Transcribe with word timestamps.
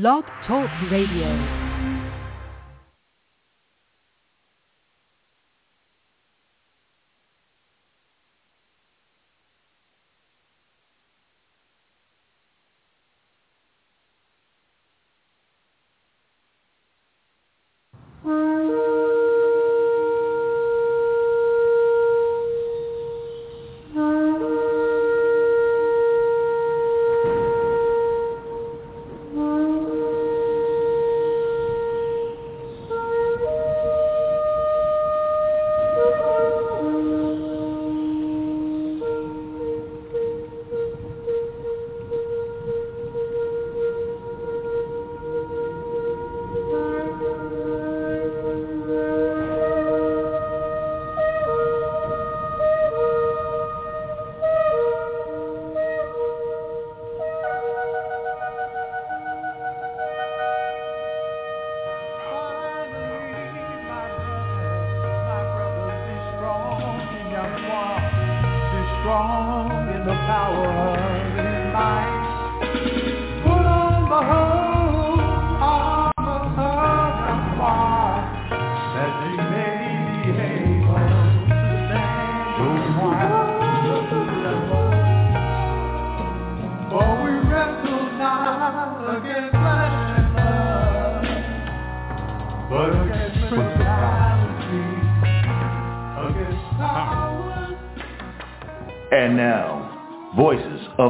Blog 0.00 0.24
Talk 0.44 0.68
Radio. 0.90 1.63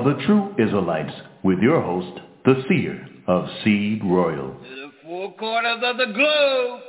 Of 0.04 0.16
the 0.18 0.22
True 0.24 0.54
Israelites 0.58 1.12
with 1.42 1.58
your 1.60 1.80
host, 1.80 2.20
the 2.44 2.62
seer 2.68 3.06
of 3.26 3.46
Seed 3.62 4.02
Royal. 4.04 4.52
To 4.52 4.76
the 4.76 4.90
four 5.02 5.34
corners 5.36 5.82
of 5.82 5.96
the 5.96 6.12
globe, 6.12 6.80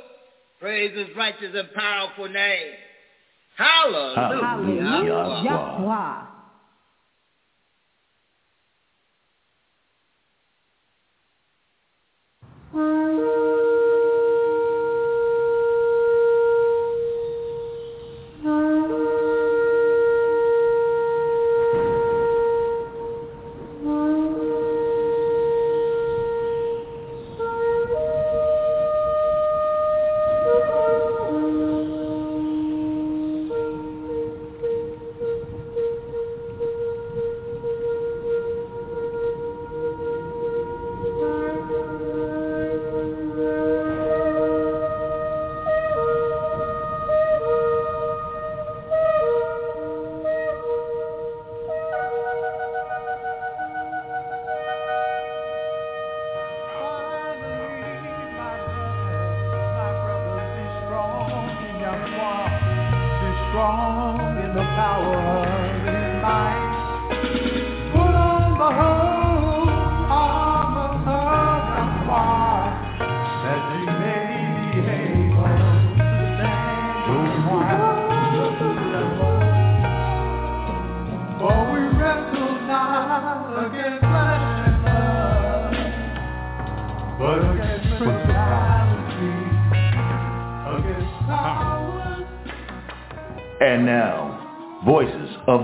praise 0.60 0.96
his 0.96 1.08
righteous 1.16 1.54
and 1.54 1.72
powerful 1.74 2.28
name. 2.28 2.72
Hallelujah. 3.56 4.42
Hallelujah. 4.42 5.42
Yahweh. 5.44 6.22
And 12.74 13.65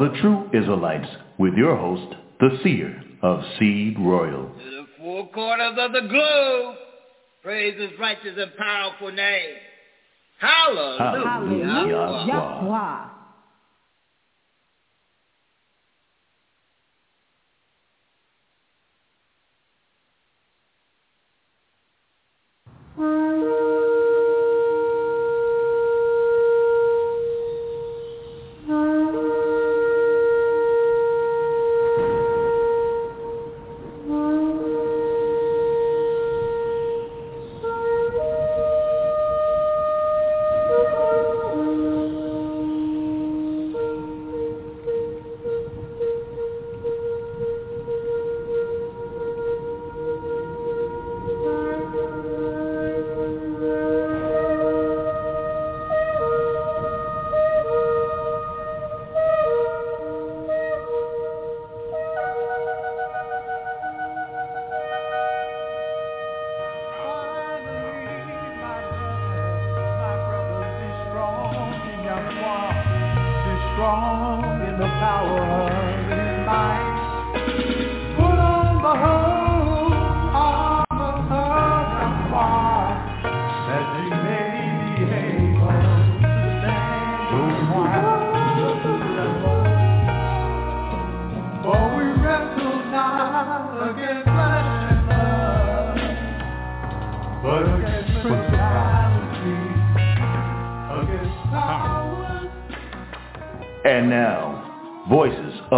the 0.02 0.10
True 0.20 0.50
Israelites 0.52 1.06
with 1.38 1.54
your 1.54 1.76
host, 1.76 2.16
the 2.40 2.58
Seer 2.64 3.00
of 3.22 3.40
Seed 3.56 3.96
Royal. 4.00 4.48
To 4.48 4.70
the 4.70 4.86
four 4.98 5.30
corners 5.30 5.78
of 5.78 5.92
the 5.92 6.08
globe, 6.08 6.74
praise 7.40 7.80
his 7.80 7.96
righteous 8.00 8.36
and 8.36 8.50
powerful 8.56 9.12
name. 9.12 9.54
Hallelujah. 10.40 11.78
Hallelujah. 22.98 23.81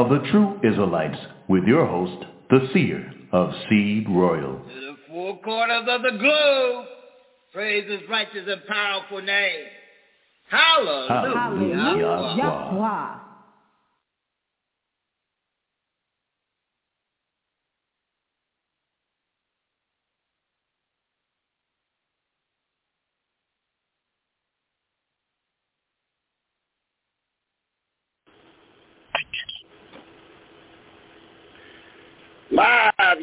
Voices 0.08 0.16
of 0.16 0.22
the 0.22 0.30
True 0.30 0.60
Israelites 0.62 1.18
with 1.48 1.64
your 1.64 1.86
host, 1.86 2.24
the 2.50 2.68
seer 2.72 3.12
of 3.32 3.52
Seed 3.68 4.06
Royal. 4.08 4.58
To 4.58 4.80
the 4.80 4.96
four 5.08 5.40
corners 5.40 5.84
of 5.88 6.02
the 6.02 6.18
globe, 6.18 6.86
praise 7.52 7.90
his 7.90 8.08
righteous 8.08 8.46
and 8.48 8.64
powerful 8.66 9.20
name. 9.22 9.66
Hallelujah. 10.50 11.34
Hallelujah. 11.34 12.36
Yahweh. 12.36 13.23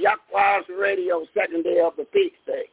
Live, 0.01 0.63
Radio, 0.80 1.25
second 1.33 1.63
day 1.63 1.80
of 1.80 1.94
the 1.95 2.07
feast 2.12 2.36
day. 2.48 2.65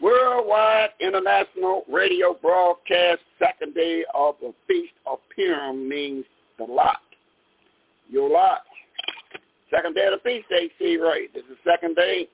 Worldwide 0.00 0.90
International 1.00 1.84
Radio 1.88 2.36
Broadcast, 2.40 3.20
second 3.38 3.74
day 3.74 4.04
of 4.14 4.34
the 4.40 4.52
Feast 4.66 4.92
of 5.06 5.18
Purim 5.34 5.88
means 5.88 6.24
the 6.58 6.64
lot. 6.64 7.00
Your 8.10 8.28
lot. 8.28 8.62
Second 9.70 9.94
day 9.94 10.06
of 10.06 10.20
the 10.22 10.28
feast 10.28 10.48
day, 10.48 10.70
see 10.78 10.96
right. 10.96 11.32
This 11.32 11.44
is 11.44 11.56
the 11.64 11.70
second 11.70 11.96
day 11.96 12.28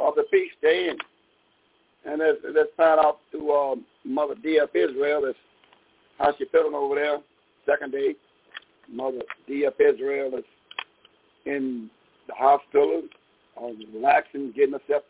of 0.00 0.14
the 0.14 0.24
feast 0.30 0.54
day. 0.62 0.88
And, 0.88 1.00
and 2.04 2.20
let's, 2.20 2.38
let's 2.54 2.70
out 2.80 3.18
to 3.32 3.52
um, 3.52 3.84
Mother 4.04 4.34
D.F. 4.42 4.70
Israel, 4.74 5.24
is 5.26 5.36
how 6.18 6.32
she 6.38 6.46
feeling 6.52 6.74
over 6.74 6.94
there. 6.94 7.18
Second 7.66 7.92
day, 7.92 8.14
Mother 8.90 9.22
D.F. 9.46 9.74
Israel 9.78 10.32
is 10.38 10.44
in 11.44 11.90
the 12.28 12.34
hospital, 12.34 13.02
uh, 13.60 13.68
relaxing, 13.92 14.52
getting 14.54 14.74
herself 14.74 15.02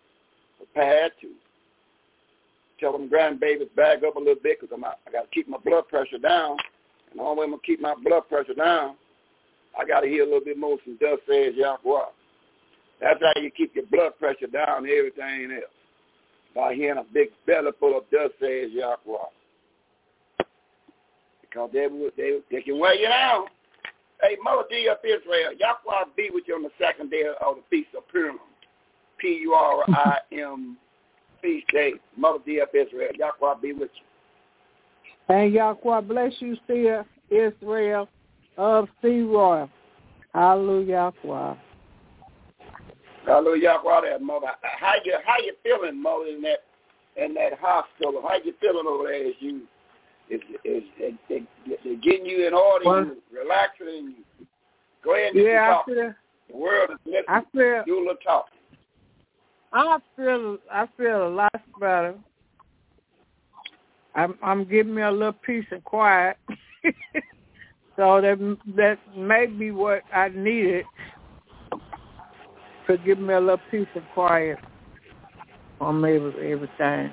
prepared 0.57 1.13
to 1.21 1.29
tell 2.81 2.93
them 2.93 3.09
grandbabies 3.09 3.75
bag 3.77 4.05
up 4.05 4.17
a 4.17 4.19
little 4.19 4.37
bit 4.43 4.59
because 4.61 4.77
I 5.07 5.11
got 5.11 5.23
to 5.23 5.29
keep 5.33 5.49
my 5.49 5.59
blood 5.59 5.89
pressure 5.89 6.19
down. 6.19 6.57
And 7.11 7.21
the 7.21 7.25
only 7.25 7.41
way 7.41 7.45
I'm 7.45 7.51
going 7.51 7.61
to 7.61 7.67
keep 7.67 7.81
my 7.81 7.95
blood 8.03 8.29
pressure 8.29 8.55
down, 8.55 8.97
I 9.79 9.85
got 9.85 10.01
to 10.01 10.09
hear 10.09 10.23
a 10.23 10.27
little 10.27 10.45
bit 10.45 10.59
more 10.59 10.79
from 10.83 10.99
Thus 11.01 11.19
says 11.29 11.55
Yahweh. 11.57 12.05
That's 13.01 13.21
how 13.21 13.41
you 13.41 13.51
keep 13.51 13.75
your 13.75 13.87
blood 13.87 14.13
pressure 14.19 14.47
down 14.47 14.85
and 14.85 14.89
everything 14.89 15.53
else. 15.53 15.73
By 16.55 16.75
hearing 16.75 16.99
a 16.99 17.05
big 17.13 17.29
belly 17.47 17.71
full 17.79 17.97
of 17.97 18.05
Thus 18.11 18.31
says 18.41 18.71
Yahweh. 18.73 19.29
Because 21.43 21.71
they, 21.73 21.89
they, 22.17 22.39
they 22.51 22.63
can 22.63 22.79
wear 22.79 22.95
you 22.95 23.09
down. 23.09 23.47
Hey, 24.23 24.37
Mother 24.43 24.65
D 24.69 24.89
of 24.89 24.99
Israel, 25.05 25.53
Yahweh 25.59 26.05
be 26.17 26.31
with 26.33 26.45
you 26.49 26.55
on 26.55 26.63
the 26.63 26.71
second 26.79 27.11
day 27.11 27.23
of 27.41 27.57
the 27.57 27.63
Feast 27.71 27.91
of 27.97 28.07
Purim. 28.09 28.39
P-U-R-I-M 29.19 30.77
feast 31.43 31.67
day. 31.73 31.95
Mother 32.17 32.39
D 32.45 32.59
of 32.59 32.69
Israel, 32.75 33.11
Yahweh 33.17 33.55
be 33.61 33.73
with 33.73 33.91
you. 33.95 35.35
And 35.35 35.53
Yahweh 35.53 36.01
bless 36.03 36.33
you, 36.41 36.57
Seer 36.67 37.05
Israel 37.31 38.09
of 38.57 38.89
Seed 39.03 39.25
Royal. 39.27 39.71
Hallelujah, 40.35 41.13
Yahweh. 41.25 41.55
Hallelujah, 43.27 43.63
Yahweh, 43.63 44.01
there, 44.03 44.19
Mother. 44.19 44.49
How 44.63 44.95
you 45.05 45.17
how 45.25 45.37
you 45.45 45.53
feeling, 45.63 46.01
Mother, 46.01 46.27
in 46.27 46.43
that 46.43 46.59
in 47.17 47.35
that 47.35 47.59
hospital? 47.61 48.23
How 48.27 48.37
you 48.43 48.55
feeling 48.61 48.87
over 48.87 49.05
there 49.05 49.29
as 49.29 49.35
you 49.41 49.63
is 50.31 50.41
is 50.65 50.83
they, 50.99 51.15
they, 51.29 51.95
getting 51.97 52.27
you 52.27 52.47
in 52.47 52.55
order, 52.55 52.85
Well- 52.85 53.17
relaxing, 53.33 54.15
you 54.39 54.47
go 55.05 55.15
ahead 55.15 55.35
and 55.35 55.45
Yeah, 55.45 55.63
I 55.63 55.73
talk. 55.73 55.87
feel, 55.87 56.15
The 56.51 56.57
world 56.57 56.91
is 56.91 56.97
listening. 57.05 57.25
I 57.29 57.43
feel, 57.53 57.83
Do 57.87 57.99
a 57.99 58.01
little 58.01 58.15
talk. 58.17 58.47
I 59.73 59.99
feel, 60.17 60.59
I 60.73 60.87
feel 60.97 61.29
a 61.29 61.31
lot 61.31 61.53
better. 61.79 62.15
I'm, 64.15 64.39
I'm 64.43 64.65
getting 64.65 64.95
me 64.95 65.03
a 65.03 65.11
little 65.11 65.33
peace 65.33 65.67
and 65.71 65.85
quiet. 65.85 66.37
so 67.97 68.21
that 68.21 68.57
that 68.77 68.99
may 69.17 69.47
be 69.47 69.71
what 69.71 70.03
I 70.15 70.29
needed 70.31 70.85
to 72.87 72.97
give 72.99 73.19
me 73.19 73.35
a 73.35 73.41
little 73.41 73.61
peace 73.71 73.87
and 73.95 74.05
quiet 74.15 74.59
on 75.81 76.05
every, 76.05 76.53
everything 76.53 77.13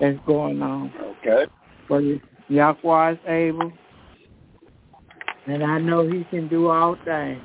that's 0.00 0.18
going 0.26 0.62
on. 0.62 0.92
Okay. 1.22 1.44
But 1.88 2.02
Yahweh 2.48 3.12
is 3.12 3.18
able, 3.26 3.72
and 5.46 5.64
I 5.64 5.78
know 5.78 6.08
He 6.08 6.24
can 6.24 6.48
do 6.48 6.68
all 6.68 6.96
things. 7.04 7.42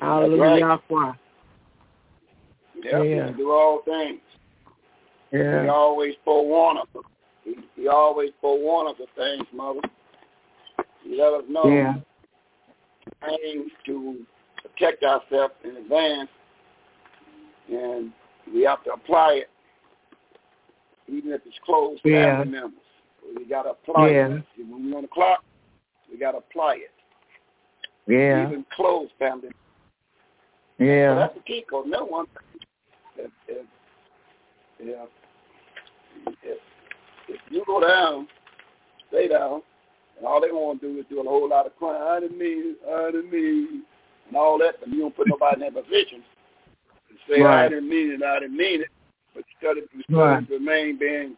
Hallelujah, 0.00 0.40
right. 0.42 0.58
Yahweh. 0.90 1.12
Yeah, 2.82 3.02
Yeah. 3.02 3.02
you 3.02 3.24
can 3.24 3.36
do 3.36 3.50
all 3.50 3.82
things. 3.84 4.20
He 5.30 5.38
Yeah, 5.38 5.68
always 5.70 6.14
forewarn 6.24 6.78
us. 6.78 6.86
He, 7.44 7.54
he 7.74 7.88
always 7.88 8.30
forewarn 8.40 8.88
us 8.88 9.00
of 9.00 9.08
things, 9.16 9.46
Mother. 9.52 9.80
He 11.02 11.16
let 11.16 11.32
us 11.32 11.44
know 11.48 11.68
yeah, 11.68 11.94
things 13.26 13.70
to 13.86 14.24
protect 14.62 15.02
ourselves 15.02 15.54
in 15.64 15.76
advance, 15.76 16.28
and 17.68 18.12
we 18.52 18.62
have 18.62 18.84
to 18.84 18.92
apply 18.92 19.42
it, 19.42 19.50
even 21.12 21.32
if 21.32 21.42
it's 21.46 21.58
close 21.64 21.98
Yeah. 22.04 22.38
family 22.38 22.52
members. 22.52 22.80
We 23.36 23.44
got 23.44 23.62
to 23.62 23.70
apply 23.70 24.10
Yeah. 24.10 24.26
it. 24.28 24.44
When 24.58 24.90
we're 24.90 24.96
on 24.96 25.02
the 25.02 25.08
clock, 25.08 25.44
we 26.10 26.18
got 26.18 26.32
to 26.32 26.38
apply 26.38 26.76
it. 26.76 26.90
yeah, 28.06 28.48
Even 28.48 28.64
close 28.74 29.10
family. 29.18 29.50
So 30.78 30.84
yeah, 30.84 31.14
that's 31.14 31.34
the 31.34 31.40
key, 31.40 31.60
because 31.60 31.84
no 31.86 32.04
one, 32.04 32.26
if, 33.16 33.30
if, 33.46 33.66
yeah, 34.82 35.06
if, 36.42 36.58
if 37.28 37.40
you 37.50 37.62
go 37.64 37.80
down, 37.80 38.26
stay 39.08 39.28
down, 39.28 39.62
and 40.16 40.26
all 40.26 40.40
they 40.40 40.50
want 40.50 40.80
to 40.80 40.92
do 40.92 40.98
is 40.98 41.06
do 41.08 41.20
a 41.20 41.22
whole 41.22 41.48
lot 41.48 41.66
of 41.66 41.76
crying, 41.76 42.02
I 42.02 42.20
didn't 42.20 42.38
mean 42.38 42.74
it, 42.74 42.88
I 42.88 43.10
didn't 43.12 43.30
mean 43.30 43.68
it, 43.70 43.84
and 44.28 44.36
all 44.36 44.58
that, 44.58 44.80
but 44.80 44.88
you 44.88 45.00
don't 45.00 45.14
put 45.16 45.28
nobody 45.28 45.64
in 45.64 45.72
that 45.72 45.84
position 45.84 46.22
to 47.08 47.14
say, 47.32 47.42
I 47.44 47.68
didn't 47.68 47.88
mean 47.88 48.12
it, 48.12 48.22
I 48.22 48.40
didn't 48.40 48.56
mean 48.56 48.80
it, 48.80 48.88
but 49.34 49.44
you 49.48 49.54
study, 49.58 49.80
you 49.92 50.16
Right. 50.16 50.48
remain 50.50 50.96
being 50.98 51.36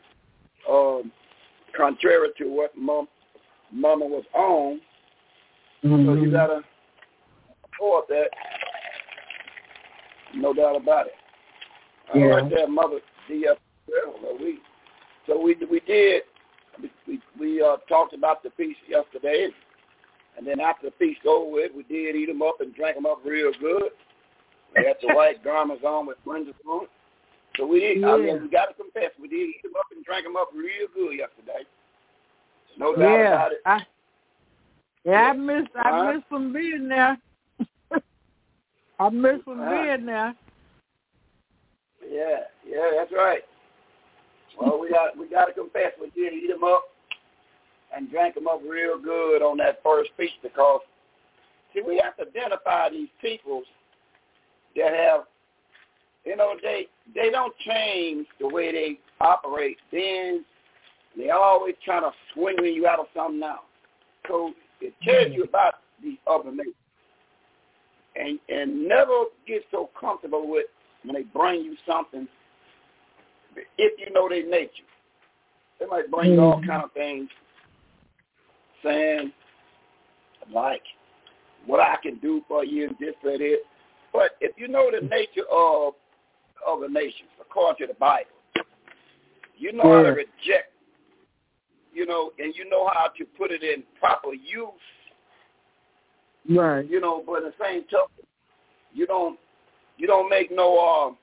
um, 0.69 1.13
contrary 1.77 2.29
to 2.39 2.49
what 2.49 2.77
mom, 2.77 3.09
mama 3.71 4.05
was 4.07 4.25
on, 4.35 4.81
so 5.83 5.89
you 5.89 5.97
Mhm. 5.97 6.33
gotta 6.33 6.65
support 7.63 8.09
that. 8.09 8.31
No 10.35 10.53
doubt 10.53 10.77
about 10.77 11.07
it. 11.07 11.15
Yeah. 12.15 12.27
right 12.27 12.51
there, 12.51 12.67
mother. 12.69 13.01
The 13.29 13.49
uh, 13.49 13.55
well, 14.23 14.37
we 14.39 14.61
so 15.27 15.39
we 15.41 15.55
we 15.55 15.81
did 15.81 16.23
we 16.81 16.91
we, 17.07 17.21
we 17.39 17.63
uh, 17.63 17.77
talked 17.89 18.15
about 18.15 18.43
the 18.43 18.51
feast 18.51 18.81
yesterday, 18.89 19.49
and 20.37 20.47
then 20.47 20.61
after 20.61 20.87
the 20.91 20.97
feast 20.99 21.25
over 21.27 21.51
with, 21.51 21.73
we 21.75 21.83
did 21.85 22.15
eat 22.17 22.27
them 22.27 22.43
up 22.43 22.61
and 22.61 22.75
drank 22.75 22.97
them 22.97 23.07
up 23.07 23.25
real 23.25 23.53
good. 23.61 23.91
We 24.77 24.85
had 24.85 24.97
the 25.01 25.09
white 25.15 25.43
garments 25.45 25.85
on 25.85 26.07
with 26.07 26.19
fringes 26.25 26.55
on. 26.69 26.87
So 27.57 27.67
we 27.67 27.81
did. 27.81 28.05
Oh, 28.05 28.15
I 28.15 28.19
mean, 28.19 28.43
we 28.43 28.49
got 28.49 28.67
to 28.67 28.75
confess, 28.75 29.11
we 29.21 29.29
did 29.29 29.49
eat 29.49 29.63
them 29.63 29.73
up 29.79 29.87
and 29.95 30.05
drank 30.05 30.25
them 30.25 30.37
up 30.37 30.49
real 30.55 30.89
good 30.93 31.17
yesterday. 31.19 31.65
No 32.79 32.95
doubt 32.95 33.01
yeah. 33.01 33.35
about 33.35 33.53
it. 33.53 33.59
I, 33.65 33.81
yeah, 35.05 35.31
I 35.31 35.33
miss, 35.35 35.67
I 35.77 35.91
Huh? 35.91 36.13
miss 36.13 36.23
from 36.29 36.53
being 36.53 36.89
there. 36.89 37.19
I 38.99 39.09
miss 39.11 39.41
from 39.45 39.59
Huh? 39.59 39.71
being 39.71 40.07
there. 40.07 40.35
Yeah, 42.11 42.41
yeah, 42.67 42.91
that's 42.97 43.13
right. 43.13 43.43
Well, 44.61 44.79
we 44.81 44.91
got 44.91 45.17
we 45.17 45.29
got 45.29 45.47
to 45.47 45.53
confess 45.53 45.93
we 46.01 46.11
did 46.11 46.33
eat 46.33 46.49
them 46.49 46.65
up 46.65 46.85
and 47.95 48.11
drank 48.11 48.35
them 48.35 48.47
up 48.47 48.61
real 48.69 49.01
good 49.01 49.43
on 49.43 49.57
that 49.59 49.81
first 49.83 50.11
feast 50.17 50.35
because 50.43 50.81
see 51.73 51.83
we 51.87 52.01
have 52.03 52.17
to 52.17 52.27
identify 52.27 52.91
these 52.91 53.09
peoples 53.21 53.65
that 54.77 54.93
have 54.93 55.23
you 56.25 56.37
know 56.37 56.55
they 56.63 56.87
they 57.13 57.31
don't 57.31 57.55
change 57.67 58.27
the 58.41 58.49
way 58.49 58.73
they 58.73 58.99
operate. 59.21 59.77
Then 59.93 60.45
they 61.17 61.31
always 61.31 61.75
trying 61.85 62.03
to 62.03 62.11
swing 62.33 62.57
you 62.63 62.87
out 62.87 63.01
of 63.01 63.07
something 63.15 63.41
now. 63.41 63.61
So 64.29 64.53
it 64.81 64.95
tells 65.03 65.33
you 65.33 65.43
mm-hmm. 65.43 65.49
about 65.49 65.75
these 66.03 66.19
other 66.27 66.51
nations. 66.51 66.75
And 68.17 68.39
and 68.49 68.89
never 68.89 69.25
get 69.47 69.63
so 69.71 69.91
comfortable 69.99 70.49
with 70.49 70.67
when 71.03 71.15
they 71.15 71.23
bring 71.23 71.63
you 71.63 71.77
something, 71.87 72.29
if 73.77 73.99
you 73.99 74.13
know 74.13 74.29
their 74.29 74.49
nature, 74.49 74.85
they 75.81 75.87
might 75.87 76.11
bring 76.11 76.35
you 76.35 76.41
all 76.41 76.59
mm-hmm. 76.59 76.71
kind 76.71 76.85
of 76.85 76.93
things, 76.93 77.29
saying 78.85 79.33
like 80.53 80.83
what 81.67 81.81
I 81.81 81.97
can 82.03 82.17
do 82.17 82.43
for 82.47 82.65
you 82.65 82.89
and 82.89 82.97
this 83.01 83.15
and 83.25 83.41
that. 83.41 83.59
But 84.13 84.37
if 84.41 84.53
you 84.57 84.69
know 84.69 84.91
the 84.91 85.07
nature 85.09 85.47
of 85.51 85.95
of 86.67 86.81
the 86.81 86.89
nations, 86.89 87.31
according 87.41 87.87
to 87.87 87.93
the 87.93 87.99
Bible. 87.99 88.31
You 89.57 89.73
know 89.73 89.83
how 89.85 90.03
to 90.03 90.09
reject, 90.11 90.73
you 91.93 92.07
know, 92.07 92.33
and 92.39 92.55
you 92.57 92.69
know 92.69 92.89
how 92.93 93.09
to 93.17 93.25
put 93.39 93.51
it 93.51 93.63
in 93.63 93.83
proper 94.01 94.33
use, 94.35 94.69
Right. 96.51 96.89
you 96.89 97.01
know, 97.01 97.23
but 97.27 97.37
in 97.39 97.45
the 97.45 97.55
same 97.63 97.85
token, 97.85 98.27
you 98.93 99.07
don't 99.07 99.39
you 99.97 100.07
don't 100.07 100.29
make 100.29 100.51
no 100.51 100.77
uh 100.79 101.15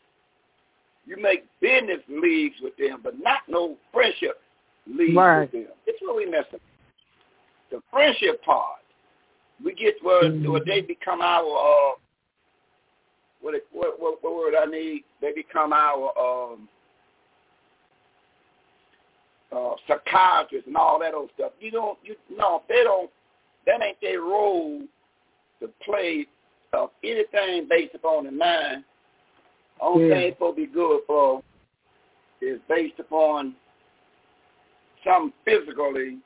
you 1.06 1.22
make 1.22 1.46
business 1.60 2.00
leagues 2.08 2.56
with 2.62 2.76
them, 2.78 3.02
but 3.04 3.20
not 3.20 3.40
no 3.48 3.78
friendship 3.92 4.40
leagues 4.88 5.16
Right. 5.16 5.42
with 5.42 5.52
them. 5.52 5.68
It's 5.86 6.02
what 6.02 6.16
we 6.16 6.26
mess 6.26 6.46
up. 6.54 6.62
The 7.70 7.82
friendship 7.92 8.44
part. 8.44 8.80
We 9.64 9.74
get 9.74 10.02
where, 10.04 10.24
Mhm. 10.24 10.50
where 10.52 10.64
they 10.66 10.82
become 10.82 11.22
our 11.22 11.46
uh 11.46 11.96
what, 13.42 13.56
it, 13.56 13.66
what 13.72 14.00
what 14.00 14.24
what 14.24 14.36
word 14.36 14.54
I 14.56 14.66
need? 14.66 15.04
They 15.22 15.32
become 15.34 15.74
our 15.74 16.12
um 16.18 16.70
uh 19.52 19.76
psychiatrists 19.88 20.68
and 20.68 20.78
all 20.78 21.00
that 21.00 21.14
old 21.14 21.30
stuff. 21.36 21.52
You 21.60 21.72
don't 21.72 21.98
you 22.04 22.16
no, 22.36 22.64
they 22.70 22.84
don't 22.84 23.10
that 23.66 23.82
ain't 23.84 23.98
their 24.02 24.22
role 24.22 24.82
to 25.60 25.70
play 25.84 26.28
of 26.74 26.90
anything 27.04 27.68
based 27.70 27.96
upon 27.96 28.26
the 28.26 28.32
mind. 28.32 28.84
Only 29.80 30.08
Yeah. 30.08 30.16
thing 30.16 30.28
it's 30.28 30.36
supposed 30.38 30.58
to 30.58 30.66
be 30.68 30.72
good 30.72 31.02
for 31.08 31.42
is 32.42 32.60
based 32.68 33.00
upon 33.00 33.56
something 35.04 35.34
physically. 35.46 36.20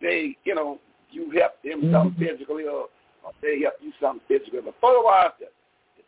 They, 0.00 0.36
you 0.44 0.54
know, 0.54 0.78
you 1.10 1.30
help 1.30 1.60
them 1.62 1.90
something 1.92 2.12
Mhm. 2.26 2.28
physically 2.28 2.64
or, 2.66 2.88
or 3.22 3.32
they 3.40 3.60
help 3.60 3.74
you 3.80 3.92
something 4.00 4.24
physically. 4.26 4.60
But 4.60 4.74
otherwise, 4.82 5.32
the, 5.38 5.46
the 5.46 5.63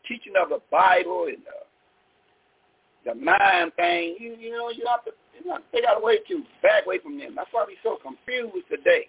teaching 0.09 0.35
of 0.41 0.49
the 0.51 0.61
Bible 0.71 1.27
and 1.27 1.39
the, 1.45 3.13
the 3.13 3.15
mind 3.15 3.73
thing, 3.77 4.17
you, 4.19 4.37
you 4.39 4.51
know, 4.53 4.71
you 4.71 4.85
have 4.87 5.05
to, 5.05 5.13
you 5.43 5.53
they 5.73 5.81
got 5.83 5.95
to 6.01 6.45
back 6.63 6.87
away 6.87 6.99
from 6.99 7.19
them. 7.19 7.35
That's 7.37 7.49
why 7.53 7.65
we're 7.67 7.77
so 7.83 7.99
confused 8.03 8.67
today. 8.71 9.09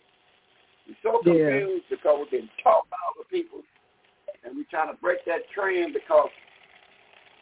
We're 0.87 0.95
so 1.03 1.21
Yeah. 1.25 1.49
confused 1.49 1.85
because 1.89 2.17
we've 2.19 2.31
been 2.31 2.49
taught 2.63 2.89
by 2.89 2.97
other 3.15 3.27
people 3.29 3.61
and 4.43 4.55
we're 4.55 4.69
trying 4.69 4.93
to 4.93 5.01
break 5.01 5.25
that 5.25 5.49
trend 5.53 5.93
because 5.93 6.29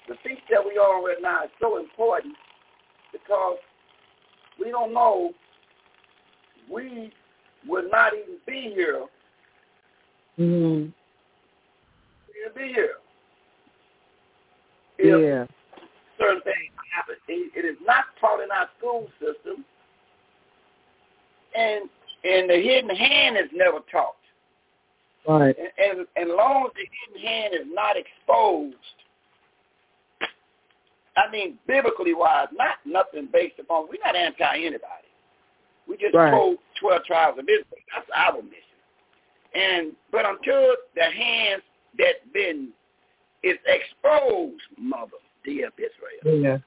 the 0.08 0.16
feast 0.24 0.42
that 0.50 0.64
we 0.64 0.78
are 0.78 1.04
right 1.04 1.22
now 1.22 1.44
is 1.44 1.52
so 1.60 1.78
important 1.78 2.36
because 3.12 3.58
we 4.60 4.72
don't 4.72 4.94
know 4.94 5.34
we 6.70 7.12
would 7.68 7.92
not 7.92 8.14
even 8.14 8.38
be 8.46 8.74
here. 8.74 9.06
Mhm. 10.40 10.94
We'd 12.28 12.56
be 12.56 12.74
here. 12.74 12.98
If 14.98 15.06
Yeah. 15.06 15.46
certain 16.18 16.42
things 16.42 16.72
happen. 16.92 17.16
It, 17.28 17.52
it 17.56 17.66
is 17.66 17.78
not 17.86 18.06
taught 18.20 18.42
in 18.42 18.52
our 18.52 18.70
school 18.78 19.10
system, 19.20 19.66
and 21.56 21.90
and 22.24 22.50
the 22.50 22.56
hidden 22.56 22.90
hand 22.96 23.38
is 23.38 23.50
never 23.54 23.80
taught. 23.92 24.16
Right. 25.28 25.56
And, 25.58 26.00
and, 26.00 26.08
and 26.16 26.30
long 26.32 26.66
as 26.68 26.72
the 26.74 26.88
hidden 26.90 27.28
hand 27.28 27.54
is 27.54 27.68
not 27.72 27.96
exposed, 27.98 28.75
I 31.18 31.30
mean, 31.32 31.58
biblically 31.68 32.14
wise, 32.14 32.48
not 32.52 32.78
nothing 32.86 33.30
based 33.32 33.60
upon, 33.60 33.88
we're 33.90 34.04
not 34.04 34.16
anti-anybody. 34.16 35.08
We 35.88 35.98
just 35.98 36.16
Right. 36.16 36.32
told 36.32 36.58
12 36.80 37.04
tribes 37.06 37.38
of 37.40 37.46
Israel. 37.46 37.66
That's 37.94 38.10
our 38.16 38.42
mission. 38.42 38.62
And, 39.54 39.94
but 40.12 40.25
until 40.25 40.75
the 40.96 41.04
hands 41.04 41.64
that 41.98 42.34
been, 42.34 42.70
is 43.46 43.58
exposed, 43.68 44.62
mother, 44.78 45.22
dear 45.44 45.70
Israel. 45.78 46.42
Yeah. 46.42 46.58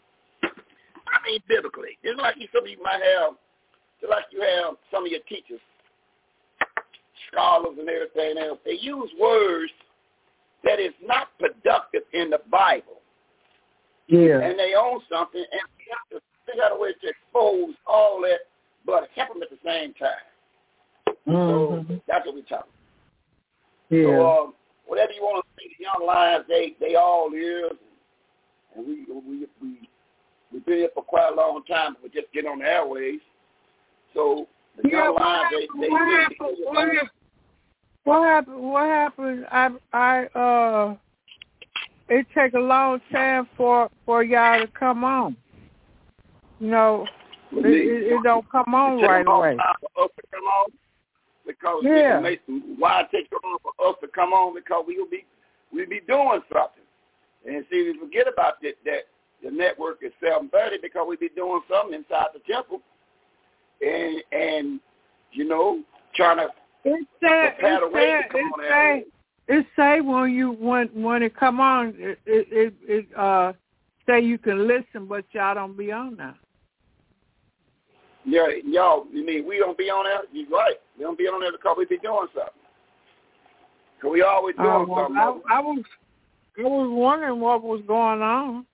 I 0.45 1.27
mean, 1.27 1.41
biblically. 1.49 1.99
Just 2.05 2.19
like 2.21 2.37
you, 2.39 2.47
some 2.55 2.65
of 2.65 2.71
you 2.71 2.81
might 2.83 3.03
have, 3.03 3.35
just 4.01 4.11
like 4.11 4.25
you 4.31 4.41
have 4.41 4.77
some 4.93 5.05
of 5.05 5.11
your 5.11 5.21
teachers, 5.29 5.61
scholars 7.33 7.77
and 7.79 7.89
everything 7.89 8.39
else, 8.39 8.59
they 8.65 8.79
use 8.81 9.11
words 9.21 9.73
that 10.65 10.79
is 10.79 10.95
not 11.05 11.29
productive 11.39 12.03
in 12.13 12.31
the 12.31 12.41
Bible. 12.51 13.03
Yeah. 14.07 14.41
And 14.41 14.59
they 14.59 14.75
own 14.79 15.01
something, 15.11 15.41
and 15.41 15.63
we 15.77 15.85
have 15.91 16.21
to 16.21 16.25
figure 16.47 16.65
out 16.65 16.73
a 16.73 16.79
way 16.79 16.93
to 16.93 17.09
expose 17.09 17.75
all 17.87 18.21
that, 18.23 18.47
but 18.87 19.09
help 19.17 19.35
them 19.35 19.43
at 19.43 19.51
the 19.51 19.59
same 19.65 19.95
time. 19.95 21.17
Mhm. 21.27 21.89
So 21.89 22.01
that's 22.07 22.25
what 22.25 22.35
we're 22.37 22.43
talking 22.43 22.73
Yeah. 23.91 24.05
So 24.05 24.27
um, 24.27 24.55
whatever 24.89 25.13
you 25.13 25.23
want 25.23 25.45
to 25.45 25.63
say, 25.63 25.69
the 25.79 25.85
young 25.85 26.07
lions, 26.07 26.45
they 26.49 26.75
they 26.81 26.97
all 26.97 27.31
ears, 27.33 27.73
and 28.75 28.87
we 28.87 29.05
we 29.09 29.47
we 29.63 29.89
we've 30.53 30.67
been 30.67 30.79
here 30.79 30.89
for 30.95 31.05
quite 31.05 31.31
a 31.33 31.37
long 31.37 31.63
time, 31.69 31.95
but 31.95 32.03
we 32.03 32.21
just 32.21 32.33
get 32.33 32.47
on 32.47 32.59
the 32.59 32.65
airways. 32.65 33.21
So 34.15 34.49
the 34.83 34.89
Yeah, 34.89 35.05
young 35.05 35.15
what 35.15 35.23
lions, 35.23 35.47
they 35.53 35.61
happened? 35.63 35.83
they 35.83 35.89
What 35.89 36.09
happened? 36.09 36.57
What 36.65 36.89
happened? 36.89 37.11
What 38.05 38.25
happened? 38.25 38.71
What 38.73 38.87
happened? 38.87 39.47
I 39.53 39.69
I 39.93 40.25
uh, 40.39 40.97
it 42.09 42.27
take 42.35 42.55
a 42.55 42.59
long 42.59 43.01
time 43.13 43.49
for 43.57 43.91
for 44.07 44.25
y'all 44.25 44.61
to 44.61 44.67
come 44.69 45.05
on. 45.05 45.37
You 46.59 46.71
know, 46.71 47.07
it, 47.53 47.67
it, 47.67 48.13
it 48.13 48.21
don't 48.25 48.51
come 48.51 48.75
on 48.75 49.01
right 49.01 49.25
away. 49.27 49.57
time 49.57 49.75
for 49.95 50.05
us 50.05 50.11
to 50.17 50.23
come 50.33 50.45
on 50.45 50.71
because 51.59 51.83
Yeah. 51.85 52.19
it 52.19 52.23
makes, 52.23 52.43
why 52.79 53.07
it 53.13 53.27
so 53.31 53.39
long 53.45 53.59
for 53.63 53.89
us 53.89 53.97
to 54.01 54.09
come 54.09 54.33
on 54.33 54.55
because 54.55 54.85
we 54.87 54.99
will 54.99 55.09
be 55.09 55.25
we'll 55.73 55.89
be 55.89 56.01
doing 56.07 56.41
something. 56.53 56.83
And 57.47 57.65
see, 57.71 57.93
we 57.93 57.99
forget 57.99 58.27
about 58.29 58.61
that 58.63 58.75
that 58.85 59.07
the 59.43 59.51
network 59.51 59.99
is 60.03 60.13
seven 60.23 60.49
thirty 60.49 60.79
because 60.81 61.07
we 61.09 61.17
be 61.17 61.29
doing 61.35 61.61
something 61.71 61.95
inside 61.95 62.29
the 62.35 62.41
temple, 62.53 62.81
and 63.81 64.23
and 64.33 64.81
you 65.33 65.45
know 65.45 65.83
trying 66.15 66.39
to 66.39 66.49
It 66.85 67.07
say 67.21 67.51
prepare 67.57 67.81
the 67.81 67.87
it 67.87 67.93
way 67.93 68.01
say 68.03 68.23
to 68.23 68.29
come 68.29 68.53
on 68.55 68.61
it 68.65 68.69
there. 69.49 69.65
say 69.77 70.01
when 70.01 70.33
you 70.33 70.53
when 70.53 70.89
when 70.89 71.23
it 71.23 71.37
come 71.37 71.61
on 71.61 71.95
it 71.99 72.19
it 72.27 72.49
it, 72.51 72.75
it 72.87 73.07
uh 73.17 73.53
say 74.07 74.21
you 74.21 74.39
can 74.39 74.67
listen, 74.67 75.07
but 75.07 75.25
y'all 75.33 75.55
don't 75.55 75.77
be 75.77 75.93
on 75.93 76.17
now. 76.17 76.35
Yeah, 78.29 78.49
y'all, 78.65 79.07
you 79.11 79.25
mean 79.25 79.47
we 79.47 79.59
don't 79.59 79.79
be 79.79 79.89
on 79.89 80.05
there? 80.05 80.21
You're 80.33 80.51
right. 80.51 80.75
We 80.99 81.05
don't 81.05 81.17
be 81.17 81.25
on 81.25 81.41
there 81.41 81.51
because 81.53 81.77
we 81.79 81.87
be 81.87 81.97
doing 81.99 82.27
something. 82.35 82.53
Because 83.97 84.13
we 84.13 84.23
always 84.23 84.55
doing 84.57 84.69
Uh, 84.69 84.85
well, 84.85 85.05
something. 85.07 85.17
I, 85.51 85.57
I 85.57 85.61
was 85.61 85.85
I 86.59 86.63
was 86.63 86.89
wondering 86.91 87.41
what 87.41 87.63
was 87.63 87.81
going 87.87 88.21
on. 88.21 88.67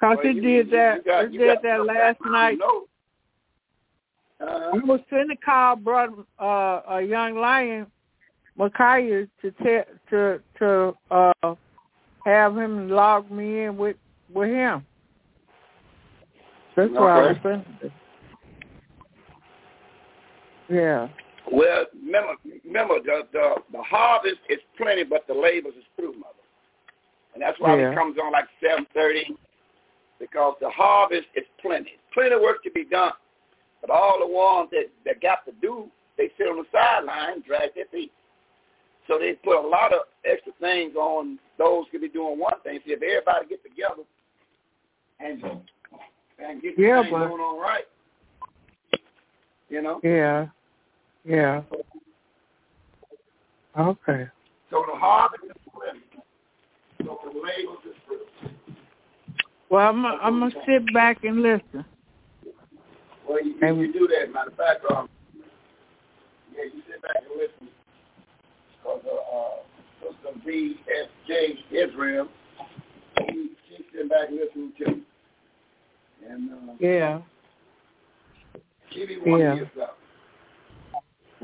Cause 0.00 0.16
Well, 0.16 0.26
it 0.26 0.36
you- 0.36 0.42
did 0.42 0.70
that. 0.70 0.96
you 0.98 1.02
got- 1.02 1.24
it 1.24 1.32
did 1.32 1.58
that 1.62 1.84
last 1.84 2.20
night. 2.24 2.58
Uh, 4.40 4.44
I 4.46 4.78
was 4.78 5.00
finna 5.10 5.40
call 5.44 5.76
brother 5.76 6.24
uh, 6.38 6.80
a 6.88 7.02
young 7.02 7.36
lion, 7.36 7.86
Micaiah, 8.56 9.28
to 9.42 9.50
te- 9.50 9.92
to 10.10 10.40
to 10.58 10.96
uh, 11.10 11.54
have 12.24 12.56
him 12.56 12.88
log 12.88 13.30
me 13.30 13.64
in 13.64 13.76
with 13.76 13.96
with 14.32 14.48
him. 14.48 14.84
That's 16.76 16.90
what 16.92 17.02
I 17.02 17.32
was 17.32 17.36
Okay. 17.44 17.92
Yeah. 20.68 21.08
well, 21.52 21.84
remember, 21.94 22.34
remember 22.64 22.94
the, 23.04 23.22
the 23.32 23.54
the 23.72 23.82
harvest 23.82 24.38
is 24.48 24.58
plenty, 24.78 25.04
but 25.04 25.26
the 25.26 25.34
labors 25.34 25.74
is 25.76 25.84
through, 25.94 26.14
mother. 26.14 26.40
And 27.34 27.42
that's 27.42 27.58
why 27.60 27.78
Yeah. 27.78 27.90
it 27.90 27.94
comes 27.94 28.16
on 28.18 28.32
like 28.32 28.46
seven 28.62 28.86
thirty, 28.94 29.36
because 30.18 30.56
the 30.60 30.70
harvest 30.70 31.26
is 31.34 31.44
plenty. 31.60 31.98
Plenty 32.12 32.34
of 32.34 32.40
work 32.40 32.62
to 32.64 32.70
be 32.70 32.84
done, 32.84 33.12
but 33.80 33.90
all 33.90 34.18
the 34.18 34.26
ones 34.26 34.70
that 34.72 34.86
that 35.04 35.20
got 35.20 35.44
to 35.44 35.52
do, 35.60 35.90
they 36.16 36.30
sit 36.38 36.48
on 36.48 36.56
the 36.56 36.64
sideline, 36.72 37.42
drag 37.46 37.74
their 37.74 37.86
feet. 37.92 38.12
So 39.06 39.18
they 39.18 39.34
put 39.44 39.62
a 39.62 39.68
lot 39.68 39.92
of 39.92 40.00
extra 40.24 40.52
things 40.60 40.96
on 40.96 41.38
those 41.58 41.84
could 41.90 42.00
be 42.00 42.08
doing 42.08 42.38
one 42.38 42.58
thing. 42.62 42.80
See 42.86 42.92
if 42.92 43.02
everybody 43.02 43.46
get 43.48 43.62
together 43.62 44.02
and 45.20 45.42
mm-hmm. 45.42 45.58
And 46.38 46.62
get 46.62 46.78
Yeah, 46.78 47.02
thing 47.02 47.12
but- 47.12 47.28
going 47.28 47.40
on 47.40 47.60
right. 47.60 47.84
You 49.68 49.82
know? 49.82 50.00
Yeah. 50.04 50.46
Yeah. 51.24 51.62
Okay. 53.78 54.26
So 54.70 54.84
the 54.92 54.98
harvest 54.98 55.44
is 55.44 55.50
plenty. 55.72 56.00
So 57.02 57.18
the 57.24 57.30
labors 57.40 57.78
is 57.86 57.96
through. 58.06 58.52
Well, 59.70 59.88
I'm 59.88 60.04
I'm 60.06 60.38
gonna 60.40 60.52
sit 60.66 60.92
back 60.92 61.24
and 61.24 61.42
listen. 61.42 61.84
Well, 63.28 63.42
you, 63.44 63.54
you, 63.60 63.80
you 63.82 63.92
do 63.92 64.06
that. 64.08 64.32
Matter 64.32 64.50
of 64.50 64.56
fact, 64.56 64.84
um, 64.94 65.08
yeah, 66.54 66.64
you 66.64 66.82
sit 66.88 67.02
back 67.02 67.16
and 67.16 67.36
listen. 67.40 67.68
Because 68.82 69.00
uh, 69.10 69.36
uh, 69.36 70.12
Sister 70.12 70.40
B.S.J. 70.46 71.58
Israel, 71.76 72.28
she, 73.30 73.50
she's 73.68 73.86
sitting 73.92 74.08
back 74.08 74.28
and 74.28 74.38
listening 74.38 74.72
too. 74.78 75.00
And 76.28 76.50
uh, 76.50 76.74
Yeah. 76.78 77.20
one 79.24 79.40
Yeah. 79.40 79.52
of 79.52 79.58
yourself. 79.58 79.96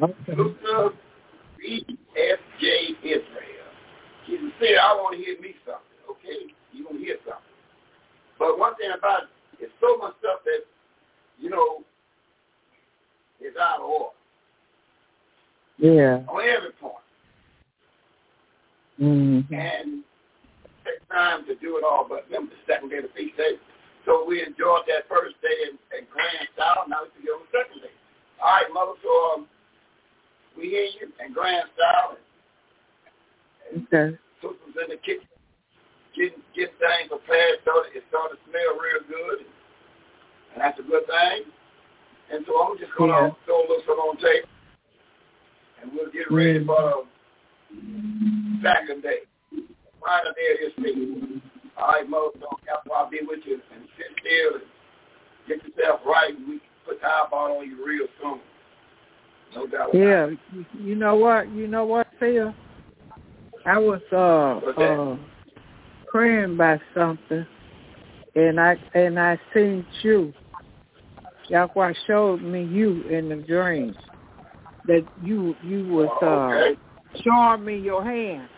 Okay. 0.02 0.14
Sister 0.26 0.90
B.S.J. 1.58 2.96
Israel. 3.02 3.70
She 4.26 4.38
said, 4.60 4.76
I 4.80 4.94
want 4.94 5.16
to 5.16 5.22
hear 5.22 5.40
me 5.40 5.54
something. 5.64 5.82
Okay, 6.10 6.52
you 6.72 6.84
gonna 6.84 6.98
hear 6.98 7.16
something. 7.24 7.42
But 8.38 8.58
one 8.58 8.74
thing 8.76 8.90
about 8.96 9.24
it, 9.24 9.28
it's 9.60 9.72
so 9.80 9.96
much 9.98 10.14
stuff 10.20 10.40
that, 10.44 10.60
you 11.38 11.50
know, 11.50 11.84
is 13.40 13.54
out 13.60 13.80
of 13.80 13.86
order 13.86 14.14
Yeah. 15.78 16.22
on 16.28 16.42
every 16.48 16.72
point. 16.80 16.94
Mm-hmm. 19.00 19.54
And 19.54 20.04
take 20.84 21.06
time 21.10 21.46
to 21.46 21.54
do 21.56 21.76
it 21.78 21.84
all, 21.84 22.06
but 22.08 22.24
remember 22.26 22.52
the 22.54 22.72
second 22.72 22.90
day 22.90 22.98
of 22.98 23.04
the 23.04 23.08
feast 23.10 23.36
day. 23.36 23.52
So 24.06 24.24
we 24.26 24.40
enjoyed 24.42 24.86
that 24.88 25.08
first 25.08 25.36
day 25.42 25.68
in, 25.70 25.76
in 25.96 26.04
grand 26.08 26.48
style. 26.56 26.84
Now 26.88 27.04
we 27.04 27.10
can 27.14 27.22
go 27.26 27.36
on 27.36 27.44
the 27.46 27.52
second 27.52 27.80
day. 27.84 27.94
All 28.40 28.48
right, 28.48 28.68
mother. 28.72 28.96
So 29.04 29.10
um, 29.34 29.40
we 30.56 30.70
hear 30.72 30.88
you 30.98 31.12
in 31.24 31.32
grand 31.32 31.68
style. 31.76 32.16
And, 32.16 33.86
Okay. 33.86 34.16
sisters 34.40 34.74
in 34.82 34.88
the 34.90 35.00
kitchen 35.04 35.28
getting 36.16 36.42
getting 36.56 36.74
things 36.82 37.06
prepared 37.06 37.62
so 37.64 37.70
it 37.94 38.02
started 38.10 38.34
to 38.34 38.40
smell 38.50 38.72
real 38.82 39.02
good, 39.06 39.46
and 40.52 40.58
that's 40.58 40.78
a 40.80 40.82
good 40.82 41.06
thing. 41.06 41.46
And 42.32 42.42
so 42.46 42.52
I'm 42.62 42.78
just 42.78 42.90
gonna 42.98 43.12
Yeah. 43.12 43.30
throw 43.46 43.60
a 43.60 43.66
little 43.68 43.84
something 43.86 44.08
on 44.10 44.16
tape, 44.18 44.46
and 45.82 45.92
we'll 45.94 46.10
get 46.10 46.30
ready 46.30 46.58
Mm. 46.60 46.66
for 46.66 47.06
second 48.62 49.02
day, 49.02 49.22
Friday 50.00 50.56
this 50.58 50.76
week. 50.78 51.42
All 51.80 51.88
right, 51.88 52.08
Mother, 52.08 52.28
don't 52.40 52.60
have 52.68 52.84
to 52.84 53.10
be 53.10 53.20
with 53.26 53.40
you 53.44 53.54
and 53.74 53.84
sit 53.96 54.06
still 54.20 54.60
and 54.60 54.64
get 55.48 55.58
yourself 55.66 56.00
right, 56.06 56.36
and 56.36 56.46
we 56.46 56.58
can 56.58 56.68
put 56.86 57.00
the 57.00 57.06
eyeball 57.06 57.58
on 57.58 57.66
you 57.66 57.84
real 57.84 58.06
soon. 58.20 58.40
No 59.54 59.66
doubt. 59.66 59.94
Yeah. 59.94 60.26
You- 60.52 60.66
You 60.78 60.94
know 60.94 61.16
what? 61.16 61.48
You 61.50 61.66
know 61.66 61.84
what, 61.84 62.06
Phil? 62.18 62.54
I 63.66 63.78
was 63.78 64.00
uh 64.12 64.80
uh 64.80 65.16
praying 66.06 66.54
about 66.54 66.80
something, 66.94 67.46
and 68.34 68.60
I 68.60 68.76
and 68.94 69.18
I 69.18 69.38
seen 69.54 69.86
you. 70.02 70.32
Yahweh 71.48 71.92
showed 72.06 72.42
me 72.42 72.64
you 72.64 73.02
in 73.08 73.28
the 73.28 73.36
dream 73.36 73.94
that 74.86 75.04
you 75.22 75.54
you 75.62 75.86
was 75.88 76.08
Oh, 76.22 76.26
uh 76.26 76.54
okay. 76.54 76.80
showing 77.24 77.64
me 77.64 77.78
your 77.78 78.04
hand. 78.04 78.48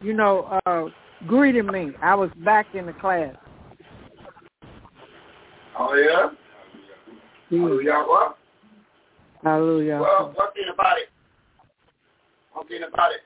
You 0.00 0.14
know, 0.14 0.58
uh 0.66 0.86
greeting 1.26 1.66
me. 1.66 1.92
I 2.02 2.14
was 2.14 2.30
back 2.44 2.74
in 2.74 2.86
the 2.86 2.92
class. 2.94 3.34
Oh 5.78 5.94
yeah. 5.94 6.30
Hallelujah. 7.50 8.04
What? 8.06 8.38
Hallelujah. 9.42 9.98
Well, 10.00 10.32
one 10.34 10.52
thing 10.52 10.70
about 10.72 10.98
it, 10.98 11.08
one 12.52 12.66
thing 12.68 12.82
about 12.86 13.12
it, 13.12 13.20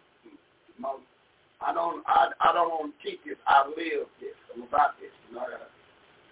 I 1.61 1.73
don't, 1.73 2.05
I, 2.07 2.29
I 2.41 2.53
don't 2.53 2.69
want 2.69 2.93
to 2.93 2.99
teach 3.03 3.21
this. 3.25 3.37
I 3.47 3.67
live 3.69 4.07
this. 4.21 4.37
I'm 4.55 4.63
about 4.63 5.01
this. 5.01 5.11
You 5.29 5.37
know, 5.37 5.43
I 5.43 5.51
got, 5.51 5.69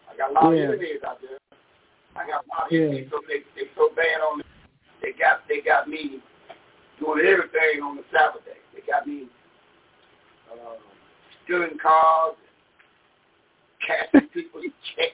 I 0.09 0.17
got 0.17 0.31
a 0.31 0.35
lot 0.35 0.53
Yeah. 0.55 0.69
of 0.69 0.77
enemies 0.77 1.01
out 1.07 1.19
there. 1.21 1.41
I 2.17 2.27
got 2.29 2.45
a 2.45 2.49
lot 2.53 2.67
of 2.67 2.73
Yeah. 2.73 2.93
enemies, 2.93 3.09
so 3.11 3.21
they, 3.27 3.41
they 3.57 3.69
so 3.75 3.89
bad 3.97 4.21
on 4.21 4.39
me. 4.39 4.45
They 5.01 5.13
got, 5.13 5.49
they 5.49 5.61
got 5.61 5.89
me 5.89 6.21
doing 7.01 7.25
everything 7.27 7.83
on 7.83 7.97
the 7.97 8.05
Sabbath 8.13 8.45
day. 8.45 8.61
They 8.75 8.81
got 8.85 9.07
me 9.07 9.27
uh, 10.53 10.77
stealing 11.53 11.79
cars, 11.83 12.35
cashing 13.87 14.29
people's 14.33 14.65
checks, 14.97 15.13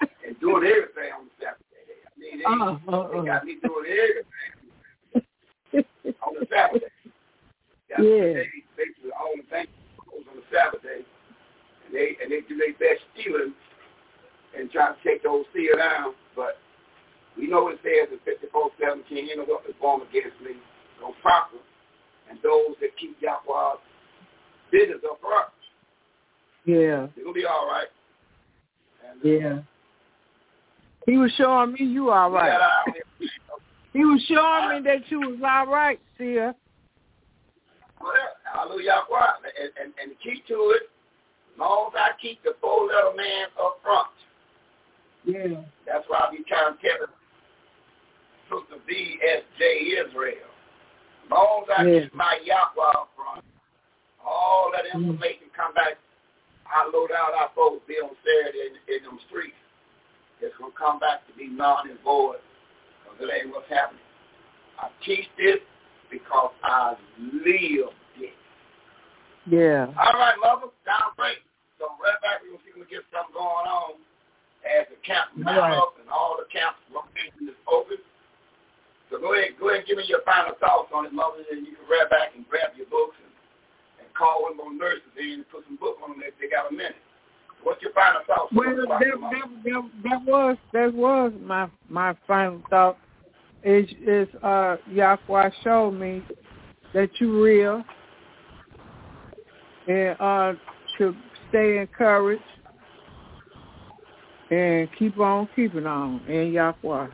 and, 0.00 0.10
and 0.26 0.40
doing 0.40 0.64
everything 0.66 1.12
on 1.14 1.26
the 1.26 1.34
Sabbath 1.38 1.62
day. 1.70 2.02
I 2.02 2.10
mean, 2.18 2.38
they, 2.38 2.44
Uh, 2.44 2.74
uh, 2.90 3.08
they 3.12 3.26
got 3.26 3.44
me 3.44 3.56
doing 3.62 3.86
everything 3.86 4.26
on 6.26 6.32
the 6.38 6.46
Sabbath 6.50 6.82
day. 6.82 6.88
Got 7.90 8.02
Yeah. 8.02 8.42
They 8.42 8.66
basically 8.74 9.14
all 9.14 9.34
the 9.36 9.46
things 9.46 9.70
goes 10.10 10.26
on 10.26 10.36
the 10.42 10.46
Sabbath 10.50 10.82
day, 10.82 11.06
and 11.86 11.94
they 11.94 12.16
and 12.22 12.26
they 12.32 12.42
do 12.48 12.58
their 12.58 12.74
best 12.82 13.06
stealing 13.14 13.54
and 14.58 14.70
try 14.70 14.90
to 14.90 14.98
take 15.06 15.22
those 15.22 15.46
seal 15.54 15.78
down. 15.78 16.14
But 16.34 16.58
we 17.38 17.46
know 17.46 17.68
it 17.68 17.78
says 17.86 18.10
in 18.10 18.18
54:17, 18.26 19.06
you 19.28 19.36
know 19.36 19.46
what 19.46 19.62
born 19.78 20.02
against 20.02 20.40
me 20.42 20.58
gonna 21.00 21.14
prosper, 21.22 21.62
and 22.30 22.38
those 22.42 22.74
that 22.80 22.96
keep 22.98 23.14
Yahweh's 23.22 23.78
business 24.72 24.98
upright, 25.08 25.46
Yeah. 26.64 27.06
they're 27.14 27.24
gonna 27.24 27.34
be 27.34 27.44
all 27.44 27.68
right. 27.68 27.88
And, 29.04 29.24
uh, 29.24 29.28
Yeah. 29.28 29.58
He 31.06 31.16
was 31.18 31.32
showing 31.34 31.72
me 31.72 31.84
you 31.84 32.10
all 32.10 32.30
right. 32.30 32.60
our- 32.60 32.84
He 33.92 34.04
was 34.04 34.22
showing 34.24 34.68
me 34.70 34.80
that 34.88 35.10
you 35.10 35.20
was 35.20 35.42
all 35.42 35.66
right, 35.66 36.00
Sia. 36.16 36.54
Well, 38.00 38.14
hallelujah? 38.44 39.02
And, 39.60 39.72
and, 39.80 39.94
and 40.00 40.10
the 40.12 40.14
key 40.16 40.42
to 40.48 40.70
it, 40.70 40.90
as 41.52 41.58
long 41.58 41.92
as 41.94 41.96
I 41.96 42.10
keep 42.20 42.42
the 42.42 42.54
four-letter 42.60 43.14
man 43.16 43.48
up 43.60 43.80
front, 43.82 44.08
Yeah. 45.24 45.62
that's 45.84 46.08
why 46.08 46.26
I 46.28 46.30
be 46.30 46.42
trying 46.44 46.76
to 46.78 46.82
tell 46.82 47.08
Sister 48.60 48.76
V.S.J. 48.86 49.64
Israel. 50.06 50.48
As 51.24 51.30
long 51.30 51.64
as 51.64 51.78
I 51.78 51.86
Yeah. 51.86 52.00
keep 52.00 52.14
my 52.14 52.36
Yahweh 52.44 52.82
up 52.82 53.10
front, 53.14 53.44
all 54.26 54.70
that 54.72 54.86
mm. 54.90 55.02
information 55.02 55.50
come 55.56 55.74
back, 55.74 55.98
I 56.66 56.88
load 56.88 57.10
out 57.12 57.34
our 57.34 57.50
folks 57.54 57.84
be 57.86 58.00
on 58.00 58.14
Saturday 58.24 58.72
in, 58.72 58.74
in 58.88 59.04
them 59.04 59.18
streets. 59.28 59.58
It's 60.40 60.56
going 60.58 60.72
to 60.72 60.78
come 60.78 60.98
back 60.98 61.26
to 61.28 61.32
be 61.38 61.46
non 61.46 61.90
and 61.90 62.00
void 62.02 62.42
because 63.04 63.18
it 63.22 63.30
ain't 63.30 63.54
what's 63.54 63.68
happening. 63.70 64.02
I 64.80 64.90
teach 65.06 65.30
this 65.38 65.62
because 66.10 66.50
I 66.64 66.98
live 67.18 67.94
this. 68.18 68.34
Yeah. 69.46 69.86
All 69.94 70.16
right, 70.18 70.34
mother, 70.42 70.70
down 70.82 71.14
break. 71.14 71.38
So 71.78 71.90
right 72.02 72.18
back, 72.22 72.42
we're 72.42 72.54
going 72.54 72.62
to 72.62 72.66
see 72.66 72.74
if 72.74 72.78
we 72.78 72.86
get 72.90 73.06
something 73.14 73.34
going 73.34 73.66
on 73.66 73.98
as 74.62 74.86
the 74.90 74.98
camp 75.02 75.34
mount 75.34 75.58
Right. 75.58 75.78
up 75.78 75.98
and 75.98 76.06
all 76.10 76.38
the 76.38 76.46
camp 76.50 76.78
location 76.90 77.50
is 77.50 77.58
open. 77.66 77.98
So 79.10 79.18
go 79.18 79.34
ahead, 79.34 79.58
go 79.58 79.68
ahead 79.68 79.82
and 79.82 79.86
give 79.86 79.98
me 79.98 80.06
your 80.06 80.22
final 80.24 80.54
thoughts 80.56 80.90
on 80.94 81.04
it, 81.06 81.12
mother, 81.12 81.42
and 81.50 81.66
you 81.66 81.74
can 81.76 81.86
right 81.90 82.08
back 82.08 82.32
and 82.34 82.46
grab 82.48 82.72
your 82.78 82.86
books 82.86 83.18
and 83.20 83.31
call 84.14 84.42
one 84.42 84.52
of 84.52 84.58
those 84.58 84.78
nurses 84.78 85.02
in 85.18 85.32
and 85.32 85.48
put 85.50 85.64
some 85.66 85.76
book 85.76 85.96
on 86.02 86.10
them 86.10 86.22
if 86.24 86.34
they 86.40 86.48
got 86.48 86.70
a 86.70 86.74
minute. 86.74 86.96
What's 87.62 87.80
your 87.82 87.92
final 87.92 88.22
thoughts? 88.26 88.52
Well, 88.54 88.74
that, 88.74 88.88
that, 88.88 89.62
that, 89.64 89.90
that 90.02 90.24
was 90.26 90.56
that 90.72 90.92
was 90.92 91.32
my 91.44 91.68
my 91.88 92.14
final 92.26 92.62
thought. 92.68 92.98
Is 93.62 93.88
is 94.04 94.28
uh 94.42 94.76
Yahweh 94.90 95.50
showed 95.62 95.92
me 95.92 96.24
that 96.94 97.10
you 97.20 97.42
real 97.42 97.84
and 99.86 100.16
uh 100.18 100.54
to 100.98 101.14
stay 101.48 101.78
encouraged 101.78 102.42
and 104.50 104.88
keep 104.98 105.18
on 105.18 105.48
keeping 105.54 105.86
on 105.86 106.20
in 106.26 106.52
Yahweh. 106.52 107.06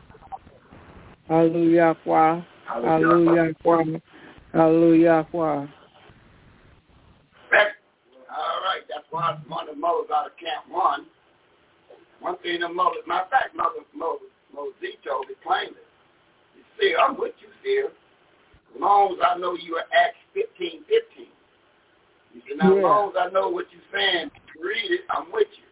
Hallelujah. 1.27 1.95
Hallelujah, 2.05 3.53
Yahweh. 3.63 3.99
Hallelujah, 4.51 5.25
Yahweh. 5.31 5.67
Right. 7.51 7.67
All 9.11 9.19
right, 9.19 9.35
that's 9.35 9.49
why 9.49 9.55
one 9.55 9.69
of 9.69 9.75
the 9.75 9.81
mothers 9.81 10.09
out 10.13 10.27
of 10.27 10.37
Camp 10.37 10.65
One. 10.69 11.05
One 12.19 12.37
thing 12.39 12.59
the 12.59 12.69
mother, 12.69 12.99
matter 13.07 13.23
of 13.23 13.29
fact, 13.29 13.55
mother, 13.55 13.87
mother, 13.95 14.27
mother 14.53 14.75
Z 14.81 14.99
told 15.07 15.27
me 15.27 15.35
plainly. 15.39 15.79
You 16.55 16.63
see, 16.79 16.95
I'm 16.95 17.17
with 17.17 17.33
you, 17.39 17.47
still. 17.63 17.91
As 18.75 18.81
long 18.81 19.13
as 19.15 19.19
I 19.23 19.39
know 19.39 19.55
you 19.55 19.75
are 19.75 19.87
Acts 19.95 20.19
15, 20.33 20.83
15. 20.83 21.25
You 22.35 22.41
see, 22.43 22.55
now, 22.59 22.75
as 22.75 22.83
long 22.83 23.09
as 23.09 23.15
I 23.17 23.29
know 23.31 23.49
what 23.49 23.65
you're 23.71 23.89
saying, 23.89 24.29
read 24.59 24.91
it, 24.91 25.07
I'm 25.09 25.31
with 25.31 25.47
you. 25.55 25.67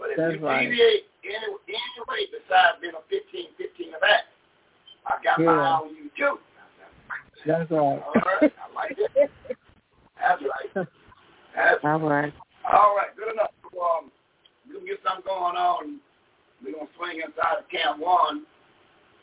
But 0.00 0.10
if 0.10 0.16
That's 0.16 0.34
you 0.34 0.46
right. 0.46 0.64
deviate 0.64 1.04
any, 1.22 1.52
any 1.68 2.00
way 2.08 2.26
besides 2.32 2.80
being 2.80 2.96
a 2.96 3.04
15, 3.12 3.54
15 3.60 3.94
of 3.94 4.02
Acts, 4.02 4.32
I 5.06 5.22
got 5.22 5.38
my 5.38 5.52
eye 5.52 5.84
on 5.84 5.94
you, 5.94 6.10
too. 6.16 6.40
That's 7.46 7.70
right. 7.70 7.80
All 8.02 8.14
right, 8.40 8.52
I 8.56 8.74
like 8.74 8.96
it. 8.96 9.30
That's 10.16 10.42
right. 10.42 10.72
That's 11.54 11.84
All 11.84 12.00
right. 12.00 12.32
All 12.72 12.96
right, 12.96 13.14
good 13.16 13.32
enough. 13.32 13.52
Um, 13.72 14.12
we're 14.66 14.80
gonna 14.80 14.86
get 14.86 15.00
something 15.00 15.24
going 15.24 15.56
on. 15.56 16.00
We're 16.60 16.76
gonna 16.76 16.92
swing 16.96 17.22
inside 17.24 17.64
of 17.64 17.68
Camp 17.72 18.00
One, 18.00 18.44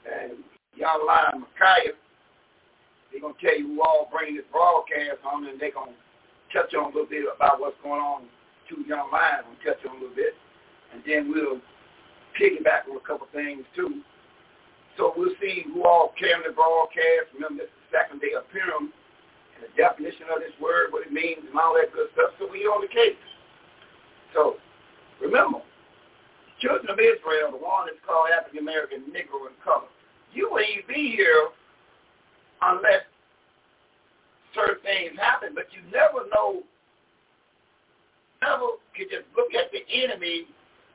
and 0.07 0.41
y'all 0.73 1.05
line 1.05 1.45
Micaiah. 1.45 1.93
They're 3.11 3.21
gonna 3.21 3.37
tell 3.37 3.57
you 3.57 3.75
who 3.75 3.81
all 3.81 4.09
bring 4.09 4.35
this 4.35 4.47
broadcast 4.51 5.21
on, 5.21 5.45
and 5.45 5.59
they're 5.59 5.75
gonna 5.75 5.93
touch 6.53 6.73
on 6.73 6.89
a 6.89 6.93
little 6.95 7.09
bit 7.09 7.25
about 7.29 7.59
what's 7.59 7.77
going 7.83 8.01
on. 8.01 8.25
Two 8.65 8.81
young 8.87 9.11
lions 9.11 9.45
will 9.45 9.61
touch 9.61 9.83
on 9.85 9.97
a 9.97 9.99
little 10.01 10.15
bit, 10.15 10.33
and 10.93 11.03
then 11.05 11.29
we'll 11.29 11.61
piggyback 12.33 12.89
on 12.89 12.97
a 12.97 13.05
couple 13.05 13.27
things 13.29 13.61
too. 13.75 14.01
So 14.97 15.13
we'll 15.13 15.35
see 15.37 15.67
who 15.69 15.83
all 15.83 16.15
carrying 16.17 16.47
the 16.47 16.55
broadcast. 16.55 17.35
Remember, 17.35 17.67
this 17.67 17.69
is 17.69 17.77
the 17.91 17.99
second 17.99 18.23
day 18.25 18.33
of 18.33 18.47
Purim, 18.49 18.89
and 18.89 19.61
the 19.61 19.71
definition 19.75 20.31
of 20.33 20.39
this 20.39 20.55
word, 20.57 20.95
what 20.95 21.05
it 21.05 21.11
means, 21.11 21.43
and 21.43 21.53
all 21.59 21.75
that 21.75 21.91
good 21.93 22.07
stuff. 22.15 22.31
So 22.39 22.47
we 22.47 22.63
on 22.65 22.81
the 22.81 22.89
case. 22.89 23.19
So 24.35 24.59
remember, 25.21 25.63
children 26.59 26.91
of 26.91 26.99
Israel, 26.99 27.55
the 27.55 27.63
one 27.63 27.87
that's 27.87 28.03
called 28.05 28.29
African 28.35 28.59
American 28.59 29.07
Negro 29.09 29.47
in 29.47 29.55
color, 29.63 29.87
you 30.35 30.51
ain't 30.59 30.87
be 30.87 31.15
here 31.15 31.49
unless 32.61 33.07
certain 34.53 34.83
things 34.83 35.15
happen, 35.17 35.55
but 35.55 35.71
you 35.71 35.79
never 35.89 36.27
know, 36.35 36.61
never 38.43 38.77
can 38.91 39.07
just 39.07 39.25
look 39.35 39.55
at 39.55 39.71
the 39.71 39.81
enemy 39.87 40.45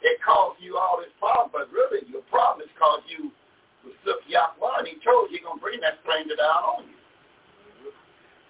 it 0.02 0.16
caused 0.24 0.60
you 0.60 0.76
all 0.80 0.96
this 0.96 1.12
problem, 1.20 1.52
but 1.52 1.68
really 1.72 2.00
your 2.08 2.24
problem 2.32 2.64
is 2.64 2.72
caused 2.80 3.04
you 3.08 3.28
with 3.84 3.92
Suk 4.04 4.20
Yahweh, 4.28 4.80
and 4.80 4.88
he 4.88 4.96
told 5.04 5.28
you 5.28 5.36
he's 5.36 5.44
going 5.44 5.60
to 5.60 5.64
bring 5.64 5.80
that 5.84 6.00
stranger 6.00 6.36
down 6.36 6.64
on 6.64 6.80
you. 6.88 6.96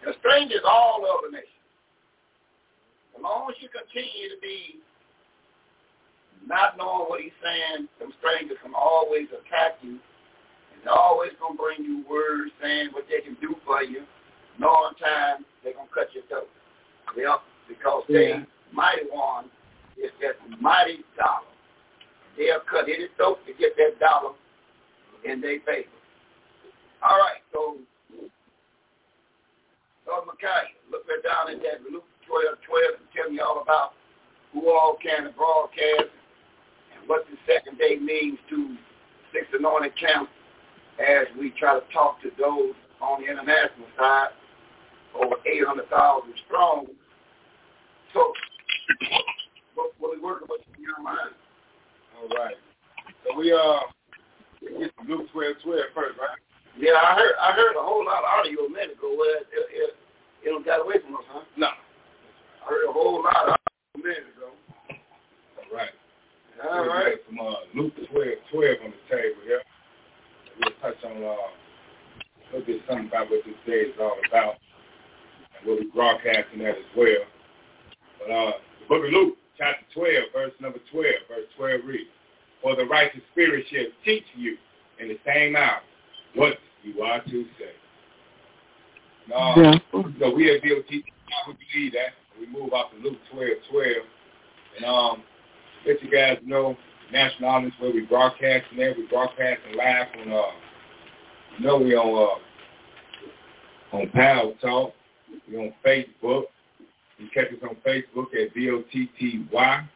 The 0.07 0.14
strangers 0.22 0.62
all 0.62 1.03
over 1.03 1.26
the 1.26 1.42
nation. 1.42 1.59
As 3.20 3.22
long 3.22 3.52
as 3.52 3.56
you 3.61 3.68
continue 3.68 4.33
to 4.33 4.40
be 4.40 4.80
not 6.48 6.80
knowing 6.80 7.04
what 7.12 7.20
he's 7.20 7.37
saying, 7.44 7.85
some 8.00 8.16
strangers 8.16 8.56
can 8.64 8.72
always 8.72 9.28
attack 9.28 9.76
you, 9.85 10.00
and 10.72 10.80
they're 10.80 10.96
always 10.96 11.28
going 11.37 11.52
to 11.52 11.61
bring 11.61 11.85
you 11.85 12.00
words 12.09 12.48
saying 12.64 12.96
what 12.96 13.04
they 13.12 13.20
can 13.20 13.37
do 13.44 13.52
for 13.68 13.85
you. 13.85 14.09
Knowing 14.56 14.96
time, 14.96 15.44
they're 15.61 15.76
going 15.76 15.85
to 15.85 15.92
cut 15.92 16.09
your 16.16 16.24
throat. 16.33 16.48
Yep, 17.12 17.44
because 17.68 18.04
Yeah. 18.09 18.40
they 18.40 18.46
mighty 18.72 19.04
one 19.12 19.52
is 20.00 20.09
that 20.24 20.40
mighty 20.59 21.04
dollar. 21.20 21.44
They'll 22.40 22.64
cut 22.64 22.88
any 22.88 23.04
throat 23.20 23.44
to 23.44 23.52
get 23.52 23.76
that 23.76 24.00
dollar 24.00 24.33
in 25.28 25.42
their 25.44 25.61
favor. 25.68 25.92
All 27.04 27.20
right, 27.20 27.44
so 27.52 27.76
Lord 30.09 30.24
Micaiah, 30.24 30.72
look 30.90 31.04
right 31.04 31.20
down 31.20 31.52
in 31.52 31.59
that 31.68 31.85
Luke 31.85 32.04
12, 32.30 32.62
12 32.62 33.02
and 33.02 33.08
tell 33.10 33.28
me 33.30 33.42
all 33.42 33.60
about 33.62 33.98
who 34.54 34.70
all 34.70 34.96
can 35.02 35.34
broadcast 35.34 36.14
and 36.94 37.02
what 37.10 37.26
the 37.26 37.36
second 37.42 37.78
day 37.78 37.98
means 37.98 38.38
to 38.48 38.78
six 39.34 39.46
anointed 39.52 39.92
camp 39.98 40.30
as 41.02 41.26
we 41.38 41.50
try 41.58 41.74
to 41.74 41.84
talk 41.92 42.22
to 42.22 42.30
those 42.38 42.74
on 43.00 43.22
the 43.22 43.26
international 43.30 43.88
side, 43.98 44.30
over 45.14 45.36
800,000 45.46 45.90
strong. 46.46 46.86
So, 48.12 48.32
what, 49.74 49.90
what 49.98 50.14
we 50.14 50.22
working 50.22 50.46
with 50.50 50.60
in 50.76 50.82
your 50.82 51.00
mind? 51.02 51.34
All 52.20 52.28
right. 52.36 52.54
So 53.24 53.38
we 53.38 53.52
uh 53.52 53.80
get 54.60 54.92
to 54.92 55.02
Luke 55.08 55.30
12, 55.32 55.56
12 55.64 55.80
first, 55.94 56.18
right? 56.18 56.38
Yeah, 56.78 57.00
I 57.00 57.14
heard 57.16 57.34
I 57.40 57.52
heard 57.52 57.76
a 57.76 57.82
whole 57.82 58.04
lot 58.04 58.22
of 58.22 58.30
audio 58.38 58.66
a 58.66 58.70
minute 58.70 58.98
ago 58.98 59.14
where 59.16 59.40
it, 59.40 59.46
it, 59.52 59.94
it, 60.44 60.48
it 60.48 60.66
got 60.66 60.80
away 60.84 60.96
from 61.04 61.16
us, 61.16 61.24
huh? 61.28 61.44
No. 61.56 61.68
I 62.62 62.68
heard 62.70 62.88
a 62.88 62.92
whole 62.92 63.22
lot 63.22 63.48
of 63.48 63.54
audio 63.54 63.58
though. 63.94 64.02
minute 64.02 64.24
ago. 64.36 64.50
All 65.58 65.76
right. 65.76 65.90
All 66.62 66.80
We'll 66.82 66.88
right. 66.88 67.14
get 67.16 67.24
Some 67.28 67.38
uh, 67.40 67.54
Luke 67.74 67.94
12, 68.10 68.28
12 68.52 68.76
on 68.84 68.92
the 68.92 69.16
table 69.16 69.40
here. 69.44 69.62
We'll 70.60 70.72
touch 70.82 71.02
on 71.04 71.22
uh, 71.22 71.26
a 71.26 72.48
little 72.52 72.66
bit 72.66 72.82
something 72.88 73.08
about 73.08 73.30
what 73.30 73.44
this 73.46 73.54
day 73.66 73.88
is 73.88 73.94
all 74.00 74.16
about, 74.28 74.56
and 75.56 75.66
we'll 75.66 75.78
be 75.78 75.90
broadcasting 75.94 76.58
that 76.60 76.76
as 76.76 76.90
well. 76.96 77.24
But 78.20 78.30
uh, 78.32 78.52
the 78.80 78.86
book 78.88 79.04
of 79.06 79.12
Luke, 79.12 79.34
chapter 79.56 79.84
12, 79.94 80.12
verse 80.34 80.52
number 80.60 80.78
12, 80.92 81.04
verse 81.28 81.48
12 81.56 81.80
reads, 81.86 82.10
For 82.62 82.76
the 82.76 82.84
righteous 82.84 83.22
spirit 83.32 83.64
shall 83.70 83.86
teach 84.04 84.24
you 84.36 84.56
in 84.98 85.08
the 85.08 85.18
same 85.24 85.56
hour 85.56 85.80
what 86.34 86.58
you 86.82 87.00
are 87.02 87.22
to 87.24 87.44
say. 87.58 87.72
Uh, 89.34 89.54
Yeah. 89.56 89.78
So 90.18 90.34
we 90.34 90.54
at 90.54 90.62
DOT, 90.62 90.90
we 90.90 91.02
believe 91.72 91.92
that. 91.92 92.19
We 92.40 92.46
move 92.46 92.72
off 92.72 92.90
to 92.92 92.96
Luke 92.98 93.18
12, 93.33 93.50
12. 93.70 93.87
And 94.76 94.85
um, 94.87 95.22
let 95.87 96.03
you 96.03 96.11
guys 96.11 96.38
know, 96.44 96.76
national 97.12 97.50
audience 97.50 97.74
where 97.79 97.92
we 97.92 98.03
broadcasting 98.03 98.79
there. 98.79 98.94
We 98.96 99.07
broadcasting 99.09 99.76
live 99.76 100.07
on, 100.20 100.33
uh, 100.33 100.42
you 101.59 101.66
know 101.66 101.79
we 101.79 101.94
on, 101.94 102.38
uh, 103.92 103.96
on 103.96 104.09
Power 104.11 104.53
Talk. 104.61 104.94
We 105.48 105.57
on 105.57 105.72
Facebook. 105.85 106.44
You 107.18 107.29
catch 107.35 107.48
us 107.48 107.59
on 107.62 107.76
Facebook 107.87 108.26
at 108.35 108.55
D-O-T-T-Y. 108.55 109.88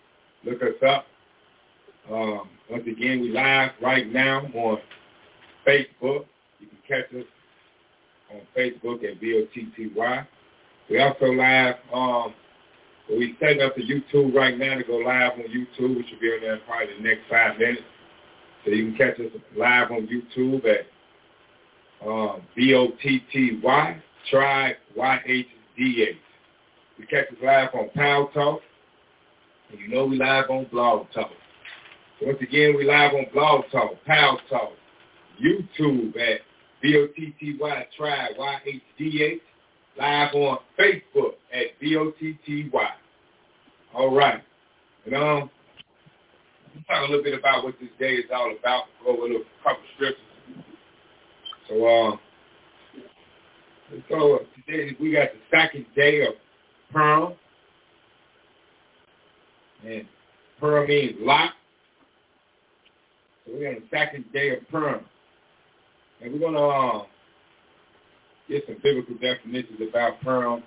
Look 0.44 0.62
us 0.62 0.82
up. 0.86 1.06
Um, 2.12 2.48
once 2.70 2.84
again, 2.86 3.20
we 3.20 3.30
live 3.30 3.70
right 3.80 4.12
now 4.12 4.42
on 4.54 4.78
Facebook. 5.66 6.26
You 6.60 6.68
can 6.68 6.78
catch 6.86 7.14
us 7.14 7.24
on 8.30 8.40
Facebook 8.56 9.04
at 9.10 9.18
V-O-T-T-Y. 9.20 10.26
We 10.90 11.00
also 11.00 11.26
live, 11.26 11.76
um, 11.92 12.34
we 13.08 13.36
setting 13.40 13.62
up 13.62 13.74
the 13.76 13.82
YouTube 13.82 14.34
right 14.34 14.58
now 14.58 14.76
to 14.76 14.84
go 14.84 14.96
live 14.96 15.32
on 15.32 15.44
YouTube, 15.44 15.96
which 15.96 16.06
will 16.10 16.20
be 16.20 16.28
on 16.28 16.40
there 16.40 16.54
in 16.54 16.60
probably 16.66 16.94
the 16.96 17.02
next 17.02 17.22
five 17.30 17.58
minutes. 17.58 17.82
So 18.64 18.70
you 18.70 18.92
can 18.92 18.96
catch 18.96 19.20
us 19.20 19.32
live 19.56 19.90
on 19.90 20.08
YouTube 20.08 20.64
at 20.66 20.86
um, 22.06 22.42
B-O-T-T-Y, 22.54 24.02
Tribe 24.30 24.76
Y-H-D-H. 24.96 26.16
You 26.98 27.06
catch 27.06 27.28
us 27.28 27.38
live 27.42 27.70
on 27.74 27.88
Power 27.90 28.28
Talk, 28.32 28.60
and 29.70 29.80
you 29.80 29.88
know 29.88 30.06
we 30.06 30.16
live 30.16 30.48
on 30.50 30.66
Blog 30.70 31.06
Talk. 31.12 31.30
Once 32.22 32.38
again, 32.40 32.74
we 32.76 32.84
live 32.84 33.12
on 33.12 33.26
Blog 33.32 33.64
Talk, 33.72 33.92
Power 34.06 34.38
Talk, 34.48 34.72
YouTube 35.42 36.16
at 36.16 36.40
B-O-T-T-Y, 36.80 37.86
Tribe 37.96 38.32
Y-H-D-H, 38.38 39.40
live 39.98 40.34
on 40.34 40.58
Facebook 40.78 41.34
at 41.52 41.78
B-O-T-T-Y. 41.80 42.88
All 43.94 44.14
right. 44.14 44.42
And 45.06 45.14
um, 45.14 45.50
let's 46.74 46.86
talk 46.86 47.08
a 47.08 47.10
little 47.10 47.22
bit 47.22 47.38
about 47.38 47.64
what 47.64 47.74
this 47.80 47.90
day 47.98 48.14
is 48.14 48.24
all 48.34 48.54
about. 48.58 48.84
Go 49.04 49.12
over 49.12 49.22
a 49.22 49.26
little 49.26 49.44
couple 49.62 49.82
scriptures. 49.94 50.20
So 51.68 51.86
um, 51.86 52.20
let's. 53.92 54.46
Today 54.66 54.96
we 55.00 55.12
got 55.12 55.28
the 55.32 55.56
second 55.56 55.86
day 55.94 56.26
of 56.26 56.34
Purim. 56.92 57.34
And 59.86 60.06
Purim 60.58 60.88
means 60.88 61.16
lock. 61.20 61.52
So 63.46 63.52
we're 63.54 63.68
on 63.68 63.74
the 63.76 63.96
second 63.96 64.24
day 64.32 64.56
of 64.56 64.68
Purim. 64.70 65.04
And 66.22 66.32
we're 66.32 66.38
going 66.40 66.54
to 66.54 66.60
uh, 66.60 67.04
get 68.48 68.64
some 68.66 68.76
biblical 68.82 69.14
definitions 69.16 69.80
about 69.80 70.20
Purim. 70.20 70.62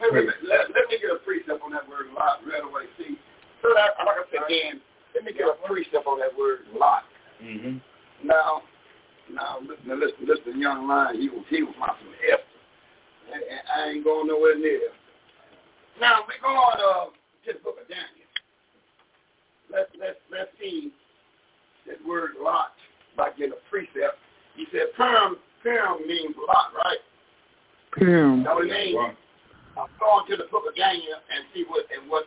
Let 0.00 0.12
me, 0.12 0.20
let, 0.44 0.68
let 0.76 0.84
me 0.92 1.00
get 1.00 1.10
a 1.10 1.20
precept 1.24 1.62
on 1.64 1.72
that 1.72 1.88
word 1.88 2.12
lot 2.14 2.44
right 2.44 2.62
away. 2.62 2.84
See, 2.98 3.16
so 3.62 3.72
that, 3.72 3.96
like 4.04 4.20
I 4.20 4.24
said 4.28 4.44
again, 4.44 4.80
let 5.14 5.24
me 5.24 5.32
get 5.32 5.48
a 5.48 5.56
precept 5.66 6.06
on 6.06 6.20
that 6.20 6.36
word 6.36 6.68
lot. 6.78 7.04
Mm-hmm. 7.42 7.80
Now, 8.26 8.62
now 9.32 9.58
listen, 9.60 9.98
listen, 9.98 10.28
listen, 10.28 10.60
young 10.60 10.86
lion, 10.86 11.20
he 11.20 11.28
was 11.28 11.44
he 11.48 11.62
was 11.62 11.74
my 11.80 11.88
son 11.88 12.12
Esther. 12.28 12.44
And, 13.32 13.42
and 13.42 13.64
I 13.74 13.90
ain't 13.90 14.04
going 14.04 14.28
nowhere 14.28 14.58
near. 14.58 14.92
Now 16.00 16.22
we're 16.28 16.40
going 16.44 16.78
uh 16.78 17.10
to 17.46 17.52
the 17.52 17.58
book 17.64 17.80
of 17.80 17.88
Daniel. 17.88 18.28
Let's 19.72 19.90
let's 19.98 20.20
let's 20.30 20.50
see 20.60 20.92
that 21.88 22.04
word 22.06 22.36
lot 22.42 22.76
by 23.16 23.30
getting 23.36 23.56
a 23.56 23.62
precept. 23.70 24.20
He 24.54 24.66
said 24.70 24.92
Purim 24.96 25.36
Purim 25.62 26.06
means 26.06 26.36
lot, 26.46 26.70
right? 26.76 27.00
Purim. 27.96 28.44
That 28.44 28.54
what 28.54 28.66
it 28.66 28.72
means? 28.72 28.96
Well, 28.96 29.16
I'm 29.76 29.88
going 30.00 30.24
to 30.30 30.36
the 30.36 30.48
book 30.50 30.64
of 30.68 30.76
Daniel 30.76 31.20
and 31.32 31.44
see 31.54 31.64
what 31.68 31.84
and 31.92 32.10
what 32.10 32.24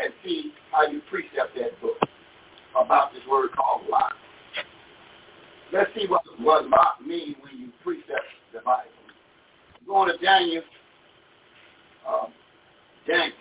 and 0.00 0.12
see 0.24 0.52
how 0.72 0.86
you 0.86 1.00
precept 1.10 1.54
that 1.56 1.80
book 1.80 1.96
about 2.76 3.12
this 3.12 3.22
word 3.30 3.50
called 3.52 3.82
lot. 3.88 4.12
Let's 5.72 5.90
see 5.94 6.06
what 6.08 6.22
what 6.40 6.68
lot 6.68 7.04
means 7.06 7.36
when 7.40 7.60
you 7.60 7.68
precept 7.84 8.28
the 8.52 8.60
Bible. 8.60 8.90
Going 9.86 10.10
to 10.10 10.24
Daniel, 10.24 10.62
um, 12.08 12.32
Daniel. 13.06 13.36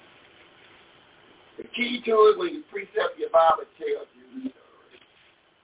The 1.58 1.64
key 1.76 2.02
to 2.06 2.12
it 2.12 2.40
when 2.40 2.54
you 2.56 2.64
precept 2.72 3.20
your 3.20 3.30
Bible 3.30 3.68
tells 3.78 4.08
you 4.16 4.52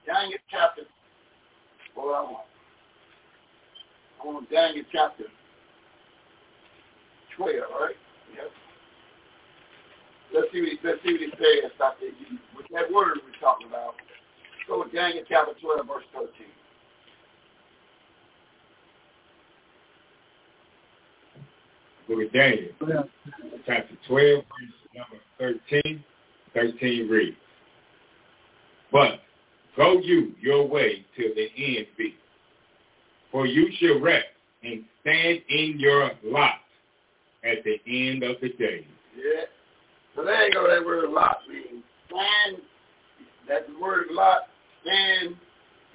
Daniel 0.06 0.38
chapter. 0.50 0.82
What 1.94 2.14
I 2.14 2.22
want. 2.22 2.46
I 4.20 4.26
want 4.26 4.50
Daniel 4.50 4.84
chapter 4.92 5.24
12, 7.36 7.54
right? 7.80 7.94
Yes. 8.34 8.48
Let's 10.34 10.48
see 10.52 10.60
what 10.60 10.70
he, 10.70 10.78
let's 10.84 11.02
see 11.04 11.12
what 11.12 11.20
he 11.20 11.30
says 11.36 11.70
about 11.76 12.00
that. 12.00 12.12
With 12.56 12.66
that 12.72 12.92
word 12.92 13.18
we're 13.24 13.40
talking 13.40 13.68
about. 13.68 13.94
Go 14.68 14.82
to 14.82 14.90
Daniel 14.90 15.24
chapter 15.28 15.52
12, 15.60 15.86
verse 15.86 16.04
13. 16.12 16.30
Book 22.08 22.22
of 22.24 22.32
Daniel, 22.32 22.68
chapter 23.66 23.94
12, 24.08 24.44
verse 24.44 24.76
number 24.94 25.60
13. 25.72 26.04
13 26.54 27.08
reads, 27.08 27.36
But 28.90 29.20
go 29.76 30.00
you 30.00 30.32
your 30.40 30.66
way 30.66 31.04
till 31.16 31.34
the 31.34 31.48
end 31.56 31.86
be, 31.98 32.14
for 33.30 33.46
you 33.46 33.68
shall 33.78 34.00
rest 34.00 34.26
and 34.62 34.84
stand 35.02 35.40
in 35.48 35.74
your 35.78 36.12
lot 36.24 36.54
at 37.46 37.64
the 37.64 37.80
end 37.86 38.22
of 38.22 38.36
the 38.40 38.48
day. 38.50 38.86
Yeah. 39.16 39.44
So 40.14 40.24
there 40.24 40.46
you 40.46 40.52
go, 40.52 40.68
that 40.68 40.84
word 40.84 41.10
lot 41.10 41.38
means 41.48 41.84
stand, 42.06 42.62
that 43.48 43.66
word 43.80 44.06
lot, 44.10 44.42
stand 44.82 45.36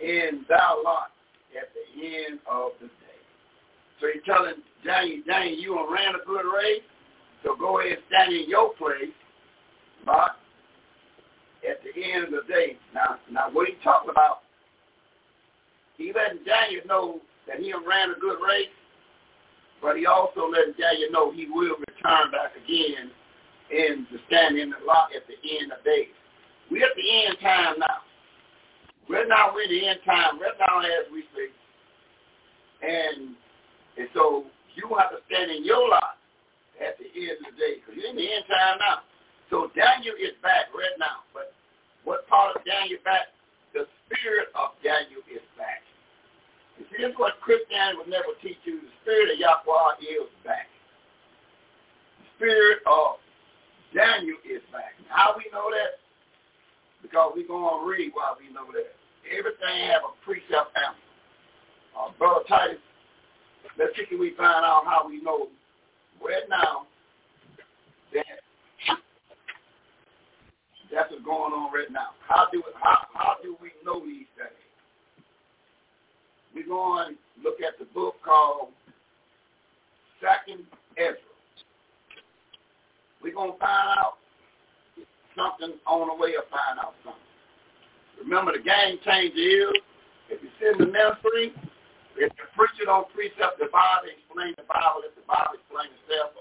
in 0.01 0.45
thou 0.47 0.81
lot 0.83 1.11
at 1.57 1.69
the 1.73 2.05
end 2.05 2.39
of 2.49 2.71
the 2.79 2.87
day. 2.87 3.21
So 3.99 4.07
he's 4.13 4.23
telling 4.25 4.55
Daniel, 4.85 5.21
Daniel, 5.27 5.59
you 5.59 5.93
ran 5.93 6.15
a 6.15 6.25
good 6.25 6.45
race, 6.45 6.81
so 7.43 7.55
go 7.55 7.79
ahead 7.79 7.93
and 7.93 8.01
stand 8.07 8.33
in 8.33 8.49
your 8.49 8.73
place, 8.73 9.13
lot, 10.05 10.37
at 11.67 11.79
the 11.83 12.01
end 12.01 12.25
of 12.25 12.31
the 12.31 12.53
day. 12.53 12.77
Now, 12.93 13.17
now 13.31 13.49
what 13.51 13.67
he 13.67 13.75
talking 13.83 14.09
about, 14.09 14.39
he 15.97 16.13
letting 16.13 16.43
Daniel 16.45 16.81
know 16.87 17.21
that 17.47 17.59
he 17.59 17.73
ran 17.73 18.11
a 18.15 18.19
good 18.19 18.37
race, 18.41 18.73
but 19.81 19.97
he 19.97 20.05
also 20.05 20.47
letting 20.47 20.77
Daniel 20.77 21.11
know 21.11 21.31
he 21.31 21.47
will 21.49 21.75
return 21.75 22.31
back 22.31 22.53
again 22.53 23.09
and 23.71 24.07
to 24.09 24.17
stand 24.27 24.57
in 24.57 24.69
the 24.69 24.81
lot 24.85 25.09
at 25.15 25.25
the 25.25 25.37
end 25.57 25.71
of 25.71 25.83
days. 25.83 26.13
We're 26.69 26.85
at 26.85 26.95
the 26.95 27.07
end 27.25 27.37
time 27.41 27.79
now. 27.79 28.05
We're 29.09 29.27
now 29.27 29.51
in 29.57 29.69
the 29.69 29.87
end 29.87 29.99
time. 30.05 30.39
Right 30.39 30.55
now 30.59 30.79
as 30.79 31.09
we 31.11 31.23
speak. 31.33 31.51
And 32.81 33.35
and 33.97 34.07
so 34.13 34.45
you 34.75 34.87
have 34.95 35.11
to 35.11 35.19
stand 35.27 35.51
in 35.51 35.65
your 35.65 35.89
lot 35.89 36.21
at 36.79 36.95
the 36.97 37.09
end 37.11 37.43
of 37.43 37.51
the 37.51 37.57
day 37.59 37.73
because 37.79 37.99
you're 37.99 38.09
in 38.09 38.15
the 38.15 38.27
end 38.27 38.45
time 38.47 38.77
now. 38.79 39.03
So 39.49 39.67
Daniel 39.75 40.15
is 40.15 40.37
back 40.39 40.71
right 40.71 40.95
now. 40.95 41.27
But 41.33 41.51
what 42.07 42.27
part 42.27 42.55
of 42.55 42.63
Daniel 42.63 42.99
back? 43.03 43.35
The 43.73 43.87
spirit 44.07 44.51
of 44.55 44.75
Daniel 44.83 45.23
is 45.27 45.43
back. 45.59 45.83
See, 46.89 47.03
this 47.03 47.11
is 47.11 47.19
what 47.19 47.39
Christianity 47.41 47.97
would 47.97 48.09
never 48.09 48.33
teach 48.41 48.57
you. 48.65 48.81
The 48.81 48.91
spirit 49.03 49.33
of 49.33 49.37
Yahweh 49.39 50.01
is 50.01 50.31
back. 50.43 50.67
The 52.17 52.25
spirit 52.37 52.79
of 52.87 53.21
Daniel 53.93 54.37
is 54.47 54.63
back. 54.71 54.97
How 55.09 55.35
we 55.37 55.45
know 55.51 55.69
that? 55.69 55.99
Because 57.01 57.33
we're 57.35 57.47
going 57.47 57.81
to 57.81 57.85
read 57.85 58.11
why 58.13 58.33
we 58.39 58.53
know 58.53 58.65
that. 58.73 58.95
Everything 59.29 59.91
have 59.93 60.01
a 60.07 60.13
precept 60.25 60.73
answer. 60.73 61.11
Uh, 61.93 62.09
Brother 62.17 62.45
Titus, 62.47 62.81
let's 63.77 63.95
see 63.95 64.07
if 64.09 64.19
we 64.19 64.33
find 64.37 64.65
out 64.65 64.83
how 64.85 65.05
we 65.07 65.21
know 65.21 65.47
right 66.23 66.47
now 66.49 66.87
that 68.13 68.25
that's 70.91 71.11
what's 71.11 71.23
going 71.23 71.53
on 71.53 71.71
right 71.73 71.91
now. 71.91 72.11
How 72.27 72.47
do 72.51 72.63
how 72.81 73.07
how 73.13 73.35
do 73.41 73.55
we 73.61 73.71
know 73.85 73.99
these 74.05 74.27
things? 74.35 74.60
We're 76.53 76.67
going 76.67 77.15
to 77.15 77.43
look 77.43 77.61
at 77.61 77.79
the 77.79 77.85
book 77.93 78.15
called 78.23 78.69
Second 80.19 80.65
Ezra. 80.97 81.17
We're 83.23 83.33
going 83.33 83.53
to 83.53 83.59
find 83.59 83.89
out 83.97 84.17
something 85.35 85.77
on 85.87 86.09
the 86.09 86.17
way 86.17 86.35
of 86.35 86.45
find 86.49 86.79
out 86.79 86.93
something. 87.03 87.21
Remember, 88.19 88.51
the 88.53 88.63
game 88.63 88.99
changer 89.03 89.71
is 89.71 89.81
if 90.29 90.39
you 90.39 90.51
in 90.61 90.77
the 90.77 90.87
ministry, 90.87 91.51
if 92.15 92.31
the 92.35 92.47
preacher 92.55 92.85
don't 92.85 93.07
precept 93.11 93.59
the 93.59 93.67
Bible, 93.71 94.07
explain 94.07 94.53
the 94.55 94.67
Bible, 94.67 95.03
if 95.03 95.15
the 95.15 95.25
Bible 95.27 95.57
explain 95.57 95.89
itself, 96.03 96.35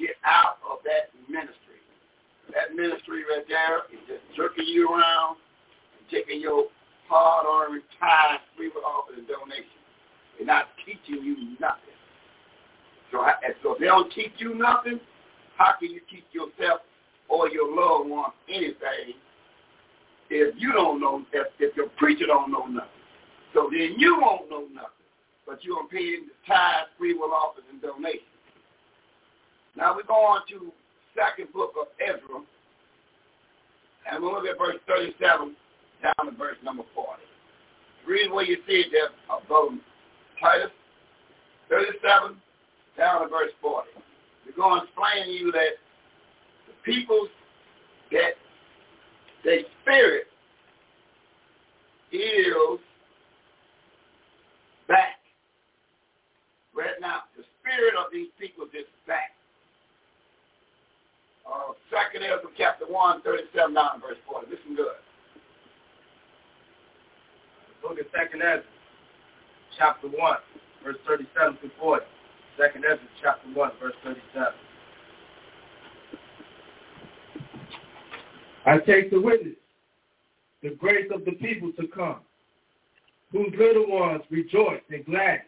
get 0.00 0.16
out 0.24 0.58
of 0.64 0.80
that 0.88 1.12
ministry. 1.28 1.78
That 2.56 2.74
ministry 2.74 3.22
right 3.28 3.44
there 3.46 3.86
is 3.92 4.00
just 4.08 4.24
jerking 4.34 4.66
you 4.66 4.88
around 4.88 5.36
and 5.94 6.02
taking 6.08 6.40
your 6.40 6.72
hard-earned 7.10 7.82
time, 7.98 8.38
free 8.56 8.70
with 8.70 8.86
offering 8.86 9.18
and 9.18 9.28
donation. 9.28 9.82
They're 10.38 10.46
not 10.46 10.70
teaching 10.86 11.24
you 11.24 11.34
nothing. 11.58 11.98
So, 13.10 13.26
so 13.62 13.74
if 13.74 13.78
they 13.80 13.86
don't 13.86 14.12
teach 14.14 14.32
you 14.38 14.54
nothing, 14.54 15.00
how 15.58 15.74
can 15.78 15.90
you 15.90 16.00
teach 16.08 16.24
yourself 16.30 16.80
or 17.28 17.50
your 17.50 17.66
loved 17.66 18.08
ones 18.08 18.32
anything 18.48 19.18
if 20.30 20.54
you 20.58 20.72
don't 20.72 21.00
know, 21.00 21.24
if, 21.32 21.48
if 21.58 21.76
your 21.76 21.88
preacher 21.98 22.26
don't 22.26 22.52
know 22.52 22.66
nothing. 22.66 23.02
So 23.52 23.68
then 23.70 23.96
you 23.98 24.18
won't 24.20 24.48
know 24.48 24.66
nothing, 24.72 25.06
but 25.46 25.64
you're 25.64 25.86
paying 25.88 26.30
the 26.30 26.34
tithe, 26.46 26.86
free 26.96 27.14
will 27.14 27.34
offers, 27.34 27.64
and 27.70 27.82
donations. 27.82 28.22
Now 29.76 29.96
we're 29.96 30.04
going 30.04 30.42
to 30.50 30.72
second 31.18 31.52
book 31.52 31.74
of 31.80 31.88
Ezra, 31.98 32.42
and 34.10 34.22
we'll 34.22 34.34
look 34.34 34.46
at 34.46 34.58
verse 34.58 34.78
37 34.86 35.56
down 36.02 36.30
to 36.30 36.36
verse 36.36 36.56
number 36.64 36.84
40. 36.94 37.10
Read 38.06 38.30
what 38.32 38.48
you 38.48 38.56
see 38.66 38.84
there 38.90 39.10
about 39.28 39.70
Titus 40.40 40.70
37 41.68 42.36
down 42.96 43.22
to 43.22 43.28
verse 43.28 43.52
40. 43.60 43.88
We're 44.46 44.56
going 44.56 44.80
to 44.80 44.86
explain 44.86 45.26
to 45.26 45.30
you 45.30 45.52
that 45.52 45.78
the 46.66 46.74
people 46.84 47.28
that 48.10 48.34
their 49.44 49.60
spirit 49.82 50.26
is 52.12 52.80
back. 54.88 55.22
Right 56.74 56.98
now, 57.00 57.22
the 57.36 57.44
spirit 57.60 57.94
of 57.94 58.12
these 58.12 58.28
people 58.38 58.64
is 58.64 58.86
back. 59.06 59.32
Uh, 61.46 61.74
Second 61.90 62.24
Ezra 62.24 62.50
chapter 62.56 62.86
1, 62.86 63.22
37 63.22 63.74
down 63.74 64.00
verse 64.00 64.18
40. 64.26 64.50
Listen 64.50 64.76
good. 64.76 64.98
Look 67.82 67.98
at 67.98 68.06
Second 68.12 68.42
Ezra 68.42 68.62
chapter 69.78 70.08
1, 70.08 70.36
verse 70.84 70.96
37 71.06 71.56
to 71.62 71.70
40. 71.78 72.04
Second 72.58 72.84
Ezra 72.84 73.06
chapter 73.22 73.48
1, 73.48 73.70
verse 73.80 73.94
37. 74.04 74.52
I 78.66 78.78
take 78.78 79.10
the 79.10 79.20
witness, 79.20 79.54
the 80.62 80.70
grace 80.70 81.10
of 81.14 81.24
the 81.24 81.32
people 81.32 81.72
to 81.80 81.86
come, 81.88 82.20
whose 83.32 83.52
little 83.58 83.88
ones 83.88 84.22
rejoice 84.30 84.82
and 84.90 85.04
gladden, 85.06 85.46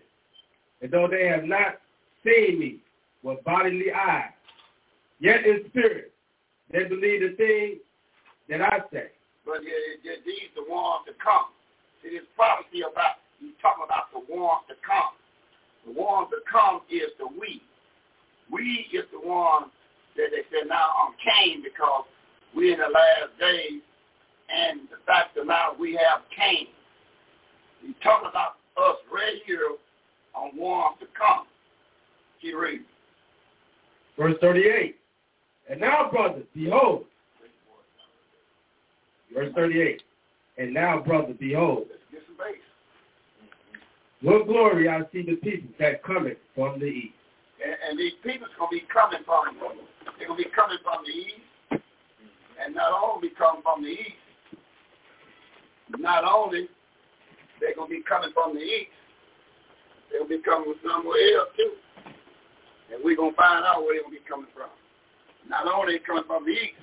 and 0.81 0.91
though 0.91 1.09
they 1.09 1.27
have 1.27 1.45
not 1.45 1.81
seen 2.25 2.59
me 2.59 2.79
with 3.23 3.45
bodily 3.45 3.93
eyes, 3.93 4.31
yet 5.21 5.45
in 5.45 5.65
spirit 5.69 6.13
they 6.71 6.85
believe 6.85 7.21
the 7.21 7.37
thing 7.37 7.79
that 8.49 8.63
I 8.63 8.79
say. 8.93 9.09
But 9.45 9.61
these 9.61 10.49
the 10.57 10.73
ones 10.73 11.05
to 11.07 11.13
come. 11.23 11.47
See, 12.03 12.11
this 12.11 12.27
prophecy 12.35 12.83
about, 12.83 13.23
he's 13.39 13.55
talking 13.63 13.87
about 13.87 14.11
the 14.11 14.21
ones 14.27 14.67
to 14.69 14.75
come. 14.83 15.15
The 15.87 15.95
ones 15.95 16.29
to 16.31 16.43
come 16.51 16.83
is 16.91 17.15
the 17.19 17.27
we. 17.27 17.63
We 18.51 18.87
is 18.93 19.07
the 19.13 19.23
one 19.23 19.71
that 20.17 20.29
they 20.31 20.43
said 20.51 20.69
now 20.69 20.91
on 20.99 21.15
Cain 21.23 21.63
because 21.63 22.05
we're 22.55 22.75
in 22.75 22.81
the 22.81 22.91
last 22.91 23.33
days, 23.41 23.81
and 24.51 24.81
the 24.91 24.99
fact 25.07 25.35
the 25.35 25.45
matter, 25.45 25.73
we 25.79 25.95
have 25.95 26.23
Cain. 26.37 26.67
He's 27.81 27.95
talking 28.03 28.29
about 28.29 28.61
us 28.77 28.99
right 29.13 29.41
here 29.47 29.79
on 30.35 30.57
one 30.57 30.99
to 31.01 31.07
come. 31.19 31.47
Keep 32.41 32.57
reading. 32.57 32.85
Verse 34.19 34.35
38. 34.41 34.97
And 35.71 35.81
now, 35.81 36.11
brothers, 36.11 36.45
behold. 36.55 37.05
Verse 39.35 39.53
38. 39.55 40.03
And 40.59 40.75
now, 40.75 41.01
brother, 41.01 41.35
behold. 41.39 41.87
What 44.23 44.47
glory 44.47 44.89
I 44.89 45.03
see 45.13 45.23
the 45.27 45.35
people 45.43 45.71
that 45.81 46.05
cometh 46.05 46.39
from 46.55 46.79
the 46.79 46.87
east. 46.87 47.19
And, 47.59 47.75
and 47.75 47.99
these 47.99 48.15
people's 48.23 48.55
going 48.57 48.71
to 48.71 48.79
be 48.79 48.87
coming 48.87 49.19
from, 49.27 49.59
they're 50.19 50.29
going 50.31 50.39
to 50.39 50.47
be 50.47 50.55
coming 50.55 50.79
from 50.87 51.03
the 51.03 51.11
east, 51.11 51.83
and 52.63 52.75
not 52.75 52.95
only 52.95 53.31
come 53.35 53.63
from 53.67 53.83
the 53.83 53.91
east, 53.91 54.23
not 55.99 56.23
only 56.23 56.71
they're 57.59 57.75
going 57.75 57.91
to 57.91 57.97
be 57.99 58.03
coming 58.07 58.31
from 58.31 58.55
the 58.55 58.63
east, 58.63 58.95
they'll 60.11 60.29
be 60.29 60.39
coming 60.47 60.71
from 60.71 61.03
somewhere 61.03 61.43
else 61.43 61.51
too. 61.59 61.75
And 62.95 63.03
we're 63.03 63.19
going 63.19 63.35
to 63.35 63.37
find 63.37 63.67
out 63.67 63.83
where 63.83 63.99
they're 63.99 64.07
going 64.07 64.15
to 64.15 64.23
be 64.23 64.31
coming 64.31 64.51
from. 64.55 64.71
Not 65.51 65.67
only 65.67 65.99
coming 66.07 66.25
from 66.31 66.47
the 66.47 66.55
east, 66.55 66.79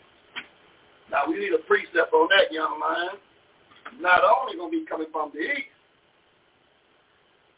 now 1.07 1.23
we 1.23 1.39
need 1.39 1.55
a 1.55 1.63
precept 1.63 2.11
on 2.11 2.27
that, 2.35 2.51
young 2.51 2.75
man. 2.83 3.15
Not 3.99 4.21
only 4.23 4.55
going 4.55 4.71
to 4.71 4.79
be 4.79 4.85
coming 4.85 5.07
from 5.11 5.31
the 5.33 5.41
east, 5.41 5.73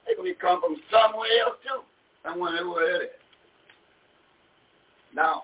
they're 0.05 0.15
going 0.15 0.29
to 0.29 0.33
be 0.33 0.39
coming 0.39 0.61
from 0.61 0.75
somewhere 0.89 1.29
else 1.43 1.59
too. 1.63 1.83
Somewhere 2.23 2.67
where 2.67 3.01
it 3.01 3.05
is. 3.05 3.21
Now, 5.13 5.43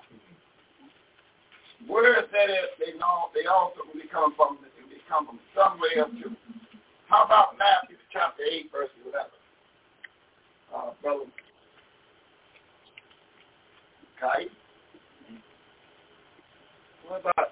where 1.87 2.15
that 2.15 2.49
is, 2.49 2.69
they 2.79 2.97
know 2.97 3.29
they 3.35 3.45
also 3.45 3.81
will 3.85 3.99
be 3.99 4.07
coming 4.07 4.35
from 4.35 4.57
they 4.63 4.97
come 5.09 5.27
from 5.27 5.39
somewhere 5.53 5.99
else 5.99 6.11
too. 6.21 6.35
How 7.07 7.25
about 7.25 7.57
Matthew 7.57 7.97
chapter 8.11 8.43
eight, 8.43 8.71
verse 8.71 8.89
eleven? 9.05 9.31
Uh, 10.73 10.91
brother 11.01 11.25
Kai. 14.19 14.45
What 17.07 17.21
about 17.21 17.49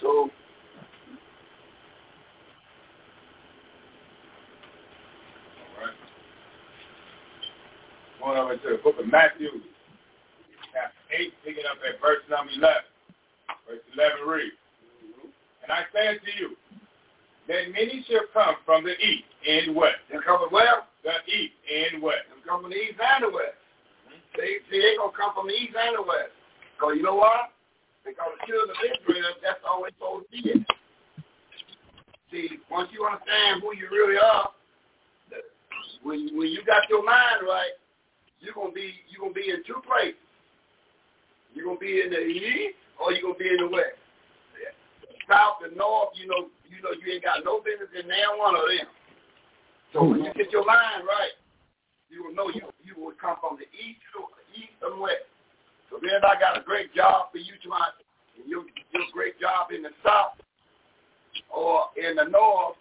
so 0.00 0.30
going 8.20 8.38
over 8.38 8.56
to 8.56 8.68
the 8.70 8.78
book 8.82 8.94
of 8.98 9.10
Matthew, 9.10 9.48
chapter 10.72 10.94
8, 11.18 11.32
picking 11.44 11.64
up 11.70 11.78
at 11.82 12.00
verse 12.00 12.22
number 12.30 12.52
11. 12.52 12.76
Verse 13.68 13.80
11 13.94 14.28
reads, 14.28 14.54
And 15.62 15.72
I 15.72 15.82
say 15.92 16.08
unto 16.08 16.30
you, 16.38 16.56
that 17.48 17.72
many 17.72 18.04
shall 18.08 18.26
come 18.32 18.54
from 18.64 18.84
the 18.84 18.94
east 19.02 19.24
and 19.48 19.74
west. 19.74 19.98
They're 20.10 20.22
coming 20.22 20.48
where? 20.50 20.84
The 21.02 21.10
east 21.30 21.54
and 21.68 22.02
west. 22.02 22.24
They're 22.30 22.46
coming 22.46 22.70
from 22.70 22.70
the 22.70 22.76
east 22.76 23.00
and 23.02 23.24
the 23.24 23.34
west. 23.34 23.58
See, 24.36 24.58
they 24.70 24.98
going 24.98 25.12
to 25.12 25.16
come 25.16 25.34
from 25.34 25.46
the 25.46 25.54
east 25.54 25.78
and 25.78 25.96
the 25.96 26.02
west. 26.02 26.34
Because 26.74 26.98
you 26.98 27.02
know 27.02 27.16
why? 27.16 27.48
Because 28.02 28.34
the 28.36 28.46
children 28.50 28.74
of 28.74 28.82
Israel, 28.82 29.34
that's 29.40 29.62
always 29.62 29.94
supposed 29.94 30.26
to 30.26 30.30
be 30.34 30.42
it. 30.50 30.62
See, 32.34 32.58
once 32.70 32.90
you 32.90 33.06
understand 33.06 33.62
who 33.62 33.70
you 33.78 33.86
really 33.88 34.18
are, 34.18 34.50
when 36.02 36.28
when 36.36 36.48
you 36.48 36.60
got 36.66 36.84
your 36.90 37.02
mind 37.02 37.46
right, 37.48 37.72
you're 38.40 38.52
gonna 38.52 38.74
be 38.74 38.92
you're 39.08 39.22
gonna 39.22 39.32
be 39.32 39.48
in 39.48 39.64
two 39.64 39.80
places. 39.86 40.20
You're 41.54 41.64
gonna 41.64 41.78
be 41.78 42.02
in 42.02 42.10
the 42.10 42.20
east 42.20 42.76
or 43.00 43.12
you're 43.12 43.22
gonna 43.22 43.40
be 43.40 43.48
in 43.48 43.56
the 43.56 43.70
west. 43.70 43.96
South 45.30 45.64
and 45.64 45.72
north, 45.72 46.12
you 46.20 46.28
know, 46.28 46.52
you 46.68 46.82
know 46.84 46.92
you 46.92 47.14
ain't 47.14 47.24
got 47.24 47.40
no 47.44 47.64
business 47.64 47.88
in 47.96 48.04
there 48.08 48.28
one 48.36 48.54
of 48.54 48.68
them. 48.68 48.88
So 49.94 50.04
when 50.04 50.20
you 50.20 50.32
get 50.34 50.52
your 50.52 50.66
mind 50.66 51.08
right, 51.08 51.32
you 52.14 52.22
will 52.22 52.34
know 52.34 52.46
you 52.54 52.62
you 52.86 52.94
will 52.94 53.18
come 53.18 53.34
from 53.42 53.58
the 53.58 53.66
east 53.74 53.98
to 54.14 54.22
east 54.54 54.78
and 54.86 55.02
west. 55.02 55.26
So 55.90 55.98
then 55.98 56.22
I 56.22 56.38
got 56.38 56.54
a 56.54 56.62
great 56.62 56.94
job 56.94 57.34
for 57.34 57.38
you 57.42 57.58
tonight. 57.58 57.98
You 58.38 58.66
do 58.94 59.02
a 59.02 59.12
great 59.12 59.38
job 59.42 59.74
in 59.74 59.82
the 59.82 59.90
south 60.06 60.38
or 61.50 61.90
in 61.98 62.16
the 62.16 62.24
north, 62.24 62.78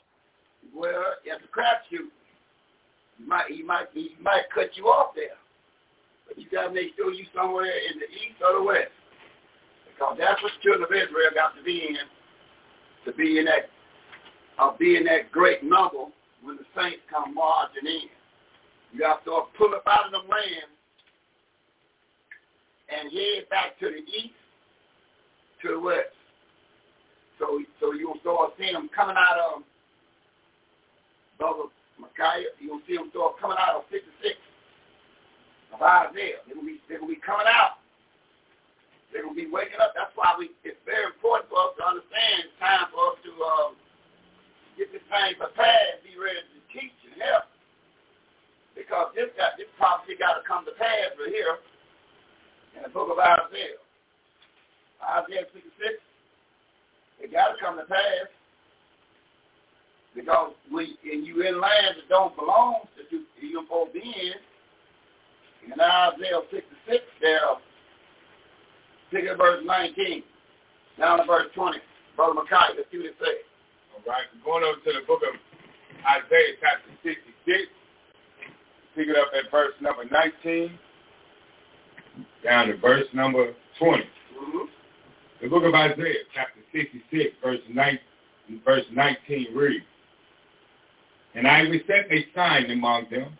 well, 0.75 1.17
it's 1.25 1.41
a 1.41 1.49
crapshoot. 1.49 2.09
He 3.17 3.25
might, 3.25 3.49
he 3.49 3.63
might, 3.63 3.87
he 3.93 4.15
might 4.21 4.49
cut 4.53 4.75
you 4.75 4.85
off 4.85 5.15
there, 5.15 5.37
but 6.27 6.37
you 6.37 6.45
gotta 6.51 6.73
make 6.73 6.95
sure 6.95 7.13
you 7.13 7.25
somewhere 7.35 7.65
in 7.65 7.99
the 7.99 8.09
east 8.09 8.41
or 8.41 8.57
the 8.57 8.63
west, 8.63 8.93
because 9.89 10.17
that's 10.17 10.41
what 10.41 10.51
the 10.57 10.61
children 10.61 10.85
of 10.85 10.93
Israel 10.93 11.33
got 11.33 11.55
to 11.57 11.63
be 11.63 11.89
in, 11.89 12.05
to 13.05 13.11
be 13.17 13.39
in 13.39 13.45
that, 13.45 13.69
uh, 14.57 14.75
be 14.77 14.97
in 14.97 15.03
that 15.05 15.31
great 15.31 15.63
number 15.63 16.09
when 16.41 16.57
the 16.57 16.65
saints 16.75 17.01
come 17.09 17.33
marching 17.33 17.85
in. 17.85 18.09
You 18.93 19.03
have 19.05 19.23
to 19.25 19.49
pull 19.57 19.73
up 19.73 19.83
out 19.87 20.05
of 20.05 20.11
the 20.11 20.21
land 20.29 20.69
and 22.93 23.11
head 23.11 23.49
back 23.49 23.79
to 23.79 23.89
the 23.89 24.05
east, 24.05 24.37
to 25.63 25.69
the 25.69 25.79
west. 25.79 26.13
So 27.39 27.59
so 27.81 27.93
you'll 27.93 28.21
start 28.21 28.53
seeing 28.57 28.73
them 28.73 28.89
coming 28.95 29.17
out 29.17 29.37
of 29.41 29.63
Brother 31.39 31.73
Micaiah. 31.97 32.53
You'll 32.61 32.85
see 32.87 32.95
them 32.95 33.09
start 33.09 33.41
coming 33.41 33.57
out 33.57 33.81
of 33.81 33.89
56 33.89 34.37
of 35.73 35.81
Isaiah. 35.81 36.45
They're 36.45 36.53
going 36.53 36.69
to 36.69 36.73
be, 36.73 36.79
they're 36.85 37.01
to 37.01 37.09
be 37.09 37.17
coming 37.17 37.49
out. 37.49 37.81
They're 39.09 39.25
going 39.25 39.37
to 39.37 39.41
be 39.41 39.49
waking 39.49 39.81
up. 39.81 39.93
That's 39.97 40.13
why 40.13 40.37
we. 40.37 40.53
it's 40.61 40.77
very 40.85 41.09
important 41.09 41.49
for 41.49 41.57
us 41.69 41.73
to 41.77 41.83
understand 41.85 42.49
time 42.61 42.89
for 42.93 43.13
us 43.13 43.17
to 43.25 43.31
uh, 43.33 43.69
get 44.77 44.89
this 44.93 45.05
thing 45.09 45.37
prepared, 45.37 46.01
be 46.05 46.17
ready 46.17 46.41
to 46.41 46.59
teach 46.73 46.97
and 47.09 47.17
help. 47.21 47.52
Because 48.75 49.13
this 49.13 49.29
got 49.37 49.55
this 49.57 49.69
prophecy 49.77 50.17
got 50.17 50.41
to 50.41 50.43
come 50.45 50.65
to 50.65 50.73
pass 50.75 51.13
right 51.17 51.29
here 51.29 51.61
in 52.75 52.81
the 52.81 52.89
book 52.89 53.09
of 53.13 53.21
Isaiah. 53.21 53.77
Isaiah 55.01 55.45
66 55.53 56.01
it 57.23 57.31
got 57.31 57.55
to 57.55 57.57
come 57.61 57.77
to 57.77 57.85
pass. 57.85 58.27
Because 60.13 60.51
we, 60.71 60.97
and 61.09 61.25
you 61.25 61.41
in 61.41 61.59
lands 61.59 61.97
that 61.97 62.09
don't 62.09 62.35
belong 62.35 62.85
to 62.97 63.01
you, 63.09 63.23
you're 63.41 63.63
supposed 63.63 63.93
to 63.93 63.99
be 63.99 64.05
in. 64.05 64.37
In 65.71 65.79
Isaiah 65.79 66.43
66 66.51 67.01
there, 67.21 67.55
pick 69.09 69.25
at 69.25 69.37
verse 69.37 69.63
19, 69.65 70.21
down 70.99 71.17
to 71.19 71.25
verse 71.25 71.47
20. 71.55 71.79
Brother 72.15 72.33
Micaiah, 72.35 72.75
let's 72.77 72.91
see 72.91 72.99
what 72.99 73.07
it 73.07 73.15
says. 73.17 73.41
All 73.95 74.03
right, 74.05 74.27
going 74.43 74.63
over 74.63 74.77
to 74.77 74.91
the 74.91 75.07
book 75.07 75.23
of 75.23 75.33
Isaiah 76.03 76.59
chapter 76.61 76.91
66. 77.01 77.71
Pick 78.95 79.07
it 79.07 79.17
up 79.17 79.31
at 79.35 79.49
verse 79.49 79.73
number 79.81 80.03
19, 80.05 80.77
down 82.43 82.67
to 82.67 82.77
verse 82.77 83.05
number 83.13 83.53
20. 83.79 84.03
Mm-hmm. 84.03 84.57
The 85.41 85.49
book 85.49 85.63
of 85.63 85.73
Isaiah, 85.73 86.23
chapter 86.33 86.59
66, 86.71 87.35
verse 87.43 87.59
19, 87.69 87.99
verse 88.63 88.85
19 88.91 89.47
reads, 89.55 89.83
And 91.33 91.47
I 91.47 91.63
will 91.63 91.79
set 91.87 92.11
a 92.11 92.25
sign 92.35 92.69
among 92.69 93.07
them, 93.09 93.35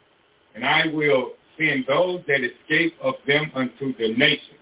and 0.56 0.66
I 0.66 0.88
will 0.88 1.34
send 1.58 1.86
those 1.88 2.22
that 2.28 2.42
escape 2.44 2.96
of 3.02 3.14
them 3.28 3.52
unto 3.54 3.96
the 3.98 4.16
nations, 4.16 4.58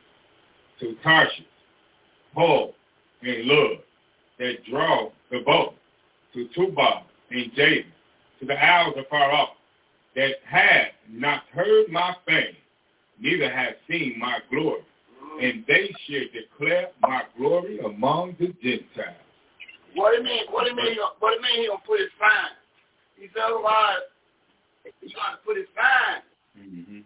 to 0.82 0.96
Tarshish, 1.04 1.46
Pul, 2.34 2.74
and 3.22 3.46
Lud, 3.46 3.78
that 4.40 4.56
draw 4.70 5.10
the 5.30 5.40
bow, 5.46 5.74
to 6.34 6.50
Tubal 6.54 7.04
and 7.30 7.52
Javan, 7.56 7.86
to 8.42 8.46
the 8.46 8.54
isles 8.54 8.96
afar 8.98 9.32
off, 9.32 9.50
that 10.16 10.36
have 10.46 10.92
not 11.10 11.44
heard 11.54 11.90
my 11.90 12.16
fame, 12.28 12.56
neither 13.20 13.50
have 13.50 13.74
seen 13.90 14.18
my 14.20 14.40
glory 14.50 14.84
and 15.40 15.64
they 15.68 15.90
shall 16.06 16.28
declare 16.34 16.90
my 17.02 17.24
glory 17.38 17.80
among 17.80 18.36
the 18.40 18.48
Gentiles. 18.62 19.18
What 19.96 20.12
do 20.12 20.18
you 20.18 20.24
mean? 20.24 20.46
What 20.50 20.66
do 20.66 20.72
you 20.72 20.76
mean? 20.76 20.98
What 21.20 21.32
do 21.32 21.36
you 21.36 21.42
mean 21.42 21.62
he 21.62 21.68
gonna 21.68 21.82
put 21.86 22.00
his 22.00 22.14
sign? 22.20 22.54
He 23.16 23.28
said 23.34 23.44
otherwise 23.50 24.08
he 25.02 25.14
gonna 25.14 25.40
put 25.46 25.58
his 25.58 25.68
sign. 25.76 26.22
Mm-hmm. 26.56 27.02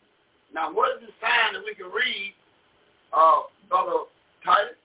Now 0.54 0.74
what 0.74 0.98
is 0.98 1.08
the 1.08 1.14
sign 1.22 1.54
that 1.54 1.64
we 1.66 1.76
can 1.76 1.90
read, 1.90 2.34
uh, 3.14 3.50
brother 3.70 4.10
Titus? 4.44 4.78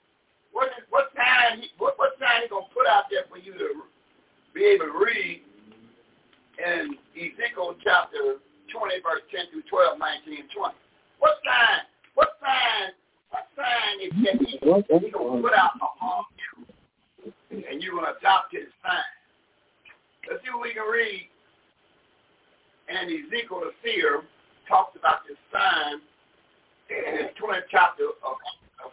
What 0.53 0.69
is 0.79 0.85
what 0.91 1.13
sign 1.17 1.61
he 1.61 1.69
what, 1.79 1.99
what 1.99 2.17
sign 2.19 2.45
he 2.45 2.49
gonna 2.49 2.71
put 2.73 2.87
out 2.87 3.11
there 3.11 3.25
for 3.29 3.37
you 3.39 3.53
to 3.53 3.85
be 4.55 4.65
able 4.65 4.87
to 4.87 4.97
read 4.97 5.43
in 6.61 6.95
Ezekiel 7.17 7.75
chapter 7.83 8.37
20, 8.69 9.01
verse 9.01 9.25
10 9.33 9.49
through 9.51 9.65
12, 9.69 9.99
19, 9.99 10.45
and 10.45 10.51
20? 10.53 10.75
What 11.19 11.41
sign? 11.43 11.89
What 12.15 12.37
sign 12.41 12.93
what 13.31 13.47
sign 13.55 14.03
is 14.03 14.13
that 14.27 14.43
he, 14.43 14.59
going 14.59 14.83
to 14.83 15.43
put 15.43 15.55
out 15.55 15.79
among 15.79 16.27
you? 16.35 17.33
And 17.55 17.83
you're 17.83 17.95
going 17.95 18.07
to 18.07 18.19
adopt 18.19 18.53
his 18.53 18.67
sign. 18.83 19.11
Let's 20.29 20.43
see 20.43 20.51
what 20.51 20.63
we 20.63 20.75
can 20.75 20.87
read. 20.87 21.31
And 22.91 23.07
Ezekiel 23.07 23.63
the 23.63 23.73
seer 23.83 24.23
talks 24.69 24.99
about 24.99 25.23
this 25.27 25.39
sign 25.55 26.03
in 26.91 27.23
his 27.23 27.31
20th 27.39 27.71
chapter 27.71 28.11
of, 28.27 28.35
of 28.35 28.91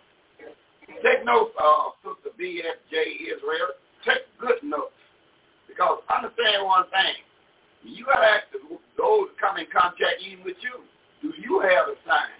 Take 1.02 1.26
notes, 1.26 1.54
uh, 1.58 1.94
Sister 2.06 2.30
BFJ 2.38 3.26
Israel. 3.26 3.74
Take 4.06 4.26
good 4.40 4.62
notes. 4.64 4.94
Because 5.68 6.00
understand 6.10 6.66
one 6.66 6.86
thing. 6.94 7.27
You 7.88 8.06
got 8.06 8.20
to 8.20 8.28
ask 8.28 8.46
those 8.98 9.28
come 9.40 9.58
in 9.58 9.68
contact 9.72 10.20
even 10.20 10.44
with 10.44 10.60
you. 10.60 10.84
Do 11.24 11.34
you 11.40 11.64
have 11.64 11.88
a 11.88 11.96
sign? 12.04 12.36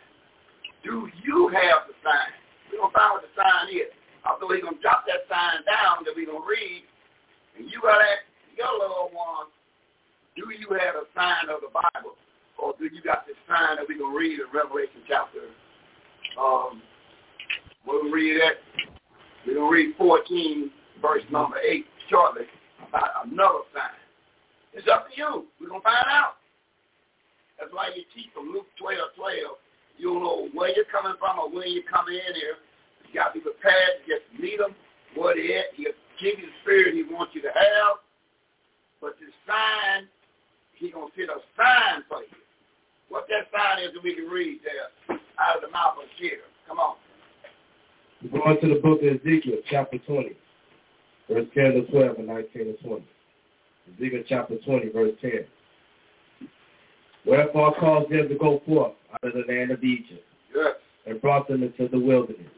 do 0.88 1.12
you 1.20 1.52
have 1.52 1.84
the 1.92 1.96
sign? 2.00 2.32
We're 2.72 2.80
going 2.80 2.92
to 2.92 2.96
find 2.96 3.12
what 3.20 3.24
the 3.28 3.34
sign 3.36 3.68
is. 3.76 3.92
Although 4.24 4.56
he's 4.56 4.64
going 4.64 4.80
to 4.80 4.84
drop 4.84 5.04
that 5.08 5.28
sign 5.28 5.68
down 5.68 6.08
that 6.08 6.16
we're 6.16 6.32
going 6.32 6.44
to 6.44 6.48
read. 6.48 6.88
And 7.60 7.68
you 7.68 7.84
got 7.84 8.00
to 8.00 8.08
ask 8.08 8.24
your 8.56 8.72
little 8.80 9.12
one, 9.12 9.52
do 10.40 10.48
you 10.48 10.72
have 10.80 10.96
a 10.96 11.06
sign 11.12 11.52
of 11.52 11.60
the 11.60 11.72
Bible? 11.76 12.16
Or 12.56 12.74
do 12.80 12.88
you 12.88 13.04
got 13.04 13.28
this 13.28 13.38
sign 13.52 13.78
that 13.78 13.86
we're 13.88 14.00
going 14.00 14.16
to 14.16 14.18
read 14.18 14.40
in 14.40 14.48
Revelation 14.54 15.04
chapter, 15.08 15.52
um, 16.40 16.82
we'll 17.86 18.10
read 18.10 18.40
that. 18.42 18.64
We're 19.46 19.60
going 19.60 19.68
to 19.68 19.74
read 19.74 19.98
14, 19.98 20.72
verse 21.02 21.24
number 21.32 21.58
8 21.60 21.86
shortly 22.10 22.48
about 22.88 23.28
another 23.28 23.68
sign. 23.76 23.97
It's 24.78 24.88
up 24.88 25.10
to 25.10 25.14
you. 25.18 25.50
We're 25.60 25.74
going 25.74 25.82
to 25.82 25.90
find 25.90 26.06
out. 26.06 26.38
That's 27.58 27.74
why 27.74 27.90
you 27.98 28.06
teach 28.14 28.30
from 28.38 28.54
Luke 28.54 28.70
12, 28.78 29.18
12 29.18 29.58
you 29.98 30.14
don't 30.14 30.22
know 30.22 30.48
where 30.54 30.70
you're 30.76 30.86
coming 30.94 31.18
from 31.18 31.40
or 31.40 31.50
when 31.50 31.74
you're 31.74 31.90
coming 31.90 32.16
in 32.16 32.36
here. 32.36 32.62
You 33.10 33.14
got 33.18 33.34
to 33.34 33.40
be 33.40 33.42
prepared 33.42 33.98
to 33.98 34.02
just 34.06 34.26
meet 34.38 34.62
him 34.62 34.78
where 35.18 35.34
they 35.34 35.58
at. 35.58 35.74
He'll 35.74 35.98
give 36.22 36.38
you 36.38 36.46
the 36.46 36.58
spirit 36.62 36.94
he 36.94 37.04
wants 37.04 37.34
you 37.34 37.42
to 37.42 37.50
have. 37.50 37.98
But 39.02 39.18
the 39.18 39.34
sign, 39.50 40.06
he's 40.78 40.94
going 40.94 41.10
to 41.10 41.14
set 41.18 41.34
a 41.34 41.42
sign 41.58 42.06
for 42.08 42.22
you. 42.22 42.38
What 43.10 43.26
that 43.30 43.50
sign 43.50 43.84
is 43.84 43.94
that 43.94 44.04
we 44.04 44.14
can 44.14 44.30
read 44.30 44.62
there 44.62 45.18
out 45.42 45.58
of 45.58 45.62
the 45.62 45.72
mouth 45.74 45.98
of 45.98 46.10
Shir. 46.22 46.46
Come 46.68 46.78
on. 46.78 46.98
We're 48.22 48.42
going 48.42 48.62
to 48.62 48.70
the 48.70 48.82
book 48.82 49.02
of 49.02 49.22
Ezekiel, 49.22 49.66
chapter 49.70 49.98
20, 49.98 50.38
verse 51.30 51.48
10 51.54 51.74
to 51.74 51.82
12 51.90 52.18
and 52.18 52.28
19 52.28 52.66
to 52.66 52.74
20. 52.86 53.06
Ezekiel 53.96 54.24
chapter 54.28 54.56
20, 54.58 54.90
verse 54.90 55.14
10. 55.22 55.32
Wherefore 57.26 57.76
I 57.76 57.80
caused 57.80 58.12
them 58.12 58.30
to 58.30 58.36
go 58.36 58.62
forth 58.66 58.94
out 59.14 59.24
of 59.24 59.34
the 59.34 59.52
land 59.54 59.72
of 59.72 59.84
Egypt 59.84 60.24
yes. 60.56 60.76
and 61.06 61.22
brought 61.22 61.48
them 61.48 61.64
into 61.64 61.88
the 61.90 62.00
wilderness. 62.00 62.52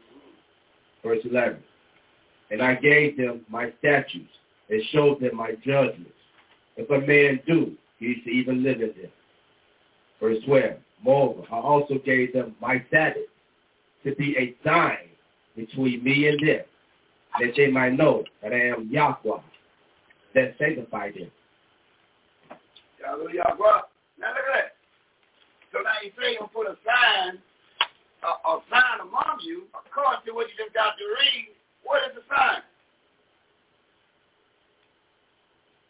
Verse 1.02 1.18
11. 1.24 1.58
And 2.50 2.62
I 2.62 2.74
gave 2.74 3.16
them 3.16 3.40
my 3.48 3.72
statutes 3.78 4.30
and 4.68 4.82
showed 4.92 5.20
them 5.20 5.36
my 5.36 5.52
judgments. 5.64 6.12
If 6.76 6.88
a 6.90 7.04
man 7.06 7.40
do, 7.46 7.72
he 7.98 8.20
shall 8.22 8.32
even 8.32 8.62
live 8.62 8.80
in 8.80 8.88
them. 8.88 9.10
Verse 10.20 10.38
12. 10.46 10.76
Moreover, 11.02 11.42
I 11.50 11.56
also 11.56 11.98
gave 12.04 12.32
them 12.32 12.54
my 12.60 12.84
Sabbath 12.90 13.22
to 14.04 14.14
be 14.14 14.36
a 14.38 14.54
sign 14.66 15.08
between 15.56 16.02
me 16.04 16.28
and 16.28 16.38
them, 16.46 16.64
that 17.40 17.52
they 17.56 17.68
might 17.68 17.94
know 17.94 18.24
that 18.42 18.52
I 18.52 18.68
am 18.68 18.88
Yahweh, 18.90 19.40
that 20.34 20.54
sanctified 20.58 21.14
them. 21.14 21.30
Yahweh. 23.00 23.80
Now 24.18 24.28
look 24.30 24.46
at 24.46 24.54
that. 24.54 24.70
So 25.72 25.78
now 25.80 25.96
you 26.02 26.10
say 26.18 26.32
you 26.38 26.46
put 26.52 26.66
a 26.66 26.76
sign 26.84 27.40
a, 28.22 28.32
a 28.48 28.60
sign 28.68 29.00
among 29.00 29.40
you, 29.42 29.64
according 29.72 30.24
to 30.26 30.32
what 30.32 30.48
you 30.48 30.56
just 30.56 30.74
got 30.74 30.96
to 30.96 31.04
read, 31.20 31.56
what 31.84 32.02
is 32.08 32.16
the 32.16 32.24
sign? 32.28 32.62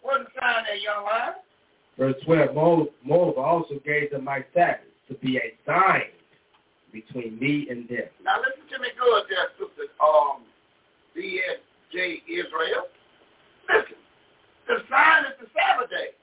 What 0.02 0.22
is 0.22 0.26
the 0.30 0.40
sign 0.40 0.64
there, 0.64 0.78
young 0.78 1.04
man? 1.04 1.32
Verse 1.98 2.16
12, 2.24 2.54
Mo- 2.54 2.88
Moreover 3.04 3.40
also 3.40 3.80
gave 3.84 4.10
them 4.10 4.24
my 4.24 4.44
Sabbath 4.54 4.86
to 5.08 5.14
be 5.14 5.36
a 5.36 5.52
sign 5.66 6.14
between 6.92 7.38
me 7.38 7.66
and 7.70 7.88
them. 7.88 8.08
Now 8.24 8.38
listen 8.40 8.66
to 8.70 8.78
me 8.80 8.88
good 8.94 9.24
there, 9.28 9.50
sister 9.58 9.90
um, 10.00 10.42
BSJ 11.14 12.22
Israel. 12.26 12.88
Listen, 13.68 13.99
the 14.70 14.78
sign 14.86 15.26
is 15.26 15.34
the 15.42 15.50
Sabbath 15.50 15.90
day. 15.90 16.14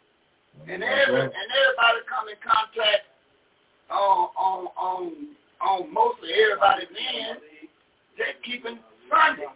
And, 0.71 0.79
every, 0.79 1.21
and 1.21 1.47
everybody 1.51 1.99
come 2.07 2.31
in 2.31 2.39
contact 2.39 3.11
on, 3.91 4.31
on, 4.39 4.59
on, 4.73 5.01
on 5.59 5.79
mostly 5.91 6.31
everybody's 6.33 6.91
end, 6.91 7.43
they're 8.15 8.39
keeping 8.41 8.79
Sunday. 9.11 9.51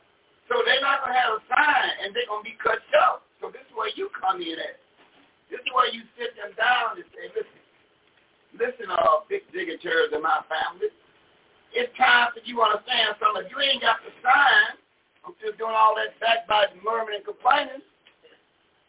So 0.52 0.60
they're 0.68 0.84
not 0.84 1.02
going 1.02 1.16
to 1.16 1.20
have 1.20 1.39
a 1.39 1.42
sign 1.48 1.89
and 2.04 2.12
they're 2.12 2.28
going 2.28 2.44
to 2.44 2.50
be 2.52 2.60
cut 2.60 2.84
short. 2.92 3.24
So 3.39 3.50
this 3.50 3.64
is 3.64 3.74
where 3.74 3.89
you 3.96 4.12
come 4.14 4.44
in 4.44 4.60
at. 4.60 4.78
This 5.48 5.64
is 5.64 5.72
where 5.72 5.88
you 5.92 6.04
sit 6.20 6.36
them 6.36 6.52
down 6.56 7.00
and 7.00 7.08
say, 7.12 7.32
listen, 7.32 7.60
listen, 8.56 8.88
uh, 8.92 9.24
big 9.32 9.48
dignitaries 9.52 10.12
in 10.12 10.22
my 10.22 10.44
family. 10.48 10.92
It's 11.72 11.92
time 11.96 12.36
that 12.36 12.44
you 12.44 12.60
understand 12.60 13.16
something. 13.20 13.48
If 13.48 13.52
you 13.52 13.60
ain't 13.64 13.84
got 13.84 14.04
the 14.04 14.12
sign, 14.20 14.76
I'm 15.24 15.36
just 15.39 15.56
doing 15.56 15.76
all 15.76 15.96
that 15.96 16.16
backbiting, 16.20 16.84
murmuring, 16.84 17.24
and 17.24 17.28
complaining. 17.28 17.84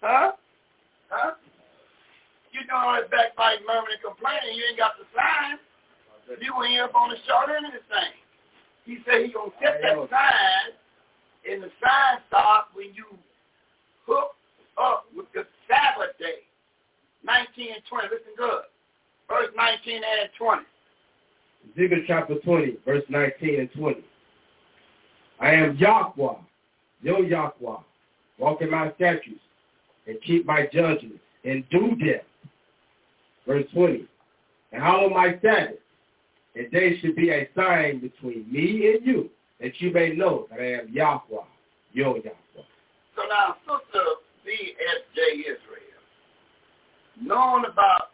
Huh? 0.03 0.33
Huh? 1.09 1.33
You 2.51 2.61
doing 2.67 2.75
all 2.75 2.99
that 2.99 3.09
backbiting, 3.09 3.65
murmuring, 3.65 3.97
and 3.97 4.03
complaining, 4.03 4.59
you 4.59 4.67
ain't 4.69 4.77
got 4.77 4.99
the 4.99 5.07
sign. 5.15 5.57
You 6.43 6.53
ain't 6.67 6.83
up 6.83 6.95
on 6.95 7.11
the 7.11 7.17
short 7.25 7.55
end 7.55 7.67
of 7.67 7.73
this 7.73 7.87
thing. 7.87 8.13
He 8.85 8.99
said 9.07 9.25
he 9.25 9.33
gonna 9.33 9.55
set 9.63 9.79
that 9.81 9.95
sign, 10.11 10.75
and 11.47 11.63
the 11.63 11.71
sign 11.79 12.19
starts 12.29 12.75
when 12.75 12.91
you 12.99 13.07
hook 14.07 14.35
up 14.77 15.07
with 15.15 15.27
the 15.35 15.47
Sabbath 15.71 16.19
day. 16.19 16.43
19 17.25 17.79
and 17.79 17.83
20. 17.89 18.09
Listen 18.11 18.35
good. 18.37 18.67
Verse 19.29 19.49
19 19.55 20.03
and 20.03 20.31
20. 20.37 20.63
Ezekiel 21.73 22.05
chapter 22.07 22.35
20, 22.43 22.77
verse 22.85 23.05
19 23.09 23.61
and 23.61 23.71
20. 23.73 24.05
I 25.41 25.51
am 25.53 25.77
Yahweh, 25.77 26.43
your 27.03 27.25
Yahweh. 27.25 27.81
Walk 28.39 28.63
in 28.63 28.71
my 28.71 28.93
statutes 28.97 29.41
and 30.07 30.19
keep 30.27 30.47
my 30.47 30.69
judgments 30.73 31.21
and 31.45 31.65
do 31.71 31.91
them. 31.91 32.21
Verse 33.47 33.65
20. 33.73 34.07
And 34.73 34.83
hallow 34.83 35.11
my 35.11 35.39
Sabbath, 35.43 35.77
and 36.55 36.67
they 36.73 36.99
should 37.01 37.17
be 37.17 37.31
a 37.31 37.49
sign 37.57 38.01
between 38.01 38.51
me 38.51 38.95
and 38.95 39.07
you, 39.07 39.31
that 39.61 39.73
you 39.81 39.93
may 39.93 40.11
know 40.11 40.47
that 40.51 40.61
I 40.61 40.81
am 40.81 40.89
Yahweh, 40.93 41.45
your 41.93 42.17
Yahweh. 42.17 42.65
So 43.17 43.23
now, 43.29 43.57
Sister 43.67 44.05
B.S.J. 44.45 45.41
Israel, 45.41 46.03
knowing 47.21 47.65
about 47.71 48.11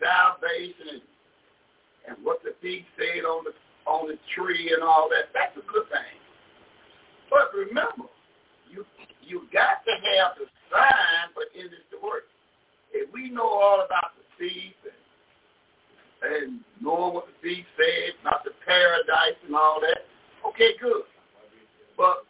salvation 0.00 1.00
and, 1.00 1.02
and 2.08 2.16
what 2.24 2.42
the 2.42 2.54
thief 2.62 2.84
said 2.96 3.24
on 3.24 3.44
the 3.44 3.52
on 3.88 4.06
the 4.06 4.18
tree 4.36 4.70
and 4.72 4.82
all 4.82 5.08
that, 5.08 5.32
that's 5.32 5.56
a 5.56 5.64
good 5.64 5.88
thing. 5.88 6.20
But 7.30 7.48
remember, 7.56 8.12
you 8.70 8.84
you 9.28 9.46
got 9.52 9.84
to 9.84 9.92
have 9.92 10.36
the 10.38 10.46
sign, 10.72 11.32
for 11.34 11.44
this 11.54 11.84
to 11.92 11.98
work. 12.02 12.24
If 12.92 13.12
we 13.12 13.30
know 13.30 13.46
all 13.46 13.84
about 13.84 14.12
the 14.16 14.24
thief 14.38 14.74
and 14.84 14.92
and 16.20 16.60
knowing 16.80 17.14
what 17.14 17.26
the 17.26 17.34
thief 17.42 17.64
said, 17.76 18.14
not 18.24 18.42
the 18.44 18.50
paradise 18.66 19.38
and 19.46 19.54
all 19.54 19.80
that, 19.80 20.04
okay, 20.48 20.72
good. 20.80 21.04
But 21.96 22.24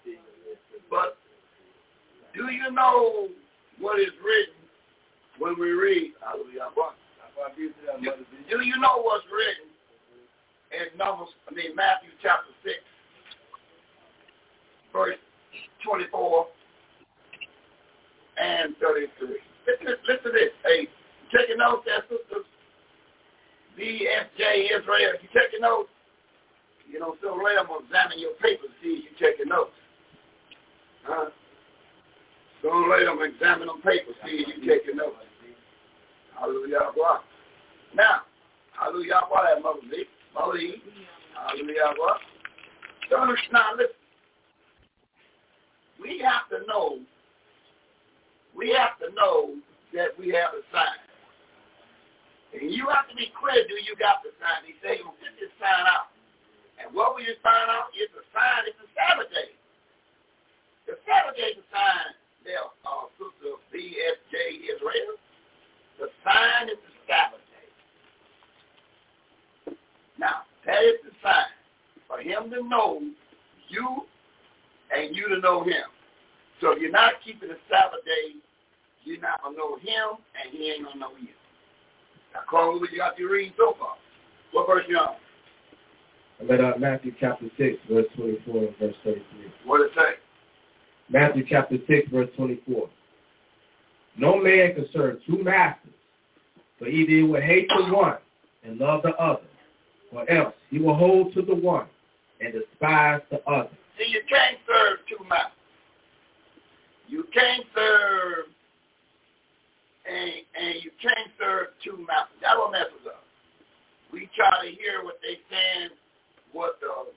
but 0.90 1.16
do 2.34 2.50
you 2.50 2.70
know 2.72 3.28
what 3.78 4.00
is 4.00 4.12
written 4.24 4.54
when 5.38 5.58
we 5.58 5.70
read? 5.70 6.12
Do 8.50 8.60
you 8.60 8.80
know 8.80 9.00
what's 9.02 9.24
written 9.32 9.68
in 10.72 10.98
Numbers, 10.98 11.28
I 11.50 11.54
mean 11.54 11.74
Matthew 11.74 12.10
chapter 12.22 12.52
six, 12.62 12.76
verse 14.92 15.16
twenty-four 15.84 16.46
and 18.40 18.74
thirty-three? 18.80 19.42
Listen, 19.66 19.98
listen 20.06 20.24
to 20.24 20.30
this. 20.32 20.54
Hey, 20.64 20.88
taking 21.34 21.58
notes 21.58 21.84
there, 21.84 22.02
sisters. 22.08 22.46
BFJ 23.78 24.74
Israel, 24.74 25.14
you 25.22 25.28
taking 25.30 25.60
notes? 25.60 25.90
You 26.90 26.98
know, 26.98 27.14
so 27.22 27.36
later 27.36 27.60
I'm 27.60 27.68
gonna 27.68 27.84
examine 27.84 28.18
your 28.18 28.34
papers, 28.40 28.70
see 28.82 29.04
if 29.04 29.12
you 29.12 29.14
taking 29.20 29.48
notes. 29.48 29.76
Huh? 31.04 31.30
Sooner 32.62 32.90
later, 32.90 33.10
I'm 33.10 33.18
going 33.18 33.30
to 33.30 33.36
examine 33.36 33.68
them 33.68 33.80
papers, 33.82 34.14
see 34.26 34.42
if 34.42 34.48
you 34.58 34.68
taking 34.68 34.96
notes. 34.96 35.16
Hallelujah. 36.38 36.90
Now, 37.94 38.22
hallelujah. 38.78 39.20
That 39.30 39.62
Mother 39.62 39.80
Lee. 39.90 40.82
Hallelujah. 41.34 41.94
So, 43.10 43.16
now, 43.52 43.72
listen. 43.76 43.94
We 46.02 46.22
have 46.22 46.48
to 46.50 46.66
know, 46.66 46.98
we 48.58 48.74
have 48.74 48.98
to 48.98 49.14
know 49.14 49.54
that 49.94 50.18
we 50.18 50.34
have 50.34 50.50
a 50.50 50.62
sign. 50.74 50.98
And 52.58 52.74
you 52.74 52.90
have 52.90 53.06
to 53.06 53.14
be 53.14 53.30
clear, 53.38 53.62
do 53.70 53.78
you 53.78 53.94
got 53.94 54.26
the 54.26 54.34
sign? 54.42 54.66
He 54.66 54.74
said, 54.82 54.98
you 54.98 55.06
get 55.22 55.38
this 55.38 55.54
sign 55.62 55.86
out. 55.86 56.10
And 56.82 56.90
what 56.90 57.14
we 57.14 57.22
just 57.22 57.38
find 57.38 57.70
out 57.70 57.94
is 57.94 58.10
the 58.10 58.26
sign 58.34 58.66
is 58.66 58.74
the 58.82 58.90
Sabbath 58.98 59.30
day. 59.30 59.54
The 60.90 60.98
Sabbath 61.06 61.38
day 61.38 61.54
is 61.54 61.62
the 61.62 61.68
sign 61.70 62.18
there, 62.42 62.66
uh, 62.82 63.06
Sister 63.14 63.54
BSJ 63.70 64.34
Israel. 64.74 65.14
The 66.02 66.10
sign 66.26 66.74
is 66.74 66.80
the 66.82 66.94
Sabbath 67.06 67.44
day. 67.54 67.68
Now, 70.18 70.48
that 70.66 70.82
is 70.82 70.98
the 71.06 71.14
sign 71.22 71.52
for 72.10 72.18
him 72.18 72.50
to 72.50 72.66
know 72.66 73.06
you 73.70 74.02
and 74.90 75.14
you 75.14 75.28
to 75.28 75.38
know 75.38 75.62
him. 75.62 75.86
So 76.60 76.72
if 76.72 76.82
you're 76.82 76.90
not 76.90 77.22
keeping 77.24 77.50
the 77.50 77.60
Sabbath 77.70 78.02
day, 78.02 78.34
you're 79.04 79.20
not 79.20 79.42
going 79.42 79.54
to 79.54 79.58
know 79.58 79.76
him 79.76 80.18
and 80.40 80.52
he 80.52 80.70
ain't 80.70 80.84
going 80.84 80.94
to 80.94 80.98
know 80.98 81.10
you. 81.20 81.28
Now, 82.34 82.40
Carl, 82.48 82.78
what 82.78 82.90
you 82.92 82.98
got 82.98 83.16
to 83.16 83.26
read 83.26 83.52
so 83.56 83.74
far? 83.78 83.94
What 84.52 84.66
verse 84.66 84.84
you 84.88 84.96
on? 84.96 85.16
I'm 86.40 86.50
at 86.50 86.60
uh, 86.60 86.78
Matthew 86.78 87.12
chapter 87.18 87.46
6, 87.56 87.78
verse 87.90 88.06
24 88.16 88.56
and 88.56 88.76
verse 88.78 88.94
33. 89.04 89.24
What 89.64 89.80
it 89.80 89.90
say? 89.96 90.14
Matthew 91.10 91.44
chapter 91.48 91.76
6, 91.86 92.10
verse 92.10 92.28
24. 92.36 92.88
No 94.16 94.36
man 94.36 94.74
can 94.74 94.86
serve 94.92 95.18
two 95.26 95.42
masters, 95.42 95.92
for 96.78 96.86
either 96.86 97.10
he 97.10 97.22
will 97.22 97.40
hate 97.40 97.68
the 97.68 97.92
one 97.92 98.18
and 98.64 98.78
love 98.78 99.02
the 99.02 99.14
other, 99.16 99.42
or 100.12 100.30
else 100.30 100.54
he 100.70 100.78
will 100.78 100.94
hold 100.94 101.34
to 101.34 101.42
the 101.42 101.54
one 101.54 101.86
and 102.40 102.52
despise 102.52 103.20
the 103.30 103.42
other. 103.48 103.70
See, 103.98 104.10
you 104.10 104.22
can't 104.28 104.58
serve 104.66 104.98
two 105.08 105.24
masters. 105.28 105.52
You 107.08 107.24
can't 107.32 107.64
serve 107.74 108.46
and, 110.08 110.30
and 110.56 110.82
you 110.82 110.90
can't 111.00 111.28
serve 111.38 111.76
two 111.84 112.00
masters. 112.08 112.40
That 112.40 112.56
will 112.56 112.72
mess 112.72 112.88
us 112.88 113.06
up. 113.12 113.24
We 114.12 114.28
try 114.32 114.64
to 114.64 114.70
hear 114.72 115.04
what 115.04 115.20
they 115.20 115.36
saying, 115.52 115.92
what 116.52 116.80
the 116.80 117.12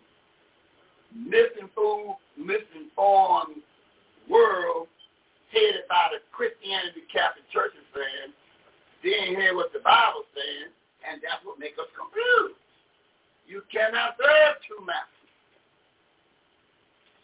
misinformed, 1.16 2.20
misinformed 2.36 3.64
world 4.28 4.92
headed 5.52 5.88
by 5.88 6.12
the 6.12 6.20
Christianity 6.32 7.08
Catholic 7.12 7.48
Church 7.52 7.72
is 7.76 7.88
saying, 7.96 8.32
then 9.04 9.36
hear 9.40 9.56
what 9.56 9.72
the 9.74 9.80
Bible's 9.84 10.28
saying, 10.36 10.72
and 11.08 11.20
that's 11.24 11.44
what 11.44 11.60
makes 11.60 11.80
us 11.80 11.90
confused. 11.96 12.60
You 13.48 13.64
cannot 13.72 14.16
serve 14.20 14.60
two 14.68 14.80
masters. 14.84 15.22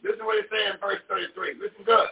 Listen 0.03 0.23
to 0.23 0.27
what 0.27 0.39
it 0.39 0.47
says 0.51 0.75
in 0.75 0.79
verse 0.79 1.03
33. 1.07 1.59
Listen 1.59 1.83
good. 1.87 2.11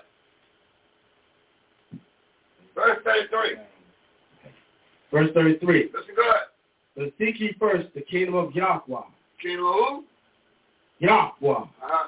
Verse 2.75 2.99
33. 3.31 3.63
Verse 5.11 5.29
33. 5.33 5.89
Listen 5.93 6.15
good. 6.15 6.25
But 6.95 7.13
seek 7.19 7.39
ye 7.39 7.53
first 7.59 7.87
the 7.93 8.01
kingdom 8.01 8.35
of 8.35 8.53
Yahweh, 8.55 9.01
Kingdom 9.41 9.65
of 9.65 9.73
who? 9.75 10.03
Yahweh, 10.99 11.51
Uh-huh. 11.59 12.07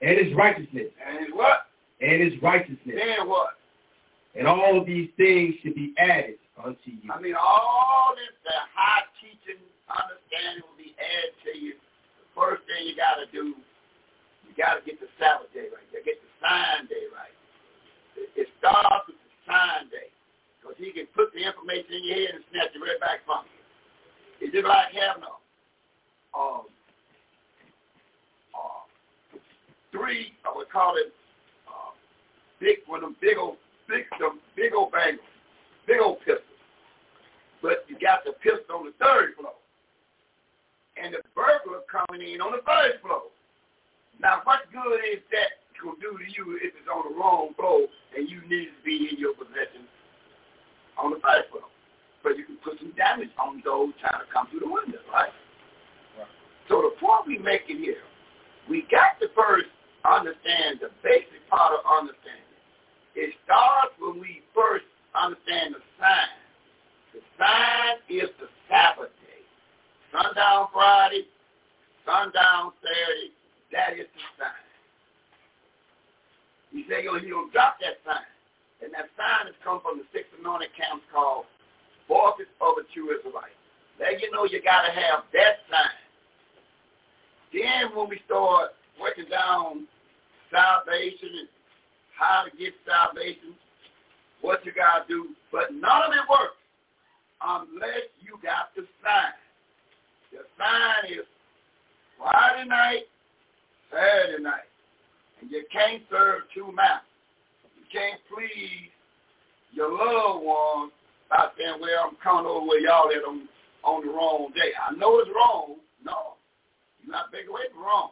and 0.00 0.18
his 0.18 0.34
righteousness, 0.34 0.88
And 1.06 1.26
his 1.26 1.34
what? 1.34 1.66
and 2.00 2.22
his 2.22 2.40
righteousness. 2.42 2.96
Then 2.96 3.28
what? 3.28 3.58
And 4.34 4.46
all 4.46 4.84
these 4.84 5.10
things 5.16 5.54
should 5.62 5.74
be 5.74 5.92
added 5.98 6.38
unto 6.62 6.88
you. 6.90 7.10
I 7.12 7.20
mean, 7.20 7.34
all 7.34 8.14
this, 8.16 8.32
the 8.44 8.54
high 8.74 9.02
teaching, 9.20 9.60
understanding 9.88 10.62
will 10.64 10.78
be 10.78 10.94
added 10.96 11.34
to 11.44 11.58
you. 11.58 11.74
The 12.20 12.28
first 12.40 12.62
thing 12.64 12.86
you 12.86 12.96
got 12.96 13.16
to 13.20 13.26
do, 13.32 13.52
you 14.46 14.52
got 14.56 14.78
to 14.78 14.82
get 14.86 15.00
the 15.00 15.08
Sabbath 15.18 15.52
day 15.52 15.68
right. 15.68 15.84
You 15.90 15.98
got 16.00 16.04
to 16.04 16.08
get 16.08 16.20
the 16.22 16.30
sign 16.40 16.86
day 16.88 17.04
right. 17.12 17.34
It, 18.16 18.30
it 18.36 18.48
starts 18.62 19.08
with 19.08 19.16
the 19.20 19.30
sign 19.44 19.90
day. 19.90 20.08
Because 20.78 20.94
he 20.94 21.00
can 21.00 21.06
put 21.14 21.34
the 21.34 21.42
information 21.42 21.90
in 21.90 22.04
your 22.04 22.14
head 22.14 22.34
and 22.34 22.44
snatch 22.50 22.70
it 22.74 22.78
right 22.78 23.00
back 23.00 23.26
from 23.26 23.42
you. 23.50 24.46
It's 24.46 24.54
just 24.54 24.66
like 24.66 24.94
having 24.94 25.26
a, 25.26 25.34
um, 26.38 26.70
three, 29.90 30.32
I 30.46 30.54
would 30.54 30.70
call 30.70 30.94
it 30.94 31.10
uh, 31.66 31.90
big, 32.60 32.86
one 32.86 33.02
of 33.02 33.10
them 33.10 33.16
big 33.20 33.38
old, 33.38 33.56
big, 33.88 34.06
them 34.20 34.38
big 34.54 34.72
old 34.74 34.92
bangles, 34.92 35.26
big 35.86 35.98
old 35.98 36.20
pistols. 36.20 36.46
But 37.60 37.82
you 37.88 37.98
got 37.98 38.22
the 38.22 38.38
pistol 38.38 38.78
on 38.78 38.86
the 38.86 38.94
third 39.02 39.34
floor. 39.34 39.58
And 40.94 41.14
the 41.14 41.22
burglar 41.34 41.82
coming 41.90 42.22
in 42.22 42.40
on 42.40 42.52
the 42.52 42.62
first 42.62 43.02
floor. 43.02 43.30
Now, 44.22 44.42
what 44.44 44.70
good 44.70 45.02
is 45.10 45.22
that 45.34 45.58
going 45.82 45.94
to 45.94 46.02
do 46.02 46.18
to 46.18 46.26
you 46.30 46.58
if 46.62 46.74
it's 46.74 46.90
on 46.90 47.10
the 47.10 47.14
wrong 47.18 47.54
floor 47.54 47.86
and 48.14 48.28
you 48.28 48.42
need 48.46 48.70
to 48.70 48.80
be 48.84 49.10
in 49.10 49.18
your 49.18 49.34
possession 49.34 49.86
on 50.98 51.10
the 51.10 51.20
first? 51.22 51.48
But 52.22 52.36
you 52.36 52.44
can 52.44 52.58
put 52.62 52.78
some 52.78 52.92
damage 52.98 53.30
on 53.38 53.62
those 53.64 53.94
trying 54.02 54.20
to 54.20 54.28
come 54.32 54.50
through 54.50 54.66
the 54.66 54.70
window, 54.70 54.98
right? 55.12 55.30
right. 56.18 56.34
So 56.68 56.82
the 56.82 56.94
point 56.98 57.26
we 57.26 57.38
make 57.38 57.62
it 57.68 57.78
here, 57.78 58.02
we 58.68 58.84
got 58.90 59.16
to 59.22 59.30
first 59.32 59.70
understand 60.04 60.82
the 60.82 60.90
basic 61.02 61.40
part 61.48 61.72
of 61.72 61.80
understanding. 61.86 62.48
It 63.14 63.34
starts 63.44 63.94
when 63.98 64.20
we 64.20 64.42
first 64.54 64.86
understand 65.14 65.74
the 65.74 65.82
sign. 65.98 66.36
The 67.14 67.20
sign 67.38 67.98
is 68.10 68.30
the 68.38 68.46
Sabbath 68.68 69.10
day. 69.24 69.42
Sundown 70.12 70.68
Friday, 70.72 71.26
sundown 72.06 72.72
Saturday, 72.78 73.32
that 73.72 73.98
is 73.98 74.06
the 74.12 74.22
sign. 74.38 74.64
He 76.70 76.84
said 76.88 77.02
he'll, 77.02 77.18
he'll 77.18 77.48
drop 77.50 77.80
that 77.80 77.98
sign. 78.04 78.28
And 78.82 78.94
that 78.94 79.10
sign 79.18 79.50
has 79.50 79.58
come 79.64 79.80
from 79.82 79.98
the 79.98 80.06
six 80.14 80.30
anointed 80.38 80.70
camps 80.78 81.04
called 81.12 81.46
Voices 82.06 82.48
of 82.62 82.78
a 82.78 82.84
True 82.94 83.10
Israelite. 83.10 83.54
Let 83.98 84.22
you 84.22 84.30
know 84.30 84.46
you 84.46 84.62
got 84.62 84.86
to 84.86 84.92
have 84.94 85.26
that 85.34 85.66
sign. 85.66 85.98
Then 87.52 87.90
when 87.96 88.08
we 88.08 88.20
start 88.24 88.72
working 89.00 89.26
down 89.26 89.88
salvation 90.50 91.42
and 91.42 91.48
how 92.14 92.44
to 92.46 92.50
get 92.56 92.74
salvation, 92.86 93.54
what 94.40 94.64
you 94.64 94.72
got 94.72 95.06
to 95.06 95.12
do, 95.12 95.34
but 95.50 95.74
none 95.74 96.02
of 96.06 96.12
it 96.14 96.26
works 96.30 96.58
unless 97.42 98.06
you 98.22 98.38
got 98.42 98.74
the 98.76 98.86
sign. 99.02 99.34
The 100.30 100.46
sign 100.58 101.12
is 101.12 101.26
Friday 102.18 102.68
night, 102.68 103.06
Saturday 103.90 104.42
night. 104.42 104.68
And 105.40 105.50
you 105.50 105.64
can't 105.72 106.02
serve 106.10 106.42
two 106.54 106.70
masters. 106.74 107.06
Can't 107.92 108.20
please 108.28 108.92
your 109.72 109.88
loved 109.88 110.44
ones 110.44 110.92
by 111.30 111.48
saying, 111.56 111.80
well, 111.80 112.08
I'm 112.08 112.16
coming 112.22 112.46
over 112.46 112.66
where 112.66 112.80
y'all 112.80 113.10
at 113.10 113.24
on, 113.24 113.48
on 113.84 114.04
the 114.04 114.12
wrong 114.12 114.52
day. 114.54 114.72
I 114.76 114.94
know 114.96 115.18
it's 115.20 115.30
wrong. 115.34 115.76
No. 116.04 116.36
You're 117.02 117.12
not 117.12 117.32
big 117.32 117.48
away 117.48 117.68
from 117.72 117.84
wrong. 117.84 118.10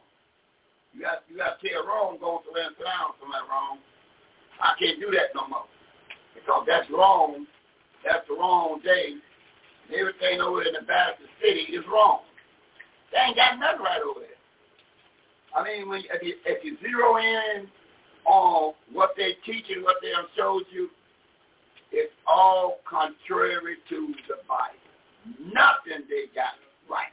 You 0.93 1.03
got 1.03 1.29
you 1.29 1.37
got 1.37 1.61
to 1.61 1.69
tell 1.69 1.85
wrong 1.85 2.17
going 2.21 2.41
to 2.41 2.51
and 2.57 2.77
down 2.81 3.13
something 3.21 3.49
wrong. 3.51 3.79
I 4.61 4.73
can't 4.81 5.01
do 5.01 5.13
that 5.13 5.37
no 5.37 5.49
more. 5.49 5.69
Because 6.33 6.65
that's 6.67 6.89
wrong. 6.89 7.45
That's 8.05 8.25
the 8.29 8.35
wrong 8.35 8.81
day. 8.81 9.13
And 9.13 9.93
everything 9.93 10.41
over 10.41 10.65
in 10.65 10.73
the 10.73 10.87
Baptist 10.89 11.29
city 11.41 11.77
is 11.77 11.85
wrong. 11.93 12.25
They 13.13 13.21
ain't 13.21 13.37
got 13.37 13.61
nothing 13.61 13.85
right 13.85 14.01
over 14.01 14.21
there. 14.21 14.41
I 15.53 15.65
mean, 15.65 15.89
when 15.89 16.01
if 16.01 16.23
you, 16.23 16.35
if 16.45 16.65
you 16.65 16.77
zero 16.81 17.17
in 17.17 17.69
on 18.27 18.75
what 18.93 19.11
they're 19.17 19.39
teaching, 19.45 19.83
what 19.83 19.97
they 20.03 20.11
have 20.11 20.27
showed 20.37 20.65
you, 20.73 20.91
it's 21.93 22.13
all 22.27 22.79
contrary 22.89 23.77
to 23.89 24.15
the 24.29 24.37
Bible. 24.49 25.53
Nothing 25.55 26.07
they 26.09 26.27
got 26.35 26.55
right. 26.91 27.13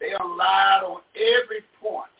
They 0.00 0.10
have 0.10 0.26
lied 0.36 0.82
on 0.84 1.00
every 1.14 1.62
point, 1.80 2.10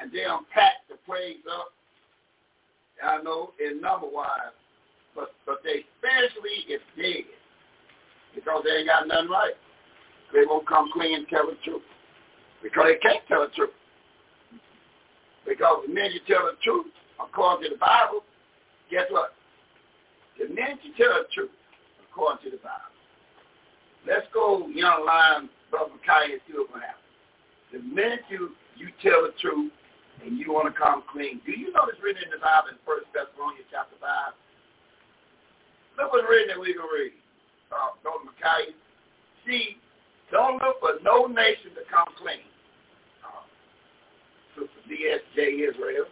and 0.00 0.12
they 0.12 0.24
unpacked 0.24 0.88
the 0.88 0.96
praise 1.06 1.42
up. 1.50 1.72
I 3.02 3.22
know 3.22 3.52
in 3.60 3.80
number 3.80 4.06
wise, 4.10 4.56
but 5.14 5.32
but 5.44 5.60
they 5.64 5.84
spiritually 5.98 6.64
is 6.68 6.80
dead 6.96 7.24
because 8.34 8.62
they 8.64 8.78
ain't 8.78 8.88
got 8.88 9.06
nothing 9.08 9.30
right. 9.30 9.54
They 10.32 10.44
won't 10.46 10.66
come 10.66 10.90
clean 10.92 11.14
and 11.14 11.28
tell 11.28 11.46
the 11.46 11.56
truth. 11.64 11.82
Because 12.62 12.84
they 12.86 12.98
can't 12.98 13.26
tell 13.28 13.42
the 13.42 13.54
truth. 13.54 13.70
Because 15.46 15.86
the 15.86 15.94
minute 15.94 16.12
you 16.12 16.20
tell 16.26 16.44
the 16.44 16.58
truth, 16.62 16.90
according 17.22 17.70
to 17.70 17.74
the 17.74 17.80
Bible, 17.80 18.26
guess 18.90 19.06
what? 19.10 19.32
The 20.38 20.50
minute 20.52 20.82
you 20.82 20.92
tell 20.98 21.14
the 21.22 21.30
truth, 21.32 21.54
according 22.10 22.50
to 22.50 22.50
the 22.58 22.62
Bible. 22.62 22.92
Let's 24.06 24.26
go, 24.34 24.66
young 24.68 25.06
lion, 25.06 25.48
Brother 25.70 25.94
Micaiah, 25.98 26.38
and 26.38 26.42
see 26.46 26.54
what's 26.54 26.70
going 26.70 26.82
to 26.82 26.90
happen. 26.90 27.06
The 27.74 27.82
minute 27.82 28.26
you, 28.30 28.54
you 28.78 28.90
tell 29.02 29.22
the 29.22 29.34
truth 29.42 29.72
and 30.22 30.38
you 30.38 30.50
want 30.50 30.70
to 30.70 30.74
come 30.74 31.02
clean, 31.10 31.42
do 31.46 31.54
you 31.54 31.74
know 31.74 31.86
it's 31.90 31.98
written 32.02 32.22
in 32.22 32.30
the 32.30 32.42
Bible 32.42 32.74
in 32.74 32.78
1 32.86 33.14
Thessalonians 33.14 33.66
chapter 33.70 33.98
5? 33.98 34.34
Look 35.98 36.12
what's 36.12 36.28
written 36.28 36.54
that 36.54 36.60
we 36.60 36.74
can 36.74 36.86
read. 36.86 37.16
Uh, 37.72 37.98
Brother 38.02 38.30
Micaiah. 38.30 38.74
See, 39.42 39.78
don't 40.30 40.62
look 40.62 40.78
for 40.78 41.02
no 41.02 41.26
nation 41.26 41.74
to 41.74 41.82
come 41.90 42.10
clean. 42.18 42.46
DSJ 44.88 45.68
Israel. 45.68 46.06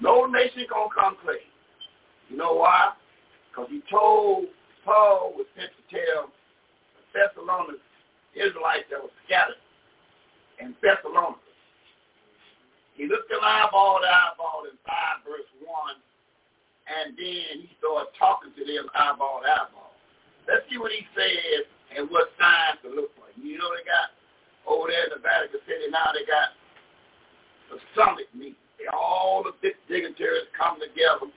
No 0.00 0.26
nation 0.26 0.66
to 0.66 0.88
come 0.94 1.16
clean. 1.24 1.42
You 2.28 2.36
know 2.36 2.54
why? 2.54 2.92
Because 3.50 3.70
he 3.70 3.82
told 3.90 4.46
Paul 4.84 5.34
was 5.34 5.46
sent 5.56 5.70
to 5.74 5.84
tell 5.90 6.30
Thessalonians, 7.10 7.82
Israelites 8.36 8.86
that 8.90 9.02
were 9.02 9.14
scattered 9.26 9.58
in 10.60 10.76
Thessalonica. 10.82 11.40
He 12.94 13.06
looked 13.06 13.30
them 13.30 13.42
eyeball 13.42 14.02
to 14.02 14.10
eyeball 14.10 14.66
in 14.66 14.74
5 14.82 15.22
verse 15.22 15.50
1, 15.62 15.70
and 16.90 17.14
then 17.14 17.62
he 17.62 17.70
started 17.78 18.10
talking 18.18 18.50
to 18.58 18.62
them 18.66 18.90
eyeball 18.90 19.42
to 19.42 19.48
eyeball. 19.48 19.94
Let's 20.50 20.66
see 20.66 20.82
what 20.82 20.90
he 20.90 21.06
says 21.14 21.62
and 21.94 22.10
what 22.10 22.34
signs 22.34 22.82
to 22.82 22.90
look 22.90 23.14
for. 23.14 23.30
You 23.38 23.54
know 23.54 23.70
they 23.70 23.86
got 23.86 24.10
over 24.66 24.90
there 24.90 25.06
in 25.06 25.14
the 25.14 25.22
Vatican 25.22 25.62
City 25.64 25.88
now 25.94 26.10
they 26.10 26.26
got 26.26 26.57
the 27.70 27.78
summit 27.94 28.28
meeting. 28.34 28.56
All 28.92 29.42
the 29.42 29.52
big 29.60 29.74
dignitaries 29.88 30.48
come 30.56 30.78
together 30.80 31.32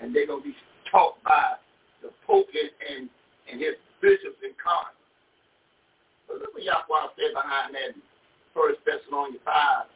and 0.00 0.14
they're 0.14 0.26
gonna 0.26 0.42
be 0.42 0.56
taught 0.90 1.22
by 1.22 1.54
the 2.02 2.10
Pope 2.26 2.48
and 2.52 2.70
and, 2.90 3.08
and 3.50 3.60
his 3.60 3.76
bishops 4.00 4.40
and 4.42 4.54
cardinals. 4.58 4.96
But 6.26 6.40
look 6.40 6.54
what 6.54 6.62
Yahweh 6.62 7.14
said 7.16 7.32
behind 7.34 7.74
that 7.74 7.94
First 8.54 8.80
Thessalonians 8.84 9.40
five, 9.44 9.86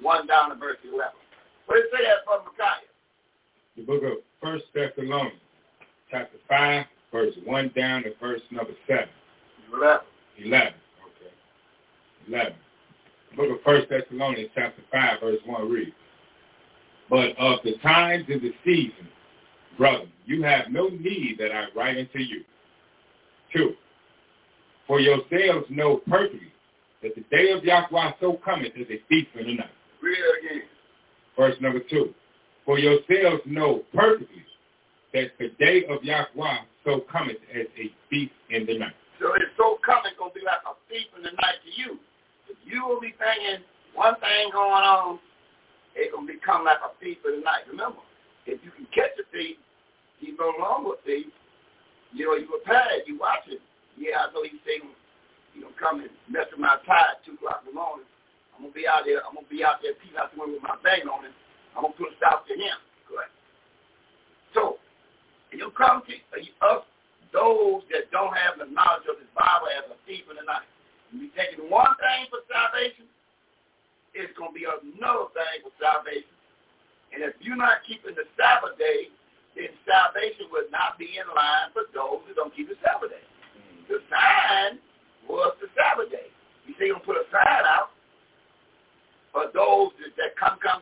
one 0.00 0.26
down 0.26 0.50
to 0.50 0.56
verse 0.56 0.78
eleven. 0.84 1.18
What 1.66 1.76
did 1.76 1.86
it 1.86 1.90
say 1.92 2.04
that 2.04 2.24
from 2.24 2.46
Micaiah? 2.46 2.88
The 3.76 3.82
book 3.82 4.02
of 4.04 4.24
First 4.40 4.64
Thessalonians, 4.74 5.40
chapter 6.10 6.38
five, 6.48 6.86
verse 7.10 7.34
one 7.44 7.72
down 7.74 8.04
to 8.04 8.14
verse 8.20 8.42
number 8.50 8.72
seven. 8.86 9.08
Eleven. 9.72 10.06
11. 10.38 10.68
Okay. 10.68 11.32
11. 12.28 12.54
Book 13.36 13.50
of 13.50 13.62
First 13.64 13.88
Thessalonians 13.88 14.50
chapter 14.54 14.82
5, 14.92 15.20
verse 15.20 15.38
1 15.46 15.70
reads, 15.70 15.92
But 17.08 17.36
of 17.38 17.60
the 17.64 17.76
times 17.82 18.24
and 18.28 18.42
the 18.42 18.52
seasons, 18.64 19.08
brother, 19.78 20.04
you 20.26 20.42
have 20.42 20.66
no 20.70 20.88
need 20.88 21.36
that 21.38 21.50
I 21.50 21.66
write 21.74 21.96
unto 21.96 22.18
you. 22.18 22.42
Two, 23.54 23.74
for 24.86 25.00
yourselves 25.00 25.66
know 25.70 26.00
perfectly 26.08 26.52
that 27.02 27.14
the 27.14 27.24
day 27.30 27.50
of 27.50 27.64
Yahweh 27.64 28.12
so 28.20 28.34
cometh 28.44 28.72
as 28.78 28.86
a 28.90 29.00
thief 29.08 29.26
in 29.38 29.46
the 29.46 29.54
night. 29.54 29.70
Read 30.02 30.18
it 30.18 30.44
again. 30.44 30.62
Verse 31.36 31.54
number 31.60 31.80
two, 31.90 32.14
for 32.64 32.78
yourselves 32.78 33.42
know 33.46 33.82
perfectly 33.94 34.44
that 35.12 35.32
the 35.38 35.48
day 35.58 35.84
of 35.88 36.04
Yahweh 36.04 36.58
so 36.84 37.00
cometh 37.10 37.38
as 37.54 37.66
a 37.78 37.92
thief 38.10 38.30
in 38.50 38.66
the 38.66 38.78
night. 38.78 38.94
So 39.20 39.32
it's 39.34 39.52
so 39.56 39.78
coming 39.84 40.12
going 40.18 40.32
to 40.32 40.38
be 40.38 40.44
like 40.44 40.62
a 40.66 40.74
thief 40.88 41.06
in 41.16 41.22
the 41.22 41.30
night 41.30 41.60
to 41.64 41.80
you. 41.80 41.98
You 42.64 42.86
will 42.86 43.00
be 43.00 43.14
thinking 43.18 43.64
one 43.94 44.14
thing 44.20 44.50
going 44.52 44.84
on, 44.86 45.18
going 45.94 46.26
to 46.26 46.32
become 46.32 46.64
like 46.64 46.80
a 46.80 46.92
thief 47.00 47.18
in 47.26 47.40
the 47.40 47.42
night. 47.44 47.66
Remember, 47.68 48.00
if 48.46 48.60
you 48.64 48.70
can 48.72 48.86
catch 48.94 49.16
a 49.18 49.26
thief, 49.32 49.56
he's 50.20 50.36
no 50.38 50.52
longer 50.60 50.96
a 50.96 51.00
thief. 51.04 51.28
You 52.12 52.28
know, 52.28 52.36
you 52.36 52.46
prepared, 52.46 53.08
you 53.08 53.18
watch 53.18 53.48
it. 53.48 53.60
Yeah, 53.96 54.28
I 54.28 54.32
know 54.32 54.44
you 54.44 54.60
say, 54.64 54.80
you 55.56 55.60
know, 55.64 55.72
come 55.80 56.00
and 56.00 56.12
mess 56.28 56.48
with 56.52 56.60
my 56.60 56.76
tie 56.84 57.16
at 57.16 57.24
2 57.24 57.36
o'clock 57.40 57.64
in 57.64 57.72
the 57.72 57.76
morning. 57.76 58.08
I'm 58.56 58.68
going 58.68 58.72
to 58.72 58.78
be 58.78 58.84
out 58.84 59.08
there, 59.08 59.24
I'm 59.24 59.32
going 59.36 59.48
to 59.48 59.52
be 59.52 59.64
out 59.64 59.80
there 59.80 59.96
peeing 60.00 60.16
out 60.16 60.32
the 60.32 60.40
window 60.40 60.60
with 60.60 60.64
my 60.64 60.76
bang 60.84 61.08
on 61.08 61.24
it. 61.24 61.34
I'm 61.76 61.88
going 61.88 61.96
to 61.96 61.98
put 61.98 62.12
a 62.12 62.16
stop 62.20 62.44
to 62.48 62.54
him. 62.54 62.76
Correct. 63.08 63.32
So, 64.52 64.76
you 65.52 65.72
come 65.76 66.02
to 66.04 66.14
uh, 66.36 66.76
us 66.76 66.84
those 67.32 67.80
that 67.92 68.12
don't 68.12 68.32
have 68.36 68.60
the 68.60 68.68
knowledge 68.68 69.08
of 69.08 69.16
this 69.16 69.30
Bible 69.32 69.72
as 69.72 69.88
a 69.88 69.96
thief 70.04 70.28
in 70.28 70.36
the 70.36 70.44
night. 70.44 70.68
When 71.12 71.28
you're 71.28 71.36
taking 71.36 71.68
one 71.68 71.92
thing 72.00 72.32
for 72.32 72.40
salvation, 72.48 73.04
it's 74.16 74.32
going 74.32 74.50
to 74.50 74.56
be 74.56 74.64
another 74.64 75.28
thing 75.36 75.60
for 75.60 75.72
salvation. 75.76 76.32
And 77.12 77.20
if 77.20 77.36
you're 77.44 77.60
not 77.60 77.84
keeping 77.84 78.16
the 78.16 78.24
Sabbath 78.40 78.80
day, 78.80 79.12
then 79.52 79.68
salvation 79.84 80.48
would 80.48 80.72
not 80.72 80.96
be 80.96 81.20
in 81.20 81.28
line 81.28 81.68
for 81.76 81.84
those 81.92 82.24
who 82.24 82.32
don't 82.32 82.56
keep 82.56 82.72
the 82.72 82.80
Sabbath 82.80 83.12
day. 83.12 83.20
Mm-hmm. 83.20 83.92
The 83.92 83.98
sign 84.08 84.80
was 85.28 85.52
the 85.60 85.68
Sabbath 85.76 86.08
day. 86.08 86.32
You 86.64 86.72
see, 86.80 86.88
going 86.88 87.04
to 87.04 87.06
put 87.06 87.20
a 87.20 87.28
sign 87.28 87.64
out 87.68 87.92
for 89.36 89.52
those 89.52 89.92
that, 90.00 90.16
that 90.16 90.32
come, 90.40 90.56
come, 90.64 90.80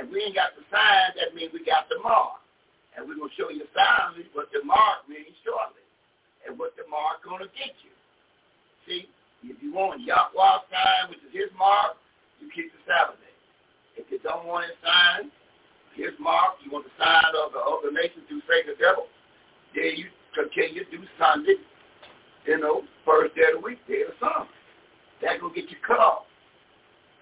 if 0.00 0.08
we 0.08 0.22
ain't 0.24 0.34
got 0.34 0.56
the 0.56 0.64
sign, 0.72 1.12
that 1.20 1.29
means 1.40 1.56
we 1.56 1.64
got 1.64 1.88
the 1.88 1.96
mark. 2.04 2.44
And 2.92 3.08
we're 3.08 3.16
going 3.16 3.32
to 3.32 3.38
show 3.40 3.48
you 3.48 3.64
silently 3.72 4.28
what 4.36 4.52
the 4.52 4.60
mark 4.60 5.08
means 5.08 5.32
shortly 5.40 5.80
and 6.44 6.60
what 6.60 6.76
the 6.76 6.84
mark 6.92 7.24
going 7.24 7.40
to 7.40 7.48
get 7.56 7.72
you. 7.80 7.94
See, 8.84 9.08
if 9.48 9.56
you 9.64 9.72
want 9.72 10.04
Yahweh 10.04 10.68
sign, 10.68 11.08
which 11.08 11.24
is 11.24 11.32
his 11.32 11.48
mark, 11.56 11.96
you 12.42 12.52
keep 12.52 12.68
the 12.76 12.82
Sabbath 12.84 13.16
day. 13.24 13.36
If 13.96 14.12
you 14.12 14.20
don't 14.20 14.44
want 14.44 14.68
his 14.68 14.76
sign, 14.84 15.32
his 15.96 16.12
mark, 16.20 16.60
you 16.60 16.68
want 16.68 16.84
the 16.84 16.94
sign 17.00 17.32
of 17.40 17.56
the 17.56 17.62
other 17.62 17.88
nation 17.94 18.20
through 18.28 18.44
Satan 18.44 18.74
the 18.74 18.76
devil, 18.76 19.08
then 19.72 19.96
you 19.96 20.12
continue 20.36 20.84
to 20.84 20.90
do 20.90 21.00
Sunday, 21.16 21.56
you 22.44 22.58
know, 22.58 22.84
first 23.06 23.32
day 23.38 23.48
of 23.54 23.60
the 23.60 23.64
week, 23.64 23.80
day 23.88 24.02
of 24.04 24.12
the 24.12 24.18
summer. 24.20 24.50
That's 25.22 25.40
going 25.40 25.54
to 25.54 25.58
get 25.60 25.70
you 25.70 25.78
cut 25.86 26.00
off. 26.00 26.26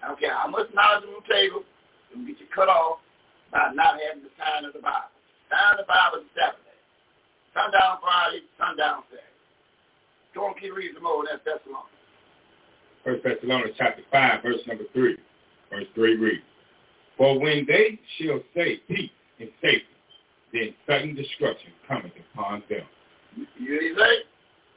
I 0.01 0.11
don't 0.11 0.19
care 0.19 0.33
how 0.33 0.47
much 0.47 0.71
knowledge 0.73 1.05
on 1.07 1.19
the 1.19 1.27
table, 1.27 1.61
to 1.61 2.13
get 2.25 2.39
you 2.39 2.49
cut 2.55 2.71
off 2.71 3.03
by 3.51 3.73
not 3.73 3.99
having 3.99 4.23
the 4.23 4.33
sign 4.37 4.65
of 4.65 4.73
the 4.73 4.81
Bible. 4.81 5.11
Sign 5.49 5.75
of 5.75 5.83
the 5.83 5.89
Bible 5.89 6.21
is 6.23 6.29
Saturday. 6.37 6.77
Sundown 7.57 7.97
Friday, 7.99 8.45
sundown 8.55 9.01
Saturday. 9.09 9.33
Go 10.37 10.45
on, 10.45 10.48
keep 10.59 10.75
reading 10.75 10.95
some 10.95 11.03
more. 11.03 11.23
That's 11.23 11.43
Thessalonians. 11.43 11.99
First 13.03 13.23
Thessalonians 13.23 13.75
chapter 13.77 14.03
5, 14.11 14.43
verse 14.43 14.61
number 14.67 14.83
3. 14.93 15.17
Verse 15.71 15.87
3 15.95 16.17
reads, 16.17 16.43
For 17.17 17.39
when 17.39 17.65
they 17.67 17.99
shall 18.17 18.41
say 18.55 18.81
peace 18.87 19.11
and 19.39 19.49
safety, 19.61 19.95
then 20.51 20.73
sudden 20.87 21.15
destruction 21.15 21.71
cometh 21.87 22.13
upon 22.33 22.63
them. 22.69 22.83
You 23.35 23.45
hear 23.57 23.75
what 23.75 23.83
he 23.83 23.93
say? 23.95 24.15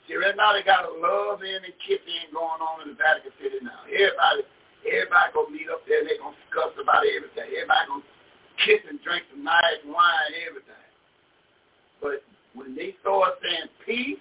See, 0.09 0.17
right 0.19 0.37
now 0.37 0.53
they 0.53 0.63
got 0.67 0.85
a 0.85 0.93
love 0.93 1.41
in 1.41 1.63
and 1.63 1.77
kissing 1.87 2.29
going 2.35 2.61
on 2.61 2.85
in 2.85 2.93
the 2.93 2.99
Vatican 2.99 3.33
City 3.41 3.63
now. 3.63 3.87
Everybody, 3.89 4.45
everybody 4.85 5.29
gonna 5.33 5.55
meet 5.55 5.71
up 5.71 5.87
there 5.87 6.03
and 6.03 6.09
they 6.11 6.19
gonna 6.19 6.37
discuss 6.45 6.75
about 6.77 7.07
everything. 7.07 7.49
Everybody 7.49 7.85
gonna 7.89 8.11
kiss 8.61 8.83
and 8.91 8.99
drink 9.01 9.25
some 9.31 9.47
nice 9.47 9.81
wine 9.87 10.31
and 10.35 10.43
everything. 10.45 10.87
But 12.03 12.27
when 12.53 12.75
they 12.75 12.99
start 13.01 13.39
saying 13.41 13.71
peace 13.87 14.21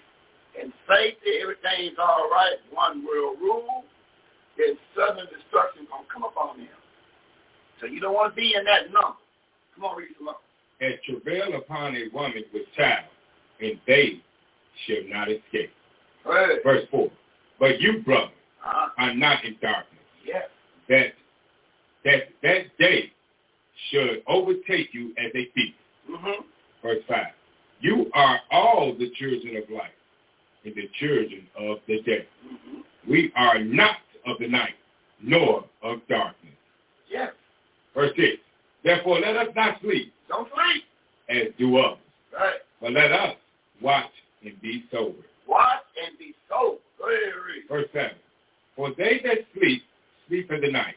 and 0.60 0.72
safety, 0.88 1.40
everything's 1.42 1.98
all 1.98 2.28
right, 2.30 2.56
one 2.72 3.04
world 3.06 3.38
rule, 3.40 3.84
then 4.58 4.76
sudden 4.96 5.26
destruction 5.32 5.86
gonna 5.90 6.04
come 6.12 6.24
upon 6.24 6.58
them. 6.58 6.68
So 7.80 7.86
you 7.86 8.00
don't 8.00 8.14
want 8.14 8.34
to 8.34 8.36
be 8.40 8.54
in 8.54 8.64
that 8.64 8.92
number. 8.92 9.16
Come 9.74 9.84
on, 9.84 9.96
read 9.98 10.08
some 10.16 10.26
more. 10.26 10.36
And 10.80 10.94
travail 11.08 11.54
upon 11.58 11.96
a 11.96 12.08
woman 12.12 12.44
with 12.52 12.62
child, 12.76 13.04
and 13.60 13.80
they 13.86 14.20
shall 14.86 15.04
not 15.08 15.30
escape. 15.30 15.70
Right. 16.24 16.58
Verse 16.62 16.84
4. 16.90 17.10
But 17.58 17.80
you, 17.80 18.02
brother, 18.02 18.30
Uh-huh. 18.64 18.88
are 18.98 19.14
not 19.14 19.44
in 19.44 19.56
darkness, 19.60 19.98
Yes. 20.24 20.48
that 20.88 21.14
that 22.04 22.28
that 22.42 22.76
day 22.78 23.12
should 23.90 24.22
overtake 24.26 24.92
you 24.92 25.14
as 25.18 25.32
a 25.34 25.44
thief. 25.54 25.74
Mm-hmm. 26.10 26.42
Verse 26.82 27.02
5. 27.08 27.26
You 27.80 28.10
are 28.14 28.40
all 28.50 28.94
the 28.96 29.10
children 29.10 29.56
of 29.56 29.68
light 29.70 29.94
and 30.64 30.74
the 30.74 30.88
children 30.98 31.46
of 31.58 31.78
the 31.88 32.00
day. 32.02 32.26
Mm-hmm. 32.46 33.10
We 33.10 33.32
are 33.36 33.58
not 33.58 33.96
of 34.26 34.38
the 34.38 34.48
night, 34.48 34.74
nor 35.22 35.64
of 35.82 35.98
darkness. 36.08 36.52
Yes. 37.10 37.32
Verse 37.94 38.12
6. 38.16 38.26
Therefore 38.84 39.20
let 39.20 39.36
us 39.36 39.48
not 39.54 39.80
sleep 39.80 40.12
Don't 40.28 40.48
sleep. 40.48 40.84
as 41.28 41.52
do 41.58 41.76
others, 41.78 41.98
Right. 42.32 42.54
but 42.80 42.92
let 42.92 43.12
us 43.12 43.36
watch 43.80 44.10
and 44.44 44.60
be 44.60 44.84
sober. 44.90 45.18
Watch 45.46 45.82
and 46.06 46.18
be 46.18 46.34
sober. 46.48 46.78
Go 46.98 47.08
ahead 47.08 47.22
and 47.34 47.44
read. 47.44 47.68
Verse 47.68 47.88
7. 47.92 48.10
For 48.76 48.90
they 48.96 49.20
that 49.24 49.38
sleep, 49.58 49.82
sleep 50.28 50.50
in 50.50 50.60
the 50.62 50.70
night, 50.70 50.94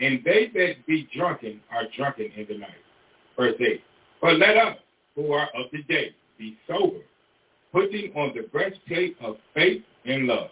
and 0.00 0.22
they 0.24 0.50
that 0.54 0.86
be 0.86 1.08
drunken 1.14 1.60
are 1.72 1.84
drunken 1.96 2.30
in 2.36 2.46
the 2.48 2.58
night. 2.58 2.70
Verse 3.36 3.54
8. 3.60 3.82
But 4.22 4.36
let 4.38 4.56
us, 4.56 4.76
who 5.16 5.32
are 5.32 5.48
of 5.56 5.70
the 5.72 5.82
day, 5.84 6.14
be 6.38 6.56
sober, 6.68 7.00
putting 7.72 8.12
on 8.14 8.32
the 8.34 8.42
breastplate 8.48 9.16
of 9.20 9.36
faith 9.54 9.82
and 10.04 10.26
love, 10.26 10.50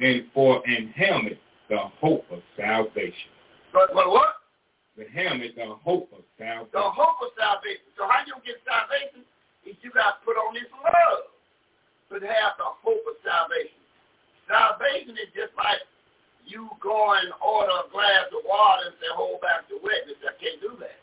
and 0.00 0.24
for 0.34 0.62
an 0.66 0.92
helmet 0.96 1.38
the 1.68 1.78
hope 2.00 2.24
of 2.30 2.40
salvation. 2.56 3.32
But, 3.72 3.92
but 3.92 4.08
what? 4.08 4.40
The 4.96 5.04
helmet, 5.12 5.54
the 5.54 5.76
hope 5.84 6.10
of 6.16 6.24
salvation. 6.40 6.72
The 6.72 6.88
hope 6.90 7.20
of 7.22 7.30
salvation. 7.36 7.86
So 7.94 8.08
how 8.08 8.24
you 8.26 8.34
get 8.42 8.58
salvation? 8.64 9.22
Is 9.68 9.76
you 9.84 9.92
got 9.92 10.18
to 10.18 10.24
put 10.24 10.40
on 10.40 10.56
this 10.56 10.66
love. 10.80 11.28
But 12.08 12.24
have 12.24 12.56
the 12.56 12.72
hope 12.80 13.04
of 13.04 13.16
salvation. 13.20 13.78
Salvation 14.48 15.14
is 15.20 15.28
just 15.36 15.52
like 15.60 15.84
you 16.48 16.72
go 16.80 17.12
and 17.20 17.28
order 17.44 17.84
a 17.84 17.86
glass 17.92 18.32
of 18.32 18.40
water 18.48 18.88
and 18.88 18.96
say, 18.96 19.12
hold 19.12 19.44
back 19.44 19.68
the 19.68 19.76
wetness. 19.84 20.16
I 20.24 20.32
can't 20.40 20.56
do 20.64 20.72
that. 20.80 20.96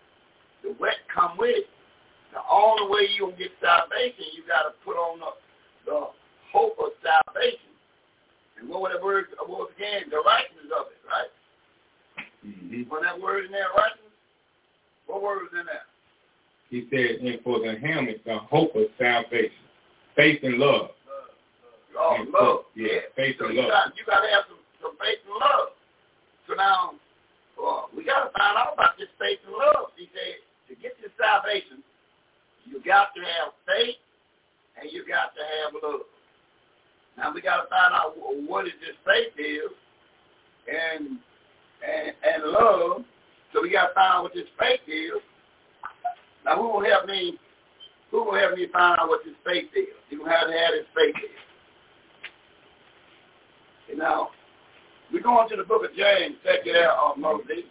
The 0.65 0.73
wet 0.81 0.97
come 1.13 1.37
with 1.37 1.61
it. 1.61 1.69
The 2.33 2.41
only 2.49 2.89
way 2.89 3.05
you 3.13 3.29
can 3.31 3.37
get 3.37 3.53
salvation, 3.61 4.33
you 4.33 4.43
got 4.49 4.65
to 4.65 4.73
put 4.81 4.97
on 4.97 5.21
the, 5.21 5.29
the 5.85 6.07
hope 6.51 6.75
of 6.79 6.89
salvation. 7.03 7.69
And 8.59 8.69
what 8.69 8.81
was 8.81 8.91
that 8.93 9.03
word 9.03 9.25
what 9.37 9.49
was 9.49 9.71
again? 9.75 10.03
The 10.09 10.21
righteousness 10.25 10.71
of 10.71 10.87
it, 10.87 11.01
right? 11.07 11.31
Mhm. 12.45 12.87
When 12.89 13.03
that 13.03 13.19
word 13.19 13.45
in 13.45 13.51
there, 13.51 13.69
righteousness, 13.75 14.13
what 15.07 15.21
word 15.21 15.43
was 15.43 15.53
in 15.59 15.65
there? 15.65 15.85
He 16.69 16.87
said, 16.89 17.21
and 17.21 17.41
for 17.43 17.59
the 17.59 17.75
helmet, 17.77 18.23
the 18.25 18.37
hope 18.39 18.75
of 18.75 18.89
salvation, 18.97 19.63
faith 20.15 20.43
and 20.43 20.57
love. 20.57 20.91
Oh, 21.97 22.15
And 22.15 22.29
love. 22.31 22.41
so- 22.41 22.65
yeah, 22.75 23.01
faith 23.15 23.37
so 23.39 23.45
and 23.45 23.55
you 23.55 23.61
love. 23.61 23.71
Got, 23.71 23.97
you 23.97 24.03
got 24.05 24.21
to 24.21 24.27
have 24.29 24.45
some, 24.47 24.59
some 24.81 24.97
faith 24.97 25.19
and 25.25 25.35
love. 25.35 25.69
So 26.47 26.53
now, 26.55 26.95
well, 27.57 27.89
we 27.95 28.03
got 28.03 28.25
to 28.25 28.29
find 28.37 28.57
out 28.57 28.73
about 28.73 28.97
this 28.97 29.07
faith 29.19 29.39
and 29.45 29.55
love. 29.55 29.91
He 29.95 30.09
said, 30.13 30.35
to 30.67 30.75
get 30.75 30.99
this 31.01 31.11
salvation, 31.17 31.83
you 32.65 32.81
got 32.81 33.13
to 33.15 33.21
have 33.21 33.53
faith 33.65 33.95
and 34.79 34.91
you 34.91 35.05
got 35.07 35.33
to 35.35 35.41
have 35.41 35.73
love. 35.81 36.01
Now 37.17 37.33
we 37.33 37.41
got 37.41 37.63
to 37.63 37.69
find 37.69 37.93
out 37.93 38.15
wh- 38.19 38.49
what 38.49 38.65
is 38.65 38.73
this 38.81 38.95
faith 39.05 39.33
is 39.39 39.71
and 40.67 41.17
and 41.83 42.13
and 42.23 42.51
love. 42.51 43.03
So 43.53 43.61
we 43.61 43.71
got 43.71 43.87
to 43.89 43.93
find 43.93 44.13
out 44.13 44.23
what 44.23 44.33
this 44.33 44.49
faith 44.59 44.81
is. 44.87 45.21
Now 46.43 46.57
who 46.57 46.69
will 46.69 46.85
help 46.85 47.07
me? 47.07 47.37
Who 48.11 48.23
will 48.25 48.35
help 48.35 48.57
me 48.57 48.67
find 48.71 48.99
out 48.99 49.07
what 49.07 49.21
this 49.23 49.35
faith 49.45 49.71
is? 49.75 49.95
You 50.09 50.19
gonna 50.19 50.31
have 50.31 50.47
to 50.47 50.53
have 50.53 50.73
this 50.73 50.87
faith 50.95 51.15
is. 51.23 51.39
And 53.89 53.99
now 53.99 54.29
we're 55.13 55.21
going 55.21 55.49
to 55.49 55.55
the 55.55 55.63
book 55.63 55.85
of 55.85 55.95
James. 55.95 56.35
Check 56.43 56.65
it 56.65 56.75
out, 56.75 57.15
uh, 57.15 57.19
Moses. 57.19 57.63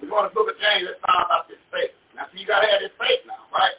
We're 0.00 0.08
going 0.08 0.24
to 0.24 0.30
the 0.30 0.34
book 0.34 0.48
of 0.48 0.58
James. 0.58 0.86
Let's 0.86 1.02
find 1.02 1.18
out 1.18 1.26
about 1.26 1.48
this 1.50 1.58
faith. 1.70 1.90
Now, 2.14 2.26
see, 2.32 2.40
you 2.40 2.46
got 2.46 2.62
to 2.62 2.68
have 2.70 2.80
this 2.80 2.94
faith 2.98 3.22
now, 3.26 3.44
right? 3.50 3.74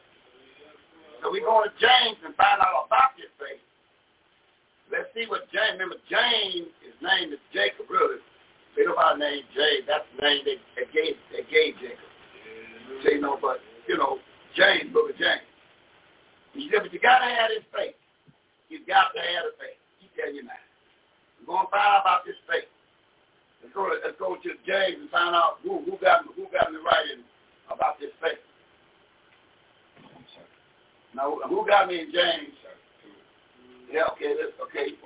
So 1.23 1.31
we're 1.31 1.47
going 1.47 1.63
to 1.63 1.73
James 1.79 2.19
and 2.27 2.35
find 2.35 2.59
out 2.59 2.91
about 2.91 3.15
this 3.15 3.31
faith. 3.39 3.63
Let's 4.91 5.07
see 5.15 5.23
what 5.31 5.47
James, 5.55 5.79
remember 5.79 5.95
James, 6.11 6.67
his 6.83 6.99
name 6.99 7.31
is 7.31 7.39
Jacob, 7.55 7.87
really. 7.87 8.19
They 8.75 8.83
Ain't 8.83 8.91
nobody 8.91 9.39
named 9.39 9.47
James. 9.55 9.87
That's 9.87 10.03
the 10.13 10.19
name 10.19 10.43
they, 10.43 10.59
they 10.75 10.85
gave 10.91 11.15
they 11.31 11.47
gave 11.47 11.79
Jacob. 11.79 12.11
So, 13.01 13.07
you 13.07 13.23
know, 13.23 13.39
but, 13.39 13.63
you 13.87 13.95
know, 13.95 14.19
James, 14.59 14.91
book 14.91 15.09
of 15.09 15.17
James. 15.17 15.47
He 16.51 16.67
said, 16.67 16.83
but 16.83 16.91
you 16.91 16.99
got 16.99 17.23
to 17.23 17.29
have 17.31 17.49
this 17.55 17.63
faith. 17.71 17.95
You 18.67 18.83
got 18.83 19.15
to 19.15 19.21
have 19.23 19.47
the 19.47 19.53
faith. 19.57 19.79
He 20.03 20.11
tell 20.19 20.29
you 20.29 20.43
now. 20.43 20.59
We're 21.39 21.55
going 21.55 21.65
to 21.65 21.71
find 21.71 21.87
out 21.87 22.03
about 22.03 22.27
this 22.27 22.37
faith. 22.51 22.67
Let's 23.63 23.71
go, 23.71 23.87
to, 23.87 23.95
let's 24.03 24.19
go 24.19 24.35
to 24.35 24.51
James 24.67 25.07
and 25.07 25.09
find 25.09 25.31
out 25.31 25.63
who, 25.63 25.79
who 25.87 25.95
got 26.03 26.27
who 26.35 26.51
got 26.51 26.67
me 26.67 26.83
right 26.83 27.07
in 27.15 27.23
about 27.71 27.95
this 27.95 28.11
faith. 28.19 28.43
Now, 31.15 31.37
who 31.47 31.65
got 31.67 31.87
me 31.87 31.99
in 32.01 32.11
James? 32.11 32.53
Yeah, 33.91 34.09
okay, 34.13 34.33
let's, 34.33 34.57
okay. 34.69 34.97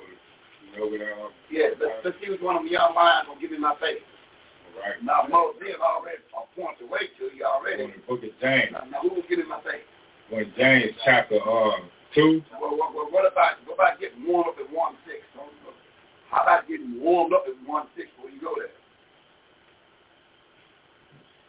You 0.71 0.79
know 0.79 0.87
what, 0.87 1.31
Yeah, 1.51 1.75
let's, 1.79 1.99
let's 2.05 2.17
see 2.23 2.31
which 2.31 2.41
one 2.41 2.55
of 2.55 2.65
young 2.65 2.95
minds 2.95 3.27
will 3.27 3.39
give 3.39 3.51
me 3.51 3.57
my 3.59 3.75
faith. 3.81 3.99
all 3.99 4.79
right. 4.79 4.95
Now, 5.03 5.27
most 5.27 5.59
them 5.59 5.75
already 5.83 6.23
a 6.31 6.43
point 6.55 6.79
to 6.79 6.85
wait 6.87 7.11
to 7.19 7.27
you 7.35 7.43
already. 7.43 7.83
On 7.83 7.91
the 7.91 7.99
book 8.07 8.23
of 8.23 8.31
James, 8.39 8.71
Now, 8.71 8.87
now 8.87 9.01
who 9.03 9.15
will 9.19 9.27
give 9.27 9.39
me 9.39 9.45
my 9.49 9.59
faith? 9.63 9.83
when 10.29 10.51
James 10.57 10.91
chapter 11.03 11.39
uh, 11.43 11.79
2, 12.15 12.43
Well, 12.61 12.75
what, 12.77 13.27
about 13.27 13.59
what 13.65 13.75
about 13.75 13.99
getting 13.99 14.23
warmed 14.27 14.47
up 14.51 14.59
at 14.59 14.71
one 14.71 14.95
six? 15.05 15.23
How 16.29 16.43
about 16.43 16.67
getting 16.67 16.99
warmed 17.01 17.33
up 17.33 17.43
at 17.47 17.55
one 17.67 17.87
six 17.95 18.07
before 18.15 18.29
you 18.31 18.39
go 18.39 18.51
there? 18.59 18.71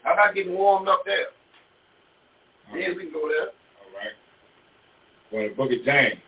How 0.03 0.15
about 0.15 0.35
getting 0.35 0.55
warmed 0.55 0.89
up 0.89 1.03
there? 1.05 1.31
Then 2.73 2.97
we 2.97 3.05
can 3.05 3.13
go 3.13 3.29
there. 3.29 3.51
When 5.31 5.49
the 5.49 5.55
book 5.55 5.70
of 5.70 5.85
James, 5.85 6.20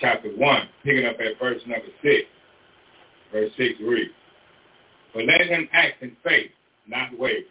chapter 0.00 0.28
1, 0.28 0.68
picking 0.84 1.06
up 1.06 1.16
at 1.20 1.38
verse 1.38 1.60
number 1.66 1.88
6, 2.02 2.14
verse 3.32 3.50
6 3.56 3.80
reads, 3.80 4.12
But 5.14 5.24
let 5.24 5.46
him 5.48 5.68
act 5.72 6.02
in 6.02 6.16
faith, 6.22 6.50
not 6.86 7.16
waver. 7.18 7.48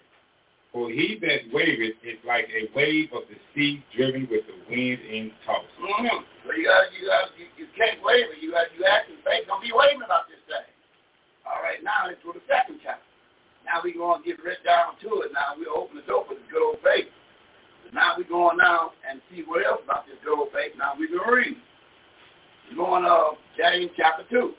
For 0.74 0.92
he 0.92 1.18
that 1.26 1.50
wavereth 1.50 1.98
is 2.06 2.22
like 2.22 2.46
a 2.54 2.70
wave 2.76 3.10
of 3.10 3.24
the 3.32 3.40
sea 3.56 3.82
driven 3.96 4.28
with 4.30 4.46
the 4.46 4.58
wind 4.70 5.00
and 5.02 5.32
tossed. 5.42 5.74
Mm-hmm. 5.82 6.22
So 6.46 6.54
you 6.54 6.70
got 6.70 6.94
you 6.94 7.02
got 7.08 7.34
you, 7.34 7.48
you 7.58 7.66
can't 7.74 7.98
waver. 8.04 8.38
You 8.38 8.52
got 8.52 8.70
you 8.78 8.86
acting 8.86 9.18
faith. 9.26 9.48
Don't 9.48 9.64
be 9.64 9.74
wavering 9.74 10.06
about 10.06 10.30
this 10.30 10.38
thing. 10.46 10.70
All 11.48 11.64
right, 11.64 11.82
now 11.82 12.06
let's 12.06 12.22
go 12.22 12.36
to 12.36 12.38
the 12.38 12.46
second 12.46 12.78
chapter. 12.84 13.02
Now 13.66 13.82
we're 13.82 13.96
going 13.96 14.22
to 14.22 14.28
get 14.28 14.38
right 14.44 14.60
down 14.62 15.00
to 15.02 15.26
it. 15.26 15.34
Now 15.34 15.58
we'll 15.58 15.74
open 15.74 15.98
the 15.98 16.06
door 16.06 16.30
for 16.30 16.36
the 16.36 16.46
go 16.52 16.78
on 16.78 17.08
now 17.94 18.16
we're 18.18 18.28
going 18.28 18.60
out 18.62 18.92
and 19.10 19.22
see 19.30 19.44
what 19.46 19.66
else 19.66 19.82
about 19.84 20.06
this 20.08 20.18
gold 20.26 20.50
faith. 20.54 20.74
Now 20.78 20.94
we 20.98 21.08
can 21.08 21.22
read. 21.28 21.56
We're 22.70 22.84
going 22.84 23.06
uh 23.06 23.36
James 23.58 23.92
chapter 23.96 24.24
two. 24.30 24.54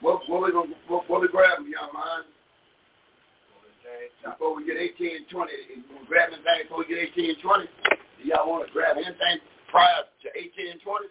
What 0.00 0.22
what 0.28 0.42
we 0.42 0.52
gonna 0.52 0.74
what, 0.88 1.08
what 1.08 1.20
we 1.20 1.28
grabbing, 1.28 1.70
young 1.70 1.92
man? 1.94 2.26
Before 4.24 4.54
we 4.56 4.64
get 4.64 4.76
18 4.78 5.16
and 5.16 5.28
20, 5.28 5.52
you 5.74 5.82
gonna 5.90 6.06
grab 6.06 6.30
anything 6.32 6.62
before 6.62 6.78
we 6.78 6.86
get 6.86 6.98
18 7.12 7.30
and 7.30 7.40
20? 7.42 7.66
Do 7.66 8.28
y'all 8.28 8.48
want 8.48 8.66
to 8.66 8.72
grab 8.72 8.96
anything 8.96 9.42
prior 9.70 10.06
to 10.22 10.28
18 10.30 10.78
and 10.78 10.80
20? 10.80 11.06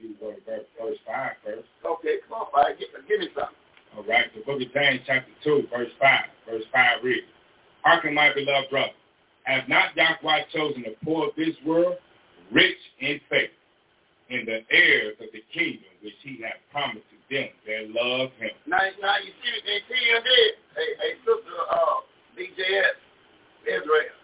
You 0.00 0.14
can 0.14 0.16
go 0.20 0.32
to 0.32 0.40
verse, 0.46 0.68
verse 0.80 0.98
5 1.06 1.30
first. 1.44 1.68
Okay, 1.84 2.16
come 2.28 2.40
on, 2.40 2.46
Fire. 2.52 2.72
Give, 2.78 2.88
give 3.08 3.20
me 3.20 3.28
something. 3.36 3.56
All 3.96 4.04
right, 4.04 4.32
the 4.34 4.40
book 4.46 4.60
of 4.60 4.72
James 4.72 5.00
chapter 5.06 5.32
2, 5.44 5.68
verse 5.72 5.90
5. 6.00 6.20
Verse 6.48 6.64
5 6.72 7.04
reads, 7.04 7.26
Hearken, 7.84 8.14
my 8.14 8.32
beloved 8.32 8.70
brother, 8.70 8.96
have 9.48 9.68
not 9.68 9.96
Yahweh 9.96 10.44
chosen 10.52 10.84
the 10.84 10.94
poor 11.04 11.28
of 11.28 11.34
this 11.36 11.56
world, 11.64 11.96
rich 12.52 12.76
in 13.00 13.20
faith, 13.30 13.50
in 14.28 14.44
the 14.44 14.60
heirs 14.68 15.16
of 15.20 15.32
the 15.32 15.40
kingdom 15.56 15.88
which 16.04 16.20
he 16.20 16.44
hath 16.44 16.60
promised 16.70 17.08
to 17.08 17.16
them 17.32 17.48
that 17.64 17.88
love 17.88 18.28
him. 18.36 18.52
Now, 18.68 18.84
now 19.00 19.16
you 19.24 19.32
see, 19.40 19.52
it 19.56 19.64
they 19.64 19.80
did. 19.88 20.52
Hey, 20.76 20.90
hey, 21.00 21.12
sister, 21.24 21.56
uh, 21.72 22.04
BJS, 22.36 22.96
Israel. 23.64 24.16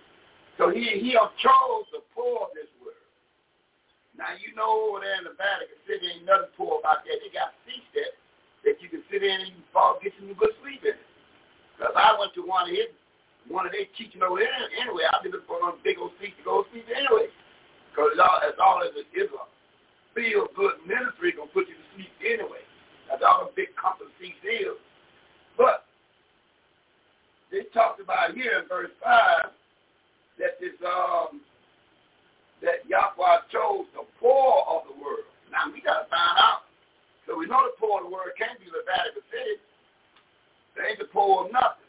So 0.61 0.71
he 0.71 1.01
he 1.01 1.17
chose 1.17 1.87
the 1.91 2.05
poor 2.15 2.47
of 2.47 2.53
this 2.55 2.69
world. 2.79 3.01
Now 4.15 4.37
you 4.39 4.55
know 4.55 4.93
over 4.93 5.03
there 5.03 5.19
in 5.19 5.27
the 5.27 5.35
Vatican 5.35 5.81
City 5.89 6.21
ain't 6.21 6.29
nothing 6.29 6.53
poor 6.55 6.79
about 6.79 7.03
that. 7.09 7.17
They 7.19 7.33
got 7.33 7.57
seats 7.67 7.89
there 7.97 8.15
that 8.69 8.79
you 8.79 8.93
can 8.93 9.03
sit 9.11 9.25
in 9.25 9.41
and 9.41 9.51
you 9.51 9.65
fall, 9.73 9.99
get 9.99 10.15
some 10.21 10.31
good 10.37 10.55
sleep 10.63 10.85
in. 10.87 10.95
Because 11.75 11.97
I 11.99 12.15
went 12.15 12.31
to 12.39 12.47
one 12.47 12.71
of 12.71 12.77
his, 12.77 12.93
one 13.49 13.67
of 13.67 13.73
their 13.73 13.89
teaching 13.97 14.23
over 14.23 14.41
there 14.41 14.53
anyway. 14.81 15.05
I've 15.09 15.23
been 15.23 15.33
looking 15.33 15.49
for 15.49 15.61
one 15.61 15.77
big 15.85 15.99
old 16.01 16.17
seats 16.21 16.37
to 16.41 16.45
go 16.45 16.65
sleep 16.73 16.89
anyway. 16.89 17.29
Because 17.91 18.17
as 18.17 18.57
all 18.59 18.83
as 18.83 18.95
it 18.97 19.07
is 19.15 19.31
a 19.31 19.45
feel 20.15 20.47
good 20.55 20.79
ministry 20.87 21.35
gonna 21.35 21.51
put 21.51 21.67
you 21.69 21.75
to 21.75 21.87
sleep 21.95 22.11
anyway. 22.23 22.63
That's 23.11 23.23
all 23.27 23.51
the 23.51 23.53
big 23.55 23.75
comfort 23.75 24.09
seats 24.23 24.39
is. 24.47 24.79
But 25.59 25.85
they 27.51 27.67
talked 27.75 28.01
about 28.01 28.35
here 28.35 28.63
in 28.63 28.69
verse 28.71 28.95
five 29.03 29.51
that 30.39 30.59
this 30.63 30.75
um 30.83 31.43
that 32.63 32.87
Yahweh 32.89 33.51
chose 33.53 33.87
the 33.93 34.07
poor 34.19 34.65
of 34.71 34.89
the 34.89 34.97
world. 34.97 35.29
Now 35.53 35.69
we 35.71 35.83
gotta 35.83 36.09
find 36.09 36.39
out. 36.41 36.65
So 37.27 37.37
we 37.37 37.47
know 37.47 37.61
the 37.67 37.77
poor 37.79 38.01
of 38.01 38.09
the 38.09 38.13
world 38.13 38.33
can't 38.39 38.59
be 38.59 38.67
the 38.71 38.87
Vatican 38.87 39.23
City. 39.31 39.59
They 40.75 40.95
ain't 40.95 40.99
the 40.99 41.11
poor 41.11 41.47
of 41.47 41.53
nothing. 41.53 41.84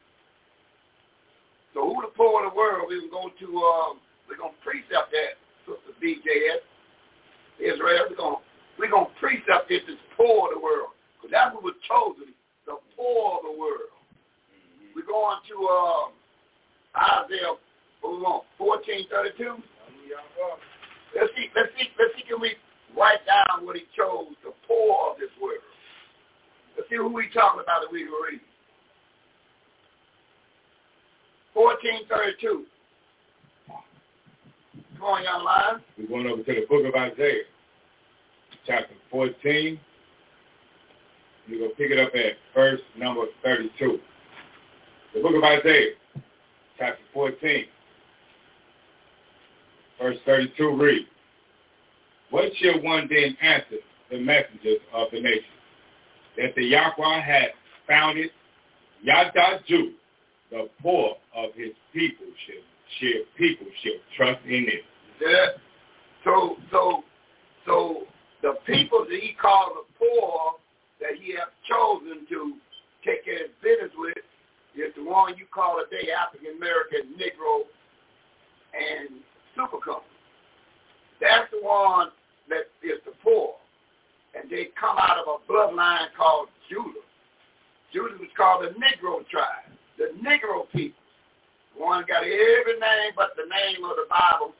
So 1.76 1.84
who 1.84 2.00
the 2.00 2.16
poor 2.16 2.40
of 2.40 2.50
the 2.50 2.56
world? 2.56 2.88
We 2.88 3.04
can 3.04 3.12
go 3.12 3.28
to 3.28 3.48
um 3.60 4.00
we're 4.32 4.40
gonna 4.40 4.56
precept 4.64 5.12
that, 5.12 5.36
Sister 5.68 5.92
BJS, 6.00 6.64
Israel. 7.60 8.08
We're 8.10 8.16
gonna 8.16 8.42
we're 8.80 8.90
gonna 8.90 9.12
precept 9.20 9.68
this 9.68 9.84
as 9.92 10.00
poor 10.16 10.48
of 10.48 10.56
the 10.56 10.64
world. 10.64 10.96
Because 11.20 11.36
that's 11.36 11.52
what 11.52 11.68
was 11.68 11.78
chosen, 11.84 12.32
the 12.64 12.80
poor 12.96 13.44
of 13.44 13.52
the 13.52 13.56
world. 13.60 13.92
We're 14.96 15.04
going 15.04 15.44
to 15.52 15.56
um 15.68 16.08
Isaiah 16.96 17.60
what 18.00 18.16
we 18.16 18.24
want, 18.24 18.48
fourteen 18.58 19.04
thirty 19.12 19.36
two. 19.36 19.60
Let's 21.12 21.32
see, 21.36 21.52
let's 21.60 21.72
see, 21.76 21.92
let's 22.00 22.16
see 22.16 22.24
can 22.24 22.40
we 22.40 22.56
write 22.96 23.24
down 23.28 23.68
what 23.68 23.76
he 23.76 23.84
chose, 23.92 24.32
the 24.48 24.56
poor 24.64 25.12
of 25.12 25.20
this 25.20 25.32
world. 25.44 25.60
Let's 26.80 26.88
see 26.88 26.96
who 26.96 27.12
we 27.12 27.28
talking 27.36 27.60
about 27.60 27.84
that 27.84 27.92
we 27.92 28.08
can 28.08 28.16
read. 28.16 28.40
Fourteen 31.56 32.02
thirty 32.08 32.34
two. 32.42 32.66
Come 34.98 35.04
on, 35.04 35.24
young 35.24 35.44
lion. 35.44 35.82
We're 35.98 36.08
going 36.08 36.28
over 36.28 36.44
to 36.44 36.54
the 36.54 36.66
book 36.70 36.86
of 36.86 36.94
Isaiah, 36.94 37.44
chapter 38.68 38.94
14. 39.10 39.80
We're 41.50 41.60
going 41.60 41.70
to 41.70 41.76
pick 41.76 41.92
it 41.92 42.00
up 42.00 42.14
at 42.14 42.34
verse 42.54 42.82
number 42.98 43.26
32. 43.44 44.00
The 45.14 45.22
book 45.22 45.36
of 45.36 45.44
Isaiah, 45.44 45.92
chapter 46.78 47.02
14, 47.14 47.66
verse 50.02 50.18
32 50.26 50.78
reads, 50.78 51.08
What 52.32 52.52
shall 52.62 52.82
one 52.82 53.08
then 53.10 53.38
answer 53.42 53.78
the 54.12 54.20
messengers 54.20 54.80
of 54.94 55.08
the 55.12 55.22
nation? 55.22 55.44
That 56.38 56.54
the 56.56 56.64
Yahweh 56.64 57.22
had 57.22 57.50
founded 57.88 58.32
Yadaju, 59.08 59.92
the 60.52 60.70
poor 60.82 61.16
of 61.36 61.54
his 61.56 61.74
people 61.94 62.28
shall, 62.46 62.64
shall 63.00 63.22
people 63.38 63.68
shall 63.84 64.00
trust 64.16 64.46
in 64.46 64.68
it. 64.68 64.84
Yeah. 65.22 65.58
So 66.24 66.58
so 66.72 67.04
so 67.66 68.04
the 68.42 68.54
people 68.66 69.06
that 69.10 69.20
he 69.20 69.34
called 69.34 69.74
the 69.76 69.86
poor 69.98 70.56
that 71.02 71.20
he 71.20 71.32
has 71.34 71.50
chosen 71.68 72.26
to 72.30 72.54
take 73.06 73.26
care 73.26 73.46
of 73.46 73.52
business 73.62 73.92
with 73.98 74.18
is 74.76 74.94
the 74.98 75.04
one 75.04 75.38
you 75.38 75.46
call 75.54 75.82
today 75.90 76.10
African 76.12 76.58
American, 76.58 77.16
Negro, 77.16 77.64
and 78.76 79.22
Supercom. 79.56 80.04
That's 81.22 81.50
the 81.52 81.66
one 81.66 82.10
that 82.50 82.68
is 82.84 83.00
the 83.06 83.14
poor. 83.24 83.56
And 84.36 84.52
they 84.52 84.70
come 84.80 84.98
out 85.00 85.18
of 85.18 85.26
a 85.32 85.52
bloodline 85.52 86.12
called 86.18 86.50
Judah. 86.70 87.06
Judah 87.94 88.20
was 88.20 88.30
called 88.36 88.66
the 88.66 88.76
Negro 88.76 89.26
tribe, 89.30 89.65
the 89.98 90.12
Negro 90.22 90.70
people. 90.72 91.00
One 91.78 92.06
got 92.08 92.24
every 92.24 92.80
name 92.80 93.12
but 93.16 93.36
the 93.36 93.44
name 93.44 93.84
of 93.84 93.96
the 94.00 94.08
Bible. 94.10 94.56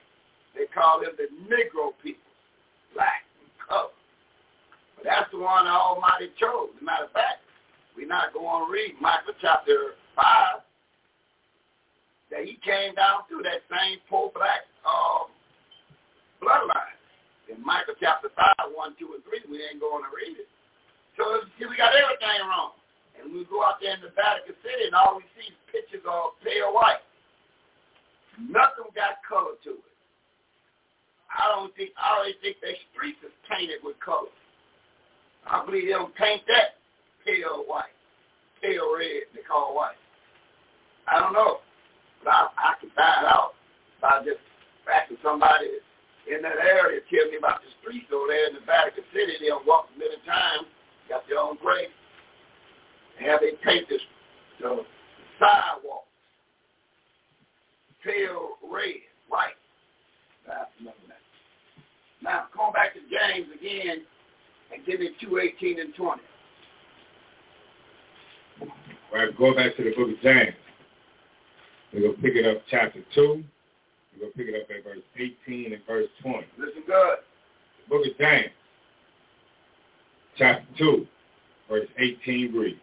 They 0.56 0.68
call 0.72 1.00
them 1.02 1.16
the 1.16 1.28
Negro 1.48 1.92
people, 2.04 2.32
black 2.94 3.24
and 3.40 3.52
color. 3.60 3.96
But 4.96 5.04
that's 5.04 5.32
the 5.32 5.40
one 5.40 5.66
the 5.66 5.72
Almighty 5.72 6.32
chose. 6.40 6.72
As 6.76 6.82
a 6.82 6.86
matter 6.86 7.06
of 7.06 7.12
fact, 7.12 7.44
we're 7.96 8.08
not 8.08 8.34
going 8.34 8.68
to 8.68 8.72
read 8.72 8.96
Micah 9.00 9.36
chapter 9.40 9.96
5, 10.16 10.64
that 12.32 12.44
he 12.44 12.60
came 12.64 12.96
down 12.96 13.24
through 13.28 13.44
that 13.44 13.64
same 13.72 14.00
poor 14.10 14.32
black 14.36 14.68
um, 14.84 15.32
bloodline. 16.44 16.96
In 17.48 17.64
Micah 17.64 17.96
chapter 18.00 18.28
5, 18.36 18.76
1, 18.76 18.96
2, 19.00 19.16
and 19.16 19.24
3, 19.24 19.52
we 19.52 19.64
ain't 19.64 19.80
going 19.80 20.04
to 20.04 20.12
read 20.12 20.36
it. 20.40 20.50
So 21.16 21.24
see, 21.56 21.68
we 21.68 21.80
got 21.80 21.96
everything 21.96 22.44
wrong. 22.48 22.76
And 23.26 23.34
we 23.34 23.42
go 23.50 23.66
out 23.66 23.82
there 23.82 23.98
in 23.98 24.06
the 24.06 24.14
Vatican 24.14 24.54
City, 24.62 24.86
and 24.86 24.94
all 24.94 25.18
we 25.18 25.26
see 25.34 25.50
is 25.50 25.58
pictures 25.74 26.06
of 26.06 26.38
pale 26.46 26.70
white. 26.78 27.02
Nothing 28.38 28.94
got 28.94 29.18
color 29.26 29.58
to 29.66 29.82
it. 29.82 29.94
I 31.34 31.50
don't 31.50 31.74
think, 31.74 31.90
I 31.98 32.22
always 32.22 32.38
think 32.46 32.62
their 32.62 32.78
streets 32.94 33.18
is 33.26 33.34
painted 33.50 33.82
with 33.82 33.98
color. 33.98 34.30
I 35.50 35.66
believe 35.66 35.90
they 35.90 35.98
don't 35.98 36.14
paint 36.14 36.46
that 36.54 36.78
pale 37.26 37.66
white, 37.66 37.98
pale 38.62 38.94
red, 38.94 39.26
they 39.34 39.42
call 39.42 39.74
white. 39.74 39.98
I 41.10 41.18
don't 41.18 41.34
know. 41.34 41.66
But 42.22 42.30
I, 42.30 42.46
I 42.54 42.72
can 42.78 42.94
find 42.94 43.26
out 43.26 43.58
by 44.02 44.22
just 44.22 44.42
asking 44.86 45.18
somebody 45.26 45.82
in 46.30 46.46
that 46.46 46.62
area 46.62 47.02
tell 47.10 47.26
me 47.34 47.42
about 47.42 47.66
the 47.66 47.74
streets 47.82 48.10
over 48.14 48.30
there 48.30 48.54
in 48.54 48.62
the 48.62 48.66
Vatican 48.70 49.06
City. 49.10 49.42
They'll 49.42 49.66
walk 49.66 49.90
many 49.98 50.18
times, 50.30 50.70
got 51.10 51.26
their 51.26 51.42
own 51.42 51.58
grave. 51.58 51.90
Have 53.20 53.40
they 53.42 53.52
paint 53.64 53.88
this, 53.90 54.02
the 54.60 54.84
sidewalk 55.40 56.06
pale 58.06 58.58
red, 58.72 59.02
white. 59.28 59.58
Now, 62.22 62.46
come 62.56 62.72
back 62.72 62.94
to 62.94 63.00
James 63.00 63.48
again 63.60 64.04
and 64.74 64.86
give 64.86 65.00
me 65.00 65.10
218 65.22 65.80
and 65.80 65.94
20. 65.96 66.22
All 68.62 68.68
right, 69.14 69.38
go 69.38 69.56
back 69.56 69.76
to 69.78 69.84
the 69.84 69.92
book 69.92 70.10
of 70.10 70.22
James. 70.22 70.56
We're 71.94 72.02
going 72.02 72.16
to 72.16 72.22
pick 72.22 72.36
it 72.36 72.46
up 72.46 72.64
chapter 72.70 73.00
2. 73.14 73.22
We're 73.22 74.20
going 74.20 74.32
to 74.32 74.38
pick 74.38 74.48
it 74.48 74.62
up 74.62 74.70
at 74.70 74.84
verse 74.84 75.04
18 75.16 75.74
and 75.74 75.82
verse 75.86 76.08
20. 76.22 76.38
Listen 76.58 76.84
good. 76.86 77.18
The 77.84 77.90
book 77.90 78.06
of 78.06 78.18
James, 78.18 78.50
chapter 80.38 80.66
2, 80.78 81.08
verse 81.70 81.88
18 81.98 82.54
reads, 82.54 82.80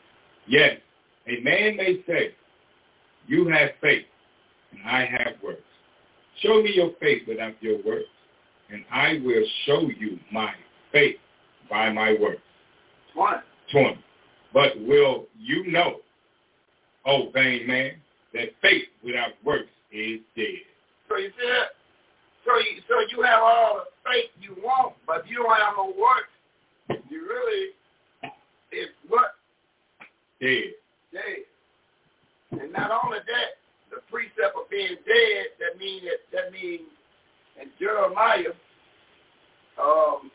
Yes, 0.47 0.79
a 1.27 1.41
man 1.43 1.77
may 1.77 2.03
say, 2.07 2.35
You 3.27 3.49
have 3.49 3.71
faith, 3.81 4.07
and 4.73 4.81
I 4.89 5.05
have 5.07 5.35
works. 5.43 5.61
Show 6.41 6.63
me 6.63 6.73
your 6.75 6.93
faith 7.01 7.23
without 7.29 7.55
your 7.61 7.79
works, 7.85 8.09
and 8.71 8.85
I 8.91 9.21
will 9.25 9.45
show 9.67 9.83
you 9.99 10.19
my 10.33 10.53
faith 10.91 11.17
by 11.71 11.91
my 11.93 12.17
works. 12.21 12.41
20. 13.15 13.39
20. 13.71 13.99
But 14.53 14.79
will 14.81 15.27
you 15.39 15.71
know, 15.71 16.01
O 17.07 17.31
vain 17.31 17.67
man, 17.67 17.93
that 18.35 18.49
faith 18.61 18.85
without 19.05 19.31
works 19.45 19.69
is 19.91 20.21
dead? 20.37 20.63
So 21.09 21.17
you 21.17 21.29
see 21.39 21.49
that? 21.49 21.69
So 22.45 22.59
you, 22.59 22.83
so 22.89 23.17
you 23.17 23.23
have 23.23 23.41
all 23.43 23.85
the 23.85 24.11
faith 24.11 24.31
you 24.41 24.57
want, 24.63 24.95
but 25.07 25.21
if 25.25 25.31
you 25.31 25.37
don't 25.37 25.57
have 25.57 25.75
no 25.77 25.93
works, 25.97 27.01
you 27.09 27.23
really 27.29 27.69
is 28.73 28.89
what? 29.09 29.37
Dead. 30.43 30.75
Dead. 31.13 31.47
And 32.61 32.73
not 32.73 32.91
only 32.91 33.19
that, 33.19 33.63
the 33.95 34.03
precept 34.11 34.59
of 34.59 34.69
being 34.69 34.99
dead, 35.07 35.45
that 35.61 35.79
means 35.79 36.03
that, 36.33 36.51
means 36.53 36.83
and 37.61 37.71
Jeremiah 37.79 38.51
um, 39.81 40.33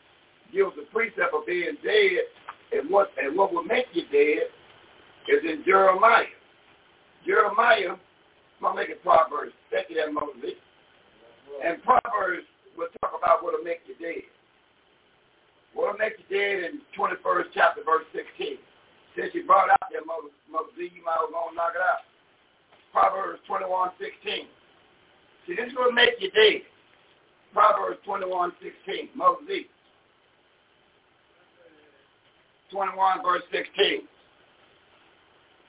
gives 0.50 0.72
the 0.76 0.86
precept 0.92 1.34
of 1.34 1.44
being 1.46 1.76
dead, 1.84 2.24
and 2.72 2.88
what 2.88 3.10
and 3.22 3.36
what 3.36 3.52
will 3.52 3.64
make 3.64 3.86
you 3.92 4.04
dead 4.10 4.48
is 5.28 5.44
in 5.44 5.62
Jeremiah. 5.66 6.24
Jeremiah, 7.26 8.00
I'm 8.64 8.78
it 8.78 9.02
Proverbs. 9.02 9.52
Thank 9.70 9.90
you, 9.90 9.96
that 9.96 10.12
Moses. 10.12 10.56
And 11.64 11.82
Proverbs 11.82 12.46
will 12.78 12.88
talk 13.02 13.12
about 13.18 13.42
what'll 13.42 13.62
make 13.62 13.80
you 13.86 13.94
dead. 14.00 14.24
What'll 15.74 15.98
make 15.98 16.14
you 16.18 16.24
dead 16.34 16.64
in 16.64 16.80
21st 16.96 17.52
chapter, 17.52 17.82
verse 17.84 18.04
16. 18.14 18.56
Since 19.18 19.34
you 19.34 19.44
brought 19.44 19.68
out 19.68 19.82
there, 19.90 20.06
Moses, 20.06 20.30
Moses 20.46 20.70
you 20.78 21.02
might 21.02 21.18
as 21.18 21.34
well 21.34 21.50
knock 21.50 21.74
it 21.74 21.82
out. 21.82 22.06
Proverbs 22.94 23.42
21, 23.48 23.90
16. 23.98 24.46
See, 25.46 25.56
this 25.58 25.66
is 25.66 25.74
what 25.74 25.92
make 25.92 26.14
you 26.20 26.30
dead. 26.30 26.62
Proverbs 27.52 27.98
21, 28.06 28.52
16. 28.62 29.10
Moses 29.18 29.66
21, 32.70 33.18
verse 33.26 33.42
16. 33.50 34.06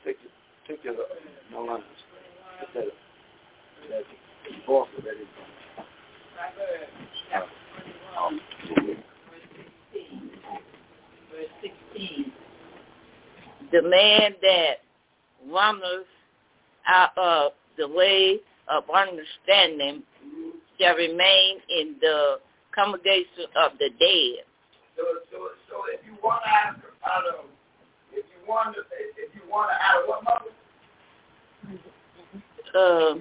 Take 0.05 0.17
your, 0.21 0.31
take 0.67 0.83
your, 0.85 0.93
uh, 0.93 1.17
no 1.51 1.63
lines. 1.63 1.83
Put 2.61 2.69
that, 2.75 2.85
that, 2.85 2.93
that, 3.89 4.05
that 5.01 5.17
is 5.17 5.27
Verse 11.33 11.49
16. 11.97 12.38
The 13.71 13.81
man 13.83 14.33
that 14.41 14.73
wanders 15.45 16.05
out 16.87 17.17
of 17.17 17.51
the 17.77 17.87
way 17.87 18.39
of 18.67 18.83
understanding 18.89 20.03
shall 20.79 20.95
remain 20.95 21.57
in 21.69 21.95
the 22.01 22.37
congregation 22.73 23.45
of 23.55 23.73
the 23.79 23.89
dead. 23.99 24.45
So, 24.95 25.03
so, 25.31 25.37
so 25.69 25.75
if 25.93 26.01
you 26.05 26.17
want 26.23 26.41
out 26.45 26.75
of, 26.75 26.81
out 27.05 27.23
of 27.27 27.45
if 28.11 28.25
you 28.25 28.47
want 28.47 28.75
to, 28.75 28.81
if 29.17 29.33
you 29.35 29.41
want 29.49 29.71
out 29.71 30.03
of 30.03 30.09
what 30.09 30.23
mother? 30.23 30.51
Uh, 32.75 33.15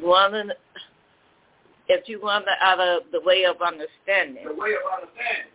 one 0.00 0.52
if 1.88 2.08
you 2.08 2.20
want 2.20 2.44
out 2.60 2.80
of 2.80 3.02
the 3.12 3.20
way 3.20 3.44
of 3.44 3.56
understanding. 3.62 4.44
The 4.44 4.54
way 4.54 4.70
of 4.74 4.82
understanding. 4.92 5.52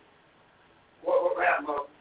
What 1.04 1.36
what 1.36 1.46
happened, 1.46 1.68
mother? 1.68 1.99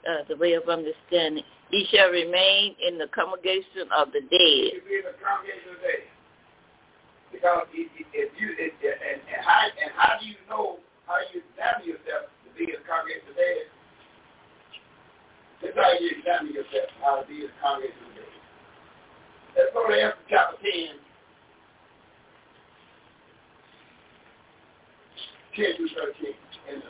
Uh, 0.00 0.24
the 0.32 0.36
way 0.36 0.54
of 0.54 0.64
understanding. 0.64 1.44
He 1.68 1.84
shall 1.92 2.08
remain 2.08 2.74
in 2.80 2.96
the 2.96 3.06
congregation 3.12 3.84
of 3.92 4.08
the 4.16 4.24
dead. 4.24 4.72
He 4.72 4.80
be 4.88 4.96
in 4.96 5.04
the 5.04 5.12
congregation. 5.20 5.76
Because 7.28 7.68
if, 7.76 7.92
if 8.16 8.32
you 8.40 8.48
if, 8.56 8.72
and, 8.80 9.20
and 9.20 9.40
how 9.44 9.60
and 9.68 9.92
how 9.92 10.16
do 10.16 10.24
you 10.24 10.40
know 10.48 10.80
how 11.04 11.20
you 11.30 11.44
examine 11.52 11.84
yourself 11.84 12.32
to 12.32 12.48
be 12.56 12.72
in 12.72 12.80
the 12.80 12.86
congregation 12.88 13.28
of 13.28 13.36
the 13.36 13.44
dead? 13.44 13.64
That's 15.68 15.76
how 15.76 15.92
you 16.00 16.08
examine 16.16 16.56
yourself 16.56 16.88
how 17.04 17.20
to 17.20 17.28
be 17.28 17.44
in 17.44 17.52
the 17.52 17.58
congregation 17.60 18.00
of 18.00 18.16
the 18.16 18.24
dead. 18.24 18.40
Let's 19.52 19.70
go 19.76 19.84
to 19.84 19.94
Esther 19.94 20.26
chapter 20.32 20.56
ten. 20.64 20.96
10 25.56 25.76
through 25.76 25.90
13 25.92 26.30
in 26.72 26.78
the, 26.78 26.86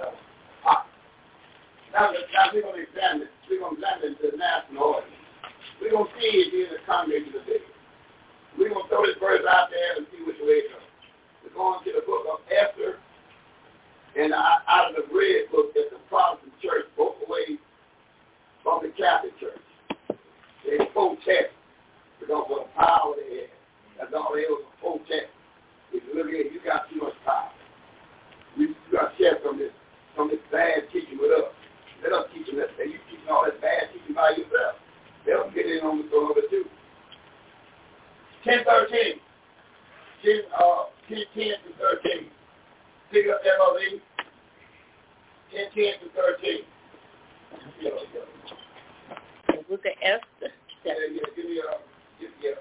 uh, 0.00 0.06
uh, 0.06 0.29
now, 1.92 2.10
now 2.12 2.50
we're 2.54 2.62
going 2.62 2.78
to 2.78 2.86
examine 2.86 3.26
it. 3.26 3.34
We're 3.48 3.60
going 3.60 3.76
to 3.76 3.82
examine 3.82 4.16
the 4.22 4.36
national 4.38 5.00
audience. 5.00 5.20
We're 5.80 5.90
going 5.90 6.06
to 6.06 6.14
see 6.20 6.30
it 6.30 6.54
in 6.54 6.76
the 6.76 6.82
congregation 6.86 7.34
of 7.34 7.46
We're 8.58 8.70
going 8.70 8.84
to 8.84 8.88
throw 8.88 9.02
this 9.06 9.18
verse 9.18 9.42
out 9.48 9.72
there 9.72 9.98
and 9.98 10.06
see 10.12 10.22
which 10.22 10.38
way 10.44 10.62
it 10.64 10.70
goes. 10.70 10.86
We're 11.42 11.56
going 11.56 11.82
to 11.82 11.90
the 11.96 12.04
book 12.06 12.28
of 12.30 12.44
Esther 12.52 13.00
and 14.16 14.34
out 14.34 14.90
of 14.90 14.94
the 14.96 15.06
red 15.14 15.50
book 15.50 15.70
at 15.78 15.90
the 15.90 15.98
Protestant 16.08 16.52
church, 16.62 16.86
broke 16.96 17.16
away 17.26 17.58
from 18.62 18.82
the 18.82 18.90
Catholic 18.98 19.38
church. 19.38 19.62
They 20.66 20.84
protest 20.92 21.54
because 22.18 22.44
of 22.50 22.66
the 22.66 22.70
power 22.74 23.14
they 23.16 23.46
had. 23.46 23.50
That's 23.98 24.12
all 24.14 24.34
they 24.34 24.44
was, 24.50 24.66
a 24.66 24.80
protest. 24.80 25.30
If 25.92 26.02
you 26.06 26.14
look 26.14 26.28
at 26.28 26.46
it, 26.46 26.52
you 26.52 26.60
got 26.64 26.90
too 26.90 27.00
much 27.00 27.14
power. 27.24 27.50
We 28.58 28.74
you 28.74 28.74
got 28.92 29.16
to 29.16 29.18
share 29.18 29.38
from 29.42 29.58
this 29.58 29.72
from 30.14 30.28
this 30.28 30.42
bad 30.50 30.90
teaching 30.92 31.18
with 31.20 31.30
us. 31.30 31.54
Let 32.02 32.12
us 32.12 32.26
teach 32.32 32.46
them 32.46 32.56
that. 32.56 32.72
You 32.78 32.98
teaching 33.08 33.28
all 33.30 33.44
this 33.44 33.60
bad 33.60 33.92
teaching 33.92 34.14
by 34.14 34.30
yourself. 34.30 34.80
They 35.26 35.32
don't 35.32 35.54
get 35.54 35.66
in 35.66 35.84
on 35.84 35.98
the 35.98 36.08
number 36.08 36.40
two. 36.48 36.64
10, 38.44 38.64
13. 38.64 39.20
10, 40.24 40.40
uh, 40.56 40.84
10, 41.08 41.18
10 41.34 41.44
to 41.44 41.70
13. 41.76 42.28
Pick 43.12 43.26
up 43.28 43.40
that 43.44 43.60
MLE. 43.60 44.00
10, 45.52 45.64
10 45.76 45.84
to 46.00 46.08
13. 46.16 46.64
Yeah, 47.80 47.90
yeah. 48.14 49.60
Look 49.68 49.84
at 49.84 49.96
Esther. 50.00 50.52
Yeah, 50.84 50.94
yeah, 51.12 51.20
give 51.36 51.44
me 51.44 51.60
a, 51.60 51.76
give 52.20 52.30
me 52.40 52.48
a, 52.48 52.56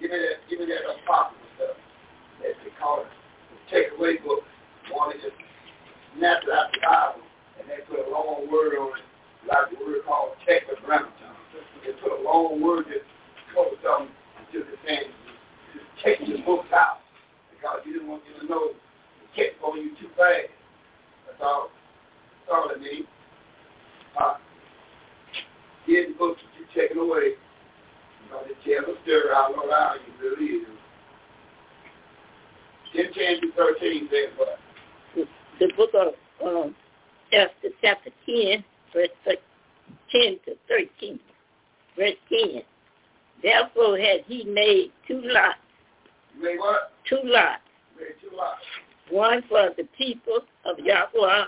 give 0.00 0.10
me 0.10 0.18
that, 0.18 0.38
give 0.48 0.58
me 0.60 0.66
that 0.66 0.86
apocryphal 0.86 1.34
stuff. 1.56 1.76
As 2.46 2.54
they 2.62 2.70
call 2.80 3.02
it, 3.02 3.10
the 3.50 3.58
takeaway 3.74 4.22
book. 4.22 4.44
One 4.92 5.14
is 5.16 5.22
just 5.22 5.36
snapped 6.16 6.44
it 6.44 6.50
out 6.50 6.70
the 6.72 6.80
Bible, 6.82 7.22
and 7.60 7.68
they 7.68 7.84
put 7.84 8.00
a 8.00 8.10
long 8.10 8.48
word 8.50 8.74
on 8.80 8.96
it, 8.96 9.04
like 9.44 9.68
the 9.68 9.76
word 9.84 10.00
called 10.06 10.32
tetragrammaton. 10.48 11.36
They 11.84 11.92
put 12.00 12.18
a 12.18 12.22
long 12.22 12.60
word 12.60 12.86
that 12.88 13.04
covers 13.52 13.78
something 13.84 14.12
to 14.52 14.58
the 14.64 14.76
thing. 14.88 15.12
Just 15.76 15.86
take 16.04 16.18
the 16.24 16.40
books 16.42 16.72
out 16.72 17.04
because 17.52 17.80
you 17.84 17.92
didn't 17.92 18.08
want 18.08 18.22
you 18.24 18.40
to 18.40 18.46
know 18.48 18.72
it 18.72 18.76
kept 19.36 19.62
on 19.62 19.76
you 19.78 19.90
too 20.00 20.08
fast. 20.16 20.48
That's 21.26 21.40
all. 21.42 21.70
That's 22.48 22.52
all 22.52 22.70
it 22.70 22.80
means. 22.80 23.06
Uh, 24.18 24.34
getting 25.86 26.14
books 26.18 26.40
that 26.40 26.52
you're 26.56 26.88
taking 26.88 27.02
away. 27.02 27.36
You 27.36 28.26
know, 28.30 28.42
the 28.44 28.54
tell 28.64 28.88
a 28.88 28.96
story 29.02 29.30
out 29.34 29.54
loud 29.56 29.98
you 30.06 30.12
really 30.20 30.46
is. 30.62 30.66
10, 32.94 33.04
10 33.12 33.40
to 33.40 33.52
13 33.56 34.08
says 34.10 34.34
what? 34.36 34.58
The 35.60 35.72
book 35.76 35.90
of 35.94 36.14
um, 36.46 36.74
Esther 37.32 37.74
chapter 37.82 38.10
10, 38.26 38.64
verse 38.92 39.08
10 40.12 40.38
to 40.46 40.56
13. 40.68 41.20
Verse 41.96 42.14
10. 42.28 42.62
Therefore 43.42 43.98
had 43.98 44.20
he 44.26 44.44
made 44.44 44.92
two 45.06 45.20
lots. 45.24 45.58
Made 46.40 46.58
what? 46.58 46.92
Two 47.08 47.20
lots. 47.24 47.62
Made 47.98 48.14
two 48.20 48.36
lots. 48.36 48.60
One 49.10 49.42
for 49.48 49.70
the 49.76 49.84
people 49.96 50.40
of 50.64 50.78
Yahweh. 50.78 51.44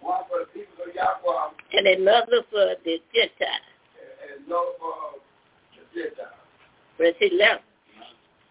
One 0.00 0.22
for 0.28 0.40
the 0.40 0.46
people 0.52 0.84
of 0.88 0.94
Yahweh. 0.94 1.50
And 1.72 1.86
another 1.86 2.42
for 2.50 2.74
the 2.84 2.98
Gentiles. 3.14 3.68
And 4.22 4.46
another 4.46 4.64
for 4.78 4.92
uh, 4.92 5.18
the 5.94 6.00
Gentiles. 6.00 6.34
Verse 6.98 7.14
11. 7.20 7.58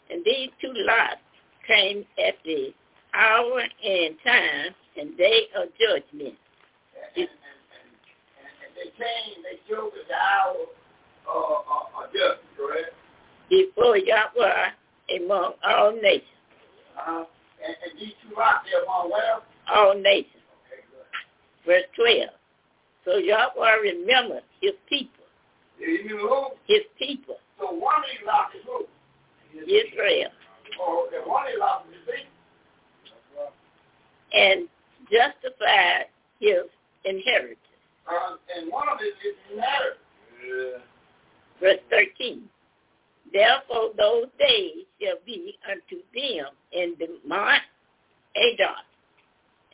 And 0.09 0.23
these 0.23 0.49
two 0.61 0.71
lots 0.73 1.21
came 1.67 2.05
at 2.17 2.35
the 2.45 2.73
hour 3.13 3.61
and 3.61 4.15
time 4.23 4.75
and 4.97 5.17
day 5.17 5.47
of 5.55 5.69
judgment. 5.79 6.35
And, 7.15 7.17
and, 7.17 7.27
and, 7.27 8.53
and 8.63 8.71
they 8.75 8.89
came, 8.97 9.43
they 9.43 9.57
chose 9.69 9.91
the 10.07 10.15
hour 10.15 10.65
uh, 11.27 11.33
uh, 11.33 12.03
of 12.03 12.13
judgment, 12.13 12.49
correct? 12.57 12.93
Before 13.49 13.97
Yahweh 13.97 14.71
among 15.15 15.53
all 15.63 15.93
nations. 15.93 16.23
Uh-huh. 16.97 17.25
And, 17.65 17.75
and 17.83 17.99
these 17.99 18.13
two 18.23 18.35
lots, 18.37 18.65
they're 18.71 18.83
among 18.83 19.11
where? 19.11 19.39
All 19.73 19.95
nations. 19.95 20.43
Okay, 20.67 20.83
good. 20.91 21.65
Verse 21.65 21.87
12. 21.95 22.29
So 23.05 23.17
Yahweh 23.17 23.75
remembered 23.83 24.43
his 24.61 24.73
people. 24.89 25.25
You 25.79 26.17
who? 26.17 26.47
His 26.67 26.83
people. 26.97 27.37
So 27.59 27.71
one 27.71 27.95
of 27.97 28.09
these 28.11 28.25
lots 28.25 28.55
is 28.55 28.63
who? 28.65 28.85
Israel. 29.63 30.31
Oh, 30.81 31.07
okay. 31.07 31.17
One 31.25 31.45
lots 31.59 31.85
is 31.89 31.95
his 32.05 32.15
people. 32.15 32.36
And 34.33 34.67
justified 35.11 36.05
his 36.39 36.63
inheritance. 37.05 37.59
Uh, 38.09 38.35
and 38.57 38.71
one 38.71 38.87
of 38.89 38.99
it 39.01 39.15
is 39.25 39.35
inheritance. 39.51 39.99
Yeah. 40.45 40.79
Verse 41.59 41.79
13. 41.89 42.43
Therefore 43.33 43.91
those 43.97 44.27
days 44.39 44.85
shall 45.01 45.17
be 45.25 45.57
unto 45.69 46.01
them 46.13 46.51
in 46.71 46.95
the 46.99 47.27
month 47.27 47.63
Adar, 48.37 48.75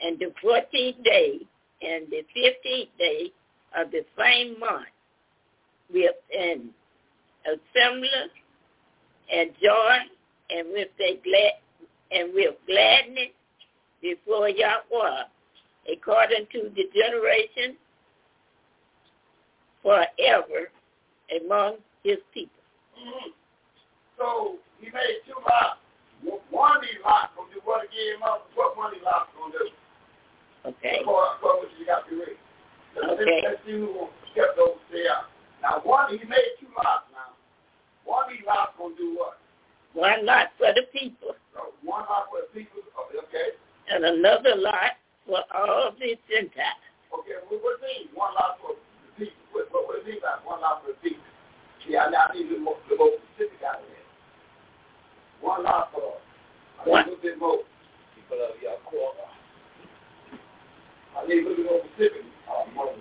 and 0.01 0.17
the 0.19 0.33
fourteenth 0.41 1.03
day 1.03 1.39
and 1.81 2.07
the 2.09 2.23
fifteenth 2.33 2.89
day 2.97 3.31
of 3.77 3.91
the 3.91 4.05
same 4.17 4.59
month 4.59 4.87
with 5.93 6.15
an 6.37 6.69
assembly 7.45 8.09
and 9.31 9.51
joy 9.61 9.97
and 10.49 10.69
with 10.71 10.89
a 10.99 11.19
glad 11.23 11.53
and 12.11 12.33
with 12.33 12.55
gladness 12.67 13.29
before 14.03 14.49
Yahweh 14.49 15.23
according 15.91 16.45
to 16.51 16.69
the 16.75 16.83
generation 16.93 17.75
forever 19.81 20.69
among 21.31 21.79
his 22.03 22.19
people. 22.33 22.61
Mm-hmm. 22.99 23.31
So 24.19 24.59
he 24.79 24.91
made 24.91 25.23
two 25.25 25.39
lots. 25.39 25.79
One 26.51 26.77
of 26.77 26.83
these 26.83 26.99
lots 27.03 27.31
gonna 27.35 27.51
do 27.51 27.59
what 27.63 27.83
again, 27.83 28.19
mother? 28.19 28.43
What 28.55 28.77
one 28.77 28.91
of 28.91 28.99
these 28.99 29.03
lots 29.03 29.31
gonna 29.35 29.55
do? 29.55 29.67
Okay. 30.63 31.03
Before, 31.03 31.59
which 31.59 31.75
you 31.79 31.87
got 31.87 32.07
to 32.07 32.15
read. 32.15 32.39
Okay. 32.95 33.41
let's 33.43 33.59
see 33.65 33.83
who 33.83 34.07
kept 34.35 34.55
those 34.55 34.79
there. 34.91 35.27
Now 35.63 35.81
one, 35.83 36.11
he 36.15 36.23
made 36.23 36.55
two 36.59 36.71
lots 36.75 37.07
now. 37.11 37.35
One 38.05 38.27
of 38.27 38.31
these 38.31 38.47
lots 38.47 38.75
gonna 38.77 38.95
do 38.95 39.15
what? 39.19 39.39
One 39.91 40.25
lot 40.25 40.55
for 40.55 40.71
the 40.71 40.87
people. 40.95 41.35
So 41.51 41.75
one 41.83 42.07
lot 42.07 42.31
for 42.31 42.47
the 42.47 42.51
people. 42.55 42.79
Okay 43.27 43.59
and 43.91 44.05
another 44.05 44.55
lot 44.55 44.99
for 45.25 45.43
all 45.55 45.91
the 45.99 46.15
Gentiles. 46.29 46.83
Okay, 47.11 47.39
what, 47.47 47.61
what 47.63 47.81
mean? 47.81 48.09
One 48.13 48.33
lot 48.35 48.59
for 48.61 48.75
the 48.75 49.25
people. 49.25 49.43
What, 49.51 49.71
what, 49.71 49.87
what 49.87 49.95
does 49.99 50.07
it 50.07 50.17
mean 50.17 50.21
by 50.21 50.39
one 50.45 50.61
lot 50.61 50.83
for 50.83 50.95
the 50.95 50.99
people? 51.03 51.23
Yeah, 51.87 52.07
I, 52.07 52.15
I 52.15 52.33
need 52.33 52.47
little 52.47 52.63
more, 52.63 52.79
a 52.79 52.95
more 52.95 53.11
specific 53.35 53.59
out 53.63 53.83
of 53.83 53.87
there. 53.91 54.07
One 55.43 55.63
lot 55.63 55.91
for, 55.91 56.15
I 56.79 56.87
need 56.87 56.91
a 56.91 56.97
little 57.11 57.21
bit 57.21 57.39
more. 57.39 57.59
People 58.15 58.39
of 58.39 58.55
your 58.61 58.79
quarter. 58.87 59.27
I 61.17 61.27
need 61.27 61.43
a 61.43 61.49
little 61.49 61.59
bit 61.59 61.67
more 61.67 61.83
specific. 61.93 62.23
Oh, 62.47 62.65
more, 62.73 62.95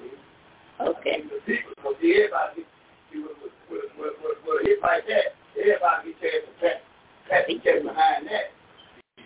Okay. 0.83 1.23
The 1.23 1.39
people, 1.47 1.71
because 1.79 1.95
everybody, 2.03 2.67
with, 3.15 3.39
with, 3.39 3.55
with, 3.71 3.91
with, 3.95 4.15
with, 4.19 4.39
with 4.43 4.63
a 4.63 4.65
hit 4.67 4.83
like 4.83 5.07
that, 5.07 5.39
everybody 5.55 6.11
gets 6.19 6.51
a 6.51 6.53
pat, 6.59 6.83
pat 7.31 7.47
the 7.47 7.55
cat 7.63 7.87
behind 7.87 8.27
that. 8.27 8.51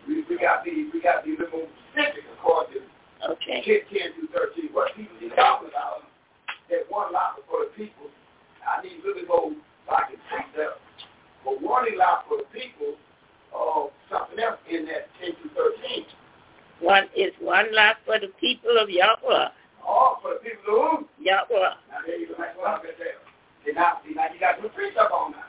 We, 0.06 0.24
we 0.28 0.38
got 0.38 0.62
to 0.62 0.70
be, 0.70 0.88
we 0.92 1.02
got 1.02 1.26
a 1.26 1.28
little 1.28 1.50
more 1.50 1.68
specific 1.92 2.24
according 2.38 2.80
to 2.80 2.86
Okay. 3.24 3.64
10, 3.64 3.98
10 3.98 4.12
through 4.14 4.28
13, 4.30 4.70
what 4.72 4.94
people 4.94 5.16
is 5.24 5.32
talking 5.34 5.68
about, 5.68 6.04
that 6.70 6.84
one 6.88 7.12
lot 7.12 7.40
for 7.48 7.64
the 7.64 7.70
people, 7.72 8.12
I 8.60 8.82
need 8.82 9.00
really 9.04 9.26
more 9.26 9.50
so 9.86 9.90
I 9.90 10.10
can 10.10 10.20
take 10.30 10.52
that. 10.56 10.76
But 11.44 11.62
one 11.62 11.86
lot 11.96 12.28
for 12.28 12.38
the 12.38 12.48
people, 12.52 12.94
uh, 13.56 13.88
something 14.12 14.38
else 14.38 14.60
in 14.68 14.84
that 14.86 15.08
10 15.18 15.32
through 15.40 15.56
13. 15.56 16.04
One 16.80 17.08
is 17.16 17.32
one 17.40 17.72
lot 17.74 17.96
for 18.04 18.20
the 18.20 18.28
people 18.38 18.76
of 18.76 18.90
Yahweh. 18.90 19.48
All 19.80 20.20
for 20.20 20.36
the 20.36 20.40
people 20.44 20.76
of 20.76 21.06
who? 21.06 21.08
Yahweh. 21.18 21.72
Now 21.88 22.04
there 22.04 22.20
you 22.20 22.28
go, 22.28 22.34
that's 22.36 22.52
what 22.58 22.68
I'm 22.68 22.82
going 22.84 22.94
to 22.94 23.00
tell. 23.00 23.22
See, 23.64 23.72
now, 23.72 23.98
see, 24.04 24.12
now 24.14 24.28
you 24.28 24.38
got 24.38 24.60
to 24.60 24.68
preach 24.70 24.94
up 25.00 25.10
on 25.10 25.32
now. 25.32 25.45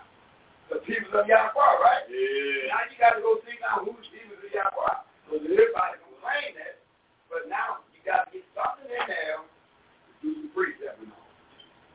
The 0.67 0.83
people 0.83 1.15
of 1.15 1.27
Yahweh, 1.27 1.73
right? 1.79 2.03
Yeah. 2.11 2.75
Now 2.75 2.83
you 2.91 2.97
got 2.99 3.15
to 3.15 3.21
go 3.23 3.39
see 3.47 3.55
now 3.63 3.87
who's 3.87 4.03
the 4.03 4.19
people 4.19 4.35
of 4.35 4.51
Yahweh. 4.51 4.95
Because 5.27 5.43
everybody 5.43 5.95
complain 6.03 6.49
that, 6.59 6.83
but 7.27 7.47
now 7.51 7.83
you 7.91 7.99
got 8.03 8.27
to 8.27 8.35
get 8.35 8.43
something 8.55 8.87
in 8.87 9.03
there 9.07 9.43
to 9.43 10.11
do 10.23 10.29
some 10.39 10.51
precept 10.55 10.99
and 11.03 11.11
all. 11.11 11.27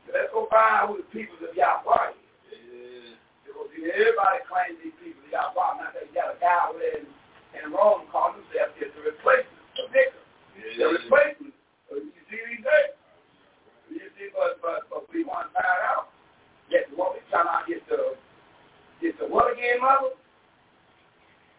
So 0.05 0.09
let's 0.13 0.29
go 0.33 0.49
find 0.49 0.73
out 0.73 0.85
who 0.89 1.01
the 1.01 1.09
people 1.13 1.37
of 1.41 1.53
Yahweh 1.53 2.13
is. 2.13 3.13
Yeah. 3.13 3.17
Because 3.45 3.89
everybody 3.93 4.39
claims 4.49 4.77
these 4.81 4.97
people 5.01 5.21
of 5.25 5.31
Yahweh. 5.33 5.81
Now 5.81 5.93
you 5.93 6.13
got 6.13 6.33
a 6.33 6.37
guy 6.41 6.57
over 6.69 6.81
there 6.81 7.01
in, 7.01 7.09
in 7.57 7.73
Rome 7.73 8.09
calling 8.09 8.41
himself 8.41 8.73
just 8.77 8.93
a 8.97 9.01
replacement, 9.05 9.61
a 9.81 9.85
victim. 9.93 10.21
The 10.77 10.85
replacement. 10.85 11.53
So 11.89 12.01
you 12.01 12.09
see 12.29 12.37
what 12.41 12.49
he's 12.53 12.65
saying? 12.65 12.93
You 13.93 14.09
see, 14.17 14.29
but, 14.33 14.61
but, 14.61 14.89
but 14.89 15.05
we 15.13 15.25
want 15.25 15.49
to 15.49 15.53
find 15.53 15.81
out 15.89 16.09
that 16.71 16.89
what 16.97 17.13
we 17.13 17.21
trying 17.29 17.45
to 17.45 17.65
get 17.65 17.81
the, 17.89 18.17
get 19.01 19.17
the 19.19 19.25
what 19.25 19.53
again, 19.53 19.81
mother? 19.81 20.13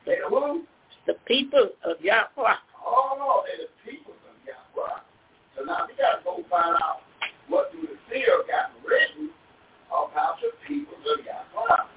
Say 0.07 0.19
the 0.19 0.31
who? 0.31 0.67
The 1.07 1.15
people 1.35 1.75
of 1.83 1.99
Yahweh. 1.99 2.59
Oh, 2.79 3.43
they're 3.43 3.67
the 3.67 3.71
people 3.83 4.15
of 4.15 4.37
Yahweh. 4.47 4.99
So 5.59 5.67
now 5.67 5.87
we 5.91 5.99
got 5.99 6.19
to 6.19 6.21
go 6.23 6.39
find 6.47 6.79
out 6.79 7.03
what 7.51 7.75
do 7.75 7.83
the 7.83 7.99
seer 8.07 8.47
got 8.47 8.71
written 8.87 9.35
about 9.91 10.39
the 10.39 10.55
people 10.63 10.95
of 10.95 11.19
Yahweh. 11.27 11.91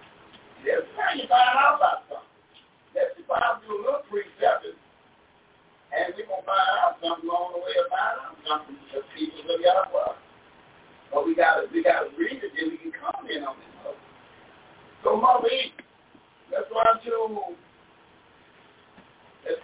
Let's 0.65 0.89
try 0.97 1.21
to 1.21 1.25
find 1.29 1.53
out 1.53 1.77
about 1.77 2.09
something. 2.09 2.33
Let's 2.97 3.13
find 3.29 3.45
out, 3.45 3.61
do 3.61 3.77
a 3.77 3.81
little 3.85 4.05
precept, 4.09 4.73
and 4.73 6.17
we're 6.17 6.25
to 6.25 6.41
find 6.41 6.73
out 6.81 6.97
something 6.97 7.29
along 7.29 7.53
the 7.53 7.61
way 7.61 7.77
finding 7.93 8.25
out 8.25 8.41
something 8.41 8.77
the 8.89 9.05
people 9.13 9.53
of 9.53 9.61
Yahweh. 9.61 10.17
But 11.13 11.29
we 11.29 11.37
got 11.37 11.61
to 11.61 11.69
we 11.69 11.85
got 11.85 12.09
to 12.09 12.11
read 12.17 12.41
it, 12.41 12.57
then 12.57 12.73
we 12.73 12.81
can 12.81 12.93
comment 12.97 13.45
on 13.45 13.53
it. 13.61 13.69
So, 15.05 15.13
E, 15.13 15.71
let's 16.49 16.65
run 16.73 16.97
to 17.05 17.53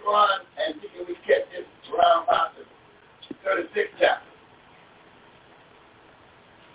run 0.04 0.44
and 0.60 0.76
see 0.80 0.88
if 0.94 1.08
we 1.08 1.14
catch 1.26 1.48
this 1.50 1.66
around 1.90 2.24
about 2.24 2.52
the 2.54 2.64
36th 3.42 3.96
chapter. 3.98 4.30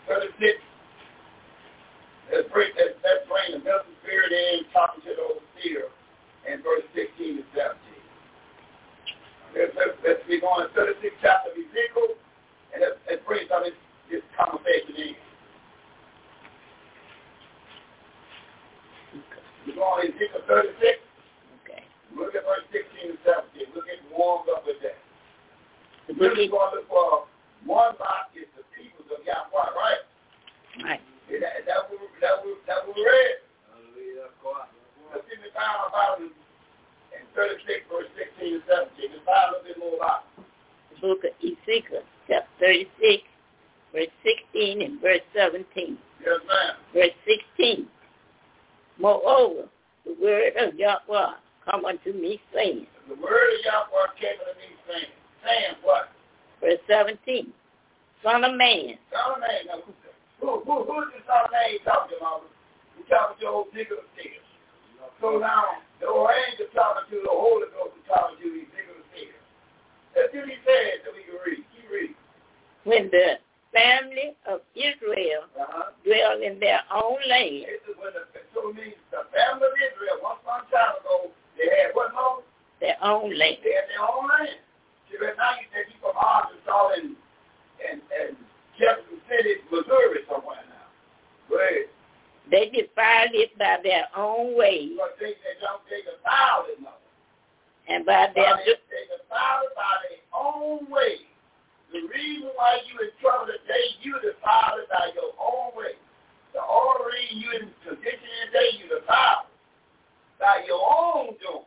36. 0.09 0.57
Let's 2.33 2.49
bring, 2.53 2.69
let's, 2.77 2.97
let's 3.01 3.25
bring 3.29 3.57
the 3.57 3.61
mental 3.65 3.89
spirit 4.01 4.33
in, 4.33 4.65
talking 4.73 5.01
to 5.05 5.13
the 5.13 5.21
overseer, 5.21 5.89
in 6.45 6.61
verse 6.61 6.85
16 6.93 7.41
to 7.41 7.43
17. 7.53 7.77
Let's, 9.57 9.73
let's, 9.77 9.97
let's 10.05 10.21
be 10.29 10.41
going 10.41 10.65
to 10.65 10.69
36th 10.73 11.17
chapter 11.21 11.53
of 11.53 11.57
Ezekiel, 11.57 12.17
and 12.73 12.85
let's, 12.85 12.97
let's 13.09 13.23
bring 13.25 13.45
some 13.49 13.65
of 13.65 13.69
this, 13.69 13.79
this 14.09 14.25
conversation 14.37 14.93
in. 14.97 15.13
We're 19.65 19.77
going 19.77 20.05
to 20.05 20.13
Ezekiel 20.13 20.45
36. 20.45 21.08
Okay. 22.19 22.25
Look 22.25 22.35
at 22.35 22.43
verse 22.43 22.67
16 22.75 23.15
and 23.15 23.19
17. 23.23 23.71
Look 23.75 23.87
at 23.87 23.99
warmed 24.11 24.51
up 24.51 24.67
with 24.67 24.83
that. 24.83 24.99
The 26.07 26.13
We're 26.19 26.35
book 26.35 26.51
going 26.51 26.51
to 26.51 26.83
look 26.83 26.87
for 26.91 27.23
one 27.63 27.95
lot 27.99 28.31
is 28.35 28.47
the 28.59 28.63
people 28.75 29.07
of 29.07 29.23
Yahweh, 29.23 29.71
right? 29.75 30.03
right. 30.83 31.01
Is 31.31 31.39
that, 31.39 31.63
is 31.63 31.65
that, 31.67 31.87
what, 31.87 31.99
we- 31.99 32.19
that, 32.19 32.43
what, 32.43 32.59
that 32.67 32.87
what 32.87 32.95
we 32.95 33.03
read? 33.07 33.39
Let's 35.09 35.25
see 35.25 35.33
if 35.35 35.41
we 35.41 35.49
find 35.55 35.89
about 35.89 36.21
it 36.21 36.29
in 37.17 37.23
36, 37.33 37.65
verse 37.89 38.05
16 38.13 38.61
and 38.61 38.63
17. 38.67 39.15
Let's 39.15 39.25
find 39.25 39.47
a 39.47 39.57
little 39.57 39.65
bit 39.65 39.77
more 39.79 39.95
about 39.97 40.27
it. 40.37 40.45
The 40.93 40.97
book 41.01 41.23
of 41.25 41.33
Ezekiel, 41.41 42.03
chapter 42.27 42.51
36, 42.59 43.23
verse 43.93 44.13
16 44.21 44.81
and 44.83 45.01
verse 45.01 45.25
17. 45.33 45.97
Yes, 46.21 46.39
ma'am. 46.45 46.73
Verse 46.93 47.15
16. 47.57 47.87
Moreover, 48.99 49.65
the 50.05 50.13
word 50.21 50.53
of 50.59 50.75
Yahweh 50.75 51.33
come 51.69 51.85
unto 51.85 52.13
me 52.13 52.41
saying, 52.53 52.87
The 53.07 53.15
word 53.15 53.53
of 53.53 53.65
Yahweh 53.65 54.17
came 54.19 54.37
to 54.41 54.53
me 54.57 54.67
saying, 54.89 55.13
saying 55.45 55.75
what? 55.83 56.09
verse 56.61 56.81
17, 56.89 57.53
Son 58.23 58.43
of 58.43 58.57
man, 58.57 58.97
Son 59.13 59.37
of 59.37 59.39
man. 59.39 59.61
Now, 59.69 59.79
who, 59.85 59.93
who, 60.41 60.49
who, 60.65 60.75
who 60.83 60.95
is 61.07 61.13
the 61.15 61.21
son 61.29 61.45
of 61.45 61.51
man 61.53 61.77
talking 61.85 62.17
about? 62.17 62.43
You 62.97 63.03
talking 63.07 63.37
to 63.39 63.47
old 63.47 63.67
of 63.69 63.75
tears. 64.17 64.45
So 65.21 65.37
now, 65.39 65.83
the 65.99 66.07
old 66.07 66.31
angel 66.31 66.67
talking 66.75 67.07
to 67.11 67.17
the 67.23 67.31
Holy 67.31 67.67
Ghost 67.75 67.95
is 67.95 68.05
talking 68.07 68.39
to 68.43 68.47
these 68.49 68.67
niggas 68.75 68.99
of 68.99 69.07
tears. 69.15 69.39
Let's 70.15 70.31
see 70.33 70.39
what 70.43 70.51
he 70.51 70.59
said 70.67 71.05
that 71.05 71.11
we 71.15 71.23
can 71.27 71.37
read. 71.43 71.63
Keep 71.75 71.87
reading. 71.91 72.17
when 72.83 73.07
the 73.11 73.39
family 73.71 74.35
of 74.49 74.59
Israel 74.75 75.47
Uh-huh. 75.55 75.91
dwell 76.03 76.41
in 76.43 76.59
their 76.59 76.81
own 76.91 77.19
land, 77.29 77.67
This 77.71 77.83
is 77.87 77.95
when 77.99 78.11
the, 78.15 78.23
so 78.55 78.71
means 78.75 78.99
the 79.15 79.27
family 79.31 79.67
of 79.67 79.75
Israel, 79.79 80.17
once 80.23 80.39
upon 80.43 80.65
a 80.65 80.71
time 80.71 80.95
ago, 81.03 81.31
they 81.59 81.67
had 81.67 81.91
what, 81.93 82.15
Moses? 82.15 82.49
their 82.79 82.95
own 83.03 83.35
land. 83.35 83.59
They 83.63 83.75
had 83.75 83.87
their 83.91 84.03
own 84.03 84.23
land. 84.27 84.59
See, 85.11 85.19
right 85.19 85.35
now 85.35 85.59
you 85.59 85.67
said 85.75 85.91
you 85.91 85.99
from 85.99 86.15
Arkansas 86.15 86.95
and, 86.95 87.11
and, 87.83 87.99
and 88.07 88.31
Jefferson 88.79 89.19
City, 89.27 89.59
Missouri 89.67 90.23
somewhere 90.31 90.63
now. 90.71 90.87
Ahead. 91.51 91.91
They 92.49 92.71
defiled 92.73 93.35
it 93.35 93.53
by 93.59 93.77
their 93.83 94.09
own 94.17 94.57
ways 94.57 94.97
But 94.97 95.19
they, 95.19 95.37
they 95.37 95.55
don't 95.61 95.83
take 95.85 96.07
a 96.07 96.17
in 96.73 96.81
them. 96.81 96.97
and 97.89 98.05
by 98.05 98.31
their 98.33 98.57
They 98.65 98.73
take 98.89 99.11
a 99.13 99.21
foul 99.29 99.69
by 99.75 99.93
their 100.07 100.23
own 100.33 100.89
way. 100.89 101.25
The 101.93 102.05
reason 102.05 102.49
why 102.53 102.81
you 102.85 103.01
in 103.05 103.13
trouble 103.21 103.49
today, 103.49 103.97
you 104.01 104.13
defile 104.21 104.77
it 104.81 104.89
by 104.89 105.09
your 105.13 105.33
own 105.37 105.73
way. 105.77 105.97
The 106.53 106.61
only 106.61 107.05
reason 107.13 107.37
you 107.37 107.49
in 107.59 107.63
position 107.85 108.29
today, 108.49 108.77
you 108.77 108.85
defile 108.93 109.48
by 110.39 110.63
your 110.65 110.81
own 110.81 111.35
doing. 111.41 111.65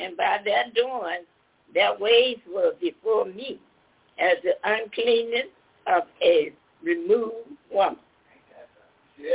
And 0.00 0.16
by 0.16 0.38
their 0.44 0.64
doing, 0.74 1.24
their 1.72 1.98
ways 1.98 2.36
were 2.52 2.72
before 2.80 3.24
me 3.24 3.58
as 4.18 4.36
the 4.42 4.52
uncleanness 4.64 5.46
of 5.86 6.02
a 6.22 6.52
removed 6.82 7.48
woman. 7.72 7.96
Yeah. 9.18 9.30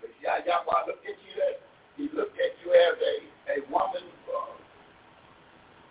But 0.00 0.10
Yahweh 0.22 0.86
look 0.86 0.98
at 1.04 1.16
you 1.24 1.42
as 1.48 1.56
he 1.96 2.02
looked 2.14 2.38
at 2.38 2.52
you 2.64 2.72
as 2.72 2.98
a, 3.00 3.60
a 3.60 3.72
woman 3.72 4.02
uh, 4.28 4.54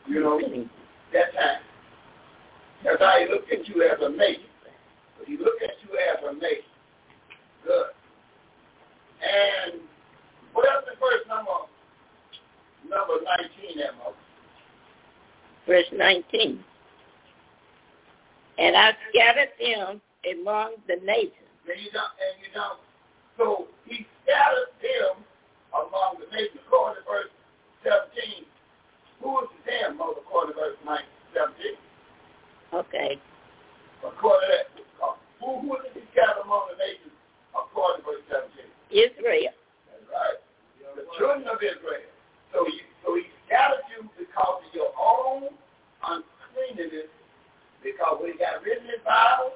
you 0.08 0.20
know, 0.22 0.40
that 1.14 1.34
time. 1.34 1.62
That's 2.84 3.00
how 3.00 3.18
he 3.20 3.34
looked 3.34 3.52
at 3.52 3.68
you 3.68 3.82
as 3.84 4.02
a 4.02 4.10
mate. 4.10 4.42
But 5.18 5.28
he 5.28 5.38
looked 5.38 5.64
at 5.64 5.72
you 5.84 5.98
as 5.98 6.24
a 6.30 6.34
mate. 6.34 6.66
Good. 7.66 7.86
And 9.24 9.82
well, 10.56 10.66
that's 10.66 10.88
in 10.88 11.00
verse 11.00 11.26
number, 11.28 11.66
number 12.86 13.18
19, 13.66 13.82
Emma. 13.82 14.14
Verse 15.68 15.90
19. 15.94 16.64
And 18.58 18.78
I 18.78 18.94
scattered 19.10 19.50
them 19.60 20.02
among 20.30 20.76
the 20.88 20.98
nations. 21.04 21.50
And 21.66 21.80
you 21.82 21.90
don't, 21.92 22.14
and 22.22 22.36
you 22.44 22.50
don't. 22.54 22.80
So 23.38 23.68
he 23.86 24.06
scattered 24.22 24.70
them 24.78 25.24
among 25.74 26.22
the 26.22 26.30
nations, 26.30 26.62
according 26.68 27.02
to 27.02 27.10
verse 27.10 27.34
17. 27.82 28.46
Who 29.24 29.40
is 29.42 29.50
the 29.58 29.72
damn 29.72 29.98
mother, 29.98 30.22
according 30.22 30.54
to 30.54 30.60
verse 30.60 30.78
19, 30.86 31.02
17? 31.34 32.86
Okay. 32.86 33.12
According 34.06 34.44
to 34.44 34.50
that, 34.54 34.68
uh, 35.02 35.16
who, 35.40 35.66
who 35.66 35.74
who 35.74 35.82
is 35.82 35.96
he 35.98 36.04
scattered 36.14 36.44
among 36.44 36.70
the 36.70 36.78
nations, 36.78 37.16
according 37.56 38.04
to 38.04 38.06
verse 38.06 38.26
17? 38.30 38.70
Israel. 38.92 39.56
So 41.20 42.68
you, 42.68 42.82
so 43.04 43.16
he 43.16 43.24
scattered 43.46 43.84
you 43.98 44.10
because 44.18 44.62
of 44.68 44.74
your 44.74 44.92
own 45.00 45.50
uncleanness. 46.04 47.08
Because 47.84 48.18
when 48.22 48.32
he 48.34 48.38
got 48.38 48.64
written 48.64 48.86
in 48.86 48.92
the 48.92 49.04
Bible, 49.06 49.54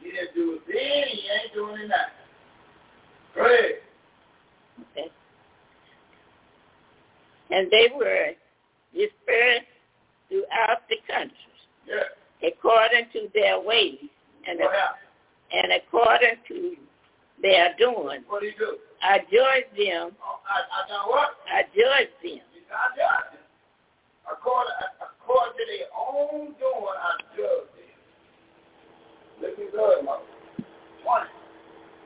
he 0.00 0.10
didn't 0.10 0.34
do 0.34 0.58
it 0.58 0.62
then. 0.66 1.08
He 1.08 1.28
ain't 1.28 1.54
doing 1.54 1.82
it 1.82 1.88
now. 1.88 2.10
Go 3.34 3.44
ahead. 3.44 3.80
Okay. 4.92 5.08
And 7.50 7.70
they 7.70 7.88
were 7.94 8.32
dispersed 8.94 9.66
throughout 10.28 10.88
the 10.88 10.96
country 11.06 11.36
Yeah. 11.86 12.48
according 12.48 13.06
to 13.12 13.28
their 13.34 13.60
ways 13.60 13.98
and, 14.48 14.58
What 14.60 14.72
happened? 14.72 15.06
and 15.52 15.72
according 15.72 16.36
to 16.48 16.76
their 17.42 17.74
doing. 17.78 18.22
What 18.28 18.42
did 18.42 18.52
he 18.54 18.58
do? 18.58 18.78
I 19.02 19.18
them. 19.76 20.12
Oh, 20.20 20.40
I, 20.44 20.60
I 20.60 20.88
done 20.88 21.08
what? 21.08 21.30
I 21.48 21.62
judged 21.72 22.16
them. 22.22 22.44
I 22.68 22.86
judged 22.92 23.32
them. 23.32 23.46
According, 24.28 24.76
according 25.00 25.56
to 25.56 25.64
their 25.72 25.88
own 25.96 26.52
doing, 26.60 26.98
I 27.00 27.12
judged 27.32 27.72
them. 27.72 27.90
Listen 29.40 29.68
good, 29.72 30.04
mother. 30.04 30.28
One. 31.04 31.26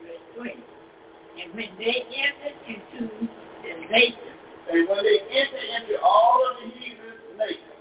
Verse 0.01 0.23
20. 0.39 0.55
And 0.55 1.51
when 1.51 1.71
they 1.77 1.99
entered 2.15 2.57
into 2.63 3.11
the 3.11 3.73
nation, 3.91 4.31
And 4.71 4.87
when 4.87 5.03
they 5.03 5.19
enter 5.19 5.63
into 5.75 5.99
all 5.99 6.39
of 6.47 6.63
the 6.63 6.71
heathen 6.79 7.37
nations, 7.37 7.75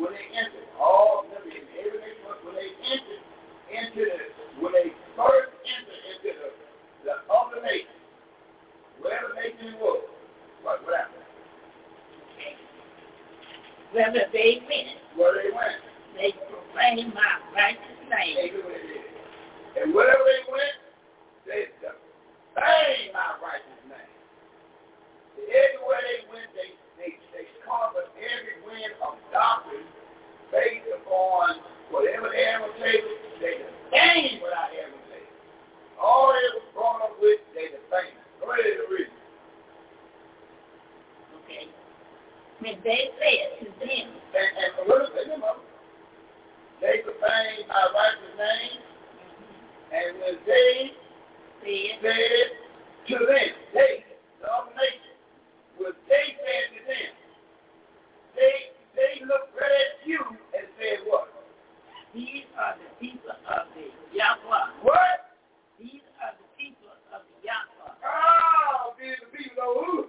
when 0.00 0.16
they 0.16 0.26
enter 0.32 0.64
all 0.80 1.24
of 1.24 1.30
them 1.30 1.44
every 1.44 1.60
nation, 1.60 2.24
when 2.40 2.54
they 2.56 2.72
enter 2.88 3.20
into 3.68 4.00
the, 4.00 4.18
when 4.64 4.72
they 4.72 4.88
first 5.12 5.52
enter 5.60 5.98
into 6.08 6.30
the, 6.40 6.48
the 7.04 7.14
other 7.28 7.60
nation, 7.60 7.92
wherever 9.00 9.34
nation 9.34 9.74
it 9.74 9.78
was, 9.80 10.04
what, 10.62 10.84
what 10.84 10.96
happened? 10.96 11.26
whether 13.96 14.28
they 14.32 14.60
went, 14.68 15.00
Where 15.16 15.32
they 15.40 15.48
went, 15.48 15.80
they 16.20 16.36
proclaimed 16.52 17.16
my 17.16 17.32
righteous 17.56 18.00
name. 18.12 18.52
do 18.52 18.60
what 18.60 18.76
they 18.76 18.92
did. 18.92 19.08
And 19.80 19.94
wherever 19.96 20.20
they 20.20 20.44
went, 20.52 20.76
they 21.48 21.64
sang 21.80 23.12
my 23.16 23.40
righteous 23.40 23.82
name. 23.88 24.12
Everywhere 25.48 26.02
they 26.04 26.20
went, 26.28 26.48
they, 26.52 26.70
they, 27.00 27.10
they 27.32 27.46
conquered 27.64 28.12
every 28.20 28.60
wind 28.68 28.92
of 29.00 29.16
doctrine 29.32 29.88
based 30.52 30.88
upon 31.00 31.60
whatever 31.88 32.28
they 32.28 32.44
table, 32.80 33.16
they 33.40 33.64
sang 33.92 34.44
what 34.44 34.52
I 34.52 34.76
table. 35.08 35.32
All 36.00 36.32
they 36.36 36.48
was 36.56 36.68
brought 36.76 37.00
up 37.00 37.16
with, 37.20 37.40
they 37.56 37.72
the 37.72 37.80
same. 37.88 38.25
Go 38.40 38.52
ahead 38.52 38.64
mm-hmm. 38.64 38.80
and 38.80 38.90
read. 38.92 39.10
Okay. 41.44 41.64
When 42.60 42.76
they 42.84 43.02
said 43.16 43.48
to 43.60 43.66
them, 43.80 44.06
And, 44.36 44.50
and 44.56 44.88
what 44.88 45.02
is 45.02 45.10
it, 45.14 45.28
remember? 45.28 45.60
They 46.80 47.00
proclaim 47.04 47.68
my 47.68 47.84
righteous 47.88 48.36
name, 48.36 48.80
and 49.92 50.20
when 50.20 50.36
they 50.44 50.92
said, 51.64 51.96
said 52.04 52.48
to 53.08 53.16
them, 53.24 53.50
they, 53.72 54.04
the 54.40 54.46
other 54.46 54.76
nation, 54.76 55.16
what 55.78 55.96
they 56.08 56.36
said 56.36 56.66
to 56.76 56.80
them, 56.84 57.12
they 58.36 58.76
they 58.96 59.20
looked 59.28 59.52
right 59.56 59.68
at 59.68 60.08
you 60.08 60.20
and 60.56 60.64
said 60.80 61.04
what? 61.04 61.28
These 62.16 62.48
are 62.56 62.76
the 62.80 62.88
people 62.96 63.28
of 63.28 63.68
the 63.76 63.92
Yahweh. 64.16 64.80
What? 64.80 65.36
These 65.76 66.00
are 66.24 66.32
the 66.32 66.48
people 66.56 66.88
of 67.12 67.20
the 67.28 67.36
Yahweh. 68.06 68.14
Oh, 68.14 68.94
these 69.00 69.16
the 69.32 69.38
people 69.38 70.05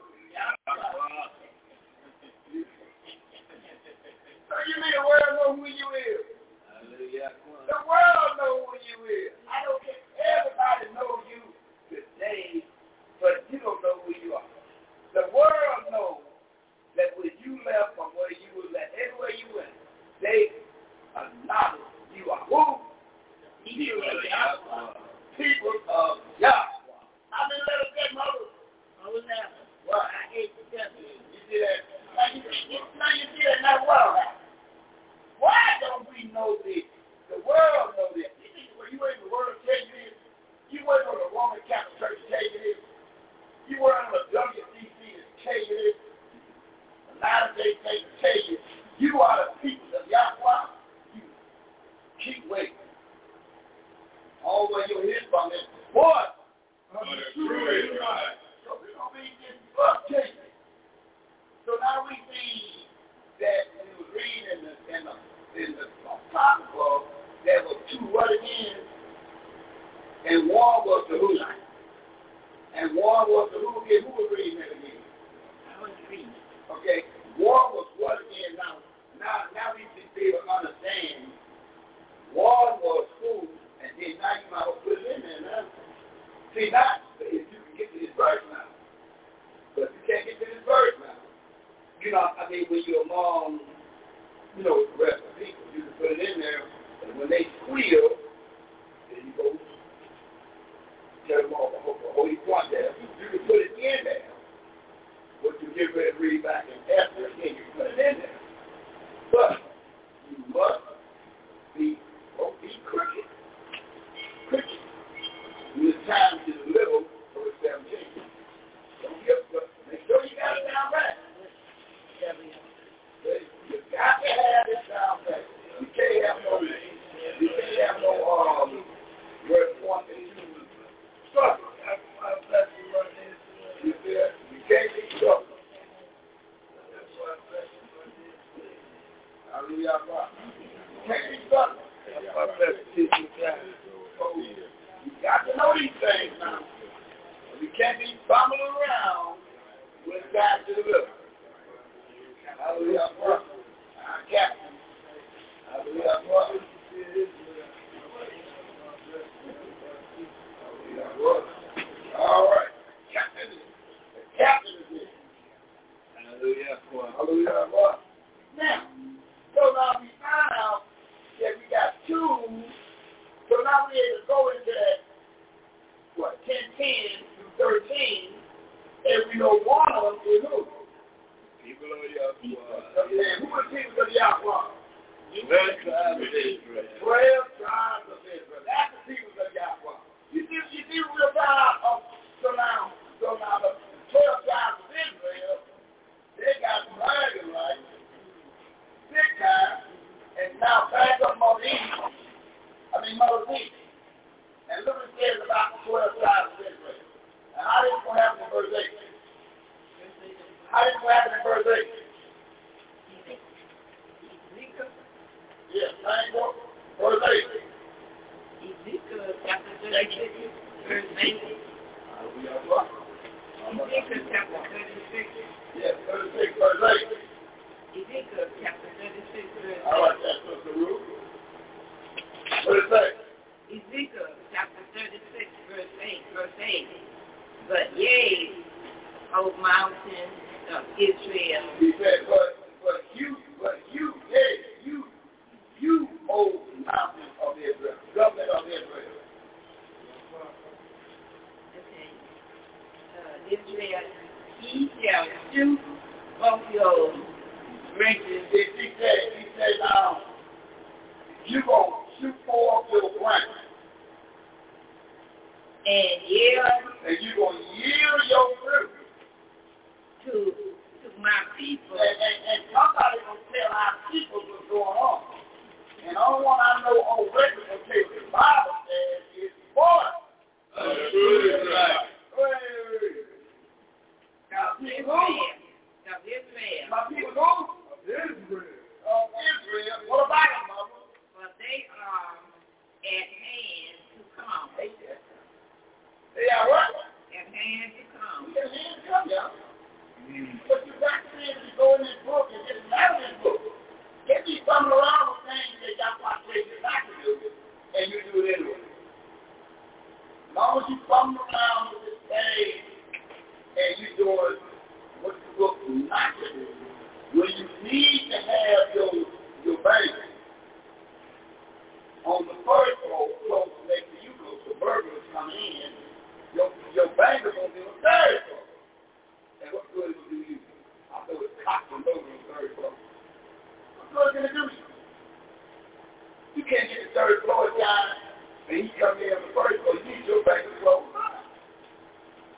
third 337.17 337.41
floor 337.49 337.73
guy 337.73 338.27
and 338.69 338.77
he 338.77 338.93
come 339.01 339.17
in 339.17 339.33
the 339.33 339.49
first 339.57 339.81
floor, 339.81 339.97
you 339.97 340.05
need 340.05 340.21
your 340.29 340.45
bank 340.45 340.69
to 340.69 340.75
close 340.85 341.09
up. 341.17 341.41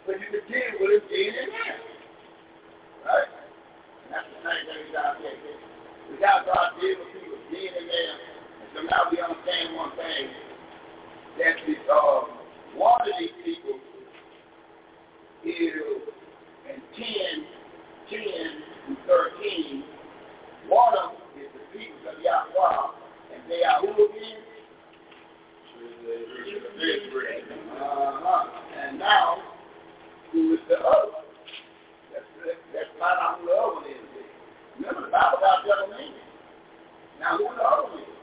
So 0.04 0.12
you 0.20 0.28
can 0.28 0.44
deal 0.52 0.74
with 0.84 1.00
it 1.00 1.08
in 1.08 1.32
and 1.32 1.52
out. 1.64 1.80
Right? 3.08 3.30
And 4.04 4.10
that's 4.12 4.28
the 4.28 4.40
same 4.44 4.64
thing 4.68 4.80
we 4.84 4.92
gotta 4.92 5.16
take. 5.24 5.40
We 6.12 6.20
gotta 6.20 6.44
start 6.44 6.76
dealing 6.84 7.00
with 7.08 7.14
people 7.16 7.40
being 7.48 7.72
in 7.72 7.88
there. 7.88 8.16
And 8.20 8.68
so 8.76 8.80
now 8.84 9.08
we 9.08 9.16
understand 9.24 9.80
one 9.80 9.96
thing. 9.96 10.28
That 11.40 11.56
the, 11.64 11.76
uh, 11.88 12.20
one 12.76 13.00
of 13.00 13.16
these 13.16 13.38
people 13.48 13.80
is 15.48 16.04
in 16.68 16.80
10, 17.00 17.08
10 18.12 18.20
and 18.92 18.98
13, 19.08 19.84
one 20.68 20.94
of 21.00 21.16
them 21.16 21.40
is 21.40 21.48
the 21.56 21.64
people 21.72 22.04
of 22.12 22.20
Yahweh, 22.20 23.40
and 23.40 23.42
they 23.48 23.64
are 23.64 23.80
who 23.80 23.94
again? 23.94 24.49
Uh-huh. 27.80 28.46
And 28.80 29.00
now, 29.00 29.38
who 30.32 30.54
is 30.54 30.60
the 30.68 30.76
other? 30.80 31.24
Let's, 32.14 32.26
let's, 32.46 32.60
let's 32.74 32.92
find 33.00 33.20
out 33.20 33.40
who 33.40 33.48
the 33.48 33.54
other 33.54 33.76
one 33.76 33.86
is. 33.88 34.04
Remember, 34.78 35.02
the 35.08 35.12
Bible 35.12 35.40
got 35.40 35.64
double 35.64 35.96
meaning. 35.96 36.28
Now, 37.20 37.38
who 37.38 37.48
the 37.56 37.64
other 37.64 37.88
one 37.92 38.04
is? 38.04 38.16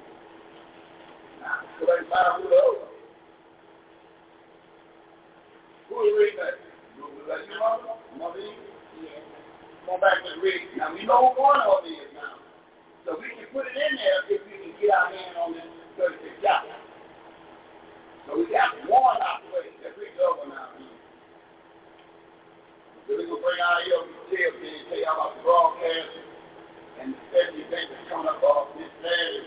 Now, 1.41 1.65
so 1.81 1.87
let's 1.89 2.09
find 2.09 2.27
out 2.27 2.41
who 2.43 2.49
the 2.49 2.57
other 2.57 2.77
one 2.77 2.93
is. 2.93 2.97
Who 5.89 5.95
is 6.03 6.13
reading 6.19 6.41
that? 6.43 6.57
Like 7.27 7.49
your 7.51 7.59
mother? 7.59 7.99
Mother 8.19 8.41
Yes. 9.03 9.21
Go 9.85 9.99
back 9.99 10.19
and 10.25 10.43
read. 10.43 10.73
Now 10.79 10.95
we 10.95 11.05
know 11.05 11.35
who 11.35 11.43
one 11.43 11.61
of 11.61 11.85
them 11.85 11.93
is 11.93 12.11
now. 12.15 12.41
So 13.05 13.19
we 13.19 13.29
can 13.35 13.47
put 13.53 13.67
it 13.67 13.77
in 13.77 13.93
there 13.99 14.21
if 14.31 14.41
we 14.47 14.57
can 14.63 14.73
get 14.81 14.95
our 14.95 15.11
hand 15.11 15.37
on 15.37 15.53
this 15.53 15.69
36 15.99 16.43
chapter. 16.43 16.86
We 18.35 18.51
got 18.51 18.75
one 18.91 19.23
out 19.23 19.47
the 19.47 19.55
way. 19.55 19.71
Let's 19.85 19.95
read 19.99 20.13
the 20.19 20.23
other 20.27 20.39
one 20.43 20.51
now. 20.51 20.75
So 23.07 23.15
we're 23.15 23.23
going 23.23 23.39
to 23.39 23.45
bring 23.45 23.61
out 23.63 23.87
here 23.87 24.03
tell 24.91 24.99
you 24.99 25.05
about 25.07 25.37
the 25.37 25.43
broadcast 25.43 26.11
and 27.03 27.15
the 27.15 27.19
special 27.31 27.59
event 27.59 27.87
that's 27.91 28.07
coming 28.11 28.29
up 28.31 28.43
off 28.43 28.75
this 28.79 28.91
Saturday 29.03 29.47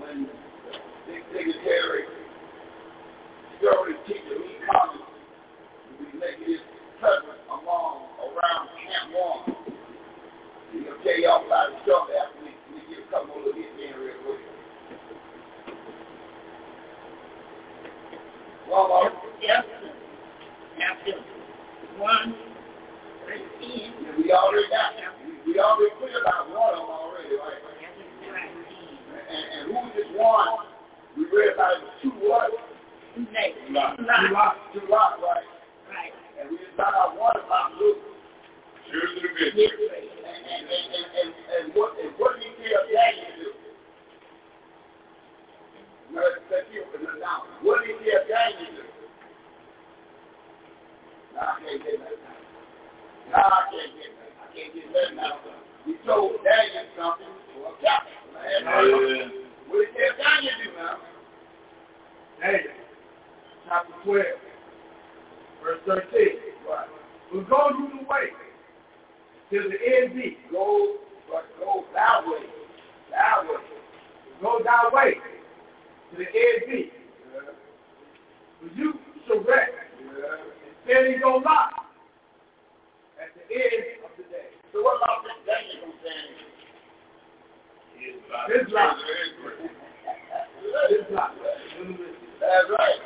when 0.00 0.16
the 0.26 0.74
big 1.06 1.22
dignitary, 1.34 2.04
story 3.58 3.94
teacher, 4.06 4.38
Lee 4.38 4.58
Collins, 4.66 5.02
will 5.02 6.10
be 6.10 6.18
making 6.18 6.58
his 6.58 6.62
presence 6.98 7.42
among 7.50 8.06
around 8.22 8.66
Camp. 8.80 9.62
He's 10.72 10.86
gonna 10.86 11.02
tell 11.04 11.18
y'all 11.20 11.46
about 11.46 11.74
it 11.74 11.82
after 11.86 12.40
we, 12.42 12.54
we 12.72 12.80
get 12.88 13.04
a 13.04 13.10
couple 13.10 13.34
of 13.36 13.44
little 13.44 13.58
hits 13.58 13.76
in 13.76 13.92
real 13.98 14.16
quick. 14.24 14.42
Yes. 18.72 19.64
Chapter 20.80 21.20
1, 22.00 22.34
verse 23.28 23.44
10. 23.60 23.68
Yeah, 23.68 24.16
we 24.16 24.32
already 24.32 24.64
got 24.72 24.96
we, 25.44 25.60
already 25.60 25.92
clear 26.00 26.16
about 26.24 26.48
one 26.48 26.72
of 26.72 26.80
them 26.80 26.88
already, 26.88 27.36
right? 27.36 27.60
And, 29.28 29.44
and 29.44 29.76
who 29.76 30.16
one? 30.16 30.48
We 31.18 31.24
read 31.28 31.52
about 31.52 31.84
two 32.00 32.16
what? 32.24 32.48
Two 33.12 33.26
lots. 33.76 34.00
Two 34.72 34.88
lots, 34.88 35.20
right? 35.20 35.44
Right. 35.92 36.16
And 36.40 36.48
we 36.48 36.56
just 36.56 36.72
found 36.72 36.96
out 36.96 37.20
one 37.20 37.36
about 37.44 37.76
Luke. 37.76 38.00
Choose 38.88 39.20
the 39.20 39.28
victory. 39.52 40.08
And, 40.24 40.48
and, 40.48 40.64
and, 40.64 41.28
and, 41.28 41.74
what 41.76 41.92
and 42.00 42.16
what 42.16 42.40
did 42.40 42.48
he 42.56 42.72
tell 42.72 42.88
Daniel 42.88 43.36
do? 43.36 43.61
What 46.12 47.80
did 47.86 47.96
he? 48.02 48.10
No, 51.32 51.40
I 51.40 51.56
can't 51.64 51.82
get 51.82 51.94
I 53.32 53.56
can't 53.70 53.92
get. 53.96 54.12
I 54.36 54.46
can't 54.54 54.74
get 54.74 54.84
told 56.06 56.32
Daniel 56.44 56.84
something. 56.98 57.26
What 59.68 59.86
did 59.96 60.12
Daniel 60.18 60.56
do 60.62 60.68
now? 60.76 60.96
Daniel, 62.40 62.76
chapter 63.68 63.94
12, 64.04 64.24
verse 65.62 65.80
13. 65.86 65.96
Right. 66.68 66.88
But 67.32 67.48
go 67.48 67.60
you 67.78 67.84
the 67.98 68.04
way, 68.04 68.26
to 69.50 69.56
the 69.70 69.78
end 69.96 70.14
be. 70.14 70.36
Go, 70.50 70.96
but 71.30 71.44
go 71.58 71.84
that 71.94 72.26
way. 72.26 72.44
Way. 73.48 73.56
Go 74.42 74.60
thy 74.64 74.88
way 74.92 75.14
to 76.12 76.18
the 76.18 76.28
be. 76.28 76.92
Yeah. 76.92 77.56
When 78.60 78.70
you 78.76 79.00
surrender 79.26 79.88
Yeah. 79.96 80.44
and 80.44 80.76
stand 80.84 81.06
in 81.08 81.20
your 81.20 81.40
life 81.40 81.72
at 83.16 83.32
the 83.32 83.42
end 83.48 84.04
of 84.04 84.12
the 84.16 84.24
day. 84.28 84.52
So 84.72 84.82
what 84.82 85.00
about 85.00 85.24
this 85.24 85.40
Daniel 85.48 85.88
gonna 85.88 85.96
stand 86.04 86.28
in? 86.28 86.52
His 87.96 88.20
life. 88.28 88.48
His 88.52 88.68
life. 88.72 88.96
That's 92.40 92.68
right. 92.76 93.00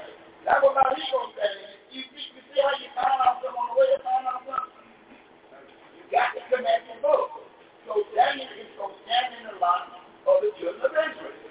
That's 0.45 0.63
what 0.63 0.75
he 0.99 1.03
gonna 1.13 1.33
stand. 1.39 1.59
You, 1.91 2.03
you, 2.03 2.03
you 2.11 2.43
see 2.51 2.59
how 2.59 2.75
you 2.75 2.91
find 2.99 3.23
out 3.23 3.39
something 3.39 3.55
on 3.55 3.67
the 3.71 3.75
way 3.79 3.87
to 3.95 4.03
find 4.03 4.27
out 4.27 4.43
something? 4.51 4.83
You 5.95 6.03
got 6.11 6.35
to 6.35 6.43
connect 6.51 6.91
the 6.91 6.99
book. 7.07 7.31
So 7.87 8.03
Daniel 8.19 8.51
is 8.59 8.67
gonna 8.75 8.99
stand 9.07 9.31
in 9.39 9.43
the 9.47 9.55
line 9.63 9.95
of 10.27 10.43
the 10.43 10.51
children 10.59 10.83
of 10.83 10.91
Israel. 10.91 11.46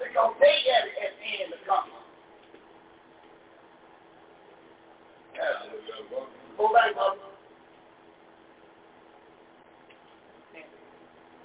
Because 0.00 0.32
they 0.40 0.56
had 0.64 0.88
it 0.88 0.96
at 1.04 1.12
the 1.20 1.28
end 1.44 1.52
of 1.52 1.60
coming. 1.68 2.00
Go 6.56 6.72
back. 6.72 6.92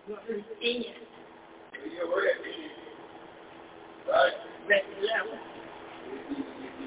Christina, 0.06 0.94
You're 1.82 2.08
ready. 2.08 2.72
Right? 4.08 4.34
verse 4.68 4.86
11. 5.02 5.40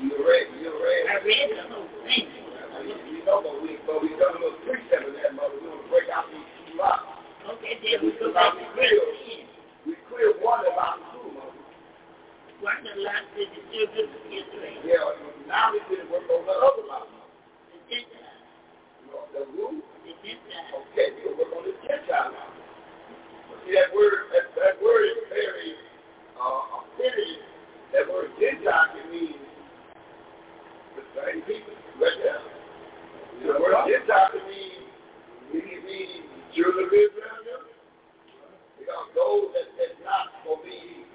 You're 0.06 0.22
ready. 0.22 0.54
You're 0.62 0.78
ready. 0.78 1.02
I 1.08 1.18
read 1.24 1.50
the 1.50 1.74
whole 1.74 1.88
thing. 2.06 2.28
You 3.10 3.24
know, 3.26 3.42
but 3.42 3.60
we, 3.62 3.76
but 3.86 3.98
a 3.98 4.38
little 4.38 4.54
precept 4.64 5.02
of 5.02 5.14
that, 5.18 5.34
mother. 5.34 5.58
We're 5.60 5.68
going 5.68 5.82
to 5.82 5.88
break 5.90 6.08
out 6.14 6.30
these 6.30 6.46
two. 6.70 6.78
Okay, 6.78 7.74
then 7.82 8.06
we 8.06 8.12
go 8.20 8.30
to 8.30 8.32
verse 8.32 8.54
10. 8.78 9.46
We 9.86 9.94
clear 10.08 10.32
one 10.40 10.62
mother. 10.62 11.17
What 12.60 12.82
the 12.82 12.90
lot 13.02 13.22
did 13.38 13.48
the 13.54 13.62
children 13.70 14.10
of 14.10 14.22
Israel, 14.26 14.82
Yeah, 14.82 15.46
now 15.46 15.70
we 15.70 15.78
can 15.86 16.10
work 16.10 16.26
on 16.26 16.42
the 16.42 16.56
other 16.58 16.84
lot. 16.90 17.06
the 17.70 17.78
Gentiles, 17.86 18.42
You 18.98 19.06
know, 19.14 19.22
the 19.30 19.42
rule. 19.54 19.78
the 20.02 20.12
Gentiles. 20.26 20.82
Okay, 20.90 21.14
we 21.14 21.20
can 21.22 21.38
work 21.38 21.54
on 21.54 21.62
the 21.70 21.74
Gentile 21.86 22.34
now. 22.34 22.50
See, 23.62 23.74
that 23.78 23.94
word, 23.94 24.26
that, 24.34 24.50
that 24.58 24.74
word 24.82 25.06
is 25.06 25.22
very 25.30 25.78
uh, 26.34 26.82
affinity. 26.82 27.38
That 27.94 28.10
word 28.10 28.34
Gentile 28.42 28.90
can 28.90 29.06
mean 29.14 29.38
the 30.98 31.02
same 31.14 31.40
people. 31.46 31.78
Right 32.02 32.18
there. 32.26 32.42
The 33.38 33.54
word 33.54 33.86
Gentile 33.86 34.34
can 34.34 34.44
mean, 34.50 34.82
it 35.54 35.62
can 35.62 35.80
mean 35.86 36.26
children 36.58 36.90
of 36.90 36.92
Israel. 36.92 37.70
Because 38.82 39.06
those 39.14 39.46
that, 39.54 39.68
that's 39.78 39.98
not 40.02 40.34
to 40.42 40.58
be 40.66 41.06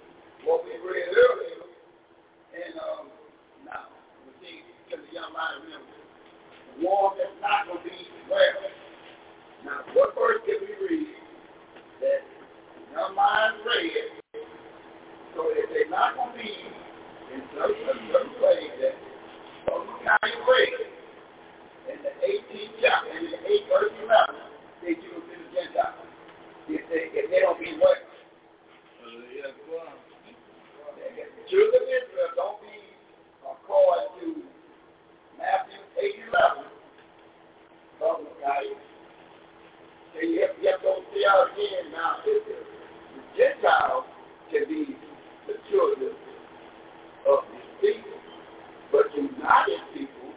what 0.45 0.63
we 0.63 0.75
read 0.79 1.09
earlier. 1.11 1.63
And 2.53 2.73
um, 2.79 3.03
now, 3.65 3.89
we 4.27 4.31
see, 4.43 4.61
because 4.85 5.03
the 5.07 5.13
young 5.15 5.31
man 5.33 5.63
remember, 5.65 5.95
one 6.83 7.17
that's 7.17 7.33
not 7.41 7.65
going 7.67 7.81
to 7.81 7.85
be 7.87 7.97
well. 8.29 8.61
Now, 9.65 9.79
what 9.95 10.13
verse 10.15 10.43
can 10.45 10.59
we 10.61 10.73
read 10.83 11.15
that 12.01 12.21
young 12.91 13.15
man 13.15 13.63
read 13.63 14.23
so 15.33 15.49
if 15.49 15.65
they're 15.73 15.89
not 15.89 16.13
going 16.13 16.29
to 16.29 16.37
be 16.37 16.53
in 17.33 17.41
certain, 17.57 17.89
a 17.89 17.95
certain 18.13 18.37
way 18.37 18.69
that 18.85 18.95
some 19.65 19.87
kind 20.05 20.29
of 20.29 20.43
way 20.45 20.67
in 21.89 21.97
the 22.05 22.13
18th 22.21 22.73
chapter, 22.77 23.17
in 23.17 23.33
the 23.33 23.41
8th 23.41 23.67
verse 23.73 23.95
11, 23.97 24.53
they 24.85 24.93
Jews 24.93 25.25
and 25.25 25.41
the 25.41 25.49
Gentiles. 25.57 26.05
If 26.69 26.85
they, 26.85 27.09
if 27.17 27.25
they 27.33 27.39
don't 27.41 27.57
be 27.57 27.73
well. 27.81 27.97
Children 31.14 31.77
of 31.77 31.85
Israel 31.85 32.31
don't 32.34 32.57
be 32.65 32.73
uh, 33.45 33.53
according 33.53 34.10
to 34.18 34.27
Matthew 35.38 35.77
8 36.02 36.26
11. 36.34 36.65
Talking 38.02 38.26
about 38.41 38.65
it. 38.65 38.77
So 40.14 40.26
you 40.26 40.41
have, 40.41 40.57
you 40.57 40.69
have 40.73 40.81
to 40.81 40.90
out 41.30 41.53
again 41.53 41.94
now. 41.94 42.18
If 42.26 42.41
the, 42.49 42.57
the 42.57 43.22
can 44.49 44.65
be 44.65 44.98
the 45.45 45.53
children 45.69 46.18
of 47.30 47.45
these 47.53 47.69
people. 47.77 48.18
But 48.91 49.14
not 49.38 49.69
people, 49.94 50.34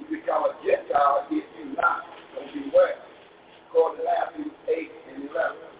you 0.00 0.16
become 0.16 0.48
a 0.48 0.52
Gentile 0.64 1.28
if 1.28 1.44
you 1.60 1.76
not 1.76 2.08
don't 2.32 2.48
be. 2.72 3.04
According 3.68 4.00
to 4.00 4.04
Matthew 4.08 4.48
8 4.64 4.90
and 5.12 5.28
11. 5.28 5.74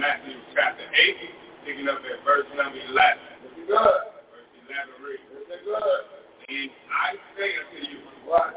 Matthew 0.00 0.36
chapter 0.54 0.84
8, 0.84 1.45
picking 1.66 1.88
up 1.90 1.98
at 1.98 2.18
verse 2.24 2.46
number 2.54 2.78
11. 2.78 2.94
This 3.42 3.52
is 3.58 3.66
good. 3.66 4.00
Verse 4.30 4.50
11 4.70 5.02
reads, 5.02 5.24
This 5.34 5.44
is 5.50 5.62
good. 5.66 6.02
And 6.46 6.70
I 6.94 7.08
say 7.34 7.48
unto 7.58 7.78
you, 7.90 7.98
What? 8.30 8.54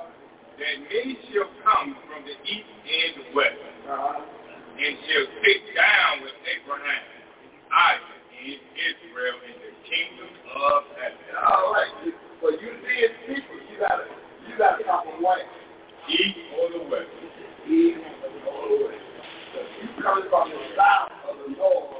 that 0.61 0.75
many 0.91 1.17
shall 1.33 1.49
come 1.65 1.95
from 2.05 2.21
the 2.27 2.35
east 2.45 2.69
and 2.85 3.11
the 3.17 3.25
west, 3.33 3.57
Uh-huh. 3.89 4.21
and 4.77 4.93
shall 5.09 5.27
sit 5.41 5.59
down 5.73 6.21
with 6.21 6.35
Abraham, 6.45 7.05
Isaac, 7.73 8.23
and 8.45 8.61
Israel 8.77 9.37
in 9.49 9.55
the 9.57 9.71
kingdom 9.89 10.29
of 10.53 10.79
heaven. 11.01 11.25
All 11.49 11.73
right. 11.73 12.13
So 12.43 12.45
you 12.55 12.69
see 12.85 12.97
his 13.09 13.15
people, 13.25 13.55
you 13.71 13.75
gotta 13.81 14.05
you 14.47 14.53
gotta 14.57 14.83
come 14.83 15.01
from 15.07 15.23
where? 15.23 15.43
East 16.07 16.37
or 16.59 16.69
the 16.77 16.83
west. 16.91 17.09
East 17.67 17.99
or 18.21 18.29
the 18.31 18.85
west. 18.85 19.05
So 19.55 19.59
you 19.81 19.87
coming 20.03 20.27
from 20.29 20.45
the 20.51 20.59
south 20.77 21.11
or 21.27 21.33
the 21.39 21.47
north, 21.55 21.98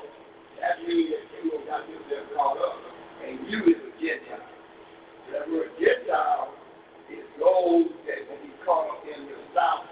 that 0.61 0.83
means 0.87 1.11
that 1.11 1.25
you 1.43 1.51
have 1.57 1.65
got 1.67 1.83
yourself 1.89 2.25
caught 2.35 2.57
up. 2.57 2.77
And 3.25 3.47
you 3.49 3.59
is 3.67 3.79
a 3.83 3.91
Gentile. 3.99 4.47
That 5.33 5.45
word 5.51 5.71
Gentile 5.79 6.53
is 7.11 7.25
those 7.37 7.91
that 8.07 8.19
will 8.29 8.41
be 8.41 8.53
caught 8.65 8.87
up 8.89 9.03
in 9.03 9.27
the 9.27 9.37
south 9.53 9.88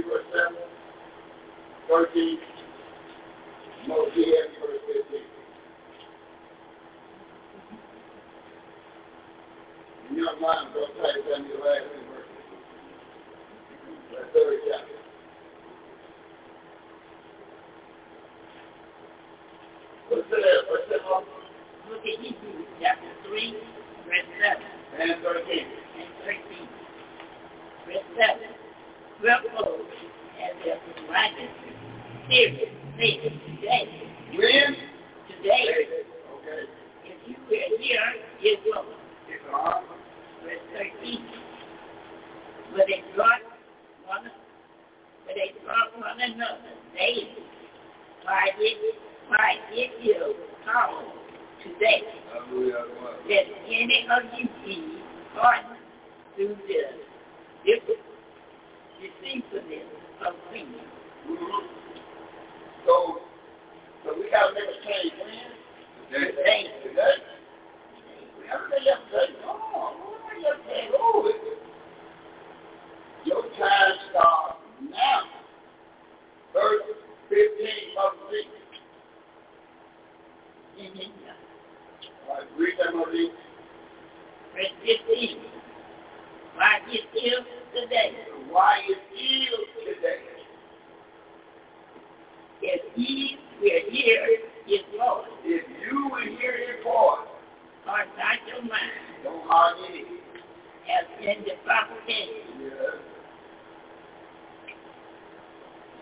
three 0.00 0.10
verse 0.10 0.24
seven, 0.32 0.56
thirteen, 1.88 2.38
verse 4.60 4.80
fifteen. 4.86 5.26
Don't 10.16 10.40
chapter 22.80 23.08
three, 23.26 23.56
verse 24.06 24.28
seven. 24.40 24.66
And 24.98 25.22
thirteen. 25.22 25.66
And 25.98 26.08
thirteen. 26.24 26.68
Verse 27.86 28.04
seven 28.18 28.59
reproach 29.22 29.94
as 30.40 30.54
their 30.64 30.80
righteousness. 31.10 31.76
Serious, 32.28 32.68
serious, 32.96 33.32
today. 33.46 33.84
When? 34.36 34.76
Today. 35.36 35.64
If 37.04 37.18
you 37.26 37.36
were 37.48 37.78
here, 37.78 38.08
it 38.42 38.60
will. 38.64 38.84
It's 39.28 39.44
on. 39.52 39.84
But 42.72 42.86
they 42.86 43.02
brought 43.14 43.40
but 45.30 45.34
they 45.34 45.52
brought 45.64 45.94
one 46.00 46.20
another 46.20 46.74
daily. 46.96 47.30
Why 48.24 48.48
did, 48.58 48.76
why 49.28 49.54
did 49.74 49.90
you 50.02 50.34
come 50.64 51.04
today? 51.62 52.02
That 53.28 53.44
any 53.66 54.06
of 54.10 54.22
you 54.36 54.48
be 54.64 54.98
hardened 55.34 55.78
through 56.36 56.56
the 56.66 58.09
deceitfulness 59.00 59.88
of 60.26 60.34
sin. 60.52 60.68
Mm-hmm. 61.28 61.80
So, 62.86 63.24
so 64.04 64.14
we 64.16 64.30
got 64.30 64.48
to 64.48 64.54
make 64.54 64.68
a 64.68 64.78
change, 64.84 65.12
man. 65.24 65.50
Today. 66.12 66.36
Today. 66.36 66.62
Today. 66.84 67.16
Everybody 68.52 68.88
else 68.90 69.06
says, 69.12 69.30
no, 69.42 69.94
everybody 70.10 70.42
else 70.46 70.62
says, 70.66 70.90
oh, 70.98 71.32
your 73.24 73.42
time 73.42 73.92
starts 74.10 74.58
now. 74.90 75.20
Verse 76.52 76.82
15 77.28 77.38
of 78.04 78.12
6. 78.28 78.48
Mm-hmm. 80.80 81.10
All 82.28 82.34
right, 82.34 82.46
read 82.58 82.74
that, 82.78 82.94
Mother. 82.94 83.30
Verse 84.52 84.74
15. 84.84 85.59
Why 86.56 86.78
it 86.88 87.16
is 87.16 87.44
today. 87.74 88.12
Why 88.50 88.80
it 88.86 89.14
is 89.16 89.48
today. 89.84 90.20
If 92.62 92.82
ye 92.96 93.38
will 93.60 93.80
hear 93.90 94.26
his 94.66 94.80
voice, 94.96 95.26
If 95.44 95.64
you 95.90 96.08
will 96.10 96.38
hear 96.38 96.52
his 96.52 96.84
voice, 96.84 97.26
or 97.86 98.04
not 98.18 98.38
your 98.46 98.62
mind, 98.62 99.24
don't 99.24 99.42
harden 99.48 99.84
it. 99.90 100.06
as 100.90 101.06
in 101.20 101.44
the 101.44 101.54
proper. 101.64 101.94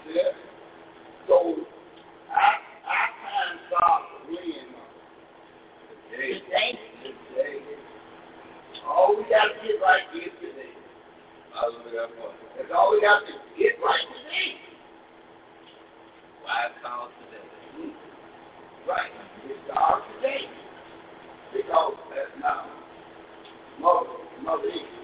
Yes. 0.08 0.34
So, 1.26 1.54
I, 2.34 2.56
I 2.88 3.08
start 3.68 4.02
when? 4.26 4.38
Today. 6.10 6.40
Today, 6.40 6.78
Today. 7.36 7.67
All 8.86 9.16
we 9.16 9.22
got 9.30 9.48
to 9.50 9.56
get 9.66 9.80
right 9.82 10.02
is 10.14 10.32
today. 10.40 10.72
Hallelujah. 11.54 12.08
That's 12.56 12.70
all 12.74 12.92
we 12.92 13.00
got 13.00 13.20
to 13.26 13.32
get 13.58 13.78
right 13.82 14.06
today. 14.06 14.54
Why 16.44 16.70
it's 16.70 16.78
called 16.82 17.10
today? 17.26 17.92
Right. 18.88 19.12
It 19.46 19.56
starts 19.66 20.06
today. 20.16 20.46
Because 21.52 21.94
that's 22.14 22.34
now. 22.40 22.66
Mother, 23.80 24.10
Mother 24.42 24.68
Eve. 24.68 24.98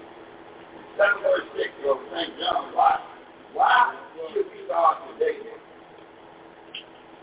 736 0.97 1.69
of 1.89 1.97
St. 2.13 2.31
John. 2.39 2.71
Why? 2.73 2.99
Why 3.53 3.95
should 4.33 4.45
we 4.45 4.65
start 4.65 4.97
today? 5.13 5.39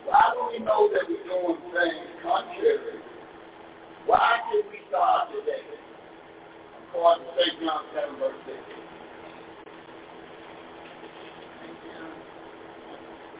Why 0.04 0.32
do 0.34 0.40
we 0.52 0.64
know 0.64 0.90
that 0.92 1.08
we're 1.08 1.24
doing 1.24 1.60
things 1.72 2.08
contrary? 2.22 3.00
Why 4.06 4.40
should 4.50 4.66
we 4.70 4.80
start 4.88 5.30
today? 5.30 5.62
According 6.94 7.24
to 7.24 7.30
St. 7.40 7.60
John 7.60 7.80
7 7.94 8.16
verse 8.20 8.34
6. 8.44 8.56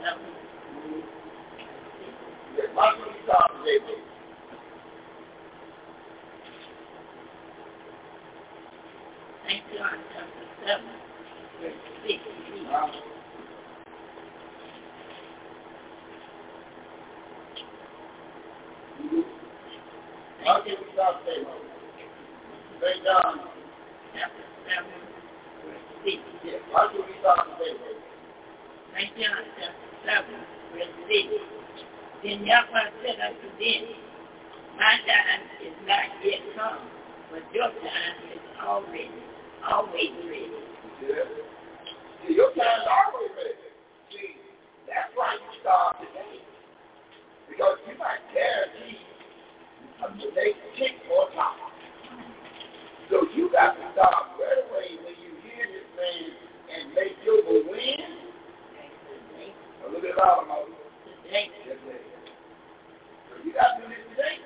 Yeah, 0.00 0.16
why 2.72 2.94
should 2.96 3.12
we 3.12 3.20
start 3.24 3.50
today? 3.58 3.78
baby? 3.84 4.00
St. 9.44 9.64
John 9.76 9.98
chapter 10.14 10.46
7, 10.64 10.84
verse 11.60 11.80
6. 12.08 12.20
Huh? 12.70 12.88
Why 20.42 20.60
should 20.64 20.78
we 20.80 20.92
start 20.94 21.16
today? 21.26 21.61
St. 22.82 22.98
John 23.06 23.38
Chapter 24.10 24.46
7, 24.66 24.90
verse 25.70 25.86
6. 26.02 26.18
Yeah, 26.42 26.58
why 26.74 26.90
should 26.90 27.06
we 27.06 27.14
start 27.22 27.46
today? 27.54 27.78
baby? 27.78 27.94
St. 28.90 29.14
John 29.22 29.42
chapter 29.54 30.26
7, 30.26 30.34
verse 30.74 30.94
6. 31.06 32.26
Then 32.26 32.42
Yahweh 32.42 32.90
said 33.06 33.18
unto 33.22 33.48
them, 33.54 33.82
My 34.74 34.98
time 35.06 35.46
is 35.62 35.78
not 35.86 36.10
yet 36.26 36.42
come, 36.58 36.82
but 37.30 37.46
your 37.54 37.70
time 37.70 38.18
is 38.34 38.42
already, 38.58 39.14
always 39.62 40.14
ready. 40.26 40.58
Yeah. 41.06 41.22
See, 42.26 42.34
your 42.34 42.50
time's 42.58 42.90
always 42.90 43.30
ready. 43.38 43.62
See, 44.10 44.34
that's 44.90 45.14
why 45.14 45.38
you 45.38 45.50
start 45.62 46.02
today. 46.02 46.42
Because 47.46 47.78
you 47.86 47.94
might 47.94 48.26
guarantee 48.34 48.98
a 50.02 50.54
tick 50.74 50.98
or 51.14 51.30
top. 51.38 51.71
So 53.12 53.28
you 53.36 53.52
got 53.52 53.76
to 53.76 53.84
start 53.92 54.40
right 54.40 54.64
away 54.72 54.96
when 55.04 55.12
you 55.20 55.36
hear 55.44 55.68
this 55.68 55.84
thing 56.00 56.32
and 56.72 56.96
make 56.96 57.12
your 57.20 57.44
win. 57.44 58.00
A 59.84 59.92
little 59.92 60.00
bit 60.00 60.16
louder, 60.16 60.48
Moses. 60.48 60.72
Today. 61.28 61.52
So 61.68 63.36
you 63.44 63.52
got 63.52 63.76
to 63.76 63.84
do 63.84 63.92
this 63.92 64.00
today. 64.16 64.40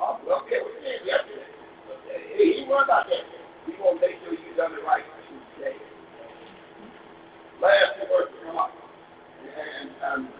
Well, 0.00 0.24
okay, 0.40 0.56
we 0.56 0.72
said 0.88 1.04
yesterday. 1.04 1.44
He 2.32 2.64
worried 2.64 2.88
about 2.88 3.12
that. 3.12 3.28
We 3.68 3.76
gonna 3.76 4.00
make 4.00 4.16
sure 4.24 4.32
you 4.32 4.56
done 4.56 4.72
it 4.72 4.80
right 4.80 5.04
today. 5.60 5.76
Last 7.60 8.00
two 8.00 8.08
verses 8.08 8.40
come 8.48 8.56
up. 8.56 8.72
And 8.72 9.92
um, 10.00 10.32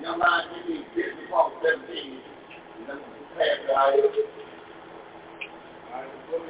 young 0.00 0.18
man, 0.22 0.46
give 0.54 0.70
me 0.70 0.86
business 0.94 1.26
part 1.26 1.58
seventeen. 1.58 2.22
And 2.78 2.86
then 2.86 3.02
pass 3.66 3.98
it. 3.98 4.51
Right, 5.92 6.08
look 6.32 6.40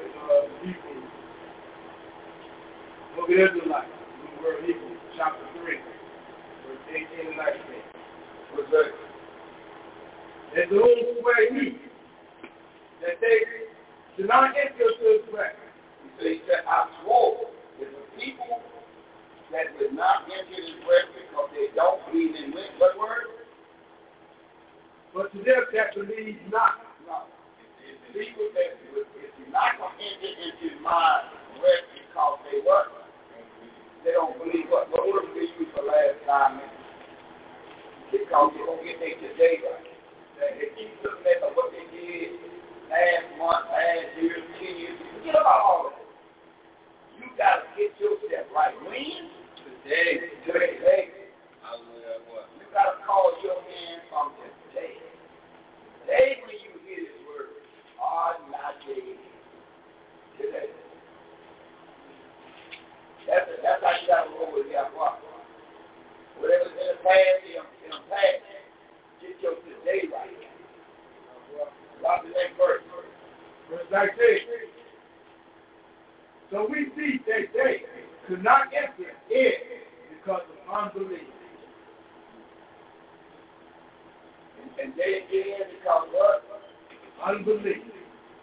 chapter 5.16 5.42
3, 5.64 5.78
verse 6.62 6.78
18 6.88 7.26
and 7.26 7.36
19. 7.36 7.58
What's 8.54 8.70
that? 8.70 8.94
And 10.54 10.70
those 10.70 11.18
he 11.26 11.74
that 13.02 13.18
they 13.20 13.42
do 14.16 14.28
not 14.28 14.54
enter 14.54 14.86
into 15.00 15.26
rest. 15.34 15.58
He 16.20 16.40
said, 16.46 16.62
I 16.68 16.86
swore 17.02 17.50
that 17.80 17.90
the 17.90 18.20
people 18.20 18.62
that 19.50 19.74
not 19.90 20.22
enter 20.30 20.62
rest 20.86 21.10
because 21.18 21.50
they 21.50 21.74
don't 21.74 21.98
believe 22.06 22.36
in 22.36 22.52
what, 22.78 22.96
word? 22.96 23.26
But 25.12 25.32
to 25.32 25.38
them 25.38 25.66
that 25.74 25.94
believe 25.94 26.38
not, 26.48 26.78
No. 27.08 27.41
People 28.12 28.52
that 28.52 28.76
would, 28.92 29.08
if 29.24 29.32
you're 29.40 29.48
not 29.48 29.72
to 29.80 29.88
enter 29.88 30.32
into 30.36 30.80
my 30.84 31.32
rest 31.64 31.88
because 31.96 32.38
they 32.44 32.60
what? 32.60 32.92
They 34.04 34.12
don't 34.12 34.36
believe 34.36 34.68
what? 34.68 34.92
What 34.92 35.08
did 35.08 35.32
they 35.32 35.48
use 35.48 35.72
for 35.72 35.80
last 35.88 36.20
time? 36.28 36.60
Because 38.12 38.52
they 38.52 38.64
don't 38.68 38.84
get 38.84 39.00
their 39.00 39.16
today 39.16 39.64
right. 39.64 39.88
They 40.36 40.60
they 40.60 40.68
keep 40.76 40.92
looking 41.00 41.24
at 41.24 41.56
what 41.56 41.72
they 41.72 41.88
did 41.88 42.36
last 42.92 43.26
month, 43.40 43.64
last 43.72 44.12
year, 44.20 44.36
ten 44.60 44.72
years. 44.76 44.98
Forget 45.16 45.40
about 45.40 45.60
all 45.64 45.88
of 45.88 45.92
that. 45.96 46.04
You 47.16 47.32
got 47.40 47.64
to 47.64 47.68
get 47.80 47.96
yourself 47.96 48.52
right. 48.52 48.76
When? 48.84 49.32
Today. 49.88 50.36
Today. 50.44 51.22
You 51.72 52.68
got 52.74 52.92
to 52.92 53.04
call 53.06 53.32
your 53.40 53.56
man 53.64 54.04
from 54.08 54.32
today. 54.36 55.00
Today 56.04 56.40
when 56.44 56.56
you 56.56 56.71
hear 56.71 56.71
this 56.71 56.71
word, 56.71 56.71
are 58.02 58.34
not 58.50 58.74
today. 58.82 59.14
Today. 60.38 60.70
That's, 63.26 63.46
that's 63.62 63.82
how 63.82 63.94
you 64.02 64.06
got 64.10 64.24
to 64.26 64.30
roll 64.34 64.50
with 64.52 64.66
your 64.66 64.90
heart. 64.98 65.22
Whatever's 66.42 66.74
in 66.74 66.86
the 66.90 66.98
past, 67.06 67.46
in 67.46 67.90
the 67.94 68.02
past. 68.10 68.42
Get 69.22 69.38
your 69.38 69.54
today 69.62 70.10
right. 70.10 70.34
Watch 72.02 72.22
the 72.26 72.34
next 72.34 72.58
verse. 72.58 72.82
verse 73.70 73.86
19. 73.92 74.10
So 76.50 76.66
we 76.68 76.90
see 76.96 77.22
that 77.26 77.48
they 77.54 77.82
could 78.28 78.42
not 78.42 78.68
enter 78.74 79.08
in 79.30 79.52
because 80.18 80.42
of 80.50 80.58
unbelief. 80.68 81.30
And, 84.82 84.92
they 84.96 85.24
in 85.30 85.78
because 85.78 86.08
what? 86.12 86.51
Unbelief. 87.24 87.76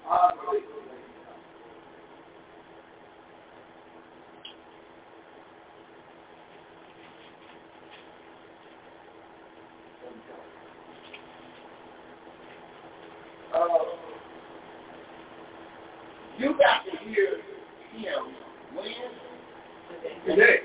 Unbelief. 0.10 0.64
You 16.38 16.56
got 16.58 16.86
to 16.86 16.92
hear 17.10 17.42
him 17.92 18.34
when 18.74 18.86
Today. 20.26 20.59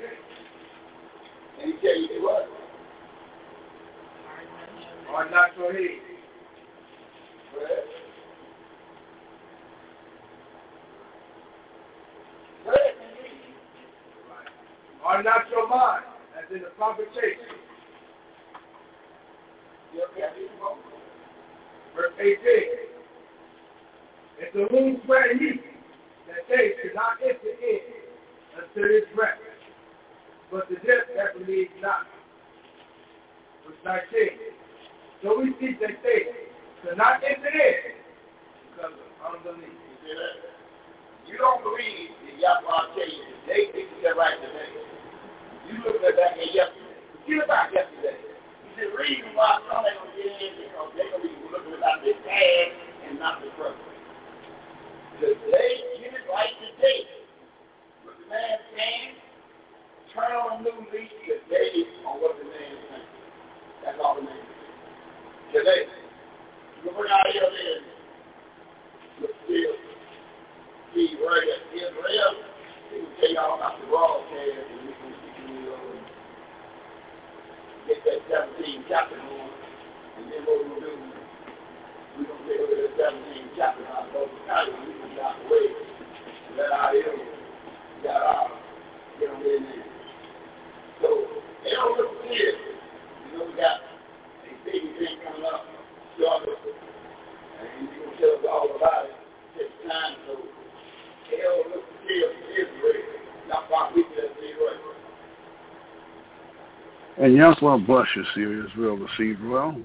And 107.25 107.35
Yahweh 107.37 107.79
bless 107.87 108.05
you, 108.15 108.25
see 108.35 108.45
Israel 108.69 109.01
received 109.01 109.43
well. 109.43 109.81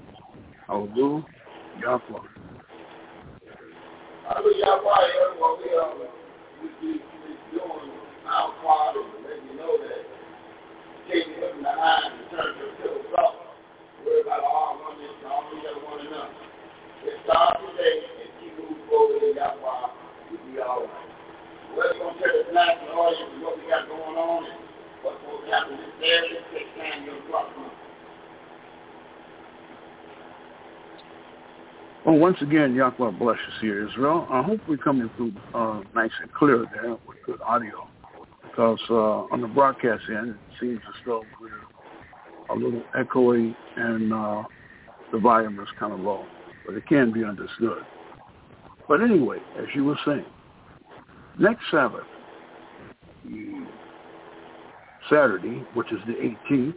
Hallelujah. 0.68 1.24
Yahweh. 1.80 2.20
Hallelujah. 4.28 4.60
Yahweh, 4.60 5.40
what 5.40 5.56
we 5.56 5.72
are 5.72 5.88
we, 6.60 6.68
we, 6.84 6.92
we 7.00 7.32
doing 7.56 7.96
our 8.28 8.52
part 8.60 8.92
and 8.92 9.24
letting 9.24 9.48
you 9.48 9.56
know 9.56 9.72
that 9.72 10.04
taking 11.08 11.32
him 11.40 11.64
behind 11.64 12.12
and 12.12 12.28
turn 12.28 12.52
to 12.60 12.64
the 12.76 13.16
up. 13.16 13.56
Worry 14.04 14.20
about 14.20 14.44
all 14.44 14.76
one 14.76 15.00
this 15.00 15.08
and 15.24 15.32
all 15.32 15.48
the 15.48 15.64
other 15.64 15.80
one 15.88 16.06
enough. 16.12 16.36
It 17.08 17.24
starts 17.24 17.56
today 17.72 18.04
and 18.20 18.30
keep 18.36 18.52
moving 18.60 18.84
forward 18.84 19.24
in 19.24 19.40
Yahweh, 19.40 19.88
we'll 20.28 20.44
be 20.44 20.60
all 20.60 20.84
right. 20.84 21.10
Whether 21.72 21.94
you're 21.96 22.04
going 22.04 22.18
to 22.18 22.20
tell 22.20 22.36
the 22.36 22.52
national 22.52 23.00
audience 23.00 23.32
what 23.40 23.56
we 23.56 23.64
got 23.64 23.88
going 23.88 24.20
on 24.20 24.44
and 24.44 24.60
what's 25.02 25.16
going 25.24 25.44
to 25.44 25.50
happen 25.50 25.76
this 25.76 25.90
Saturday, 26.00 26.40
take 26.52 26.76
time 26.76 27.04
to 27.06 27.28
drop 27.28 27.48
them. 27.54 27.70
Well, 32.04 32.18
once 32.30 32.42
again, 32.42 32.76
Yahweh 32.76 33.10
bless 33.18 33.38
you, 33.60 33.68
here, 33.68 33.88
Israel. 33.88 34.24
I 34.30 34.40
hope 34.40 34.60
we're 34.68 34.76
coming 34.76 35.10
through 35.16 35.32
uh, 35.52 35.82
nice 35.96 36.12
and 36.22 36.32
clear 36.32 36.64
there 36.72 36.92
with 36.92 37.16
good 37.26 37.40
audio. 37.44 37.88
Because 38.44 38.78
uh, 38.88 39.34
on 39.34 39.40
the 39.40 39.48
broadcast 39.48 40.04
end, 40.08 40.30
it 40.30 40.36
seems 40.60 40.78
as 40.88 40.94
though 41.04 41.24
we're 41.40 41.50
a 42.48 42.56
little 42.56 42.84
echoey 42.96 43.52
and 43.76 44.12
uh, 44.12 44.44
the 45.10 45.18
volume 45.18 45.58
is 45.58 45.66
kind 45.76 45.92
of 45.92 45.98
low. 45.98 46.24
But 46.64 46.76
it 46.76 46.86
can 46.86 47.12
be 47.12 47.24
understood. 47.24 47.82
But 48.88 49.02
anyway, 49.02 49.38
as 49.58 49.66
you 49.74 49.82
were 49.82 49.98
saying, 50.06 50.26
next 51.36 51.64
Sabbath, 51.72 52.06
Saturday, 55.08 55.64
which 55.74 55.90
is 55.90 55.98
the 56.06 56.12
18th, 56.52 56.74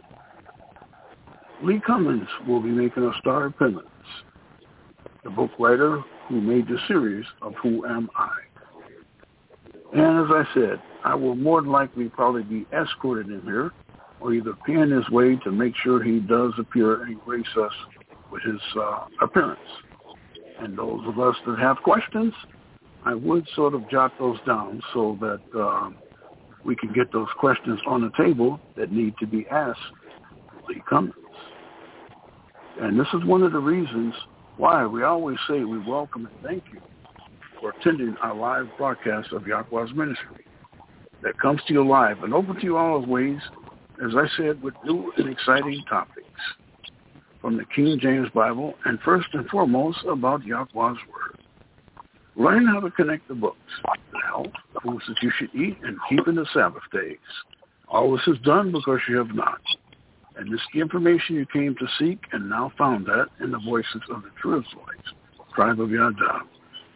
Lee 1.62 1.80
Cummins 1.86 2.26
will 2.48 2.60
be 2.60 2.70
making 2.70 3.04
a 3.04 3.12
star 3.20 3.46
appearance 3.46 3.86
book 5.34 5.50
writer 5.58 6.02
who 6.28 6.40
made 6.40 6.66
the 6.66 6.78
series 6.88 7.24
of 7.42 7.54
Who 7.62 7.86
Am 7.86 8.08
I? 8.16 8.30
And 9.92 10.24
as 10.24 10.30
I 10.30 10.44
said, 10.54 10.82
I 11.04 11.14
will 11.14 11.36
more 11.36 11.60
than 11.60 11.70
likely 11.70 12.08
probably 12.08 12.42
be 12.42 12.66
escorted 12.72 13.28
in 13.28 13.42
here 13.42 13.72
or 14.20 14.32
either 14.32 14.54
paying 14.66 14.90
his 14.90 15.08
way 15.10 15.36
to 15.44 15.52
make 15.52 15.74
sure 15.76 16.02
he 16.02 16.18
does 16.20 16.52
appear 16.58 17.04
and 17.04 17.20
grace 17.20 17.46
us 17.56 17.72
with 18.32 18.42
his 18.42 18.60
uh, 18.76 19.04
appearance. 19.20 19.60
And 20.60 20.78
those 20.78 21.00
of 21.06 21.18
us 21.18 21.36
that 21.46 21.58
have 21.58 21.76
questions, 21.78 22.32
I 23.04 23.14
would 23.14 23.46
sort 23.54 23.74
of 23.74 23.88
jot 23.90 24.12
those 24.18 24.38
down 24.46 24.82
so 24.92 25.18
that 25.20 25.60
uh, 25.60 25.90
we 26.64 26.74
can 26.74 26.92
get 26.92 27.12
those 27.12 27.28
questions 27.38 27.78
on 27.86 28.00
the 28.00 28.10
table 28.16 28.58
that 28.76 28.90
need 28.90 29.14
to 29.20 29.26
be 29.26 29.46
asked 29.48 29.78
Lee 30.68 30.82
Cummins. 30.88 31.14
And 32.80 32.98
this 32.98 33.06
is 33.14 33.24
one 33.24 33.42
of 33.42 33.52
the 33.52 33.58
reasons 33.58 34.14
why 34.56 34.86
we 34.86 35.02
always 35.02 35.38
say 35.48 35.64
we 35.64 35.78
welcome 35.78 36.26
and 36.26 36.34
thank 36.42 36.64
you 36.72 36.80
for 37.60 37.70
attending 37.70 38.16
our 38.22 38.34
live 38.34 38.66
broadcast 38.76 39.32
of 39.32 39.46
Yahweh's 39.46 39.94
ministry 39.94 40.46
that 41.22 41.38
comes 41.40 41.60
to 41.66 41.72
you 41.72 41.86
live 41.86 42.22
and 42.22 42.32
open 42.32 42.56
to 42.56 42.62
you 42.62 42.76
always, 42.76 43.38
as 44.04 44.12
I 44.14 44.26
said, 44.36 44.62
with 44.62 44.74
new 44.84 45.12
and 45.16 45.28
exciting 45.28 45.82
topics 45.88 46.26
from 47.40 47.56
the 47.56 47.64
King 47.74 47.98
James 48.00 48.28
Bible 48.34 48.74
and 48.84 48.98
first 49.00 49.28
and 49.32 49.48
foremost 49.48 49.98
about 50.08 50.44
Yahweh's 50.44 50.98
Word. 51.10 51.40
Learn 52.36 52.66
how 52.66 52.80
to 52.80 52.90
connect 52.90 53.28
the 53.28 53.34
books, 53.34 53.58
the 54.12 54.18
health, 54.26 54.46
foods 54.82 55.04
that 55.08 55.22
you 55.22 55.30
should 55.38 55.54
eat, 55.54 55.78
and 55.82 55.96
keeping 56.08 56.34
the 56.34 56.46
Sabbath 56.52 56.82
days. 56.92 57.18
All 57.88 58.12
this 58.12 58.26
is 58.26 58.40
done 58.44 58.72
because 58.72 59.00
you 59.08 59.16
have 59.18 59.34
not. 59.34 59.60
And 60.36 60.52
this 60.52 60.60
is 60.60 60.66
the 60.74 60.80
information 60.80 61.36
you 61.36 61.46
came 61.46 61.76
to 61.76 61.86
seek 61.98 62.18
and 62.32 62.48
now 62.48 62.72
found 62.76 63.06
that 63.06 63.26
in 63.40 63.50
the 63.52 63.58
voices 63.58 64.02
of 64.10 64.22
the 64.22 64.30
true 64.40 64.60
Israelites, 64.60 65.12
tribe 65.54 65.80
of 65.80 65.90
Yada. 65.90 66.42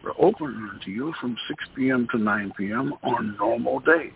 We're 0.03 0.11
open 0.19 0.79
to 0.83 0.91
you 0.91 1.13
from 1.19 1.37
6 1.47 1.63
p.m. 1.75 2.07
to 2.11 2.17
9 2.17 2.53
p.m. 2.57 2.93
on 3.03 3.35
normal 3.37 3.79
days 3.81 4.11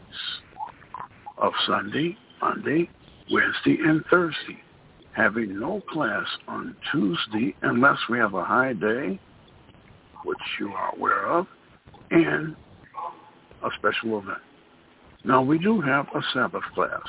of 1.38 1.52
Sunday, 1.68 2.18
Monday, 2.41 2.90
Wednesday, 3.32 3.78
and 3.84 4.04
Thursday, 4.10 4.62
having 5.14 5.60
no 5.60 5.82
class 5.90 6.26
on 6.48 6.76
Tuesday 6.91 7.56
unless 7.62 7.98
we 8.10 8.18
have 8.18 8.34
a 8.34 8.44
high 8.44 8.74
day, 8.74 9.20
which 10.26 10.38
you 10.60 10.70
are 10.70 10.95
aware 10.95 11.28
of, 11.28 11.48
and 12.12 12.56
a 13.64 13.70
special 13.78 14.20
event. 14.20 14.40
Now, 15.26 15.41
we 15.41 15.58
do 15.58 15.80
have 15.82 16.08
a 16.16 16.22
Sabbath 16.34 16.64
class. 16.74 17.02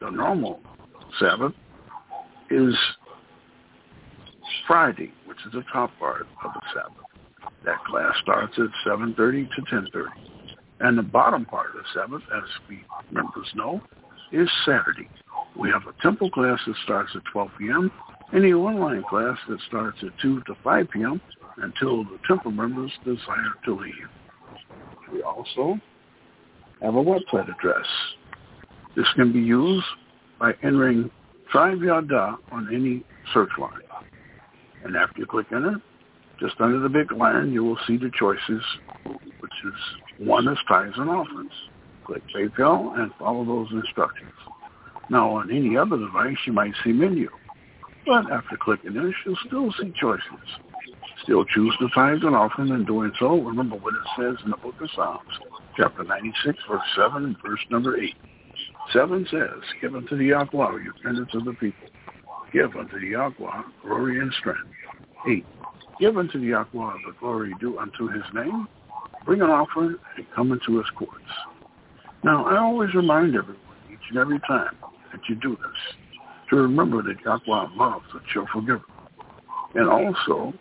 The 0.00 0.10
normal 0.10 0.60
Sabbath 1.18 1.52
is 2.50 2.74
Friday, 4.66 5.12
which 5.26 5.38
is 5.46 5.52
the 5.52 5.64
top 5.72 5.90
part 5.98 6.22
of 6.44 6.52
the 6.52 6.60
Sabbath. 6.74 7.52
That 7.64 7.84
class 7.84 8.14
starts 8.22 8.54
at 8.58 8.70
7.30 8.86 9.48
to 9.54 9.62
10.30. 9.62 10.06
And 10.80 10.96
the 10.96 11.02
bottom 11.02 11.44
part 11.44 11.70
of 11.70 11.82
the 11.82 11.88
Sabbath, 11.94 12.22
as 12.34 12.48
we 12.68 12.82
members 13.10 13.48
know, 13.54 13.80
is 14.32 14.48
Saturday. 14.64 15.08
We 15.58 15.70
have 15.70 15.82
a 15.86 16.02
temple 16.02 16.30
class 16.30 16.58
that 16.66 16.76
starts 16.84 17.10
at 17.14 17.22
12 17.32 17.50
p.m. 17.58 17.90
and 18.32 18.44
the 18.44 18.54
online 18.54 19.04
class 19.08 19.36
that 19.48 19.58
starts 19.68 19.98
at 20.02 20.10
2 20.22 20.42
to 20.42 20.54
5 20.62 20.90
p.m. 20.90 21.20
until 21.58 22.04
the 22.04 22.18
temple 22.26 22.50
members 22.50 22.92
desire 23.04 23.54
to 23.64 23.74
leave. 23.74 23.92
We 25.12 25.22
also 25.22 25.78
have 26.80 26.94
a 26.94 27.02
website 27.02 27.54
address. 27.54 27.86
This 28.96 29.06
can 29.16 29.32
be 29.32 29.40
used 29.40 29.86
by 30.38 30.52
entering 30.62 31.10
Tribe 31.50 31.82
Yada 31.82 32.38
on 32.52 32.72
any 32.72 33.04
search 33.34 33.50
line. 33.58 33.72
And 34.84 34.96
after 34.96 35.20
you 35.20 35.26
click 35.26 35.46
it, 35.50 35.82
just 36.38 36.54
under 36.60 36.78
the 36.78 36.88
big 36.88 37.12
line, 37.12 37.52
you 37.52 37.64
will 37.64 37.78
see 37.86 37.96
the 37.96 38.10
choices, 38.18 38.62
which 39.04 39.52
is 39.64 40.26
one 40.26 40.48
is 40.48 40.58
tithes 40.68 40.94
and 40.96 41.10
offerings. 41.10 41.52
Click 42.04 42.22
PayPal 42.34 42.98
and 42.98 43.10
follow 43.18 43.44
those 43.44 43.68
instructions. 43.72 44.32
Now, 45.10 45.30
on 45.30 45.50
any 45.50 45.76
other 45.76 45.98
device, 45.98 46.36
you 46.46 46.52
might 46.52 46.72
see 46.84 46.92
menu. 46.92 47.28
But 48.06 48.30
after 48.30 48.56
clicking 48.56 48.94
this, 48.94 49.14
you'll 49.26 49.36
still 49.46 49.72
see 49.72 49.92
choices. 50.00 50.22
Still 51.24 51.44
choose 51.44 51.74
the 51.80 51.90
tithes 51.94 52.22
and 52.22 52.34
offering, 52.34 52.70
and 52.70 52.86
doing 52.86 53.12
so, 53.18 53.40
remember 53.40 53.76
what 53.76 53.94
it 53.94 54.00
says 54.16 54.36
in 54.44 54.50
the 54.50 54.56
book 54.56 54.80
of 54.80 54.88
Psalms, 54.94 55.20
chapter 55.76 56.04
96, 56.04 56.58
verse 56.70 56.80
7 56.96 57.24
and 57.24 57.36
verse 57.44 57.60
number 57.70 57.98
8. 57.98 58.14
7 58.92 59.26
says, 59.30 59.62
Give 59.80 59.94
unto 59.94 60.16
the 60.16 60.24
Yahweh 60.24 60.82
your 60.82 60.94
penance 61.02 61.30
of 61.34 61.44
the 61.44 61.52
people. 61.54 61.88
Give 62.52 62.74
unto 62.76 63.00
the 63.00 63.08
Yahweh 63.08 63.62
glory 63.82 64.20
and 64.20 64.32
strength. 64.34 64.60
8. 65.28 65.44
Give 66.00 66.16
unto 66.16 66.40
the 66.40 66.46
Yahweh 66.46 66.92
the 67.06 67.14
glory 67.18 67.54
due 67.60 67.78
unto 67.78 68.08
his 68.08 68.22
name. 68.34 68.66
Bring 69.24 69.42
an 69.42 69.50
offering 69.50 69.96
and 70.16 70.26
come 70.34 70.52
into 70.52 70.78
his 70.78 70.86
courts. 70.96 71.14
Now, 72.24 72.46
I 72.46 72.58
always 72.58 72.94
remind 72.94 73.36
everyone, 73.36 73.60
each 73.90 73.98
and 74.10 74.18
every 74.18 74.40
time 74.40 74.76
that 75.12 75.20
you 75.28 75.34
do 75.36 75.50
this, 75.50 76.20
to 76.50 76.56
remember 76.56 77.02
that 77.02 77.16
Yahweh 77.24 77.68
loves 77.76 78.06
a 78.14 78.32
cheerful 78.32 78.62
giver. 78.62 78.84
And 79.74 79.88
also, 79.88 80.52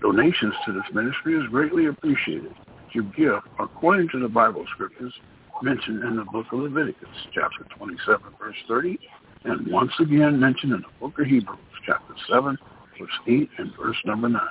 Donations 0.00 0.54
to 0.66 0.72
this 0.72 0.84
ministry 0.94 1.34
is 1.34 1.48
greatly 1.50 1.86
appreciated. 1.86 2.54
You 2.92 3.04
give 3.16 3.40
according 3.58 4.08
to 4.10 4.20
the 4.20 4.28
Bible 4.28 4.64
scriptures 4.74 5.12
mentioned 5.62 6.02
in 6.04 6.16
the 6.16 6.24
book 6.24 6.46
of 6.52 6.60
Leviticus, 6.60 7.08
chapter 7.32 7.64
27, 7.76 8.24
verse 8.38 8.56
30, 8.68 8.98
and 9.44 9.70
once 9.70 9.92
again 10.00 10.40
mentioned 10.40 10.72
in 10.72 10.80
the 10.80 10.88
book 11.00 11.18
of 11.18 11.26
Hebrews, 11.26 11.58
chapter 11.84 12.14
7, 12.28 12.58
verse 12.98 13.10
8 13.26 13.48
and 13.58 13.72
verse 13.76 13.96
number 14.04 14.28
9. 14.28 14.42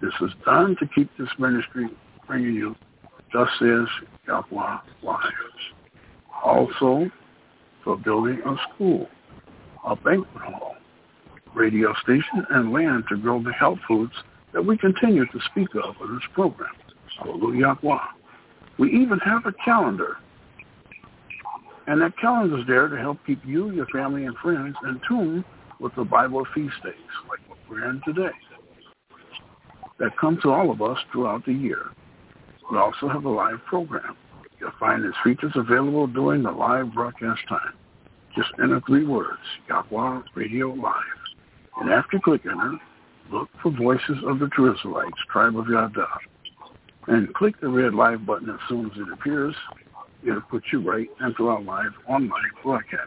This 0.00 0.12
is 0.20 0.30
done 0.44 0.76
to 0.80 0.86
keep 0.94 1.10
this 1.18 1.28
ministry 1.38 1.88
bringing 2.26 2.54
you, 2.54 2.74
thus 3.32 3.48
says 3.58 3.86
Yahweh 4.26 4.78
lives. 5.02 5.22
Also, 6.44 7.10
for 7.82 7.96
building 7.96 8.40
a 8.44 8.56
school, 8.74 9.08
a 9.86 9.96
banquet 9.96 10.42
hall, 10.42 10.76
radio 11.54 11.94
station, 12.02 12.44
and 12.50 12.72
land 12.72 13.04
to 13.08 13.16
grow 13.16 13.42
the 13.42 13.52
health 13.52 13.78
foods 13.86 14.12
that 14.52 14.64
we 14.64 14.76
continue 14.76 15.26
to 15.26 15.40
speak 15.50 15.68
of 15.74 15.94
in 16.00 16.14
this 16.14 16.24
program. 16.32 16.74
Hallelujah. 17.18 17.78
We 18.78 18.90
even 18.92 19.18
have 19.20 19.46
a 19.46 19.52
calendar. 19.64 20.16
And 21.86 22.00
that 22.00 22.16
calendar 22.18 22.58
is 22.58 22.66
there 22.66 22.88
to 22.88 22.98
help 22.98 23.18
keep 23.26 23.44
you, 23.44 23.70
your 23.70 23.86
family, 23.86 24.24
and 24.24 24.36
friends 24.38 24.76
in 24.84 25.00
tune 25.06 25.44
with 25.80 25.94
the 25.96 26.04
Bible 26.04 26.46
feast 26.54 26.74
days, 26.82 26.94
like 27.28 27.40
what 27.48 27.58
we're 27.68 27.88
in 27.90 28.00
today, 28.04 28.34
that 29.98 30.16
come 30.18 30.38
to 30.42 30.50
all 30.50 30.70
of 30.70 30.80
us 30.80 30.98
throughout 31.12 31.44
the 31.44 31.52
year. 31.52 31.90
We 32.70 32.78
also 32.78 33.08
have 33.08 33.24
a 33.24 33.30
live 33.30 33.62
program. 33.66 34.16
You'll 34.58 34.72
find 34.80 35.04
its 35.04 35.16
features 35.22 35.52
available 35.54 36.06
during 36.06 36.42
the 36.42 36.50
live 36.50 36.94
broadcast 36.94 37.42
time. 37.48 37.74
Just 38.34 38.50
enter 38.62 38.80
three 38.86 39.04
words, 39.04 39.42
Yahweh 39.68 40.22
Radio 40.34 40.68
Live. 40.68 40.94
And 41.80 41.90
after 41.90 42.18
click 42.18 42.42
enter, 42.46 42.78
look 43.30 43.48
for 43.62 43.70
Voices 43.70 44.16
of 44.26 44.38
the 44.38 44.48
True 44.48 44.74
Israelites, 44.74 45.18
Tribe 45.30 45.58
of 45.58 45.68
Yada. 45.68 46.06
And 47.06 47.32
click 47.34 47.60
the 47.60 47.68
red 47.68 47.94
live 47.94 48.24
button 48.24 48.48
as 48.50 48.58
soon 48.68 48.86
as 48.86 48.92
it 48.96 49.12
appears. 49.12 49.54
It'll 50.26 50.40
put 50.40 50.62
you 50.72 50.80
right 50.80 51.08
into 51.24 51.48
our 51.48 51.60
live 51.60 51.92
online 52.08 52.50
broadcast. 52.62 53.02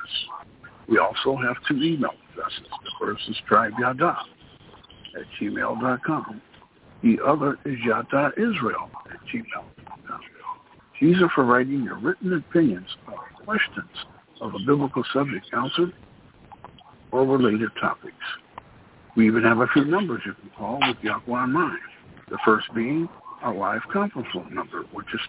We 0.87 0.99
also 0.99 1.35
have 1.35 1.55
two 1.67 1.81
email 1.81 2.11
addresses. 2.31 2.67
The 2.83 2.91
first 2.99 3.23
is 3.27 3.35
tribeyada 3.49 4.15
at 5.15 5.25
gmail.com. 5.41 6.41
The 7.03 7.17
other 7.25 7.57
is 7.65 7.77
yada.israel 7.83 8.89
at 9.11 9.19
gmail.com. 9.33 10.21
These 11.01 11.21
are 11.21 11.29
for 11.29 11.45
writing 11.45 11.83
your 11.83 11.97
written 11.97 12.33
opinions 12.33 12.87
or 13.07 13.19
questions 13.45 13.89
of 14.41 14.53
a 14.55 14.59
biblical 14.59 15.03
subject 15.13 15.45
answered 15.53 15.93
or 17.11 17.25
related 17.25 17.69
topics. 17.79 18.15
We 19.15 19.27
even 19.27 19.43
have 19.43 19.59
a 19.59 19.67
few 19.67 19.85
numbers 19.85 20.21
you 20.25 20.33
can 20.33 20.49
call 20.57 20.79
with 20.79 20.97
Yahweh 21.01 21.43
in 21.43 21.51
mind. 21.51 21.79
The 22.29 22.37
first 22.45 22.67
being 22.75 23.07
our 23.41 23.53
live 23.53 23.81
conference 23.91 24.27
phone 24.33 24.53
number, 24.53 24.83
which 24.93 25.07
is 25.13 25.19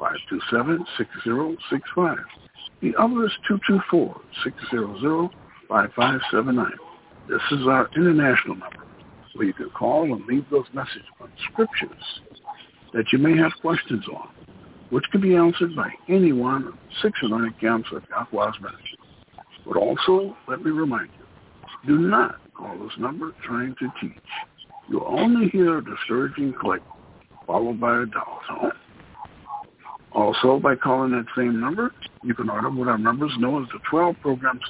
319-527-6065. 0.00 2.16
The 2.80 2.94
other 2.98 3.26
is 3.26 3.32
224-600-5579. 3.90 6.70
This 7.28 7.42
is 7.52 7.66
our 7.66 7.88
international 7.96 8.56
number, 8.56 8.84
where 9.34 9.46
you 9.46 9.54
can 9.54 9.70
call 9.70 10.14
and 10.14 10.24
leave 10.26 10.44
those 10.50 10.66
messages 10.74 11.06
on 11.20 11.30
scriptures 11.50 12.20
that 12.92 13.12
you 13.12 13.18
may 13.18 13.36
have 13.36 13.52
questions 13.60 14.06
on, 14.08 14.28
which 14.90 15.04
can 15.10 15.20
be 15.20 15.34
answered 15.34 15.74
by 15.74 15.90
any 16.08 16.30
one 16.32 16.68
of 16.68 16.74
six 17.02 17.18
or 17.22 17.30
nine 17.30 17.52
accounts 17.56 17.88
of 17.92 18.02
Yahweh's 18.10 18.60
ministry. 18.60 18.98
But 19.66 19.76
also, 19.76 20.36
let 20.46 20.64
me 20.64 20.70
remind 20.70 21.08
you, 21.18 21.24
do 21.86 21.98
not 21.98 22.36
call 22.54 22.78
this 22.78 22.96
number 22.98 23.32
trying 23.44 23.74
to 23.78 23.92
teach. 24.00 24.12
You'll 24.88 25.06
only 25.06 25.48
hear 25.48 25.78
a 25.78 25.84
discouraging 25.84 26.54
click 26.60 26.82
followed 27.46 27.80
by 27.80 28.02
a 28.02 28.06
dial 28.06 28.40
tone. 28.48 28.72
Also, 30.12 30.60
by 30.60 30.76
calling 30.76 31.10
that 31.10 31.26
same 31.36 31.60
number, 31.60 31.92
you 32.22 32.34
can 32.34 32.48
order 32.48 32.70
what 32.70 32.88
our 32.88 32.98
members 32.98 33.32
know 33.38 33.60
as 33.60 33.68
the 33.72 33.80
12 33.90 34.16
programs 34.20 34.62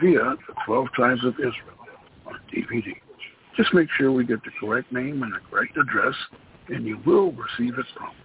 via 0.00 0.34
the 0.46 0.54
12 0.66 0.88
Tribes 0.94 1.24
of 1.24 1.34
Israel 1.34 1.78
on 2.26 2.34
DVD. 2.52 2.94
Just 3.56 3.72
make 3.74 3.88
sure 3.96 4.12
we 4.12 4.24
get 4.24 4.42
the 4.42 4.50
correct 4.58 4.92
name 4.92 5.22
and 5.22 5.32
the 5.32 5.38
correct 5.50 5.76
address, 5.76 6.14
and 6.68 6.84
you 6.84 6.98
will 7.06 7.32
receive 7.32 7.78
it 7.78 7.86
promptly. 7.94 8.24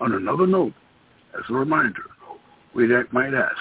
On 0.00 0.14
another 0.14 0.46
note, 0.46 0.72
as 1.34 1.44
a 1.50 1.54
reminder, 1.54 2.04
we 2.74 2.86
might 3.12 3.34
ask, 3.34 3.56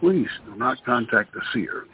please 0.00 0.28
do 0.46 0.56
not 0.56 0.82
contact 0.84 1.32
the 1.34 1.40
seer 1.52 1.84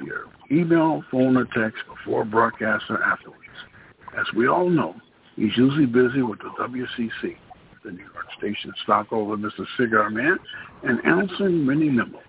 via 0.00 0.24
email, 0.50 1.02
phone, 1.10 1.36
or 1.36 1.44
text 1.46 1.84
before 1.88 2.24
broadcast 2.24 2.84
or 2.88 3.02
afterwards. 3.02 3.40
As 4.18 4.26
we 4.34 4.48
all 4.48 4.68
know, 4.68 4.94
he's 5.36 5.56
usually 5.56 5.86
busy 5.86 6.22
with 6.22 6.40
the 6.40 6.50
WCC, 6.58 7.36
the 7.84 7.92
New 7.92 8.02
York 8.12 8.26
Station 8.38 8.72
stockholder, 8.82 9.36
Mr. 9.36 9.66
Cigar 9.76 10.10
Man, 10.10 10.38
and 10.82 11.04
answering 11.04 11.64
many 11.64 11.88
memos. 11.88 12.22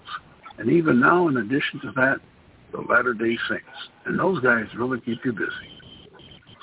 And 0.58 0.70
even 0.70 1.00
now, 1.00 1.28
in 1.28 1.38
addition 1.38 1.80
to 1.82 1.92
that, 1.96 2.20
the 2.72 2.82
Latter-day 2.82 3.38
Saints. 3.50 3.90
And 4.06 4.20
those 4.20 4.40
guys 4.42 4.66
really 4.76 5.00
keep 5.02 5.26
you 5.26 5.34
busy. 5.34 5.80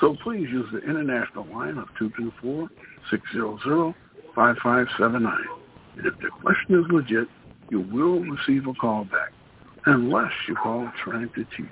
So 0.01 0.17
please 0.23 0.49
use 0.51 0.71
the 0.73 0.79
international 0.79 1.47
line 1.53 1.77
of 1.79 1.89
224-600-5579. 2.01 3.95
And 5.97 6.07
if 6.07 6.17
the 6.21 6.31
question 6.41 6.79
is 6.79 6.87
legit, 6.91 7.29
you 7.71 7.81
will 7.81 8.21
receive 8.21 8.67
a 8.69 8.75
call 8.75 9.05
back, 9.05 9.33
unless 9.89 10.33
you 10.47 10.55
call 10.55 10.91
trying 11.03 11.31
to 11.31 11.45
teach. 11.57 11.67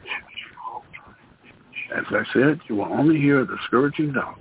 As 1.95 2.05
I 2.11 2.23
said, 2.33 2.61
you 2.69 2.77
will 2.77 2.93
only 2.93 3.19
hear 3.19 3.41
a 3.41 3.47
discouraging 3.47 4.13
doubt. 4.13 4.41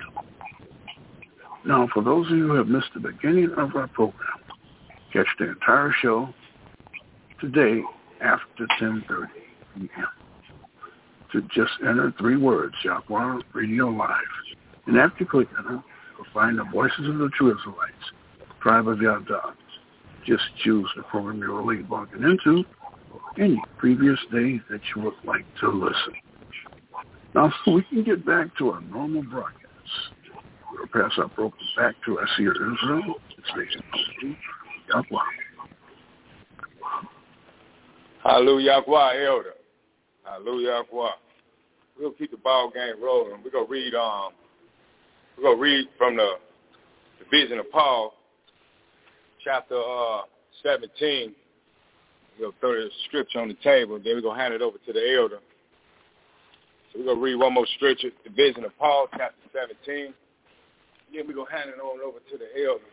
Now, 1.66 1.88
for 1.94 2.04
those 2.04 2.28
of 2.28 2.38
you 2.38 2.48
who 2.48 2.56
have 2.56 2.68
missed 2.68 2.90
the 2.94 3.00
beginning 3.00 3.52
of 3.58 3.76
our 3.76 3.88
program, 3.88 4.40
catch 5.12 5.28
the 5.40 5.50
entire 5.50 5.94
show 6.02 6.30
today 7.40 7.82
after 8.22 8.66
10.30 8.82 9.28
p.m. 9.76 10.08
To 11.34 11.42
just 11.54 11.74
enter 11.82 12.14
three 12.18 12.38
words, 12.38 12.76
Yahweh 12.84 13.42
Radio 13.54 13.90
Live. 13.90 14.22
And 14.86 14.98
after 14.98 15.24
you 15.24 15.30
click 15.30 15.48
enter, 15.58 15.84
you'll 16.18 16.34
find 16.34 16.58
the 16.58 16.64
Voices 16.66 17.08
of 17.08 17.18
the 17.18 17.30
True 17.30 17.58
Israelites, 17.58 18.12
Tribe 18.62 18.88
of 18.88 19.02
Yada. 19.02 19.54
Just 20.26 20.44
choose 20.64 20.90
the 20.96 21.04
program 21.04 21.40
you're 21.40 21.62
really 21.62 21.84
logging 21.90 22.24
into 22.24 22.64
any 23.40 23.62
previous 23.78 24.20
day 24.32 24.60
that 24.70 24.82
you 24.96 25.04
would 25.04 25.14
like 25.26 25.46
to 25.62 25.70
listen. 25.70 26.14
Now, 27.34 27.54
so 27.64 27.72
we 27.72 27.84
can 27.84 28.04
get 28.04 28.26
back 28.26 28.56
to 28.58 28.72
our 28.72 28.82
normal 28.82 29.24
broadcast. 29.24 29.62
We'll 30.72 30.88
pass 30.88 31.12
our 31.18 31.28
program 31.30 31.62
back 31.78 31.96
to 32.06 32.20
our 32.20 32.28
seer 32.38 32.52
Israel. 32.52 33.16
It's 33.38 33.48
Nation 33.58 34.38
Yahweh. 34.90 35.20
Hallelujah, 38.24 38.82
Elder. 38.88 39.54
Hallelujah. 40.24 40.82
We'll 40.92 42.12
keep 42.12 42.32
the 42.32 42.38
ball 42.38 42.72
game 42.74 43.02
rolling. 43.02 43.42
We're 43.44 43.52
gonna 43.52 43.68
read 43.70 43.94
um 43.94 44.32
we're 45.38 45.44
gonna 45.44 45.62
read 45.62 45.88
from 45.98 46.18
the, 46.18 46.34
the 47.20 47.26
vision 47.30 47.60
of 47.60 47.70
Paul, 47.72 48.14
chapter 49.44 49.78
uh 49.78 50.22
seventeen. 50.64 51.36
We'll 52.40 52.54
throw 52.60 52.74
the 52.74 52.90
scripture 53.08 53.40
on 53.40 53.48
the 53.48 53.56
table, 53.64 53.98
then 54.04 54.16
we're 54.16 54.22
gonna 54.22 54.40
hand 54.40 54.54
it 54.54 54.62
over 54.62 54.78
to 54.78 54.94
the 54.94 55.16
elder. 55.16 55.40
So 56.92 57.00
we're 57.00 57.06
gonna 57.06 57.22
read 57.22 57.36
one 57.36 57.54
more 57.54 57.68
scripture, 57.76 58.10
the 58.24 58.30
vision 58.30 58.66
of 58.66 58.78
Paul, 58.78 59.08
chapter 59.12 59.36
seventeen. 59.54 60.14
Then 61.14 61.28
we're 61.28 61.36
gonna 61.36 61.52
hand 61.52 61.70
it 61.70 61.80
on 61.80 62.02
over 62.02 62.20
to 62.20 62.38
the 62.38 62.66
elder. 62.66 62.84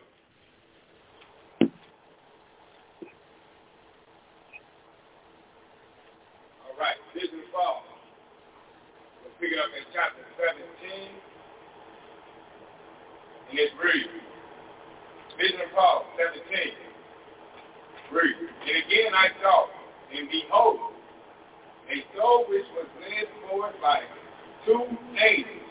All 6.67 6.79
right, 6.79 6.95
vision 7.13 7.39
of 7.39 7.51
Paul. 7.51 7.83
We'll 9.23 9.33
pick 9.39 9.51
it 9.51 9.59
up 9.59 9.71
in 9.75 9.83
chapter 9.93 10.23
17. 10.39 11.09
And 13.49 13.59
it's 13.59 13.73
read. 13.75 14.07
Vision 15.37 15.61
of 15.61 15.75
Paul, 15.75 16.05
17. 16.17 16.92
And 18.11 18.75
again 18.77 19.13
I 19.15 19.27
saw, 19.41 19.67
and 20.15 20.29
behold, 20.29 20.93
a 21.89 21.97
soul 22.15 22.45
which 22.49 22.65
was 22.75 22.87
led 23.01 23.27
forward 23.49 23.73
by 23.81 24.01
two 24.65 24.85
angels, 25.19 25.69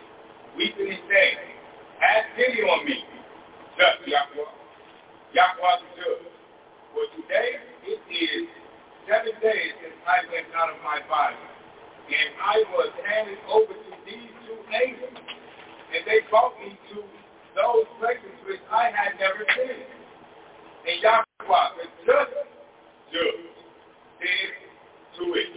weeping 0.57 0.93
and 0.93 1.03
saying, 1.09 1.39
Have 2.01 2.25
pity 2.37 2.63
on 2.63 2.85
me, 2.85 3.05
just 3.79 4.07
Yahweh. 4.07 4.53
Yahweh 5.33 5.77
the 5.81 5.89
judge. 5.97 6.29
For 6.93 7.05
today 7.17 7.57
it 7.89 8.01
is 8.13 8.49
seven 9.09 9.33
days 9.41 9.73
since 9.81 9.97
I 10.05 10.29
went 10.29 10.47
out 10.53 10.69
of 10.69 10.79
my 10.85 11.01
body. 11.09 11.37
And 12.13 12.29
I 12.43 12.57
was 12.77 12.93
handed 13.07 13.39
over 13.49 13.73
to 13.73 13.93
these 14.05 14.33
two 14.45 14.59
angels. 14.69 15.17
And 15.95 16.03
they 16.05 16.21
brought 16.29 16.53
me 16.61 16.77
to 16.93 17.01
those 17.57 17.87
places 18.01 18.37
which 18.45 18.61
I 18.71 18.93
had 18.93 19.17
never 19.17 19.47
seen. 19.57 20.02
And 20.83 20.99
Yahweh 21.03 21.69
the 21.79 21.87
just 22.07 22.35
judge 23.15 23.47
to 25.15 25.25
it, 25.39 25.51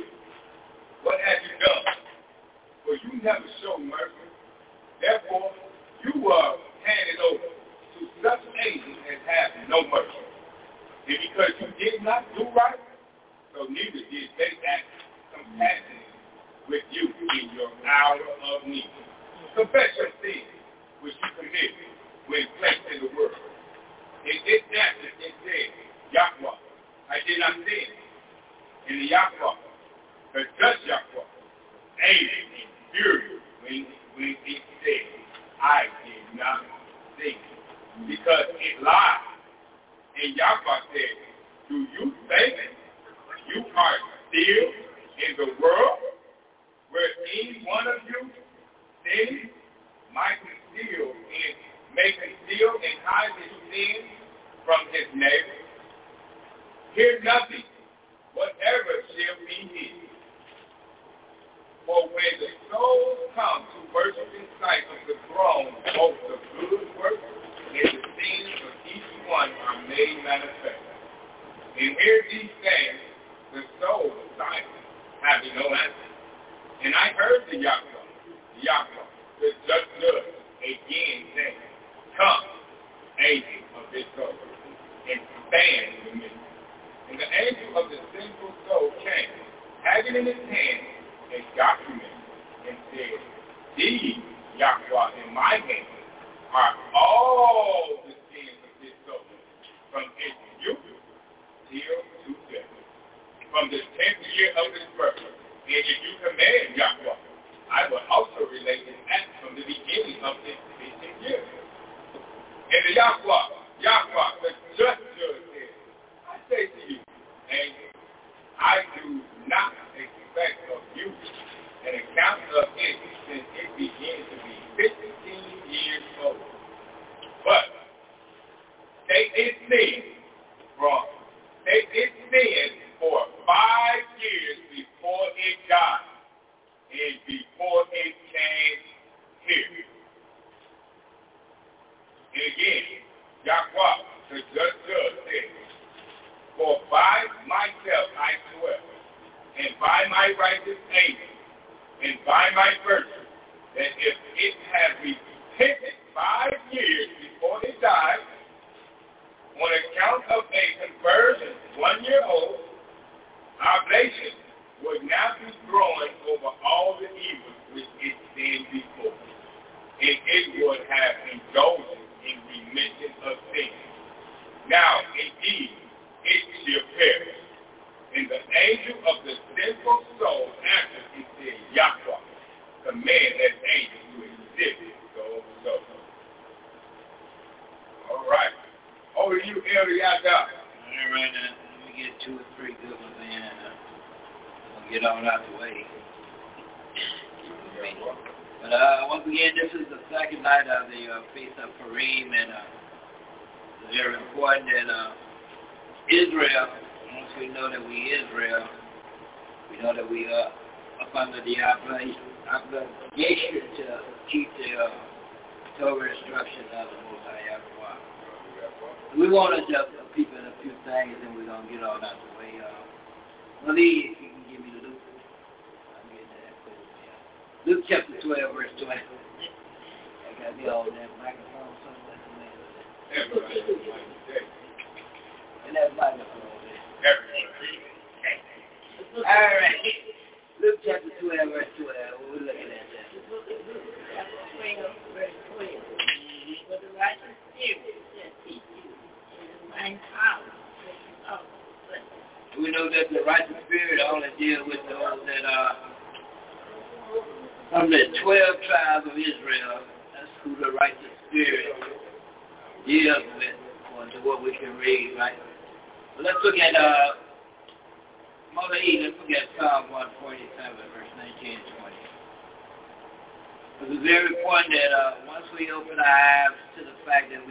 What 1.02 1.18
have 1.18 1.42
you 1.42 1.56
done? 1.66 1.98
For 2.86 2.94
you 2.94 3.24
never 3.24 3.46
show 3.64 3.80
mercy. 3.82 4.30
Therefore, 5.02 5.50
you 6.06 6.30
are 6.30 6.56
handed 6.86 7.20
over 7.26 7.50
to 7.50 8.00
such 8.22 8.44
agents 8.70 9.02
as 9.10 9.22
have 9.26 9.70
no 9.70 9.82
mercy. 9.90 10.26
And 11.10 11.18
because 11.26 11.54
you 11.58 11.70
did 11.82 12.04
not 12.04 12.22
do 12.38 12.46
right, 12.54 12.78
so 13.58 13.66
neither 13.66 14.06
did 14.06 14.30
they 14.38 14.54
act 14.62 14.90
compassionate 15.34 16.14
with 16.70 16.86
you 16.94 17.10
in 17.10 17.56
your 17.58 17.74
hour 17.90 18.22
of 18.22 18.68
need. 18.70 18.94
Confess 19.58 19.90
your 19.98 20.14
sins 20.22 20.54
which 21.02 21.18
you 21.18 21.30
committed 21.34 21.90
when 22.30 22.46
placed 22.62 22.86
in 22.94 23.10
the 23.10 23.12
world 23.18 23.55
they 24.26 24.38
did 24.46 24.64
that 24.74 24.94
and 25.00 25.16
they 25.22 25.34
said, 25.46 25.70
Yahweh. 26.14 26.58
I 27.10 27.18
did 27.28 27.40
not 27.40 27.54
sin. 27.62 27.90
In 28.90 29.00
the 29.00 29.08
Yahweh. 29.14 29.58
but 30.34 30.44
just 30.60 30.82
Yahweh. 30.88 31.30
Amen. 32.04 32.65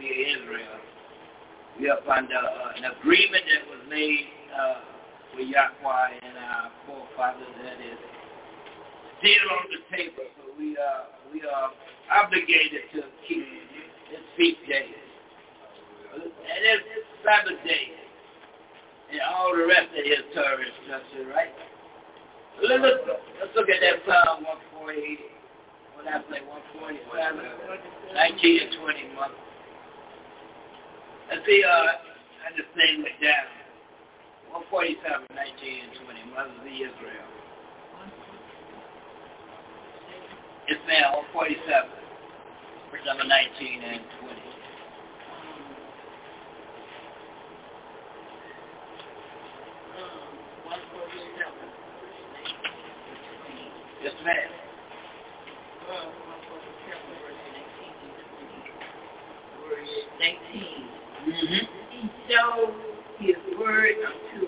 near 0.05 0.37
Israel. 0.37 0.77
We 1.79 1.89
are 1.89 1.99
under 2.05 2.37
uh, 2.37 2.77
an 2.77 2.85
agreement 2.93 3.43
that 3.49 3.63
was 3.67 3.81
made 3.89 4.29
uh, 4.53 4.79
with 5.35 5.49
Yahweh 5.49 6.09
and 6.21 6.37
our 6.37 6.71
forefathers 6.85 7.53
that 7.65 7.81
is 7.81 7.99
still 9.19 9.45
on 9.57 9.65
the 9.73 9.81
table. 9.89 10.29
So 10.37 10.53
we 10.57 10.77
are 10.77 11.09
we 11.33 11.41
are 11.41 11.73
obligated 12.13 12.85
to 12.93 13.01
keep 13.27 13.43
this 14.13 14.23
feast 14.37 14.61
day, 14.69 14.87
and 16.13 16.21
this 16.23 17.05
Sabbath 17.25 17.59
day, 17.65 17.91
and 19.11 19.19
all 19.25 19.57
the 19.57 19.65
rest 19.65 19.89
of 19.89 20.05
His 20.05 20.23
Torah 20.31 20.61
instruction, 20.61 21.27
right? 21.33 21.51
Let's 22.61 22.79
look, 22.79 23.19
let's 23.41 23.51
look 23.57 23.67
at 23.67 23.83
that 23.83 23.99
Psalm 24.07 24.47
148. 24.79 25.19
What 25.99 26.07
I 26.07 26.23
say, 26.31 26.39
147, 26.39 27.03
19 28.15 28.59
and 28.63 28.71
20 28.79 29.15
months. 29.15 29.44
Let's 31.29 31.41
see, 31.45 31.63
uh, 31.65 31.69
I 31.69 32.53
just 32.55 32.69
thing 32.77 33.01
went 33.01 33.17
down. 33.17 33.49
147, 34.69 35.25
19 35.33 35.35
and 35.35 35.93
20 36.05 36.35
months 36.37 36.53
of 36.61 36.67
Israel. 36.69 37.29
It's 40.67 40.81
now 40.87 41.25
147, 41.33 41.89
verse 42.91 43.01
number 43.05 43.25
19 43.25 43.83
and 43.83 44.01
20. 44.21 44.45
Yes, 54.03 54.13
ma'am. 54.23 54.55
Mm-hmm. 61.25 61.65
He 61.89 62.09
showed 62.29 62.75
his 63.19 63.39
word 63.57 63.97
unto 64.05 64.45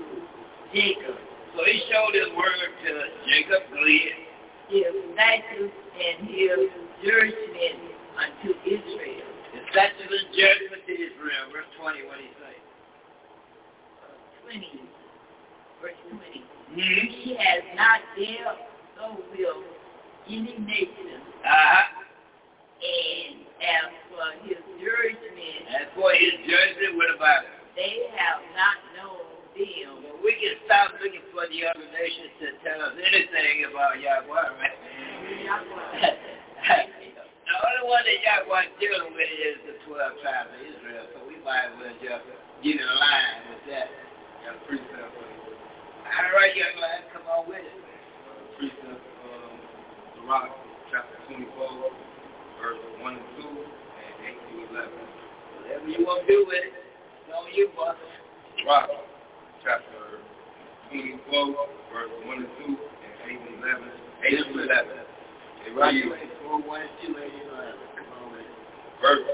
Jacob. 0.73 1.17
So 1.55 1.65
he 1.65 1.81
showed 1.89 2.13
his 2.13 2.29
word 2.37 2.53
to 2.85 2.91
Jacob, 3.25 3.65
go 3.73 3.81
ahead. 3.81 4.27
His 4.69 4.93
statutes 5.13 5.73
and 5.73 6.27
his 6.29 6.69
judgment 7.01 7.81
unto 8.13 8.53
Israel. 8.61 9.25
His 9.53 9.63
statutes 9.71 10.13
and 10.13 10.29
judgment 10.37 10.85
to 10.85 10.93
Israel. 10.93 11.43
Verse 11.49 11.69
20, 11.81 12.05
what 12.05 12.21
do 12.21 12.23
you 12.29 12.35
say? 12.37 12.55
20. 14.45 14.85
Verse 15.81 15.97
20. 16.13 16.21
Mm-hmm. 16.21 17.07
He 17.25 17.37
has 17.41 17.63
not 17.73 18.05
dealt 18.13 18.59
so 18.97 19.17
will 19.33 19.63
any 20.29 20.57
nation. 20.59 21.25
Uh-huh. 21.41 22.05
And 22.77 23.46
as 23.61 23.89
for 24.11 24.27
his 24.45 24.59
judgment, 24.77 25.59
As 25.73 25.88
for 25.97 26.11
his 26.13 26.34
judgment, 26.45 26.97
what 26.97 27.09
about 27.15 27.43
it? 27.45 27.53
they 27.77 28.09
have 28.17 28.41
not 28.57 28.77
known 28.97 29.25
them. 29.53 30.01
Well, 30.01 30.17
we 30.25 30.34
can 30.38 30.57
stop 30.65 30.97
looking 30.97 31.21
for 31.29 31.45
the 31.49 31.59
other 31.69 31.85
nations 31.93 32.34
to 32.41 32.47
tell 32.65 32.81
us 32.89 32.93
anything 32.97 33.69
about 33.69 33.97
Yahweh, 34.01 34.34
right? 34.57 34.77
the 36.57 37.53
only 37.53 37.84
one 37.85 38.03
that 38.05 38.19
Yahweh 38.21 38.65
is 38.65 38.73
dealing 38.81 39.13
with 39.13 39.29
is 39.29 39.57
the 39.69 39.75
12 39.85 40.21
tribes 40.25 40.49
of 40.53 40.61
Israel, 40.61 41.05
so 41.13 41.17
we 41.29 41.38
might 41.45 41.69
as 41.69 41.73
well 41.77 41.93
just 42.01 42.25
get 42.65 42.75
in 42.81 42.89
line 42.97 43.39
with 43.53 43.63
that. 43.73 43.89
Precept. 44.65 45.11
All 45.11 46.31
right, 46.34 46.55
young 46.55 46.75
man, 46.79 47.03
come 47.11 47.27
on 47.27 47.43
with 47.51 47.59
it. 47.61 47.77
Precept, 48.57 48.95
um, 49.27 49.53
Sirach, 50.15 50.49
chapter 50.89 51.17
24, 51.27 51.91
verse 52.63 52.79
1 53.03 53.13
and 53.13 53.27
2, 53.38 53.43
and 53.43 54.15
8 54.23 54.34
to 54.34 54.55
11. 54.71 55.96
Whatever 56.07 56.23
you 56.23 56.23
want 56.23 56.23
to 56.23 56.31
do 56.31 56.39
with 56.47 56.63
it, 56.63 56.71
it's 56.71 57.35
on 57.35 57.51
you, 57.51 57.67
boss. 57.75 57.99
Sirach, 58.63 58.88
chapter 59.59 60.23
24, 60.88 61.19
verse 61.91 62.15
1 62.23 62.47
and 62.47 62.51
2, 62.63 62.79
and 62.79 63.15
8 63.27 63.43
and 63.43 63.59
11. 63.59 63.91
8 64.23 64.39
to 64.39 64.55
11. 64.71 65.03
It 65.67 65.75
reads, 65.75 66.31
4, 66.47 66.63
1, 66.63 66.79
and 66.79 66.95
2, 67.03 67.11
8, 67.11 67.27
and 67.27 67.47
11. 67.59 67.75
Come 67.99 68.07
on 68.07 68.31
with 68.31 68.39
it. 68.39 68.55
verse 69.03 69.27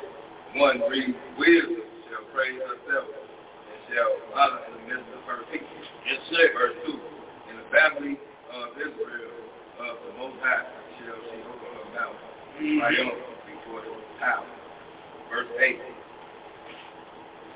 1 0.58 0.90
reads, 0.90 1.14
Wisdom 1.38 1.86
shall 2.10 2.26
praise 2.34 2.58
herself, 2.58 3.06
and 3.06 3.80
shall 3.94 4.10
honor 4.34 4.66
in 4.66 4.74
the 4.74 4.84
midst 4.90 5.14
of 5.14 5.22
her 5.30 5.46
people. 5.54 5.78
Yes, 6.10 6.26
sir. 6.34 6.58
Verse 6.58 6.78
2, 6.90 7.54
In 7.54 7.56
the 7.62 7.70
family 7.70 8.18
of 8.50 8.74
Israel 8.82 9.38
of 9.78 9.94
the 10.10 10.14
Most 10.18 10.42
High 10.42 10.66
shall 10.98 11.22
she 11.22 11.38
open 11.38 11.70
her 11.70 11.88
mouth, 11.94 12.18
mm-hmm. 12.58 12.82
triumph 12.82 13.22
before 13.46 13.86
the 13.86 13.94
power. 14.18 14.50
Verse 15.30 15.54
8, 15.62 15.78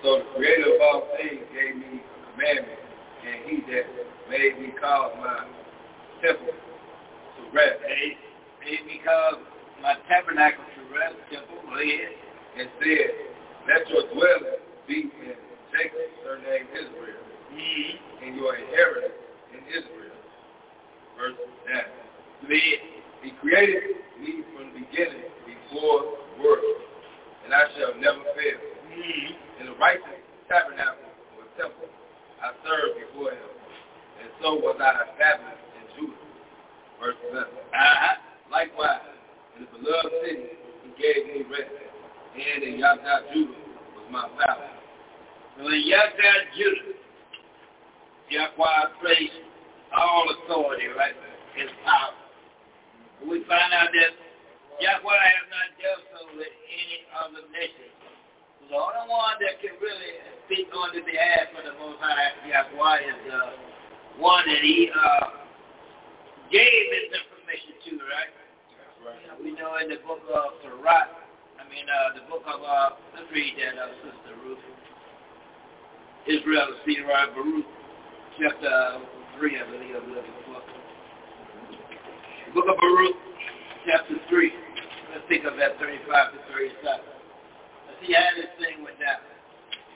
So 0.04 0.20
the 0.20 0.26
Creator 0.38 0.76
of 0.76 0.82
all 0.82 1.08
things 1.18 1.42
gave 1.54 1.76
me 1.76 2.02
a 2.02 2.32
commandment, 2.34 2.80
and 3.26 3.38
he 3.50 3.56
that 3.72 3.86
made 4.30 4.60
me 4.62 4.74
cause 4.80 5.12
my 5.18 5.46
temple 6.22 6.54
to 6.54 7.42
rest, 7.54 7.82
Hey, 7.88 8.14
hey, 8.62 8.78
because 8.86 9.42
my 9.82 9.96
tabernacle 10.08 10.64
to 10.64 10.82
rest, 10.94 11.16
temple, 11.32 11.58
ahead. 11.74 12.14
and 12.58 12.70
said, 12.80 13.10
Let 13.68 13.90
your 13.90 14.04
dwelling 14.14 14.62
be 14.88 15.10
in 15.10 15.34
Jacob, 15.74 16.08
surnamed 16.24 16.70
Israel, 16.74 17.24
Mm-hmm. 17.48 18.24
and 18.28 18.36
your 18.36 18.56
inheritance 18.56 19.18
in 19.56 19.60
Israel. 19.72 20.20
Verse 21.18 21.40
9. 21.66 21.82
Go 22.44 22.54
ahead. 22.54 22.80
He 23.24 23.32
created 23.42 23.84
me 24.22 24.44
from 24.54 24.68
the 24.74 24.86
beginning 24.86 25.26
before 25.48 26.02
the 26.38 26.44
world, 26.44 26.82
and 27.46 27.54
I 27.54 27.64
shall 27.80 27.96
never 28.00 28.20
fail. 28.36 28.77
In 28.98 29.66
the 29.68 29.78
righteous 29.78 30.26
tabernacle 30.50 31.06
or 31.38 31.46
temple, 31.54 31.86
I 32.42 32.50
served 32.66 32.98
before 32.98 33.30
him, 33.30 33.54
and 34.22 34.30
so 34.42 34.58
was 34.58 34.74
I 34.82 35.06
established 35.06 35.62
in 35.78 35.86
Judah. 35.94 36.26
Verse 36.98 37.20
11. 37.30 37.46
Uh-huh. 37.46 38.16
Likewise, 38.50 39.06
in 39.54 39.66
the 39.66 39.70
beloved 39.78 40.14
city, 40.26 40.50
he 40.82 40.90
gave 40.98 41.30
me 41.30 41.46
rest, 41.46 41.70
and 42.42 42.64
in 42.64 42.80
Yahweh 42.80 43.34
Judah 43.34 43.54
was 43.94 44.08
my 44.10 44.26
palace. 44.34 44.82
So 45.62 45.68
in 45.70 45.84
Yahweh 45.86 46.58
Judah, 46.58 46.98
Yahweh 48.34 48.82
placed 48.98 49.46
all 49.94 50.26
authority, 50.42 50.90
right? 50.98 51.14
His 51.54 51.70
power. 51.86 52.18
We 53.30 53.46
find 53.46 53.74
out 53.78 53.94
that 53.94 54.14
Yahweh 54.82 55.22
has 55.22 55.46
not 55.54 55.70
dealt 55.78 56.02
so 56.18 56.20
with 56.34 56.50
any 56.50 56.98
other 57.14 57.46
nation. 57.54 57.97
The 58.68 58.76
only 58.76 59.08
one 59.08 59.40
that 59.40 59.64
can 59.64 59.80
really 59.80 60.20
speak 60.44 60.68
on 60.76 60.92
the 60.92 61.00
behalf 61.00 61.56
of 61.56 61.64
the 61.64 61.72
Most 61.80 62.04
High 62.04 62.36
Yahweh 62.44 63.00
is 63.08 63.20
the 63.24 63.42
one 64.20 64.44
that 64.44 64.60
he 64.60 64.92
uh, 64.92 65.40
gave 66.52 66.84
his 66.92 67.16
information 67.16 67.80
to, 67.88 67.92
right? 68.12 68.32
Right. 69.08 69.24
We 69.40 69.56
know 69.56 69.80
in 69.80 69.88
the 69.88 70.04
book 70.04 70.20
of 70.28 70.60
Sirach, 70.60 71.16
I 71.56 71.64
mean, 71.72 71.88
uh, 71.88 72.20
the 72.20 72.28
book 72.28 72.44
of, 72.44 72.60
uh, 72.60 73.00
let's 73.16 73.32
read 73.32 73.56
that, 73.56 73.80
uh, 73.80 73.88
Sister 74.04 74.36
Ruth. 74.44 74.60
Israel, 76.28 76.68
Sirach, 76.84 77.40
Baruch, 77.40 77.64
chapter 78.36 79.00
3, 79.40 79.48
I 79.48 79.64
believe 79.64 79.96
I'm 79.96 80.12
looking 80.12 80.40
for. 80.44 80.60
Book 82.52 82.68
of 82.68 82.76
Baruch, 82.84 83.16
chapter 83.88 84.20
3. 84.28 84.52
Let's 85.16 85.24
pick 85.32 85.48
up 85.48 85.56
that 85.56 85.80
35 85.80 86.36
to 86.36 86.40
37. 86.52 87.17
See 88.02 88.14
how 88.14 88.30
this 88.38 88.52
thing 88.62 88.84
went 88.86 89.00
down. 89.02 89.22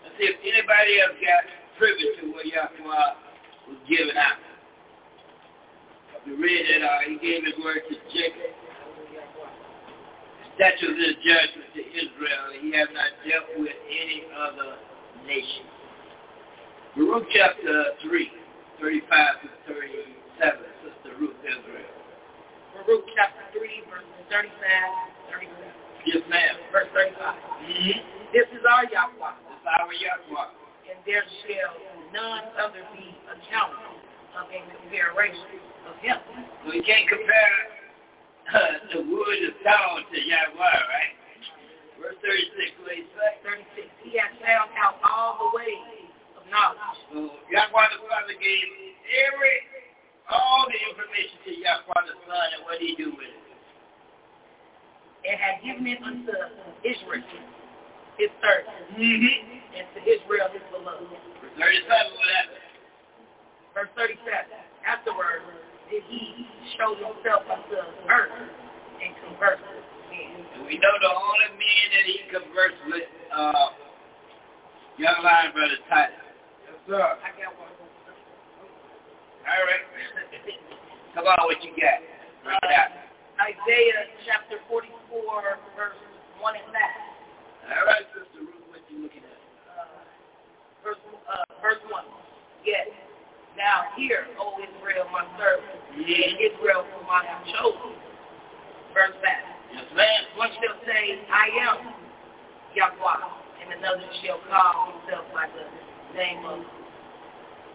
Let's 0.02 0.18
see 0.18 0.26
if 0.26 0.38
anybody 0.42 1.02
else 1.02 1.18
got 1.22 1.46
privy 1.78 2.08
to 2.22 2.34
what 2.34 2.46
Yahweh 2.46 3.70
was 3.70 3.78
giving 3.86 4.18
out. 4.18 4.42
We 6.26 6.34
read 6.38 6.66
that 6.70 6.86
uh, 6.86 7.02
he 7.10 7.18
gave 7.18 7.46
his 7.46 7.58
word 7.66 7.82
to 7.90 7.96
Jacob. 8.14 8.54
Statutes 10.54 10.98
and 10.98 11.18
judgment 11.26 11.70
to 11.74 11.82
Israel. 11.82 12.46
He 12.62 12.70
has 12.78 12.90
not 12.94 13.10
dealt 13.26 13.50
with 13.58 13.74
any 13.90 14.30
other 14.30 14.78
nation. 15.26 15.66
Baruch 16.94 17.26
chapter 17.34 17.98
3, 18.06 18.30
35 18.82 19.42
to 19.42 19.48
37, 19.74 20.62
Sister 20.86 21.12
Ruth 21.18 21.38
Israel. 21.42 21.90
Baruch 22.86 23.06
chapter 23.18 23.46
3, 23.58 23.90
verses 23.90 24.22
35, 24.30 24.54
37. 25.34 25.81
Yes, 26.06 26.24
ma'am. 26.30 26.56
Verse 26.72 26.90
35. 26.94 27.14
Mm-hmm. 27.22 28.00
This 28.34 28.48
is 28.56 28.64
our 28.66 28.88
Yahweh, 28.90 29.36
This 29.46 29.60
is 29.60 29.68
our 29.68 29.92
Yahweh. 29.94 30.48
and 30.90 30.98
there 31.06 31.24
shall 31.46 31.74
none 32.16 32.46
other 32.58 32.82
be 32.96 33.12
accountable 33.28 34.00
of 34.40 34.48
a 34.48 34.60
comparison 34.72 35.60
of 35.86 35.96
him. 36.00 36.18
You 36.72 36.82
can't 36.82 37.06
compare 37.12 37.58
uh, 38.50 38.58
the 38.96 39.02
wood 39.04 39.40
of 39.46 39.54
stone 39.62 40.02
to 40.10 40.18
Yahweh, 40.18 40.58
right? 40.58 41.14
Verse 42.00 42.18
36, 42.24 42.82
what 42.82 42.96
he 42.98 43.04
say? 43.14 43.32
36. 43.78 43.86
He 44.08 44.18
has 44.18 44.32
found 44.42 44.72
out 44.80 44.98
all 45.06 45.38
the 45.38 45.50
ways 45.54 46.10
of 46.40 46.48
knowledge. 46.50 46.98
So 47.14 47.30
Yahweh 47.52 47.88
the 47.94 48.00
Father 48.10 48.36
gave 48.42 48.68
every, 49.28 49.56
all 50.34 50.66
the 50.72 50.80
information 50.90 51.36
to 51.46 51.52
Yahweh 51.62 52.02
the 52.10 52.16
Son, 52.26 52.48
and 52.58 52.62
what 52.66 52.80
he 52.82 52.96
do 52.98 53.12
with 53.14 53.28
it? 53.28 53.51
And 55.22 55.38
had 55.38 55.62
given 55.62 55.86
it 55.86 56.02
unto 56.02 56.34
Israel, 56.82 57.22
his 58.18 58.32
servant, 58.42 58.98
Mm-hmm. 58.98 59.78
and 59.78 59.86
to 59.94 60.00
Israel, 60.04 60.50
his 60.52 60.66
beloved. 60.74 61.06
Verse 61.08 61.54
37, 61.58 61.88
what 61.88 62.30
happened? 62.42 62.66
Verse 63.78 63.92
37. 63.96 64.50
Afterwards 64.82 65.46
did 65.94 66.02
he 66.10 66.48
show 66.76 66.98
himself 66.98 67.46
unto 67.46 67.78
earth 68.10 68.34
and 68.98 69.12
converse 69.30 69.62
with 69.62 69.86
men. 70.10 70.42
And 70.58 70.66
we 70.66 70.82
know 70.82 70.96
the 71.06 71.12
only 71.14 71.50
men 71.54 71.86
that 71.94 72.06
he 72.10 72.18
conversed 72.34 72.82
with, 72.90 73.08
uh, 73.30 73.68
young 74.98 75.22
lion 75.22 75.54
brother 75.54 75.78
Titus. 75.86 76.18
Yes, 76.66 76.76
sir. 76.90 76.98
I 76.98 77.30
got 77.38 77.54
one. 77.62 77.70
All 79.46 79.64
right. 79.70 79.86
Come 81.16 81.26
on, 81.30 81.46
what 81.46 81.62
you 81.64 81.72
got? 81.78 82.00
Bring 82.44 82.58
it 82.64 82.74
out. 82.74 82.90
Isaiah 83.42 84.06
chapter 84.22 84.62
44, 84.70 84.86
verse 85.74 85.98
1 86.38 86.62
and 86.62 86.70
that. 86.78 86.94
All 87.74 87.90
right, 87.90 88.06
Sister 88.14 88.46
Ruth, 88.46 88.70
what 88.70 88.86
you 88.86 89.02
looking 89.02 89.26
at? 89.26 89.42
Uh, 89.66 90.06
verse, 90.86 91.02
uh, 91.26 91.46
verse 91.58 91.82
1. 91.90 92.06
Yes. 92.62 92.86
Now 93.58 93.90
hear, 93.98 94.30
O 94.38 94.62
Israel, 94.62 95.10
my 95.10 95.26
servant, 95.42 95.74
yes. 96.06 96.22
and 96.22 96.38
Israel 96.38 96.86
whom 96.86 97.10
I 97.10 97.26
have 97.26 97.42
chosen. 97.50 97.98
Verse 98.94 99.18
5. 99.18 99.26
Yes, 99.26 99.90
ma'am. 99.98 100.22
One 100.38 100.54
shall 100.62 100.78
say, 100.86 101.26
I 101.34 101.50
am 101.66 101.98
Yahweh, 102.78 103.26
and 103.66 103.74
another 103.74 104.06
shall 104.22 104.38
call 104.54 105.02
himself 105.02 105.26
by 105.34 105.50
the 105.50 105.66
name 106.14 106.46
of 106.46 106.62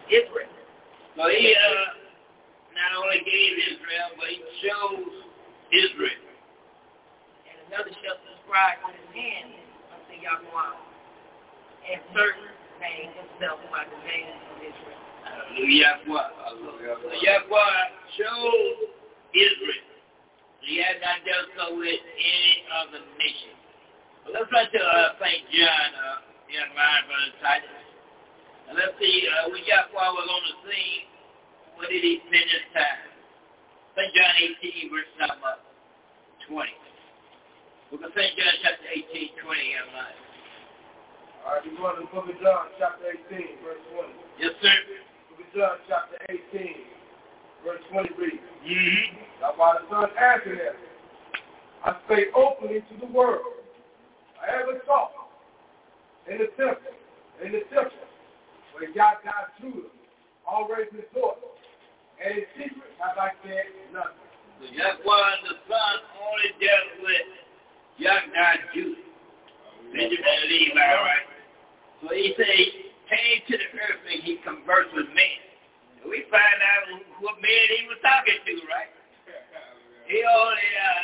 Israel. 0.07 0.47
So 1.19 1.27
he 1.27 1.51
uh, 1.51 1.91
not 2.71 3.03
only 3.03 3.19
gave 3.27 3.51
Israel, 3.75 4.15
but 4.15 4.31
he 4.31 4.39
chose 4.63 5.26
Israel. 5.71 6.23
And 7.47 7.57
another 7.67 7.91
shall 7.99 8.19
subscribe 8.23 8.79
with 8.87 8.95
his 8.95 9.11
hand 9.11 9.51
unto 9.91 10.15
Yahweh, 10.15 10.75
and 11.91 11.99
certain 12.15 12.47
name 12.79 13.11
himself 13.15 13.59
by 13.67 13.83
the 13.83 13.99
name 14.07 14.31
of 14.31 14.57
Israel. 14.63 15.01
Hallelujah. 15.27 15.99
So 16.07 17.11
Yahweh 17.19 17.79
chose 18.15 18.77
Israel. 19.35 19.87
He 20.63 20.79
had 20.83 20.99
not 20.99 21.23
done 21.23 21.47
so 21.55 21.65
with 21.79 22.03
any 22.03 22.55
other 22.75 23.01
nation. 23.19 23.55
But 24.23 24.35
let's 24.35 24.51
run 24.51 24.67
to 24.67 24.81
uh, 24.83 25.15
St. 25.19 25.43
John, 25.51 25.89
uh, 25.95 26.19
young 26.51 26.71
man, 26.75 26.99
brother 27.07 27.31
Titus. 27.39 27.79
And 28.67 28.75
let's 28.75 28.95
see, 28.99 29.23
uh, 29.31 29.47
when 29.47 29.63
Yahweh 29.63 29.95
was 29.95 30.27
on 30.27 30.43
the 30.43 30.55
scene, 30.67 31.07
what 31.79 31.87
did 31.87 32.03
he 32.03 32.19
spend 32.27 32.47
his 32.51 32.67
time? 32.75 33.06
St. 33.97 34.13
John 34.13 34.33
18, 34.61 34.93
verse 34.93 35.09
number 35.17 35.57
20. 36.45 36.69
Book 37.89 38.05
of 38.05 38.13
St. 38.13 38.29
John, 38.37 38.53
chapter 38.61 38.85
18, 38.93 39.09
20, 39.41 39.73
young 39.73 39.89
man. 39.89 40.13
All 41.41 41.57
right, 41.57 41.65
we're 41.65 41.73
going 41.81 41.97
to 41.97 42.05
the 42.05 42.11
book 42.13 42.29
of 42.29 42.37
John, 42.37 42.77
chapter 42.77 43.09
18, 43.25 43.57
verse 43.65 43.81
20. 43.97 44.13
Yes, 44.37 44.53
sir. 44.61 44.77
Book 45.33 45.41
of 45.41 45.49
John, 45.49 45.81
chapter 45.89 46.21
18, 46.29 47.65
verse 47.65 47.81
20 47.89 48.13
reads, 48.21 48.45
Mm-hmm. 48.69 49.41
Now 49.41 49.57
while 49.57 49.81
the 49.81 49.89
son 49.89 50.13
answered 50.13 50.61
him, 50.61 50.77
I 51.81 51.97
spake 52.05 52.29
openly 52.37 52.85
to 52.85 52.93
the 53.01 53.09
world. 53.09 53.65
I 54.37 54.61
ever 54.61 54.77
saw 54.85 55.09
in 56.29 56.37
the 56.37 56.53
temple, 56.53 56.93
in 57.41 57.49
the 57.49 57.65
temple, 57.73 58.05
where 58.77 58.93
Yah 58.93 59.25
God 59.25 59.49
Judah 59.57 59.89
always 60.45 60.85
resort, 60.93 61.56
and 62.17 62.33
in 62.37 62.45
secret 62.57 62.91
have 62.97 63.17
I 63.17 63.29
said 63.45 63.67
nothing. 63.93 64.29
So 64.57 64.65
Yahweh 64.73 65.33
the 65.45 65.55
Son 65.69 65.95
only 66.17 66.49
dealt 66.57 66.91
with 67.05 67.29
Yahweh 68.01 68.73
Judah. 68.73 69.07
Benjamin 69.93 70.39
Levi, 70.49 70.75
right? 70.75 71.27
So 72.01 72.13
he 72.13 72.33
said 72.35 72.51
he 72.51 72.91
came 73.07 73.39
to 73.47 73.55
the 73.55 73.69
earth 73.79 74.03
and 74.03 74.19
he 74.23 74.37
conversed 74.43 74.91
with 74.93 75.07
men. 75.15 75.39
And 76.03 76.11
we 76.11 76.27
find 76.29 76.59
out 76.59 77.01
what 77.23 77.39
men 77.39 77.65
he 77.79 77.87
was 77.87 77.99
talking 78.03 78.39
to, 78.45 78.53
right? 78.67 78.91
He 80.07 80.23
only 80.23 80.69
uh, 80.87 81.03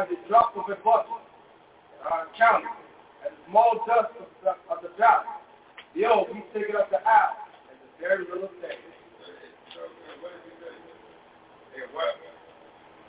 are 0.00 0.08
the 0.08 0.16
drop 0.32 0.56
of 0.56 0.64
a 0.64 0.72
and 0.72 0.80
are 2.08 2.24
counted, 2.32 2.72
and 3.20 3.36
the 3.36 3.42
small 3.52 3.84
dust 3.84 4.16
of 4.16 4.32
the, 4.40 4.56
of 4.72 4.80
the 4.80 4.88
valley. 4.96 5.28
Behold, 5.92 6.32
he 6.32 6.40
taken 6.56 6.72
up 6.72 6.88
the 6.88 7.04
owl, 7.04 7.36
and 7.68 7.76
the 7.76 7.90
very 8.00 8.24
little 8.24 8.48
thing. 8.64 8.80
Uh, 9.76 9.92
what? 11.92 12.16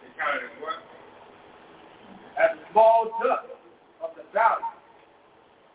He 0.03 0.11
counted 0.19 0.43
as 0.43 0.55
what? 0.59 0.83
As 2.35 2.59
small 2.75 3.15
dust 3.23 3.55
of 4.03 4.11
the 4.19 4.27
valley. 4.35 4.67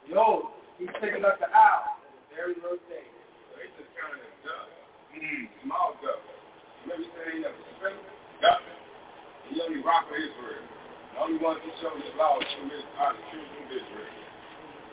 Behold, 0.04 0.52
he's 0.76 0.92
taken 1.00 1.24
up 1.24 1.40
the 1.40 1.48
owl, 1.48 1.96
and 1.96 2.12
the 2.12 2.24
very 2.36 2.52
little 2.60 2.82
thing. 2.92 3.08
So 3.48 3.64
he 3.64 3.72
just 3.80 3.88
counted 3.96 4.20
as 4.20 4.36
dust. 4.44 4.68
Mm, 5.16 5.48
small 5.64 5.96
dust. 6.04 6.28
Remember 6.84 7.00
he 7.00 7.08
said 7.16 7.24
he 7.32 7.40
never 7.40 7.56
spent 7.80 8.04
dust. 8.44 8.68
He 9.48 9.64
only 9.64 9.80
rock 9.80 10.04
for 10.12 10.20
Israel. 10.20 10.76
The 11.16 11.24
only 11.24 11.40
ones 11.40 11.64
he 11.64 11.72
showed 11.80 11.96
his 11.96 12.12
laws 12.20 12.44
to 12.44 12.58
his 12.68 12.84
are 13.00 13.16
the 13.16 13.22
children 13.32 13.56
of 13.64 13.72
Israel. 13.72 14.12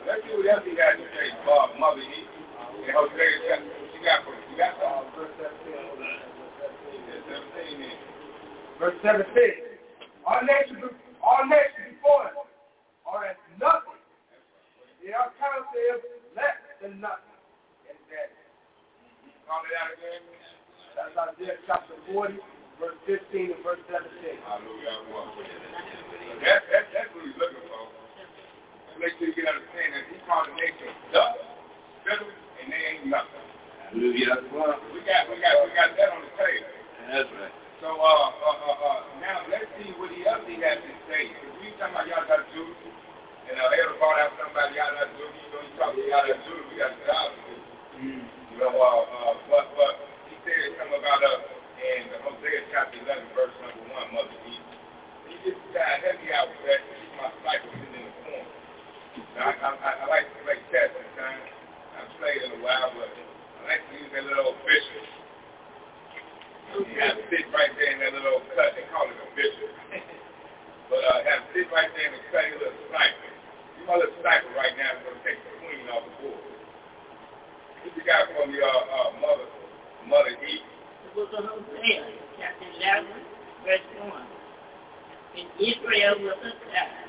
let's 0.08 0.24
see 0.24 0.32
what 0.40 0.48
else 0.48 0.64
he 0.64 0.72
got 0.72 0.96
to 0.96 1.04
say, 1.12 1.26
Bob, 1.44 1.76
Mother 1.76 2.00
E. 2.00 2.20
And 2.84 2.96
Hosea 2.96 3.28
chapter. 3.44 3.68
What 3.68 3.92
you 3.92 4.00
got 4.02 4.24
for 4.24 4.32
me? 4.32 4.40
You 4.50 4.56
got 4.56 4.72
Uh, 4.80 5.04
something? 5.04 5.20
verse 5.20 5.36
17. 5.36 5.68
hold 5.84 6.00
on, 6.00 6.16
verse 6.40 6.56
17. 6.64 7.04
Yeah, 7.04 7.28
17 7.28 7.84
then. 7.84 7.96
Verse 8.80 8.98
17. 9.04 10.24
Our 10.24 10.42
nation, 10.48 10.76
our 11.20 11.44
nation 11.44 11.82
before 11.92 12.24
us 12.32 12.48
are 13.04 13.24
as 13.28 13.36
nothing. 13.60 14.00
They 15.04 15.12
are 15.12 15.28
counted 15.36 16.00
less 16.32 16.56
than 16.80 17.00
nothing. 17.04 17.36
And 17.92 18.00
that, 18.08 18.32
Call 19.44 19.60
it 19.68 19.76
out 19.76 19.92
again. 19.92 20.24
that's 20.96 21.12
Isaiah 21.36 21.60
chapter 21.68 21.94
40, 22.08 22.40
verse 22.80 22.98
15 23.06 23.54
and 23.54 23.62
verse 23.62 23.82
17. 23.90 24.02
Hallelujah. 24.46 24.94
Well, 25.10 25.30
That, 26.42 26.66
that, 26.70 26.84
that's 26.90 27.10
what 27.14 27.22
he's 27.26 27.38
looking 27.38 27.64
for. 27.70 27.82
Make 28.98 29.10
sure 29.18 29.26
you 29.26 29.34
can 29.34 29.50
understand 29.50 29.90
that 29.98 30.04
he 30.06 30.16
called 30.22 30.46
the 30.48 30.54
nation 30.54 30.90
dust, 31.10 31.42
fiddle, 32.06 32.30
and 32.30 32.66
they 32.70 32.82
ain't 32.94 33.10
nothing. 33.10 33.42
Hallelujah. 33.90 34.38
Well, 34.54 34.78
we 34.94 35.02
got, 35.02 35.26
we 35.26 35.42
got, 35.42 35.54
we 35.66 35.68
got 35.74 35.90
that 35.98 36.08
on 36.14 36.22
the 36.22 36.32
table. 36.38 36.70
That's 37.10 37.30
right. 37.34 37.54
So, 37.82 37.90
uh, 37.90 38.00
uh, 38.00 38.58
uh, 38.70 38.86
uh, 38.86 39.00
now 39.18 39.44
let's 39.50 39.66
see 39.76 39.90
what 39.98 40.14
he 40.14 40.22
else 40.24 40.46
he 40.46 40.56
has 40.62 40.78
to 40.78 40.92
say. 41.10 41.26
Because 41.26 41.52
we 41.58 41.74
talking 41.76 41.90
about 41.90 42.06
y'all 42.06 42.24
got 42.24 42.46
Judah, 42.54 43.50
and 43.50 43.56
uh, 43.60 43.76
Elder 43.82 43.98
brought 43.98 44.16
out 44.22 44.30
something 44.38 44.54
about 44.56 44.70
y'all 44.72 44.94
got 44.94 45.10
Judah. 45.18 45.36
You 45.42 45.48
know, 45.52 45.60
he 45.60 45.70
talking 45.74 46.00
about 46.00 46.08
y'all 46.08 46.24
got 46.30 46.40
Judah. 46.46 46.64
We 46.70 46.74
got 46.78 46.92
the 46.94 47.02
dollars. 47.04 47.38
You 47.98 48.56
know, 48.62 48.72
uh, 48.78 49.02
uh, 49.04 49.34
but, 49.50 49.66
but 49.74 49.94
he 50.30 50.38
said 50.46 50.78
something 50.78 51.02
about 51.02 51.20
us 51.26 51.42
in 51.80 52.06
Hosea 52.22 52.60
chapter 52.70 52.98
11, 53.02 53.34
verse 53.34 53.54
number 53.58 53.84
1, 53.90 54.14
Mother 54.14 54.38
E. 54.46 54.54
He 55.26 55.34
just 55.42 55.60
got 55.74 56.02
heavy 56.04 56.30
out 56.30 56.48
with 56.52 56.62
that. 56.68 56.80
He's 56.84 57.14
my 57.18 57.30
cycle 57.42 57.72
in 57.74 57.90
the 57.90 58.12
corner. 58.22 58.54
Now, 59.34 59.50
I, 59.50 59.68
I, 59.74 59.90
I, 60.02 60.06
like 60.10 60.26
to 60.26 60.38
play 60.46 60.58
chess 60.70 60.90
sometimes. 60.94 61.46
I've 61.98 62.10
played 62.18 62.40
in 62.46 62.50
a 62.58 62.60
while, 62.62 62.90
but 62.94 63.10
I 63.10 63.60
like 63.66 63.82
to 63.86 63.92
use 63.98 64.10
that 64.14 64.26
little 64.26 64.54
bishop. 64.62 65.06
You 66.74 66.98
have 67.06 67.14
to 67.14 67.24
sit 67.30 67.46
right 67.54 67.70
there 67.78 67.94
in 67.94 68.02
that 68.02 68.14
little 68.18 68.42
cut. 68.58 68.74
They 68.74 68.82
call 68.90 69.06
it 69.06 69.14
a 69.14 69.28
bishop. 69.38 69.70
but 70.90 71.02
uh, 71.06 71.22
have 71.22 71.46
to 71.46 71.50
sit 71.54 71.70
right 71.70 71.90
there 71.94 72.10
and 72.10 72.22
cut 72.34 72.42
your 72.50 72.58
little 72.66 72.80
sniper. 72.90 73.30
You 73.78 73.82
my 73.86 73.94
little 73.98 74.18
sniper 74.22 74.50
right 74.58 74.74
now 74.74 74.98
is 74.98 75.00
going 75.06 75.18
to 75.18 75.22
take 75.22 75.38
the 75.38 75.52
queen 75.62 75.86
off 75.94 76.02
the 76.02 76.14
board. 76.18 76.42
What 77.86 77.92
you 77.94 78.02
got 78.02 78.26
for 78.34 78.50
me, 78.50 78.58
uh, 78.58 78.66
uh, 78.66 79.10
mother, 79.22 79.46
mother 80.10 80.34
E? 80.42 80.73
Book 81.14 81.30
of 81.38 81.44
Hosea, 81.44 82.04
chapter 82.38 82.66
11, 82.82 83.06
verse 83.64 83.86
1. 84.02 84.10
And 85.38 85.48
Israel 85.62 86.14
was 86.26 86.38
a 86.42 86.52
child, 86.74 87.06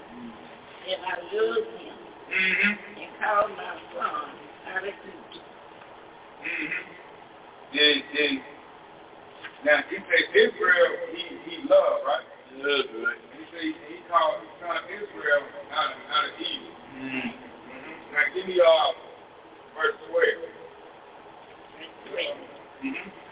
and 0.85 1.01
I 1.01 1.15
loved 1.33 1.67
him, 1.81 1.97
Mm-hmm. 2.25 2.73
and 3.01 3.11
called 3.21 3.51
my 3.53 3.73
son 3.93 4.29
out 4.73 4.81
of 4.81 4.89
Egypt. 4.89 5.45
Mm-hmm. 6.41 6.85
Yeah, 7.73 7.93
yeah. 8.17 8.41
Now, 9.65 9.77
he 9.89 9.97
said 9.97 10.25
Israel, 10.33 10.89
he, 11.13 11.21
he 11.45 11.55
loved, 11.69 12.01
right? 12.05 12.25
That's 12.61 12.89
right. 12.97 13.21
He 13.37 13.41
said 13.53 13.61
he, 13.61 13.73
he 13.89 13.97
called 14.09 14.41
his 14.41 14.53
son 14.57 14.77
Israel 14.89 15.41
out 15.69 15.89
of, 15.93 15.99
out 16.13 16.25
of 16.25 16.33
Egypt. 16.41 16.77
Mm. 16.97 17.29
Mm-hmm. 17.29 17.93
Now, 18.13 18.25
give 18.33 18.45
me 18.49 18.57
uh, 18.57 18.89
verse 19.77 19.97
12. 20.09 20.17
Verse 21.77 21.93
12. 22.09 22.37
Mm-hmm. 22.89 23.24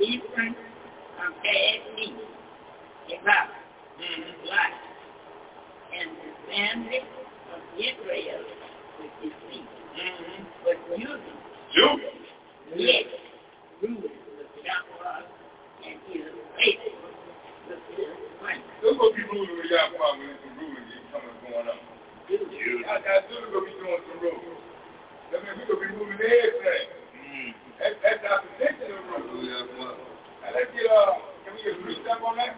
Ephraim 0.00 0.56
compared 1.16 1.94
me, 1.94 2.14
Iraq, 3.08 3.48
life, 4.50 4.80
and 5.94 6.10
the 6.10 6.30
family 6.50 6.98
of 7.54 7.60
Israel 7.78 8.42
with 8.98 9.10
defeat. 9.22 9.68
Mm-hmm. 9.94 10.44
But 10.64 10.98
Judah, 10.98 11.20
Judah. 11.74 12.10
yes, 12.76 13.04
ruled 13.82 14.02
with 14.02 14.50
Yahweh 14.64 15.22
and 15.86 15.98
his 16.10 16.26
faithful 16.58 16.94
gonna 18.98 19.16
be 19.16 19.22
ruling 19.30 19.56
with 19.56 19.70
y'all 19.70 20.18
when 20.18 20.28
it's 20.28 20.42
some 20.42 20.58
ruling 20.58 20.86
coming 21.12 21.38
going 21.46 21.68
up. 21.68 21.78
I, 21.78 22.94
I 22.98 23.20
Judah 23.30 23.48
gonna 23.52 23.66
be 23.66 23.72
doing 23.78 24.02
some 24.10 24.20
ruling. 24.20 24.58
That 25.30 25.40
means 25.44 25.56
we 25.56 25.64
gonna 25.70 25.86
be 25.86 25.94
ruling 25.94 26.18
everything. 26.18 27.03
Now 30.44 30.50
let's 30.54 30.70
get, 30.76 30.86
uh, 30.86 31.18
step 32.04 32.20
on 32.22 32.36
that? 32.38 32.54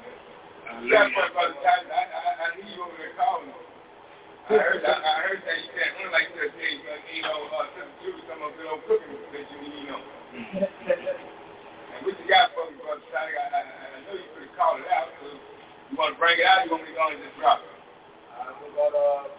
Brother 1.32 1.56
I, 1.88 2.02
I, 2.04 2.20
I 2.36 2.46
you 2.68 2.84
calling. 3.16 3.48
I 4.46 4.60
heard, 4.60 4.84
I, 4.84 4.92
heard 5.24 5.40
that 5.42 5.58
you 5.58 5.72
that 5.74 5.90
day, 6.54 6.74
you 7.16 7.22
know, 7.22 7.48
uh, 7.48 7.66
of 8.76 8.84
cooking 8.86 9.16
you 9.80 9.88
know. 9.88 10.02
and 11.96 12.00
got 12.28 12.52
me, 12.68 12.76
Brother? 12.78 13.00
I, 13.14 13.24
I, 13.24 13.60
you 14.20 14.28
could 14.36 14.46
have 14.46 14.56
called 14.58 14.84
it 14.84 14.90
out, 14.92 15.08
you 15.24 15.96
want 15.96 16.14
to 16.14 16.20
it 16.38 16.46
out, 16.46 16.66
you 16.66 16.70
want 16.76 16.84
me 16.84 16.92
to 16.92 16.98
go 16.98 17.08
and 17.08 17.22
just 17.24 17.40
drop? 17.40 17.58
Uh, 17.58 18.52
uh, 18.92 19.32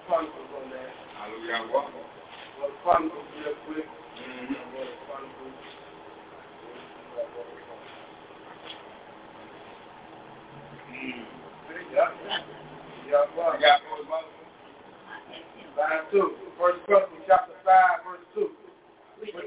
on 0.58 0.74
there. 0.74 0.92
Mm-hmm. 1.28 1.70
Well, 1.72 2.72
Chronicles. 2.82 3.28
Yeah, 3.38 3.54
well, 3.70 3.86
You 4.18 4.56
got 7.16 7.30
for 7.32 7.46
us, 7.46 7.62
Mother? 7.68 7.98
Line 15.78 16.10
two, 16.12 16.34
First 16.58 16.82
Corinthians 16.90 17.24
chapter 17.28 17.54
five, 17.64 18.02
verse 18.02 18.26
two. 18.34 18.50
But 19.22 19.46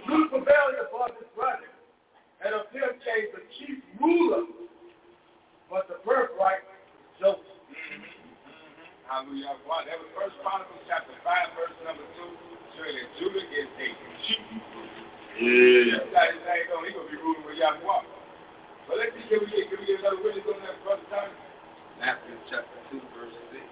and 2.40 2.54
the 2.54 3.42
chief 3.58 3.78
ruler, 4.00 4.46
but 5.68 5.88
the 5.88 5.98
birthright 6.06 6.62
Joseph. 7.20 7.44
Hallelujah. 9.10 9.58
Wow, 9.66 9.82
that 9.84 9.98
was 9.98 10.06
First 10.14 10.38
Chronicles 10.38 10.86
chapter 10.86 11.12
5, 11.26 11.58
verse 11.58 11.74
number 11.82 12.06
2. 12.14 12.30
Showing 12.78 12.94
that 12.94 13.10
Judah 13.18 13.42
is 13.42 13.66
a 13.66 13.88
chief 14.24 14.38
ruler. 14.54 14.86
Yeah. 15.36 15.98
His 15.98 16.46
name 16.46 16.70
going. 16.70 16.94
To 16.94 17.02
be 17.10 17.18
ruling 17.18 17.42
with. 17.42 18.19
But? 18.90 19.14
Matthew 22.00 22.34
chapter 22.50 22.78
two, 22.90 23.00
verse 23.14 23.36
six. 23.52 23.62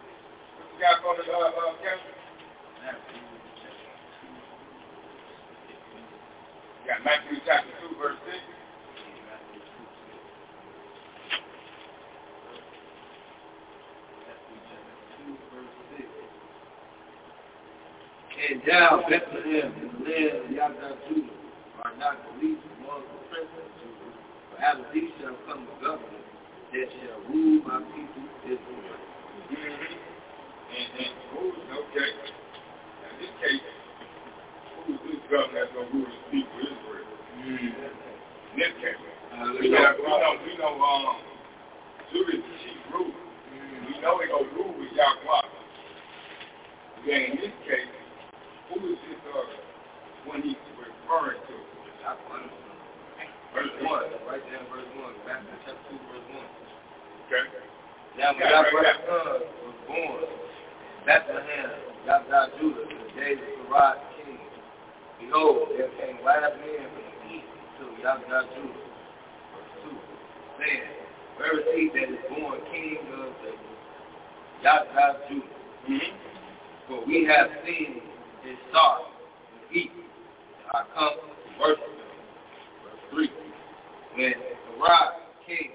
What 0.54 0.70
you 0.70 0.78
got 0.78 1.02
for 1.02 1.16
the, 1.16 1.24
uh, 1.26 1.50
uh? 1.50 1.74
Matthew 2.84 3.28
got 6.88 7.04
Matthew 7.04 7.36
chapter 7.44 7.68
2, 7.90 8.00
verse 8.00 8.16
6. 8.24 8.36
And 18.48 18.62
thou, 18.66 19.04
Bethlehem, 19.04 19.74
the 19.76 20.08
land 20.08 20.78
of 20.80 20.96
Judah, 21.08 21.28
are 21.84 21.92
not 21.98 22.16
the 22.24 22.32
least 22.40 22.64
among 22.80 23.02
the 23.02 23.18
princes 23.28 23.77
of 24.58 24.64
Judah, 24.64 24.64
for 24.64 24.64
out 24.64 24.80
of 24.80 24.86
thee 24.94 25.10
shall 25.20 25.36
come 25.46 25.66
the 25.66 25.86
governor 25.86 26.22
that 26.72 26.88
shall 27.00 27.20
rule 27.30 27.62
my 27.62 27.78
people 27.94 28.24
Israel. 28.44 28.98
And, 30.68 30.88
and 30.98 31.14
who's, 31.32 31.54
okay. 31.68 32.10
In 33.08 33.14
this 33.20 33.32
case, 33.40 33.62
who's 34.86 35.00
this 35.06 35.22
governor 35.30 35.64
that's 35.64 35.72
going 35.72 35.88
to 35.88 35.94
rule 35.94 36.06
his 36.06 36.24
people 36.30 36.58
Israel? 36.58 37.06
In 37.46 37.72
this 38.56 38.72
case. 38.82 38.96
We 39.60 39.70
know, 39.70 39.94
we 39.96 40.08
know, 40.08 40.34
we 40.44 40.52
know 40.58 40.74
um, 40.82 41.16
Judah 42.12 42.32
is 42.32 42.42
the 42.42 42.54
chief 42.64 42.80
ruler. 42.92 43.12
We 43.86 44.00
know 44.02 44.18
they're 44.18 44.28
going 44.28 44.48
to 44.48 44.54
rule 44.56 44.74
with 44.78 44.92
Yahweh. 44.92 45.46
Then 47.06 47.20
in 47.22 47.36
this 47.36 47.54
case, 47.64 47.94
who 48.68 48.92
is 48.92 48.98
this 49.06 49.22
uh, 49.30 50.28
one 50.28 50.42
he's 50.42 50.56
referring 50.76 51.38
to? 51.46 51.54
Verse 53.54 53.72
1, 53.80 54.28
right 54.28 54.42
there 54.44 54.60
in 54.60 54.68
verse 54.68 54.90
1, 54.92 55.08
Matthew 55.24 55.56
chapter 55.64 55.88
2, 55.88 55.96
verse 56.12 56.26
1. 56.36 56.68
Okay. 57.28 57.44
Now 58.18 58.36
when 58.36 58.44
thy 58.44 58.70
brother 58.70 58.96
son 59.08 59.40
was 59.64 59.76
born, 59.88 60.24
Bethlehem, 61.06 61.70
Yahweh 62.04 62.46
Judah, 62.60 62.84
in 62.92 62.98
the 62.98 63.10
days 63.16 63.40
of 63.40 63.68
the 63.72 63.92
king, 64.20 64.38
behold, 65.20 65.72
there 65.76 65.88
came 65.96 66.20
wise 66.20 66.52
men 66.60 66.88
from 66.92 67.04
the 67.08 67.16
east 67.32 67.48
to 67.80 67.84
Yahweh 68.04 68.52
Judah, 68.52 68.84
verse 69.56 69.72
2, 69.84 69.96
saying, 70.60 70.92
Where 71.40 71.56
is 71.56 71.66
he 71.72 71.88
that 71.94 72.08
is 72.12 72.22
born 72.28 72.60
king 72.68 73.00
of 73.16 73.32
the 73.40 73.52
Yahweh 74.60 75.12
Judah? 75.28 75.46
Mm-hmm. 75.88 76.12
For 76.88 77.06
we 77.06 77.24
have 77.24 77.48
seen 77.64 78.02
his 78.44 78.56
star 78.68 79.00
in 79.00 79.56
the 79.62 79.78
east, 79.78 79.92
and 79.96 80.68
are 80.74 80.86
come 80.92 81.16
to 81.16 81.60
worship 81.60 81.97
3, 83.10 83.30
When 84.16 84.32
the 84.32 84.80
rock 84.80 85.14
king 85.46 85.70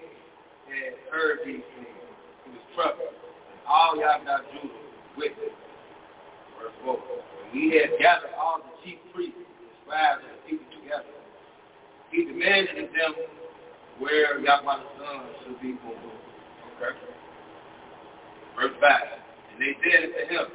had 0.68 0.94
heard 1.12 1.40
these 1.46 1.66
things, 1.76 2.04
he 2.46 2.50
was 2.52 2.66
troubled, 2.76 3.10
and 3.10 3.60
all 3.68 3.98
Yahweh 3.98 4.38
Judah 4.54 4.84
with 5.18 5.34
him. 5.38 5.54
Verse 6.60 6.78
4, 6.84 6.94
When 6.94 7.48
we 7.54 7.78
had 7.78 7.98
gathered 8.00 8.34
all 8.38 8.62
the 8.62 8.74
chief 8.84 9.00
priests, 9.14 9.38
the 9.38 9.70
scribes, 9.84 10.22
and 10.26 10.38
the 10.38 10.42
people 10.50 10.68
together, 10.78 11.14
he 12.12 12.26
demanded 12.26 12.78
of 12.78 12.90
them 12.94 13.14
where 14.00 14.40
Yahweh 14.40 14.78
the 14.78 14.90
Son 14.98 15.22
should 15.44 15.62
be 15.62 15.74
born. 15.82 15.98
Okay. 16.78 16.94
Verse 18.56 18.76
5, 18.78 18.92
And 19.54 19.58
they 19.62 19.74
said 19.82 20.06
unto 20.06 20.24
him, 20.30 20.48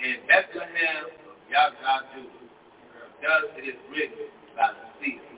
In 0.00 0.16
Bethlehem 0.28 1.12
of 1.28 1.36
Yahweh 1.52 2.00
Judah, 2.16 2.46
thus 3.20 3.44
it 3.56 3.68
is 3.68 3.80
written 3.92 4.28
by 4.56 4.72
the 4.72 5.04
seal. 5.04 5.35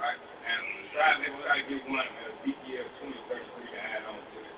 Right. 0.00 0.16
And 0.16 0.64
try 0.96 1.12
to 1.12 1.28
try 1.44 1.60
to 1.60 1.64
get 1.68 1.84
one 1.92 2.08
uh, 2.08 2.40
Ezekiel 2.40 2.88
20, 3.04 3.20
33 3.36 3.68
to 3.68 3.78
add 3.84 4.00
on 4.08 4.16
to 4.16 4.38
it. 4.40 4.56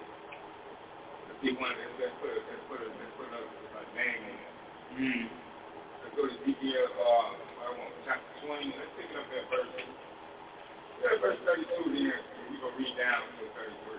Let's 1.26 1.40
get 1.42 1.58
one. 1.58 1.74
Let's, 1.74 1.98
let's 1.98 2.14
put 2.22 2.30
a, 2.30 2.38
let's 2.46 2.62
put 2.70 2.78
a, 2.78 2.86
let's 2.86 3.14
put 3.18 3.26
a, 3.26 3.42
a 3.42 3.82
name 3.98 4.22
in 4.22 4.36
it. 4.38 4.54
Mm. 5.02 5.26
Let's 5.98 6.14
go 6.14 6.30
to 6.30 6.34
Ezekiel, 6.46 6.86
uh, 6.94 7.34
I 7.58 7.74
want 7.74 7.90
chapter 8.06 8.30
20. 8.46 8.70
Let's 8.70 8.94
pick 8.94 9.10
it 9.10 9.18
up 9.18 9.26
at 9.34 9.44
verse. 9.50 9.66
Yeah, 11.02 11.18
verse 11.18 11.42
32 11.42 11.90
there. 11.90 12.22
and 12.22 12.46
We 12.46 12.62
gonna 12.62 12.78
read 12.78 12.94
down 12.94 13.26
to 13.26 13.44
33. 13.58 13.98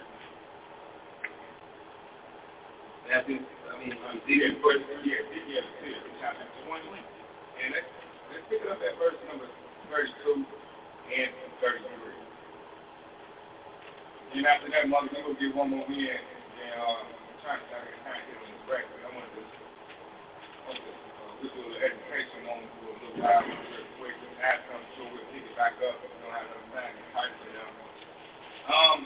Matthew, 3.11 3.43
I 3.43 3.73
mean, 3.83 3.91
Ezekiel 3.99 4.47
Ezekiel 4.47 4.79
20, 4.79 5.11
yeah, 5.11 5.27
Ezekiel 5.27 5.67
2, 5.91 6.23
chapter 6.23 6.47
20. 6.71 6.87
And 6.87 7.75
let's 7.75 7.91
let's 8.31 8.47
pick 8.47 8.63
it 8.63 8.71
up 8.71 8.79
at 8.79 8.95
verse 8.95 9.19
number 9.27 9.51
32 9.91 10.62
and 11.11 11.31
33. 11.59 12.13
And 14.33 14.49
after 14.49 14.65
that, 14.73 14.89
mother, 14.89 15.13
we 15.13 15.21
gonna 15.21 15.37
get 15.37 15.53
one 15.53 15.69
more 15.69 15.85
in, 15.85 16.09
and 16.09 16.53
then 16.57 16.73
uh, 16.73 17.05
I'm 17.05 17.37
trying 17.45 17.61
to 17.61 17.67
of 18.17 18.25
get 18.25 18.41
on 18.41 18.49
the 18.49 18.59
track, 18.65 18.85
but 18.89 18.99
I 19.05 19.09
want 19.13 19.29
to 19.29 19.33
just, 19.37 19.53
uh, 20.73 21.31
just 21.37 21.53
do 21.53 21.59
a 21.61 21.69
little 21.69 21.85
education 21.85 22.39
moment 22.41 22.71
for 22.81 22.89
a 22.89 22.97
little 22.97 23.17
while, 23.21 23.45
real 23.45 23.85
quick, 24.01 24.17
and 24.17 24.33
ask 24.41 24.65
them 24.73 24.81
so 24.97 25.05
we'll 25.05 25.27
pick 25.29 25.45
it 25.45 25.53
back 25.53 25.77
up. 25.85 26.01
if 26.01 26.09
We 26.09 26.17
don't 26.25 26.33
have 26.33 26.49
enough 26.49 26.65
time 26.73 26.93
to 26.97 27.05
type 27.13 27.29
it 27.29 27.51
down. 27.53 27.73
Um, 28.73 28.99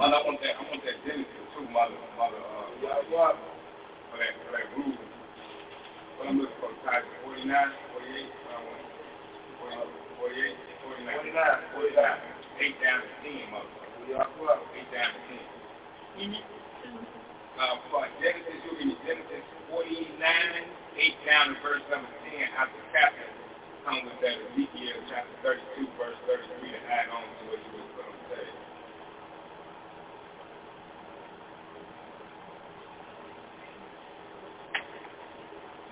mother, 0.00 0.16
I 0.16 0.22
want 0.24 0.40
that, 0.40 0.54
I 0.56 0.62
want 0.64 0.80
that 0.80 0.96
Genesis 1.04 1.46
too, 1.52 1.66
mother, 1.68 2.00
mother, 2.16 2.40
uh, 2.40 2.72
what, 3.12 3.36
for 3.36 4.16
that, 4.16 4.32
for 4.48 4.50
that 4.56 4.66
rule. 4.80 4.96
What 6.16 6.24
I'm 6.32 6.40
looking 6.40 6.56
for, 6.56 6.72
type 6.88 7.04
49, 7.20 7.44
48, 7.44 7.52
I 7.52 8.56
want 8.64 8.80
48, 10.24 10.75
49, 10.86 11.18
49, 11.74 11.98
49, 11.98 11.98
8 12.62 12.78
down 12.78 12.98
to 13.02 13.10
10, 13.26 13.50
mother. 13.50 13.74
8 14.06 14.94
down 14.94 15.10
to 15.10 15.20
10. 15.34 16.30
Uh, 17.58 17.74
for 17.90 18.06
Genesis, 18.22 18.62
you'll 18.62 18.78
be 18.78 18.94
Genesis 19.02 19.42
49, 19.66 20.14
8 20.14 21.26
down 21.26 21.44
to 21.50 21.54
verse 21.58 21.82
number 21.90 22.06
10, 22.30 22.38
after 22.54 22.78
chapter, 22.94 23.26
come 23.82 24.06
with 24.06 24.14
that 24.22 24.38
Ezekiel 24.54 24.94
chapter 25.10 25.34
32, 25.42 25.90
verse 25.98 26.14
33 26.30 26.70
to 26.70 26.80
add 26.86 27.10
on 27.10 27.26
to 27.26 27.42
what 27.50 27.58
you 27.66 27.72
was 27.82 27.90
going 27.98 28.14
to 28.14 28.22
say. 28.30 28.46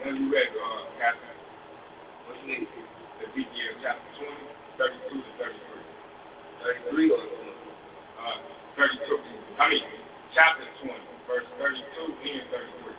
When 0.06 0.14
you 0.22 0.26
read, 0.30 0.54
uh, 0.54 0.86
Captain, 1.02 1.34
what's 2.30 2.38
next? 2.46 2.70
Ezekiel 3.24 3.72
chapter 3.82 4.10
20, 4.22 4.43
32 4.78 5.22
to 5.22 5.30
33. 5.38 5.74
33 6.64 7.10
or 7.10 7.18
uh, 7.18 8.38
32, 8.76 9.18
I 9.60 9.70
mean, 9.70 9.82
chapter 10.34 10.64
20, 10.82 10.98
verse 11.28 11.46
32 11.62 11.78
and 12.10 12.42
33. 12.50 12.94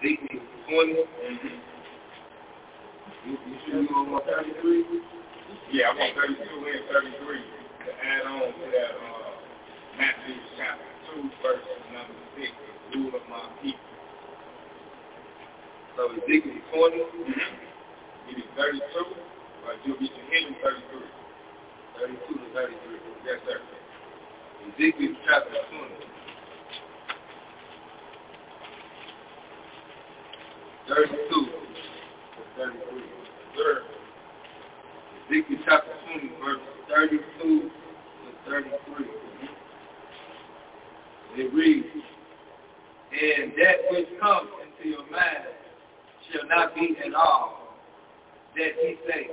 Ezekiel 0.00 0.42
20. 0.66 0.94
Mm-hmm. 0.96 1.58
You, 3.28 3.32
you 3.36 3.56
sure 3.68 3.82
you 3.82 4.10
want 4.10 4.24
33? 4.26 4.82
Yeah, 5.70 5.92
I 5.92 5.94
want 5.94 6.18
32 6.18 6.34
and 6.34 6.84
33 6.90 7.38
to 7.86 7.90
add 7.94 8.26
on 8.26 8.50
to 8.50 8.66
that 8.74 8.92
uh, 8.96 9.30
Matthew 9.98 10.34
chapter 10.58 10.90
2, 11.14 11.30
verse 11.44 11.62
number 11.94 12.18
6, 12.34 12.48
the 12.50 12.98
rule 12.98 13.14
of 13.14 13.22
my 13.30 13.46
people. 13.62 13.78
So 15.94 16.10
Ezekiel 16.10 16.58
20, 16.74 16.96
mm-hmm. 16.96 18.34
it 18.34 18.38
is 18.40 18.48
32. 18.56 19.29
But 19.64 19.76
you'll 19.84 19.98
be 19.98 20.06
him 20.06 20.56
33. 20.62 21.20
32 22.00 22.34
to 22.34 22.46
33. 22.54 23.00
Yes, 23.24 23.38
sir. 23.46 23.60
Ezekiel 24.68 25.14
chapter 25.26 25.60
20. 25.70 26.00
32 30.88 31.28
to 31.28 32.42
33. 32.56 33.02
Sir. 33.56 33.82
Ezekiel 35.28 35.58
chapter 35.64 35.94
20, 36.12 36.32
verse 36.42 36.60
32 36.88 37.20
to 37.44 37.70
33. 38.50 39.06
It 41.36 41.54
reads, 41.54 41.86
And 43.12 43.52
that 43.52 43.76
which 43.90 44.08
comes 44.20 44.50
into 44.66 44.88
your 44.88 45.10
mind 45.10 45.46
shall 46.32 46.48
not 46.48 46.74
be 46.74 46.96
at 47.06 47.14
all 47.14 47.59
that 48.56 48.72
he 48.80 48.98
said, 49.06 49.26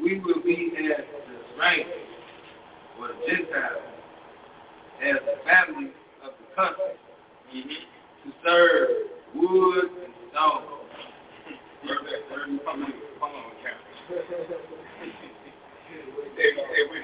we 0.00 0.20
will 0.20 0.42
be 0.42 0.72
as 0.78 1.04
the 1.04 1.36
strangers 1.54 2.08
or 2.98 3.08
the 3.08 3.14
Gentiles, 3.26 3.82
as 5.02 5.16
the 5.26 5.36
family 5.44 5.90
of 6.22 6.32
the 6.38 6.46
country, 6.54 6.94
mm-hmm. 7.54 7.82
to 8.22 8.34
serve 8.44 8.88
wood 9.34 9.90
and 10.04 10.14
stone. 10.30 10.62
Come 12.64 12.82
on, 12.82 12.92
come 13.20 13.30
on, 13.30 13.52
they, 16.36 16.50
they, 16.54 16.82
we, 16.90 16.98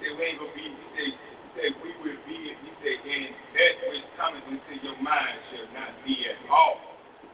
they, 0.00 0.10
we 0.14 0.22
ain't 0.24 0.38
gonna 0.38 0.52
be, 0.54 0.66
they, 0.96 1.08
they, 1.56 1.68
we 1.82 1.90
will 2.02 2.20
be, 2.26 2.52
he 2.54 2.70
said, 2.82 2.98
and 3.06 3.32
that 3.54 3.74
which 3.88 4.04
cometh 4.18 4.44
into 4.50 4.74
your 4.84 5.00
mind 5.02 5.38
shall 5.50 5.68
not 5.72 5.90
be 6.04 6.26
at 6.28 6.36
all. 6.50 6.76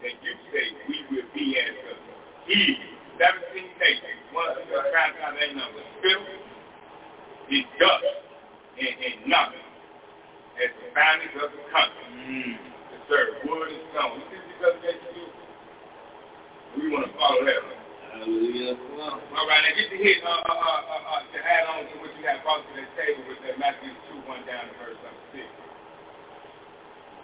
That 0.02 0.14
you 0.22 0.34
say, 0.52 0.64
we 0.88 0.96
will 1.10 1.28
be 1.34 1.56
as 1.58 1.74
the 1.82 2.52
evil. 2.52 3.01
17 3.20 3.80
cases. 3.80 4.16
One 4.32 4.48
of 4.52 4.62
the 4.62 4.64
crime 4.68 5.12
times 5.20 5.36
that 5.40 5.52
number. 5.52 5.82
Still, 6.00 6.22
is 7.52 7.66
dust 7.76 8.08
and, 8.80 8.94
and 8.96 9.16
nothing. 9.28 9.66
As 10.60 10.70
the 10.80 10.88
boundaries 10.96 11.36
of 11.40 11.50
the 11.52 11.64
country. 11.68 12.06
Mm. 12.22 12.56
To 12.56 12.96
serve 13.08 13.30
wood 13.48 13.68
and 13.72 13.84
stone. 13.92 14.20
You 14.20 14.24
see 14.32 14.40
these 14.40 14.62
other 14.64 14.80
cases? 14.80 15.32
We 16.76 16.88
want 16.88 17.04
to 17.04 17.12
follow 17.20 17.44
that 17.44 17.60
one. 17.60 17.82
Hallelujah. 18.12 18.76
All 18.76 19.48
right, 19.48 19.64
now 19.64 19.72
get 19.72 19.88
to 19.88 19.96
hit, 19.96 20.20
uh, 20.20 20.28
uh, 20.28 20.52
uh, 20.52 21.16
uh, 21.16 21.22
to 21.32 21.38
add 21.40 21.64
on 21.68 21.88
to 21.88 21.94
what 22.04 22.12
you 22.16 22.24
have 22.28 22.44
brought 22.44 22.60
to 22.60 22.72
the 22.76 22.84
table 22.92 23.24
with 23.24 23.40
that 23.44 23.56
Matthew 23.56 23.88
2, 24.12 24.20
1 24.28 24.46
down 24.48 24.68
to 24.68 24.74
verse 24.76 25.00
number 25.00 25.24
6. 25.32 25.42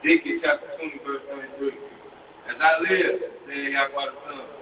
Ezekiel 0.05 0.41
chapter 0.41 0.69
20, 0.81 1.05
verse 1.05 1.25
23. 1.61 1.77
As 2.49 2.57
I 2.57 2.73
live, 2.81 3.21
said 3.45 3.73
Yahweh 3.73 4.09
the 4.09 4.17
Son, 4.25 4.58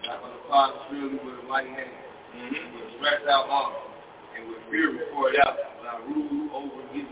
Yahweh 0.00 0.32
the 0.32 0.40
Father, 0.48 0.80
surely 0.88 1.20
with 1.20 1.40
a 1.40 1.46
mighty 1.48 1.68
hand, 1.68 1.92
mm-hmm. 2.32 2.72
with 2.72 2.88
stretched 2.96 3.28
out 3.28 3.52
arm, 3.52 3.76
and 4.32 4.48
with 4.48 4.64
fury 4.72 5.04
poured 5.12 5.36
out, 5.44 5.60
will 5.76 5.88
I 5.88 5.96
rule 6.08 6.48
over 6.56 6.82
you. 6.96 7.04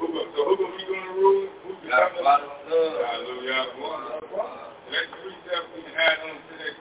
Who, 0.00 0.08
so 0.08 0.40
who 0.48 0.52
gonna 0.56 0.74
be 0.74 0.84
doing 0.88 1.04
the 1.04 1.14
ruling? 1.14 1.52
Who's 1.62 1.78
the 1.84 1.92
the 1.92 2.20
Son? 2.24 2.40
Hallelujah. 2.72 3.70
That's 4.88 5.08
three 5.20 5.36
steps 5.44 5.68
we 5.76 5.84
can 5.84 5.94
add 5.94 6.18
on 6.24 6.36
to 6.40 6.54
that. 6.56 6.74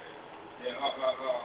Yeah, 0.64 0.80
uh, 0.80 0.90
uh, 0.90 1.16
uh, 1.20 1.44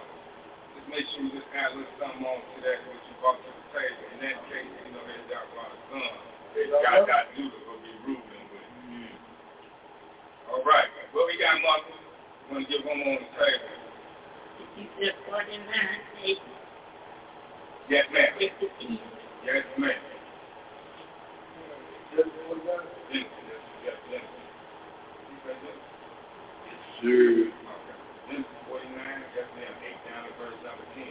just 0.79 0.87
make 0.89 1.05
sure 1.13 1.27
you 1.27 1.35
just 1.35 1.51
add 1.53 1.75
a 1.75 1.83
little 1.83 1.91
something 1.99 2.23
on 2.23 2.39
to 2.41 2.59
that 2.63 2.79
what 2.87 3.01
you 3.11 3.15
brought 3.21 3.39
to 3.43 3.51
the 3.51 3.65
table. 3.75 4.03
In 4.15 4.19
that 4.23 4.39
case, 4.49 4.71
you 4.87 4.91
know, 4.95 5.03
that's 5.03 5.27
Yahweh's 5.27 5.83
son. 5.91 6.11
That 6.55 6.67
God 6.81 7.01
got 7.11 7.25
Judah 7.35 7.61
will 7.67 7.83
be 7.83 7.93
ruling 8.07 8.47
with. 8.55 8.71
Mm-hmm. 8.87 10.55
All 10.55 10.63
right. 10.65 10.89
What 11.13 11.27
we 11.29 11.37
got, 11.37 11.59
Marcus? 11.61 12.06
You 12.49 12.55
want 12.55 12.69
to 12.69 12.71
get 12.71 12.87
one 12.87 12.99
more 13.03 13.19
on 13.19 13.27
the 13.27 13.31
table? 13.43 13.75
If 14.63 14.79
You 14.79 14.87
said 15.03 15.15
49, 15.27 15.67
8. 15.67 16.39
Yes, 17.91 18.05
ma'am. 18.15 18.31
50. 18.39 19.03
Yes, 19.43 19.65
ma'am. 19.79 19.91
Yes, 22.15 22.27
yes, 23.11 23.27
yes, 23.83 23.99
yes. 24.11 24.23
You 24.23 25.37
said 25.43 25.59
yes? 25.59 25.79
Yes, 26.71 26.79
sir. 27.03 27.51
Okay. 27.51 27.99
Genesis 28.31 28.63
49, 28.71 28.95
that's 29.35 29.51
now 29.59 29.75
8 29.83 30.07
down 30.07 30.23
to 30.27 30.33
verse 30.39 30.59
number 30.63 30.87
10. 30.95 31.03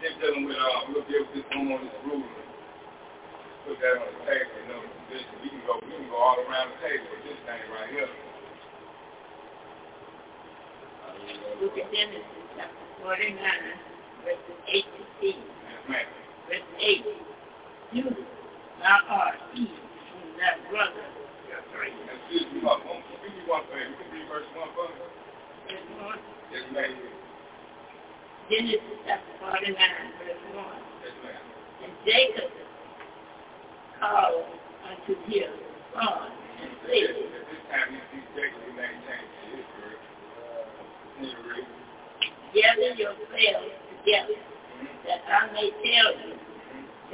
Then 0.00 0.12
dealing 0.24 0.44
with, 0.48 0.56
uh, 0.56 0.88
we'll 0.88 1.04
deal 1.04 1.20
with 1.28 1.36
this 1.36 1.46
one 1.52 1.68
on 1.68 1.84
this 1.84 1.96
ruler. 2.08 2.32
Put 3.68 3.76
that 3.78 3.94
on 4.02 4.08
the 4.08 4.20
table, 4.26 4.56
you 4.56 4.66
know, 4.72 4.82
this, 5.12 5.22
we 5.44 5.48
can 5.52 5.62
go, 5.68 5.78
we 5.84 5.94
can 6.00 6.08
go 6.10 6.16
all 6.18 6.40
around 6.48 6.74
the 6.74 6.78
table 6.82 7.06
with 7.12 7.22
this 7.28 7.38
thing 7.46 7.62
right 7.70 7.92
here. 7.92 8.10
Look 11.62 11.78
at 11.78 11.86
Genesis 11.94 12.26
chapter 12.56 12.86
49, 13.02 13.38
verses 14.26 14.58
8 14.66 14.82
to 14.82 15.02
10. 15.22 15.30
Yes, 15.30 15.82
ma'am. 15.88 16.06
Verse 16.48 16.68
8. 16.80 17.06
You, 17.92 18.04
thou 18.80 18.98
art 19.08 19.38
he, 19.54 19.68
whom 19.68 20.26
thy 20.40 20.56
brother, 20.70 21.06
your 21.46 21.62
friend. 21.70 21.94
Excuse 22.08 22.48
me, 22.50 22.60
one, 22.64 22.80
thing. 22.82 22.98
You 22.98 23.46
can 23.46 24.08
read 24.10 24.26
verse 24.26 24.48
1 24.56 24.68
for 24.74 24.88
me? 24.90 25.06
Verse 25.68 25.86
1. 26.00 26.18
Yes, 26.50 26.66
ma'am. 26.72 26.94
Genesis 28.50 28.98
chapter 29.06 29.34
49, 29.38 29.76
verse 30.18 30.42
1. 30.50 30.66
Yes, 31.04 31.16
ma'am. 31.22 31.44
And 31.82 31.92
Jacob 32.06 32.50
called 34.02 34.50
unto 34.88 35.14
his 35.30 35.46
son 35.94 36.26
and 36.58 36.70
said, 36.86 37.14
this 37.22 37.62
time, 37.70 37.94
you 37.94 38.02
see 38.10 38.22
Jacob, 38.34 38.58
his 38.66 38.74
name 38.74 38.98
changed 39.06 39.30
to 39.30 39.62
Israel. 39.62 40.00
Can 40.00 40.10
you 40.10 41.11
read? 41.11 41.11
Gather 41.22 42.92
yourselves 42.98 43.72
together, 43.88 44.38
that 45.06 45.20
I 45.30 45.52
may 45.54 45.70
tell 45.70 46.10
you 46.18 46.34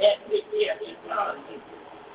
that 0.01 0.17
which 0.27 0.43
shall 0.49 0.77
befall 0.81 1.35
you 1.47 1.61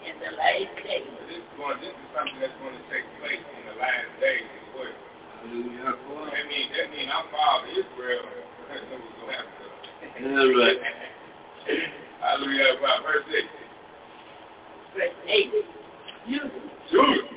in 0.04 0.14
the 0.20 0.30
last 0.36 0.74
days. 0.82 1.06
This 1.30 1.38
is, 1.38 1.46
going, 1.56 1.78
this 1.80 1.94
is 1.94 2.08
something 2.12 2.38
that's 2.42 2.52
going 2.58 2.74
to 2.74 2.84
take 2.90 3.06
place 3.22 3.40
in 3.40 3.62
the 3.70 3.76
last 3.78 4.10
days 4.20 4.42
as 4.42 4.66
well. 4.74 4.92
Hallelujah. 5.40 5.94
That 5.94 6.44
means, 6.50 6.68
that 6.76 6.88
means 6.90 7.08
our 7.14 7.26
father 7.30 7.70
Israel 7.72 8.26
knows 8.26 8.84
what's 8.90 9.16
going 9.22 9.30
to 9.30 9.38
happen 9.38 9.54
to 9.54 9.70
us. 9.70 9.84
Hallelujah. 12.20 12.76
Verse 13.06 13.24
6. 13.30 13.46
Verse 14.98 15.16
8. 15.28 15.52
You, 16.26 16.40
Judah. 16.90 17.28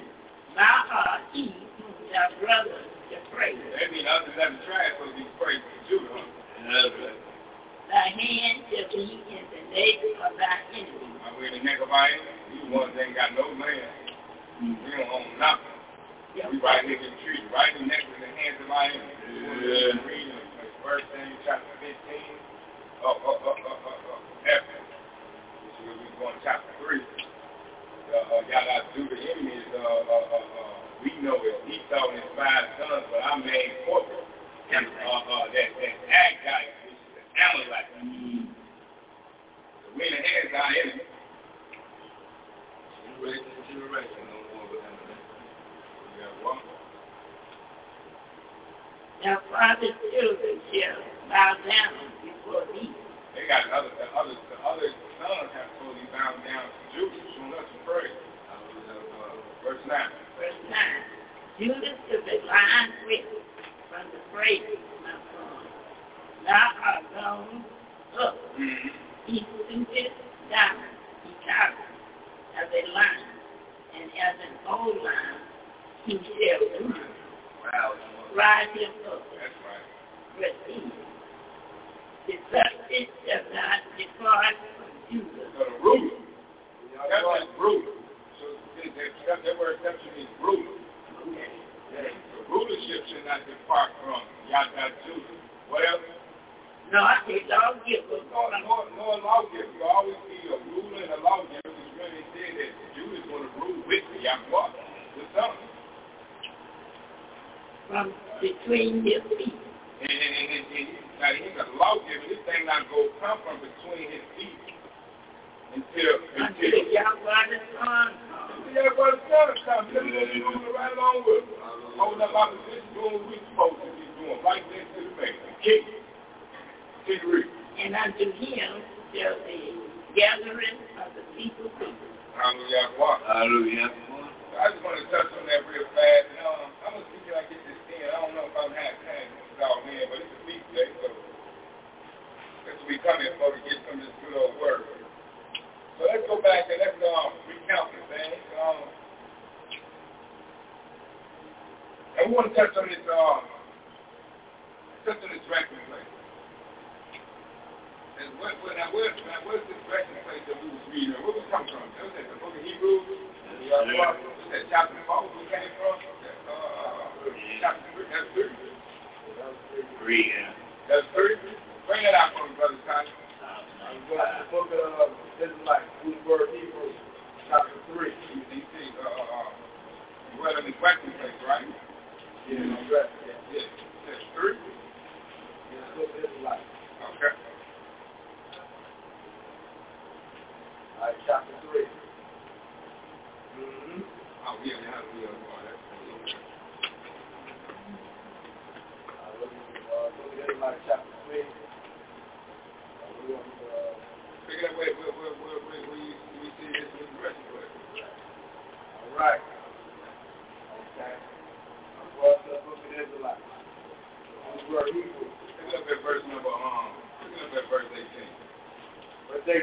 thou 0.56 0.84
art 0.92 1.22
he 1.34 1.52
whom 1.78 1.92
thy 2.12 2.32
brother 2.40 2.88
the 3.38 3.54
praise. 3.54 3.62
That 3.78 3.94
means 3.94 4.08
others 4.10 4.34
have 4.42 4.52
the 4.58 4.62
tribe 4.66 4.98
supposed 4.98 5.14
to 5.14 5.22
be 5.22 5.30
praised 5.38 5.62
Judah. 5.86 6.10
Huh? 6.10 6.90
That's. 6.90 7.22
Thy 7.88 8.10
hand 8.12 8.68
shall 8.68 8.90
be 8.92 9.06
in 9.32 9.44
the 9.48 9.62
neck 9.72 9.98
of 10.26 10.34
thy 10.36 10.58
enemy. 10.76 11.08
I 11.24 11.28
mean, 11.40 11.54
the 11.56 11.64
neck 11.64 11.80
of 11.80 11.88
our 11.88 12.10
enemy, 12.12 12.36
these 12.52 12.68
ones 12.68 12.92
ain't 13.00 13.16
got 13.16 13.32
no 13.32 13.48
land. 13.56 13.96
We 14.60 14.90
don't 14.92 15.08
own 15.08 15.40
nothing. 15.40 15.78
We 16.36 16.60
right 16.60 16.84
here 16.84 17.00
in 17.00 17.08
the 17.08 17.14
tree, 17.24 17.40
right 17.54 17.72
in 17.80 17.88
the 17.88 17.90
neck 17.94 18.04
of 18.04 18.20
the 18.20 18.28
hands 18.28 18.60
of 18.60 18.68
our 18.68 18.92
enemy. 18.92 19.16
Yeah. 19.24 20.04
Read 20.04 20.28
uh, 20.36 20.84
verse 20.84 21.08
in 21.16 21.32
chapter 21.48 21.74
15 21.80 21.96
of, 23.08 23.16
of, 23.24 23.38
of, 23.40 23.56
of, 23.56 23.78
of, 23.88 24.00
of 24.04 24.22
Esther, 24.44 24.82
which 25.64 25.78
is 25.80 25.84
where 25.88 25.96
we 25.96 26.08
go 26.20 26.28
in 26.28 26.38
chapter 26.44 26.74
3. 26.84 26.92
Uh, 26.92 28.36
uh, 28.36 28.52
Yada 28.52 28.84
do 29.00 29.08
the 29.08 29.16
enemies, 29.16 29.64
uh, 29.72 29.80
uh, 29.80 30.12
uh, 30.12 30.44
uh, 30.44 30.78
we 31.04 31.14
know 31.22 31.40
it 31.40 31.56
Esau 31.70 32.10
and 32.10 32.20
his 32.20 32.30
five 32.36 32.68
sons, 33.44 33.67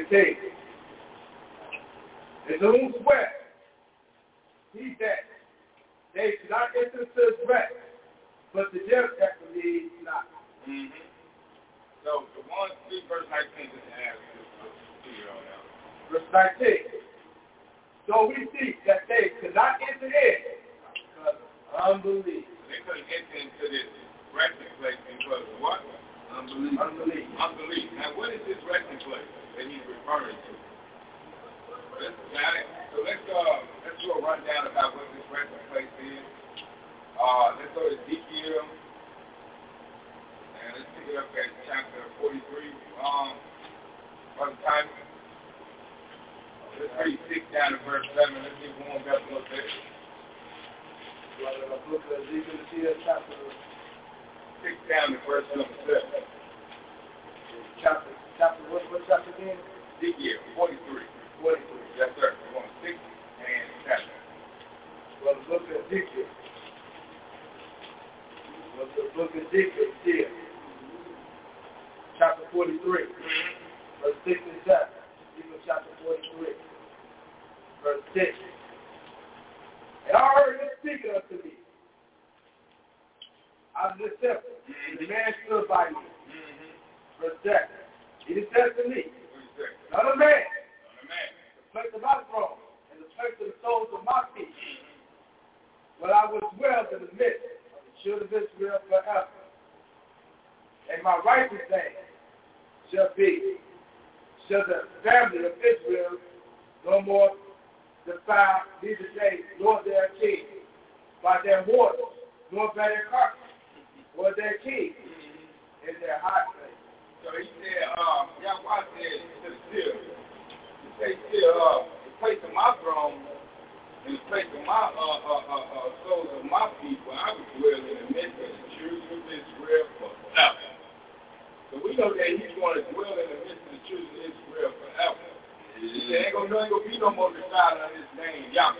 36. 0.03 0.37
Eso 2.49 2.73
es 2.73 2.81
un 2.81 2.94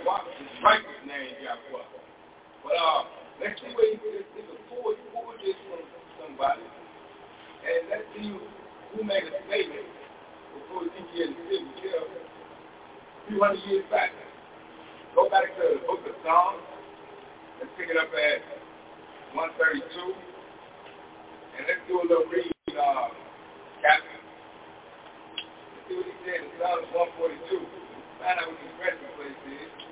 Yahweh. 0.03 0.21
His 0.39 0.51
righteous 0.63 1.01
name 1.07 1.35
Yahweh. 1.39 1.87
But 2.63 2.75
uh, 2.75 3.03
let's 3.39 3.55
see 3.61 3.71
where 3.77 3.93
he 3.93 3.97
get 4.01 4.25
this 4.25 4.29
nigga 4.35 4.55
forward, 4.67 4.97
forward 5.13 5.37
this 5.39 5.55
from 5.69 5.85
somebody. 6.19 6.65
And 6.65 7.81
let's 7.89 8.07
see 8.17 8.29
who 8.33 8.99
made 9.03 9.23
a 9.23 9.33
statement 9.47 9.87
before 10.53 10.83
you 10.83 11.03
get 11.13 11.29
in 11.29 11.35
the 11.35 11.59
jail. 11.81 12.05
200 13.29 13.57
years 13.69 13.85
back. 13.89 14.11
Go 15.15 15.29
back 15.29 15.47
to 15.55 15.63
the 15.77 15.81
book 15.87 16.03
of 16.05 16.15
Psalms. 16.21 16.61
Let's 17.59 17.71
pick 17.79 17.89
it 17.89 17.97
up 17.97 18.11
at 18.11 18.41
132. 19.33 19.79
And 21.55 21.63
let's 21.65 21.83
do 21.87 22.01
a 22.01 22.05
little 22.05 22.27
read, 22.27 22.51
uh, 22.75 23.09
chapter. 23.81 24.17
Let's 25.39 25.85
see 25.87 25.95
what 25.95 26.05
he 26.05 26.15
said 26.27 26.39
in 26.43 26.49
Psalms 26.59 26.85
142. 26.91 27.85
Find 28.19 28.39
out 28.41 28.47
what 28.51 28.59
the 28.59 28.69
resting 28.77 29.13
place 29.15 29.41
is. 29.55 29.84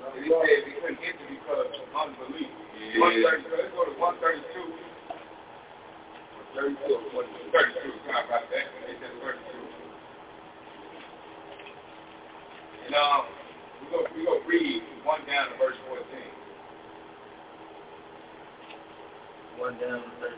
And 0.00 0.24
he 0.24 0.30
said 0.32 0.64
he 0.64 0.72
couldn't 0.80 0.98
enter 1.04 1.26
because 1.28 1.68
of 1.76 1.88
unbelief. 1.92 2.48
Yeah. 2.96 3.04
let's 3.20 3.44
go 3.76 3.84
to 3.84 3.92
132. 4.00 4.80
32, 6.56 6.76
32, 7.52 7.92
God 8.08 8.24
right 8.30 8.48
there. 8.50 8.64
They 8.88 8.94
said 8.98 9.12
32. 9.22 9.40
And 12.86 12.94
uh, 12.94 12.98
um, 12.98 13.24
we're 13.84 13.90
going 13.90 14.08
we're 14.16 14.40
to 14.42 14.48
read 14.48 14.82
1 15.04 15.26
down 15.26 15.52
to 15.52 15.56
verse 15.58 15.76
14. 15.86 16.04
1 19.58 19.78
down 19.78 20.00
to 20.00 20.10
13. 20.18 20.34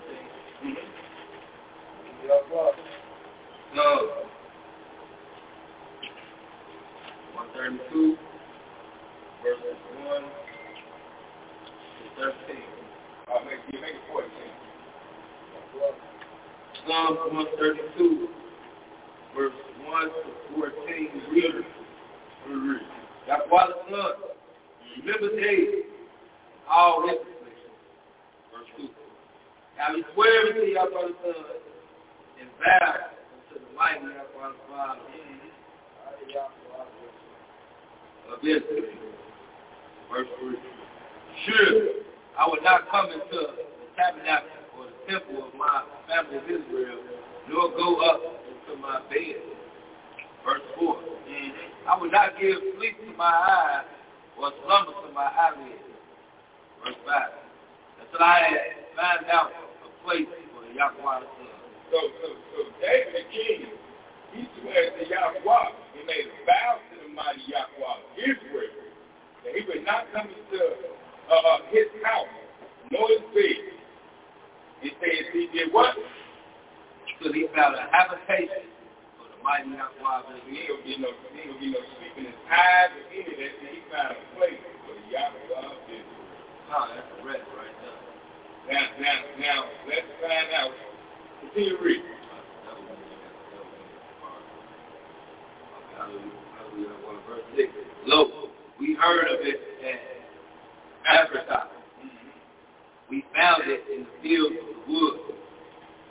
Mm-hmm. 0.66 0.91
No. 3.74 4.28
132 7.34 8.31
verses 9.42 9.76
1 10.06 10.22
to 10.22 10.30
13. 12.14 12.62
Uh, 13.26 13.44
make, 13.44 13.58
you 13.72 13.80
make 13.80 13.98
it 13.98 14.06
14. 14.12 14.30
Psalms 16.86 17.18
132, 17.34 18.28
verse 19.34 19.52
1 19.82 20.04
to 20.06 20.30
14. 20.54 21.22
Read. 21.32 21.66
Read. 22.46 22.82
Yahweh 23.26 23.66
the 23.66 23.78
Son, 23.90 24.14
remember 24.98 25.30
days, 25.40 25.90
all 26.70 27.02
his 27.08 27.18
afflictions. 27.18 27.78
Verse 28.54 28.70
2. 28.76 28.88
Now 29.78 29.94
he 29.94 30.02
swear 30.14 30.46
unto 30.46 30.62
Yahweh 30.70 30.90
the 30.90 31.14
Son, 31.18 31.44
and 32.40 32.48
vow 32.62 33.10
unto 33.10 33.58
the 33.58 33.70
mighty 33.74 34.06
Yahweh 34.06 34.54
the 34.54 34.62
Father, 34.70 35.02
of 38.30 38.38
Israel. 38.42 39.12
Verse 40.12 40.28
3. 40.44 40.57
Surely 41.49 41.89
I 42.39 42.44
would 42.47 42.62
not 42.62 42.84
come 42.91 43.08
into 43.08 43.32
the 43.32 43.65
tabernacle 43.97 44.60
or 44.76 44.84
the 44.84 44.97
temple 45.08 45.49
of 45.49 45.55
my 45.57 45.89
family 46.05 46.36
of 46.36 46.44
Israel, 46.44 47.00
nor 47.49 47.73
go 47.73 47.97
up 48.05 48.20
into 48.44 48.76
my 48.76 49.00
bed. 49.08 49.41
Verse 50.44 50.60
4. 50.76 50.84
Mm-hmm. 50.84 51.89
I 51.89 51.97
would 51.97 52.12
not 52.12 52.36
give 52.36 52.60
sleep 52.76 53.00
to 53.08 53.16
my 53.16 53.24
eyes 53.24 53.89
or 54.36 54.52
slumber 54.60 54.92
to 55.00 55.08
my 55.16 55.32
eyelids. 55.32 55.81
Verse 56.84 57.00
5. 57.08 58.05
Until 58.05 58.20
I 58.20 58.84
find 58.92 59.24
out 59.32 59.49
a 59.81 59.89
place 60.05 60.28
for 60.52 60.60
the 60.60 60.76
Yahweh 60.76 61.24
the 61.24 61.28
Son. 61.41 61.57
So, 61.89 61.99
so, 62.20 62.28
so 62.52 62.58
David 62.84 63.16
the 63.16 63.24
king, 63.32 63.65
he 64.36 64.44
swears 64.60 64.92
to 64.92 65.08
Yahweh. 65.08 65.68
He 65.97 66.05
made 66.05 66.28
a 66.28 66.36
vow 66.44 66.84
to 66.84 66.94
the 67.00 67.08
mighty 67.16 67.49
Yahweh, 67.49 68.28
Israel, 68.28 68.81
that 69.44 69.52
he 69.54 69.62
would 69.66 69.84
not 69.84 70.06
come 70.12 70.28
into 70.30 70.60
uh, 71.30 71.34
uh, 71.34 71.58
his 71.70 71.90
house, 72.04 72.30
nor 72.90 73.08
his 73.08 73.24
bed. 73.34 73.62
He 74.82 74.90
says 74.98 75.30
he 75.32 75.48
did 75.54 75.72
what? 75.72 75.94
So 77.22 77.32
he 77.32 77.46
found 77.54 77.78
a 77.78 77.86
habitation 77.90 78.66
for 79.18 79.30
the 79.30 79.38
mighty 79.42 79.70
Yahweh. 79.70 80.42
He 80.50 80.58
ain't 80.58 80.70
gonna 80.70 80.82
get 80.82 80.98
no, 80.98 81.10
he 81.30 81.38
ain't 81.38 81.54
gonna 81.54 81.62
get 81.62 81.70
no 81.70 81.82
sleep 81.98 82.14
in 82.18 82.24
his 82.26 82.40
eyes 82.50 82.90
or 82.98 83.04
any 83.14 83.30
of 83.30 83.38
that. 83.38 83.52
He 83.62 83.78
found 83.90 84.14
a 84.18 84.24
place 84.34 84.58
for 84.86 84.94
the 84.98 85.04
Yahweh 85.06 85.62
of 85.62 85.78
Israel. 85.86 86.26
Oh, 86.74 86.86
that's 86.90 87.06
a 87.06 87.18
rest 87.22 87.46
right 87.54 87.76
there. 87.78 88.02
Now, 88.74 88.86
now, 88.98 89.18
now, 89.38 89.58
let's 89.86 90.06
find 90.18 90.50
out. 90.54 90.74
Continue 91.42 91.76
to 91.76 91.84
read. 91.84 92.02
Verse 97.28 97.42
6. 97.56 97.70
Lo, 98.06 98.51
we 98.82 98.98
heard 98.98 99.28
of 99.30 99.38
it 99.46 99.60
at 99.86 101.30
Ephrathah. 101.30 101.70
We 103.08 103.24
found 103.32 103.62
it 103.66 103.86
in 103.94 104.02
the 104.02 104.10
field 104.22 104.52
of 104.58 104.66
the 104.66 104.92
wood. 104.92 105.20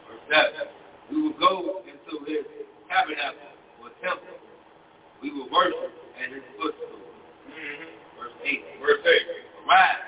Verse 0.07 0.23
7. 0.31 0.71
We 1.11 1.21
will 1.21 1.35
go 1.35 1.83
into 1.83 2.23
his 2.23 2.47
tabernacle 2.87 3.59
or 3.83 3.91
temple. 3.99 4.39
We 5.21 5.33
will 5.35 5.51
worship 5.51 5.91
at 6.15 6.31
his 6.31 6.47
footstool. 6.55 7.03
Verse 8.15 8.39
8. 8.39 8.63
Verse 8.79 9.03
8. 9.03 9.11
Arise, 9.67 10.07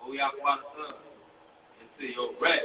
O 0.00 0.12
Yahweh 0.16 0.56
Son, 0.80 0.96
into 1.84 2.12
your 2.14 2.30
rest. 2.40 2.64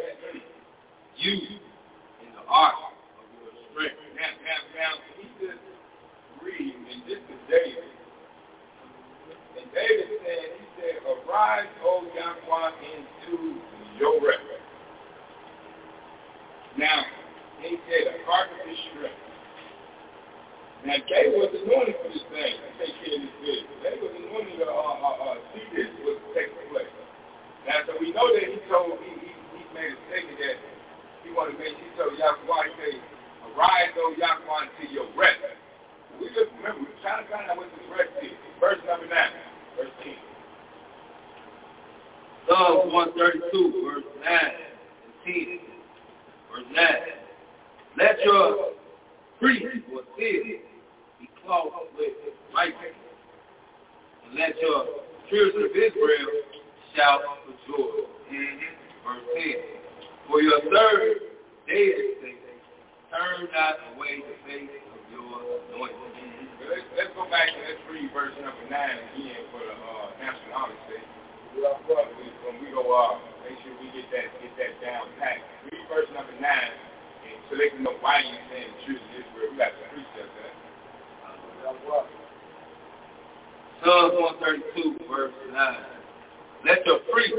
You 1.17 1.35
in 1.35 2.31
the 2.31 2.48
ark 2.48 2.95
of 3.19 3.27
your 3.43 3.51
strength. 3.75 3.99
Now, 4.15 4.31
now, 4.40 4.61
now, 4.80 4.93
he 5.19 5.27
just 5.43 5.59
read, 6.40 6.75
and 6.80 7.03
this 7.03 7.19
is 7.19 7.41
David. 7.51 8.01
And 9.58 9.68
David 9.76 10.08
said, 10.24 10.46
he 10.56 10.66
said, 10.80 10.96
arise, 11.04 11.68
O 11.84 12.08
Yahweh, 12.16 12.72
into 12.88 13.60
your 14.00 14.16
rest. 14.24 14.48
Now, 16.78 17.04
he 17.60 17.76
said, 17.86 18.08
a 18.08 18.16
his 18.16 18.80
strength. 18.90 19.22
Now, 20.88 20.98
David 21.04 21.38
was 21.38 21.52
anointed 21.52 22.00
for 22.00 22.10
this 22.10 22.26
thing, 22.32 22.58
to 22.58 22.70
take 22.80 22.96
care 23.04 23.14
of 23.14 23.22
this 23.22 23.36
business. 23.44 23.78
David 23.86 24.02
was 24.02 24.16
anointed 24.18 24.56
to 24.58 24.66
uh, 24.66 24.74
uh, 24.74 25.26
uh, 25.30 25.36
see 25.54 25.66
this 25.78 25.92
was 26.02 26.18
taking 26.34 26.58
place. 26.74 26.90
Now, 27.68 27.86
so 27.86 28.00
we 28.02 28.10
know 28.16 28.26
that 28.34 28.42
he 28.42 28.58
told, 28.66 28.98
he, 29.04 29.14
he, 29.20 29.30
he 29.30 29.62
made 29.78 29.94
a 29.94 30.00
statement 30.10 30.42
that 30.42 30.58
he 31.22 31.30
wanted 31.36 31.54
to 31.54 31.62
make, 31.62 31.78
he 31.78 31.92
told 32.00 32.18
Yahweh, 32.18 32.66
he 32.66 32.74
said, 32.82 32.98
arise, 33.54 33.94
O 34.00 34.16
Yahweh, 34.18 34.74
into 34.74 34.90
your 34.90 35.06
rest. 35.14 35.60
We 36.22 36.30
just 36.38 36.53
remember, 36.61 36.85
we're 36.85 37.01
trying 37.01 37.25
to 37.25 37.32
find 37.33 37.50
out 37.50 37.58
what 37.58 37.66
this 37.74 37.82
rest 37.90 38.14
is. 38.22 38.38
Verse 38.61 38.77
number 38.85 39.09
9, 39.09 39.17
verse 39.74 39.90
10. 40.06 40.14
Psalms 42.45 42.93
132, 42.93 43.82
verse 43.82 44.06
9 44.22 44.30
and 44.30 45.14
10. 45.25 45.66
Verse 46.53 46.69
9. 46.77 46.85
Let 47.98 48.22
your 48.22 48.77
priest 49.41 49.66
or 49.90 50.06
sin 50.14 50.61
be 51.17 51.25
clothed 51.41 51.90
with 51.98 52.14
righteousness. 52.53 53.17
And 54.30 54.38
let 54.38 54.53
your 54.61 55.01
children 55.25 55.66
of 55.66 55.74
Israel 55.74 56.30
shout 56.93 57.22
for 57.50 57.58
joy. 57.66 58.06
Mm-hmm. 58.30 59.09
Verse 59.09 59.25
10. 59.41 60.30
For 60.30 60.41
your 60.41 60.61
servant 60.69 61.33
David's 61.66 62.22
sake, 62.22 62.38
turn 63.09 63.50
not 63.50 63.75
away 63.98 64.22
the 64.22 64.38
face 64.45 64.81
Let's, 66.72 67.14
go 67.16 67.27
back 67.27 67.51
and 67.51 67.61
let's 67.67 67.82
verse 68.14 68.35
number 68.40 68.66
9 68.69 68.72
again 68.72 69.43
for 69.51 69.59
the 69.59 69.75
uh. 69.75 70.09
When 72.41 72.56
we 72.64 72.72
go, 72.72 72.82
make 73.43 73.58
sure 73.64 73.74
we 73.80 73.88
get 73.91 74.08
that 74.11 74.27
get 74.41 74.53
that 74.58 74.74
down 74.82 75.08
pat. 75.19 75.40
Read 75.67 75.83
verse 75.90 76.08
number 76.16 76.33
9 76.40 76.41
and 76.41 77.40
so 77.50 77.58
they 77.58 77.69
can 77.69 77.83
know 77.83 77.95
why 78.01 78.24
you're 78.24 78.45
saying 78.50 78.72
the 78.72 78.80
truth 78.85 79.01
is 79.16 79.24
Israel. 79.24 79.51
We 79.51 79.58
got 79.58 79.72
some 79.75 79.90
precepts 79.93 80.33
there. 80.40 80.56
Psalms 83.83 84.14
132, 84.41 85.09
verse 85.09 85.33
9. 85.51 85.58
Let 86.66 86.85
your 86.85 87.00
priest 87.11 87.33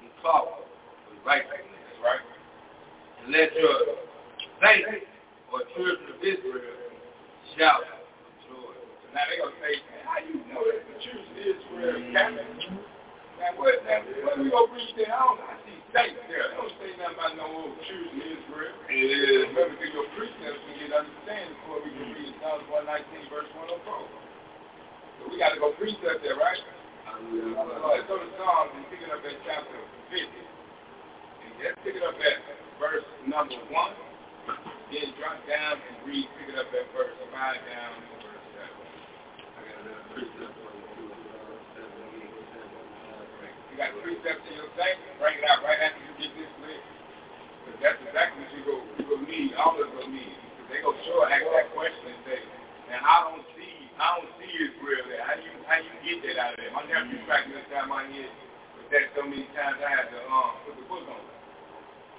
be 0.00 0.08
clothed 0.20 0.60
with. 0.60 0.68
That's 1.24 2.00
right. 2.04 2.24
And 3.24 3.32
let 3.32 3.54
your 3.56 3.76
saints 4.60 5.11
or 5.52 5.60
children 5.76 6.08
of 6.08 6.18
Israel 6.24 6.82
shout 7.56 7.84
for 7.84 8.32
joy. 8.48 8.72
So 8.72 9.04
now 9.12 9.22
they're 9.28 9.44
going 9.44 9.52
to 9.52 9.60
say, 9.60 9.72
man, 9.92 10.02
how 10.08 10.18
you 10.24 10.36
know 10.48 10.64
that 10.64 10.80
the 10.88 10.96
truth 11.04 11.28
is 11.36 11.60
Israel, 11.60 12.00
Captain? 12.16 12.80
Now, 13.36 13.58
what, 13.58 13.74
now, 13.84 14.00
what 14.24 14.38
we 14.40 14.48
going 14.48 14.70
to 14.70 14.76
read 14.76 14.94
there? 14.96 15.12
I 15.12 15.18
don't 15.18 15.40
I 15.42 15.54
see 15.66 15.78
saints 15.90 16.22
there. 16.30 16.46
They 16.46 16.56
don't 16.56 16.74
say 16.78 16.90
nothing 16.96 17.18
about 17.18 17.32
no 17.36 17.46
old 17.50 17.74
choosing 17.84 18.22
Israel. 18.22 18.72
Yeah. 18.88 19.50
Remember, 19.50 19.74
through 19.76 19.92
your 19.92 20.08
precepts, 20.16 20.62
we 20.70 20.72
get 20.78 20.94
understanding 20.94 21.52
before 21.60 21.82
we 21.82 21.90
can 21.90 22.08
read 22.16 22.32
Psalms 22.38 22.64
119, 22.70 23.28
verse 23.28 23.50
104. 23.52 23.82
So 23.82 25.22
we 25.28 25.36
got 25.36 25.52
to 25.52 25.60
go 25.60 25.74
precept 25.76 26.22
there, 26.22 26.38
right? 26.38 26.62
Hallelujah. 27.04 27.82
Let's 27.82 28.06
go 28.08 28.16
to 28.16 28.28
Psalms 28.38 28.72
and 28.78 28.86
pick 28.88 29.02
it 29.02 29.10
up 29.10 29.20
at 29.26 29.36
chapter 29.44 29.78
50. 30.08 30.22
And 30.22 31.52
let's 31.60 31.78
pick 31.82 31.98
it 31.98 32.04
up 32.06 32.16
at 32.16 32.36
verse 32.78 33.04
number 33.26 33.58
1. 33.58 34.71
Then 34.92 35.08
drop 35.16 35.40
down 35.48 35.80
and 35.80 35.96
read, 36.04 36.28
pick 36.36 36.52
it 36.52 36.56
up 36.60 36.68
at 36.68 36.84
verse 36.92 37.16
5 37.16 37.32
down 37.32 37.92
to 37.96 38.12
verse 38.28 38.44
7. 38.60 38.76
I 39.56 39.60
got 39.64 39.76
another 39.88 40.04
precept 40.12 40.52
you, 40.52 40.84
too. 41.00 41.08
You 43.72 43.74
got 43.80 43.96
precepts 44.04 44.44
in 44.52 44.54
your 44.60 44.68
thing, 44.76 44.96
bring 45.16 45.40
it 45.40 45.48
out 45.48 45.64
right 45.64 45.80
after 45.80 45.96
you 45.96 46.12
get 46.20 46.36
this 46.36 46.52
lit. 46.60 46.76
Because 47.64 47.80
that's 47.80 48.00
exactly 48.04 48.44
what 48.44 48.52
you 48.52 48.62
go, 48.68 48.76
you 49.00 49.04
go 49.08 49.16
need, 49.24 49.56
all 49.56 49.80
of 49.80 49.80
us 49.80 49.96
go 49.96 50.04
need. 50.12 50.36
Because 50.60 50.68
they 50.68 50.84
go 50.84 50.92
sure 51.08 51.24
ask 51.24 51.40
that 51.40 51.72
question 51.72 52.12
and 52.12 52.20
say, 52.28 52.44
now 52.92 53.00
I 53.00 53.16
don't 53.32 53.48
see, 53.56 53.72
I 53.96 54.20
don't 54.20 54.28
see 54.36 54.52
Israel 54.60 55.08
there. 55.08 55.24
How 55.24 55.40
do 55.40 55.42
you, 55.48 55.56
how 55.64 55.80
you 55.80 55.92
get 56.04 56.20
that 56.20 56.36
out 56.36 56.52
of 56.52 56.60
there? 56.60 56.68
My 56.76 56.84
nephew 56.84 57.16
practiced 57.24 57.56
this 57.56 57.64
time 57.72 57.88
my 57.88 58.04
head, 58.12 58.28
but 58.76 58.92
that 58.92 59.08
so 59.16 59.24
many 59.24 59.48
times 59.56 59.80
I 59.80 59.88
had 59.88 60.12
to 60.12 60.20
um, 60.28 60.52
put 60.68 60.76
the 60.76 60.84
book 60.84 61.08
on. 61.08 61.41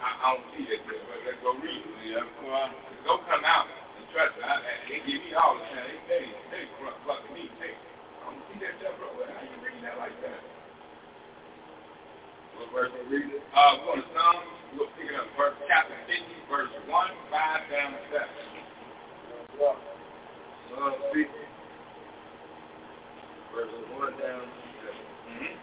I, 0.03 0.35
don't 0.35 0.43
see 0.51 0.67
that 0.67 0.83
but 0.83 1.19
let's 1.23 1.39
go 1.39 1.55
read 1.63 1.79
it. 1.79 1.95
Yeah. 2.11 2.27
Well, 2.43 2.67
go 3.07 3.23
come 3.23 3.47
out 3.47 3.71
and 3.71 4.03
trust 4.11 4.35
me. 4.35 4.43
I, 4.43 4.59
they 4.91 4.99
give 5.07 5.23
me 5.23 5.31
all 5.33 5.55
the 5.55 5.63
time. 5.71 5.87
They, 6.11 6.27
they, 6.51 6.67
they 6.67 6.83
fucking 7.07 7.33
me. 7.35 7.47
Hey, 7.59 7.75
I 7.75 8.31
don't 8.31 8.43
see 8.51 8.59
that 8.63 8.75
there, 8.79 8.95
bro. 8.99 9.07
How 9.15 9.43
you 9.43 9.57
reading 9.63 9.83
that 9.83 9.95
like 9.99 10.15
that? 10.23 10.39
What 12.59 12.71
verse 12.71 12.91
we 12.95 13.17
reading? 13.17 13.39
Uh, 13.55 13.79
going 13.83 14.01
to 14.01 14.07
Psalms. 14.11 14.47
We'll 14.75 14.87
pick 14.97 15.11
it 15.11 15.15
up. 15.15 15.27
Verse 15.37 15.55
chapter 15.67 15.95
50, 16.07 16.19
verse 16.49 16.69
1, 16.87 16.91
5 16.91 17.71
down 17.71 17.91
to 17.91 17.99
7. 18.11 18.27
Psalm 20.69 20.93
50. 21.13 21.29
Verse 23.53 23.69
1 23.99 24.11
down 24.17 24.41
to 24.41 24.57
7. 24.83 24.95
Mm-hmm. 25.29 25.55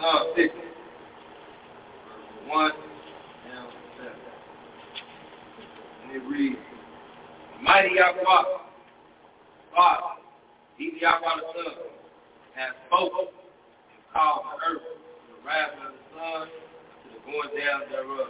Psalm 0.00 0.22
50. 0.34 0.50
Verse 0.50 0.64
1 2.48 2.70
down 3.48 3.66
to 3.66 3.78
7. 3.98 4.12
And 6.02 6.10
it 6.16 6.22
reads, 6.28 6.58
Mighty 7.62 7.94
Yahweh, 7.96 8.44
God, 9.74 10.20
he 10.76 10.92
Yahweh 11.00 11.22
the 11.22 11.64
Son, 11.64 11.74
has 12.60 12.76
spoken 12.86 13.32
and 13.32 14.02
called 14.12 14.44
the 14.44 14.54
earth 14.68 14.84
to 14.84 15.32
the 15.32 15.38
rising 15.48 15.80
of 15.80 15.96
the 15.96 16.04
sun 16.12 16.44
to 16.44 17.06
the 17.08 17.20
going 17.24 17.50
down 17.56 17.88
thereof. 17.88 18.28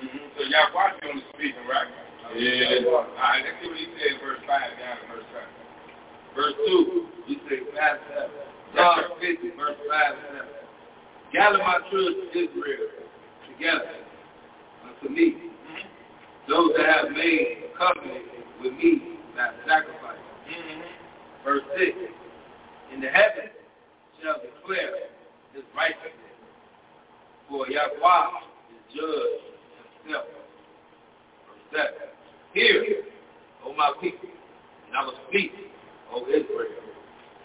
Mm-hmm. 0.00 0.24
So 0.34 0.40
Yahweh 0.48 1.04
doing 1.04 1.20
the 1.20 1.26
speaking, 1.36 1.66
right? 1.68 1.90
Yeah. 2.32 2.88
All 2.88 3.04
right, 3.12 3.44
let's 3.44 3.51
see 3.62 3.68
what 3.68 3.78
he 3.78 3.86
said 3.94 4.20
verse 4.20 4.42
5 4.46 4.78
down 4.78 4.96
to 4.98 5.06
verse 5.06 5.28
7. 5.30 5.62
Verse 6.34 6.54
2, 6.66 7.06
he 7.26 7.34
said, 7.48 7.62
5 7.70 7.98
7. 8.10 8.30
Psalm 8.74 9.04
50, 9.20 9.56
verse 9.56 9.78
5 9.88 10.14
and 10.16 10.26
7. 10.32 10.62
Gather 11.32 11.58
my 11.58 11.78
children 11.90 12.28
Israel 12.34 12.88
together 13.48 14.00
unto 14.84 15.12
me. 15.12 15.36
Mm-hmm. 15.36 15.88
Those 16.48 16.72
that 16.76 16.86
have 16.86 17.10
made 17.12 17.68
a 17.68 17.78
covenant 17.78 18.24
with 18.62 18.72
me 18.74 19.18
by 19.36 19.52
sacrifice. 19.68 20.24
Mm-hmm. 20.48 20.80
Verse 21.44 21.64
6. 21.78 21.96
In 22.94 23.00
the 23.00 23.08
heavens 23.08 23.56
shall 24.20 24.40
declare 24.40 25.12
his 25.54 25.64
righteousness. 25.76 26.36
For 27.48 27.68
Yahweh 27.68 28.28
is 28.72 28.96
judge 28.96 29.40
himself. 30.04 30.26
Verse 31.72 31.88
7. 31.92 32.12
Hear, 32.54 33.11
O 33.72 33.76
my 33.76 33.92
people, 34.00 34.28
and 34.86 34.96
I 34.96 35.04
will 35.04 35.14
speak, 35.28 35.52
O 36.12 36.26
Israel, 36.28 36.76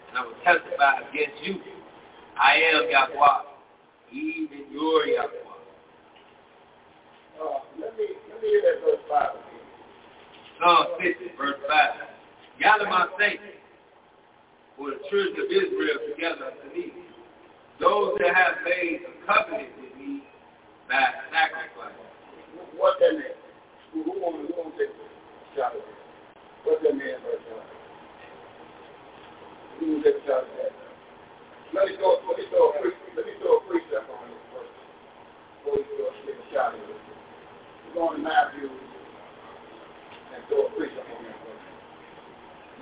and 0.08 0.18
I 0.18 0.24
will 0.24 0.36
testify 0.44 1.00
against 1.08 1.42
you. 1.42 1.56
I 2.36 2.54
am 2.74 2.90
Yahweh, 2.90 3.42
even 4.12 4.72
your 4.72 5.06
Yahweh. 5.06 5.28
Uh, 7.40 7.60
let 7.80 7.96
me 7.96 8.08
let 8.30 8.42
me 8.42 8.48
hear 8.48 8.62
that 8.62 8.84
verse 8.84 9.00
five 9.08 9.30
again. 9.30 9.58
Psalm 10.60 10.86
50, 11.00 11.36
verse 11.38 11.54
5. 11.68 11.90
Gather 12.60 12.84
my 12.86 13.06
saints 13.18 13.42
for 14.76 14.90
the 14.90 14.98
children 15.08 15.38
of 15.38 15.46
Israel 15.46 15.98
together 16.10 16.50
unto 16.50 16.74
me. 16.76 16.92
Those 17.78 18.18
that 18.18 18.34
have 18.34 18.58
made 18.64 19.06
a 19.06 19.12
covenant 19.24 19.70
with 19.80 19.94
me 19.96 20.24
by 20.88 21.14
sacrifice. 21.30 21.94
What 22.76 22.98
that 22.98 23.12
mean? 23.12 23.38
Who 23.92 24.02
who 24.02 24.20
want 24.20 24.50
who 24.50 24.54
want 24.60 24.74
to 24.76 24.86
take 24.86 24.90
a 24.90 25.56
shot 25.56 25.76
at 25.76 25.78
that? 25.78 25.97
What 26.68 26.84
that 26.84 26.92
mean, 27.00 27.16
verse 27.24 27.40
at 27.48 27.64
that? 30.28 30.72
Let 31.72 31.88
me 31.88 31.96
throw 31.96 32.12
a 32.12 32.20
pre 32.28 32.44
let 33.16 33.24
me 33.24 33.32
throw 33.40 33.56
a 33.56 33.60
precept 33.64 34.04
on 34.12 34.28
this 34.28 34.44
first. 34.52 34.76
Before 35.64 35.80
throw 35.96 36.12
a 36.12 36.36
shot 36.52 36.76
at 36.76 36.84
it. 36.84 37.00
Going 37.96 38.20
to 38.20 38.22
Matthew 38.22 38.68
and 38.68 40.44
throw 40.52 40.68
a 40.68 40.70
precept 40.76 41.08
on 41.08 41.24
that. 41.24 41.40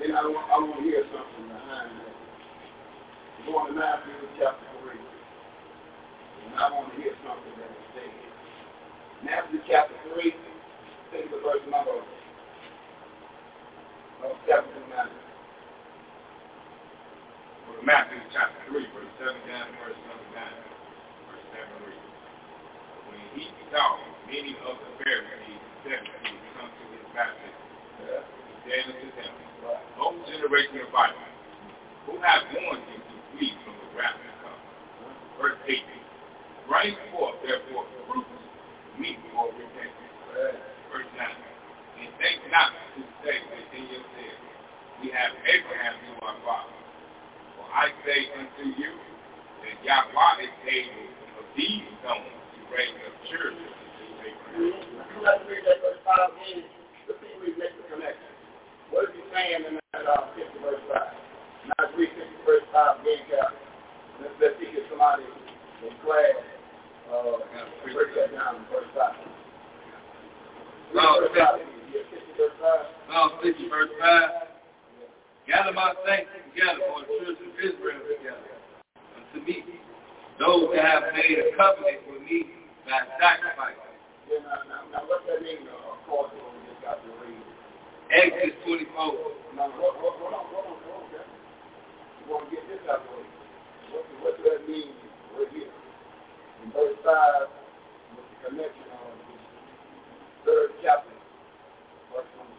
Then 0.02 0.18
I 0.18 0.26
want 0.34 0.50
to 0.50 0.82
hear 0.82 1.06
something 1.14 1.46
behind 1.46 1.94
that. 2.02 2.14
Going 3.46 3.70
to 3.70 3.74
Matthew 3.78 4.18
chapter 4.34 4.66
three. 4.82 4.98
And 4.98 6.58
I 6.58 6.74
want 6.74 6.90
to 6.90 6.98
hear 6.98 7.14
something 7.22 7.54
that 7.54 7.70
is 7.70 7.86
said. 7.94 8.10
Matthew 9.22 9.62
chapter 9.70 9.94
3, 10.14 10.34
think 11.10 11.30
of 11.30 11.30
the 11.30 11.38
verse 11.40 11.64
number 11.70 12.02
7 14.24 14.64
to 14.64 14.80
9. 14.88 15.08
Well, 17.68 17.84
Matthew 17.84 18.16
chapter 18.32 18.56
3, 18.72 18.80
verse 18.96 19.12
7 19.20 19.28
down 19.44 19.68
to 19.68 19.76
verse 19.76 20.00
number 20.08 20.28
9. 20.32 20.40
Verse 21.28 21.46
7 21.52 21.84
reads, 21.84 22.16
When 23.12 23.20
he 23.36 23.44
saw 23.68 24.00
many 24.24 24.56
of 24.64 24.80
the 24.80 24.90
Pharisees 25.04 25.60
and 25.60 25.76
Sadducees 25.84 26.44
come 26.56 26.70
to 26.72 26.84
his 26.96 27.04
baptism, 27.12 27.60
he 28.00 28.54
said 28.64 28.88
unto 28.88 29.08
them, 29.20 29.34
O 30.00 30.16
generation 30.24 30.80
of 30.80 30.88
vipers, 30.96 31.36
who 32.08 32.16
have 32.24 32.42
warned 32.56 32.88
you 32.88 32.96
to 32.96 33.14
flee 33.36 33.52
from 33.68 33.76
the 33.76 33.88
wrath 34.00 34.16
to 34.16 34.32
come? 34.40 34.62
Verse 35.36 35.60
8, 35.68 35.76
Bring 36.72 36.96
forth 37.12 37.36
therefore 37.44 37.84
fruits 38.08 38.32
meet 38.96 39.20
for 39.28 39.52
repentance. 39.52 40.16
Verse 40.88 41.10
9, 41.20 41.55
And 41.96 42.12
think 42.20 42.44
not 42.52 42.76
to 42.92 43.00
say 43.24 43.36
within 43.48 43.84
yourselves, 43.88 44.44
We 45.00 45.08
have 45.16 45.32
Abraham 45.48 45.96
to 45.96 46.10
our 46.28 46.36
father. 46.44 46.76
For 47.56 47.64
I 47.72 47.88
say 48.04 48.20
unto 48.36 48.64
you 48.76 48.92
that 49.64 49.76
Yahweh 49.80 50.44
is 50.44 50.56
able 50.68 51.08
of 51.40 51.46
these 51.56 51.84
stones 52.04 52.36
to 52.52 52.60
raise 52.68 52.96
up 53.00 53.16
children 53.32 53.56
to 53.56 54.04
Abraham. 54.28 54.76
Let's 55.24 55.40
read 55.48 55.64
that 55.64 55.80
verse 55.80 56.00
5 56.04 56.36
again. 56.36 56.68
Let's 57.08 57.16
see 57.24 57.32
if 57.32 57.40
we 57.40 57.50
make 57.56 57.72
the 57.80 57.84
connection. 57.88 58.32
What 58.92 59.08
is 59.08 59.16
he 59.16 59.22
saying 59.32 59.64
in 59.72 59.80
that 59.96 60.04
uh, 60.04 60.36
50 60.36 60.52
verse 60.60 60.84
5? 60.92 61.00
Now 61.68 61.76
let's 61.80 61.96
read 61.96 62.12
50 62.12 62.44
verse 62.44 62.66
5 62.76 63.00
again, 63.00 63.20
Cap. 63.32 63.52
Let's, 64.20 64.36
let's 64.36 64.56
see 64.60 64.68
if 64.68 64.84
somebody 64.92 65.24
in 65.80 65.92
class 66.04 66.44
uh, 67.08 67.40
break 67.88 68.12
that 68.20 68.36
down 68.36 68.60
in 68.60 68.64
verse 68.68 68.88
5. 68.92 69.36
Psalm 70.92 71.75
Read 71.96 72.28
verse 72.36 72.36
5 72.36 72.36
again. 72.36 72.36
Yeah, 72.36 72.36
50 72.36 72.36
verse 72.36 72.56
5. 72.60 73.08
Psalm 73.08 73.30
50, 73.42 73.68
verse 73.68 73.92
5. 74.00 74.46
Gather 75.46 75.72
my 75.72 75.94
saints 76.04 76.30
together 76.50 76.82
for 76.90 77.00
the 77.00 77.08
children 77.22 77.48
of 77.48 77.56
Israel 77.56 78.00
together 78.04 78.52
unto 79.16 79.38
me. 79.46 79.64
Those 80.38 80.68
that 80.74 80.84
have 80.84 81.14
made 81.14 81.38
a 81.38 81.56
covenant 81.56 82.04
with 82.10 82.20
me 82.26 82.52
by 82.84 83.00
sacrifice. 83.16 83.80
Exodus 88.06 88.54
24. 88.64 89.16
Now, 89.56 89.70
what, 89.76 89.96
on, 89.96 90.34
on, 90.34 90.44
on, 90.44 90.76
the 90.76 91.26
does 94.24 94.44
that 94.44 94.68
mean? 94.68 94.92
In 96.64 96.72
verse 96.72 96.98
5, 97.04 97.48
with 98.16 98.26
the 98.26 98.48
connection 98.48 98.88
of 98.92 99.14
this 99.30 99.42
third 100.44 100.70
chapter, 100.82 101.15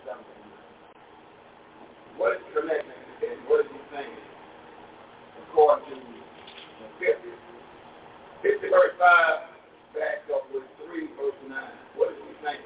7. 0.08 0.16
What 2.16 2.40
is 2.40 2.48
the 2.48 2.64
connection 2.64 2.96
and 3.28 3.44
what 3.52 3.60
is 3.62 3.68
he 3.68 3.76
saying? 3.92 4.24
According 5.52 5.84
to 5.92 6.00
the 6.00 6.88
50, 6.96 7.28
50 8.42 8.72
verse 8.72 8.96
5 8.96 9.04
backs 9.92 10.24
up 10.32 10.48
with 10.56 10.64
3 10.88 11.12
verse 11.20 11.36
9. 11.44 11.52
What 12.00 12.16
is 12.16 12.24
he 12.24 12.32
saying? 12.40 12.64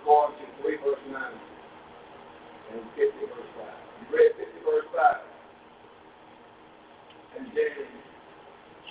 According 0.00 0.38
to 0.38 0.46
3 0.62 0.78
verse 0.86 1.02
9 1.10 1.18
and 1.18 2.86
50 2.94 3.26
verse 3.26 3.50
5. 3.58 3.66
You 3.66 4.06
read 4.14 4.38
50 4.38 4.54
verse 4.62 4.86
5. 4.94 5.18
And 7.36 7.52
then 7.52 7.84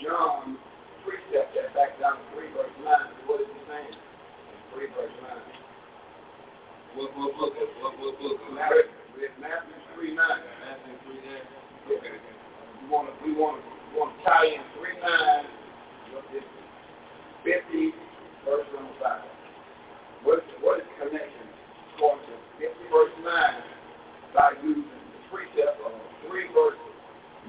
John 0.04 0.60
precept 1.08 1.56
that 1.56 1.72
back 1.72 1.96
down 2.04 2.20
to 2.20 2.28
3 2.36 2.52
verse 2.52 2.76
9. 2.84 2.92
What 3.32 3.40
is 3.42 3.48
he 3.48 3.64
saying? 3.66 3.96
In 3.96 4.60
3 4.76 4.92
verse 4.92 5.16
9. 5.24 5.65
What, 6.96 7.12
what 7.12 7.36
book? 7.36 7.52
What, 7.84 8.00
what 8.00 8.16
book? 8.24 8.40
Matthew, 8.56 8.88
Matthew 9.44 9.76
3 10.00 10.16
9. 10.16 10.16
Matthew 10.16 10.96
3 11.04 11.28
9. 11.28 11.92
Okay. 11.92 12.16
We 12.16 12.88
want 12.88 13.12
to 13.12 13.14
we 13.20 13.36
want 13.36 13.60
to 13.60 13.68
we 13.68 14.00
want 14.00 14.16
to 14.16 14.20
tie 14.24 14.48
in 14.48 14.64
3 14.80 15.04
9 15.04 16.16
with 16.16 16.24
this 16.32 16.48
50 17.44 17.92
verse 18.48 18.64
number 18.72 18.96
5. 19.04 20.24
What 20.24 20.40
is, 20.40 20.48
what 20.64 20.80
is 20.80 20.88
the 20.88 20.96
connection 21.04 21.46
according 22.00 22.32
to 22.32 22.36
50 22.64 22.88
verse 22.88 23.16
9 23.28 24.32
by 24.32 24.56
using 24.64 24.88
the 24.88 25.20
precept 25.28 25.76
of 25.84 25.92
3 26.32 26.48
verse 26.56 26.80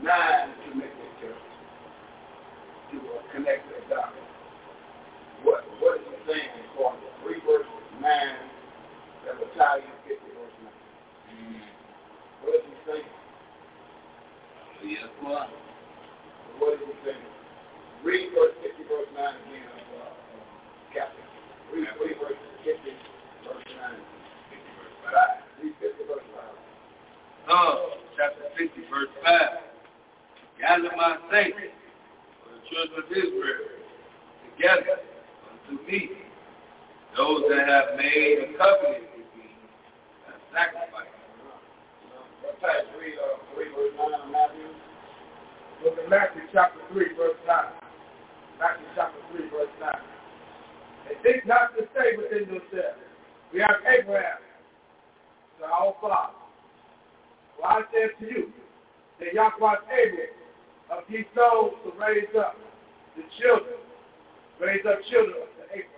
9 0.02 0.10
to 0.10 0.68
make 0.74 0.90
it 0.90 1.12
to, 1.22 1.30
to 1.30 2.96
uh, 2.98 3.22
connect 3.30 3.62
the 3.70 3.78
doctrine? 3.94 4.26
What, 5.46 5.62
what 5.78 6.02
is 6.02 6.06
he 6.10 6.34
saying 6.34 6.50
according 6.74 6.98
to 6.98 7.10
3 7.30 7.46
verse 7.46 7.70
9 8.02 8.55
as 9.26 9.34
a 9.42 9.48
child, 9.58 9.82
you 9.82 9.90
get 10.06 10.22
the 10.22 10.30
emotional. 10.30 10.70
Mm. 10.70 11.58
What 12.46 12.62
did 12.62 12.62
you 12.70 12.78
say? 12.86 13.02
Beautiful. 14.78 15.50
What 16.62 16.78
did 16.78 16.86
you 16.86 16.94
say? 17.02 17.18
Read 18.06 18.30
verse 18.30 18.54
50, 18.62 18.86
verse 18.86 19.10
9 19.18 19.18
again 19.18 19.66
of 19.66 19.82
uh, 19.98 20.14
Captain. 20.94 21.26
Read, 21.74 21.90
read 21.98 22.14
verse 22.22 22.38
50, 22.62 22.86
verse 23.50 23.66
9. 23.66 23.98
50, 25.74 26.06
verse 26.06 26.22
Oh, 27.50 27.98
chapter 28.16 28.46
50, 28.54 28.78
verse 28.86 29.10
5. 29.26 29.66
Gather 30.62 30.94
my 30.94 31.18
saints, 31.34 31.74
for 32.46 32.54
the 32.54 32.62
children 32.70 32.94
of 33.02 33.10
Israel, 33.10 33.74
together 34.54 35.02
unto 35.50 35.82
me, 35.82 36.14
those 37.16 37.42
that 37.50 37.66
have 37.66 37.98
made 37.98 38.38
a 38.38 38.58
covenant 38.58 39.15
uh, 40.56 40.62
Matthew. 44.32 44.68
Look 45.84 45.98
at 45.98 46.08
Matthew 46.08 46.42
chapter 46.52 46.80
3, 46.92 47.04
verse 47.16 47.36
9. 47.46 47.64
Matthew 48.58 48.86
chapter 48.94 49.20
3, 49.36 49.50
verse 49.50 49.68
9. 49.80 49.92
And 51.10 51.16
think 51.22 51.46
not 51.46 51.76
to 51.76 51.84
say 51.92 52.16
within 52.16 52.48
yourselves, 52.48 53.04
we 53.52 53.60
have 53.60 53.84
Abraham, 53.84 54.40
to 55.58 55.64
our 55.66 55.94
father. 56.00 56.32
For 57.56 57.66
I 57.66 57.82
said 57.92 58.16
to 58.20 58.26
you, 58.26 58.52
that 59.20 59.32
Yahweh 59.34 59.60
was 59.60 59.78
able 59.92 60.96
of 60.96 61.04
these 61.08 61.24
souls 61.34 61.74
to 61.84 61.92
raise 62.00 62.28
up 62.38 62.56
the 63.16 63.22
children, 63.40 63.76
raise 64.60 64.84
up 64.86 65.00
children 65.10 65.48
to 65.56 65.64
Abraham. 65.72 65.95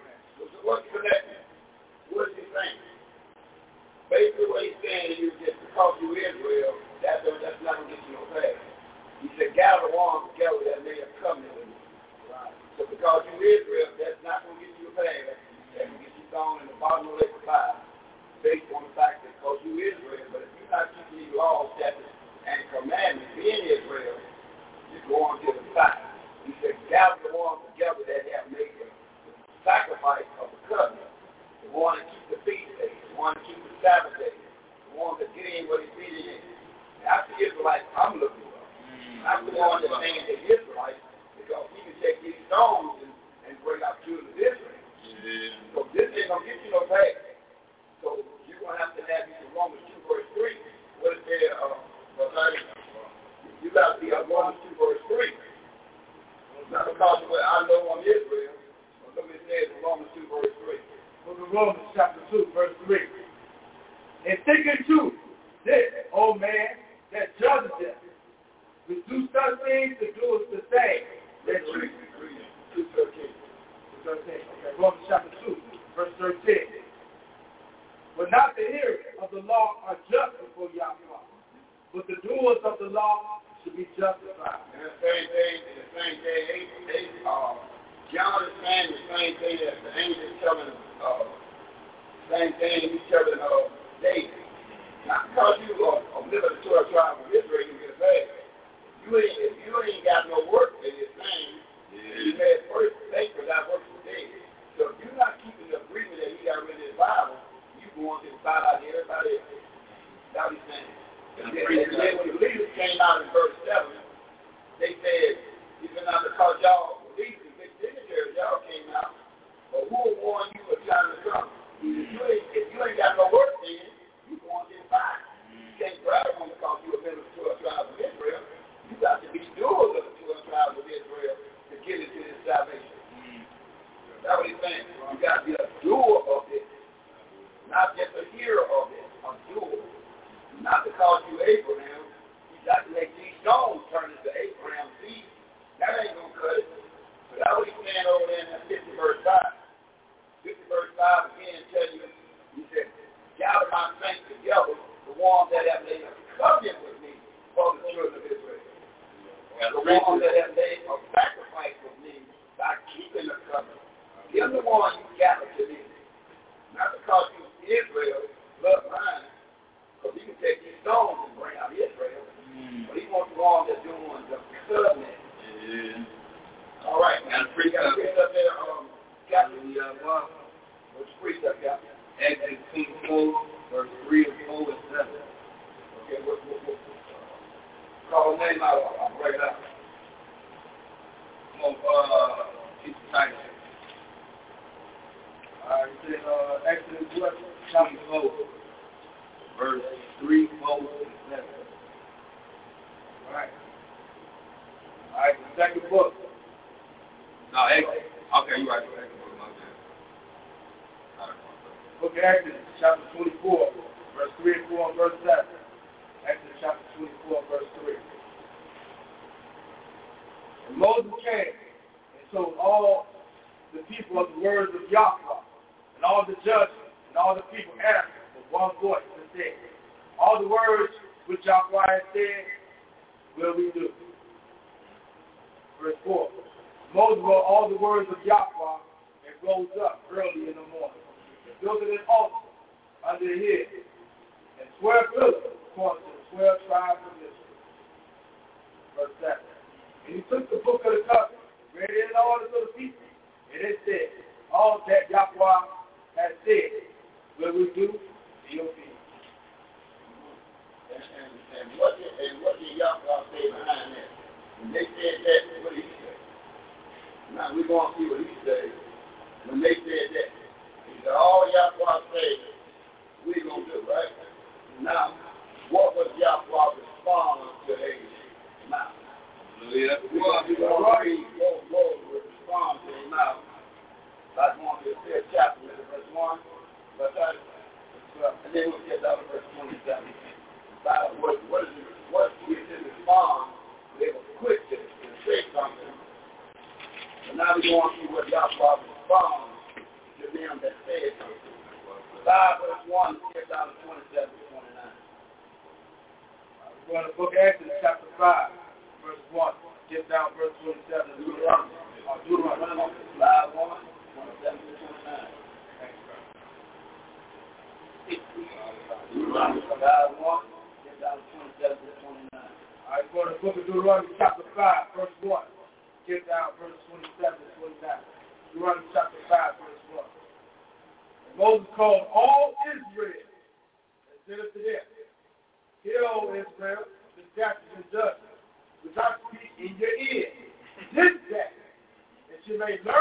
That 342.85 342.98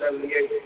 78, 0.00 0.59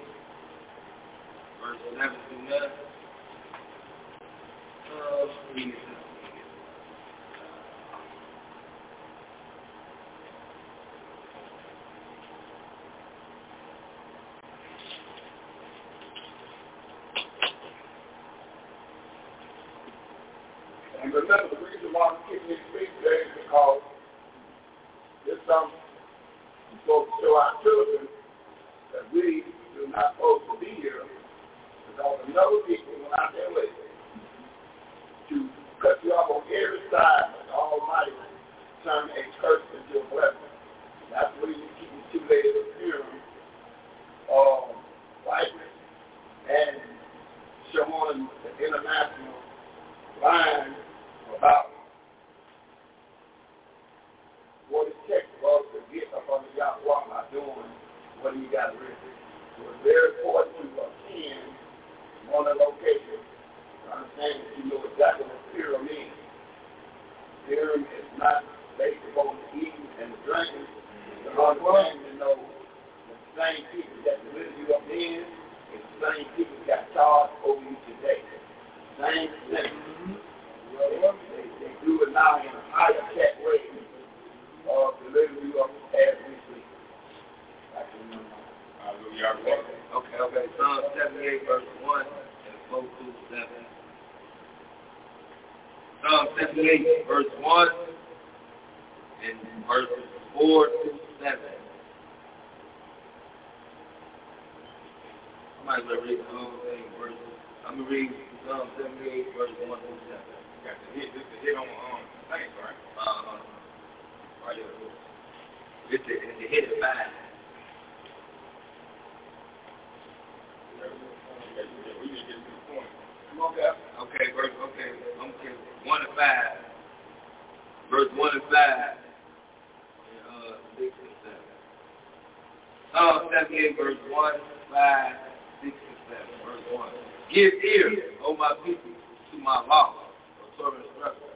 10, 133.55 133.76
verse 133.78 133.99
1, 134.10 134.33
5, 134.74 135.15
6, 135.62 135.70
and 135.70 135.99
7, 136.10 136.26
verse 136.42 136.66
1. 136.74 136.91
Give 137.31 137.55
ear, 137.62 137.86
O 138.26 138.34
my 138.34 138.50
people, 138.66 138.91
to 139.31 139.39
my 139.39 139.62
law, 139.70 139.94
the 140.42 140.47
Torah 140.58 140.74
instruction. 140.83 141.31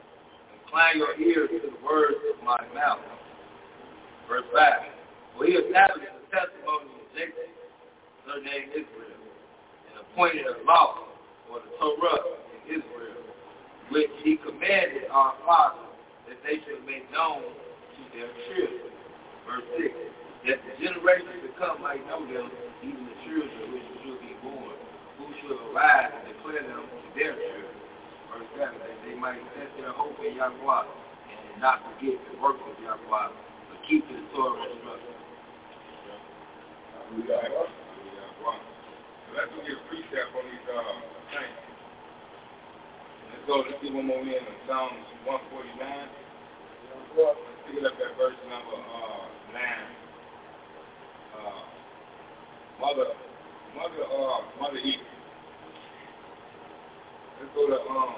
Incline 0.59 0.99
your 0.99 1.15
ears 1.15 1.47
to 1.47 1.63
the 1.63 1.79
words 1.79 2.19
of 2.27 2.43
my 2.43 2.59
mouth. 2.75 2.99
Verse 4.27 4.43
5. 4.51 5.39
For 5.39 5.45
he 5.47 5.55
established 5.63 6.11
the 6.11 6.27
testimony 6.27 6.91
of 6.91 7.07
Jacob, 7.15 7.47
their 8.27 8.43
name 8.43 8.67
Israel, 8.75 9.23
and 9.87 10.03
appointed 10.03 10.43
a 10.43 10.59
law, 10.67 11.07
for 11.47 11.63
the 11.63 11.71
Torah, 11.79 12.19
in 12.51 12.83
Israel, 12.83 13.23
which 13.95 14.11
he 14.27 14.35
commanded 14.43 15.07
our 15.07 15.39
fathers 15.47 15.95
that 16.27 16.37
they 16.43 16.59
should 16.67 16.83
make 16.83 17.07
known 17.15 17.47
to 17.47 18.01
their 18.11 18.27
children. 18.51 18.91
Verse 19.47 19.63
6. 19.79 20.18
That 20.47 20.59
the 20.63 20.71
generations 20.79 21.43
to 21.43 21.51
come 21.59 21.83
might 21.83 21.99
know 22.07 22.23
them, 22.23 22.47
even 22.79 23.03
the 23.03 23.17
children 23.27 23.75
which 23.75 23.83
should 23.99 24.19
be 24.23 24.31
born, 24.39 24.71
who 25.19 25.27
should 25.43 25.51
arise 25.67 26.15
and 26.15 26.31
declare 26.31 26.63
them 26.63 26.87
to 26.87 27.07
their 27.11 27.35
children. 27.35 27.75
Verse 28.31 28.47
7. 28.55 28.71
That 28.71 28.97
they 29.03 29.19
might 29.19 29.43
set 29.59 29.67
their 29.75 29.91
hope 29.91 30.15
in 30.23 30.39
Yahweh 30.39 30.83
and 31.27 31.59
not 31.59 31.83
forget 31.83 32.15
the 32.31 32.39
works 32.39 32.63
of 32.63 32.75
Yahweh, 32.79 33.29
but 33.67 33.79
keep 33.83 34.07
the 34.07 34.15
Torah 34.31 34.63
instruction. 34.63 35.19
Let's 39.35 39.51
go 39.51 39.59
get 39.59 39.75
a 39.75 39.83
precept 39.91 40.29
on 40.39 40.43
these 40.47 40.67
uh 40.71 41.03
things. 41.35 41.59
Let's 43.27 43.43
go, 43.45 43.65
let's 43.67 43.81
get 43.83 43.93
one 43.93 44.07
more 44.07 44.21
in 44.23 44.39
on 44.39 44.57
Psalms 44.67 45.03
149. 45.27 45.83
Let's 47.17 47.39
pick 47.67 47.75
it 47.75 47.85
up 47.85 47.93
at 47.99 48.15
verse 48.15 48.39
number 48.47 48.77
uh, 48.77 49.27
9. 49.51 50.08
Uh, 51.35 51.63
mother, 52.81 53.07
mother, 53.75 54.03
uh, 54.05 54.39
mother 54.61 54.77
Eve. 54.79 54.99
Let's 57.39 57.51
go 57.55 57.67
to 57.67 57.79
um 57.89 58.15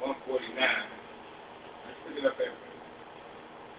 149. 0.00 0.58
Let's 1.86 1.98
pick 2.08 2.18
it 2.18 2.26
up 2.26 2.36
at 2.40 2.52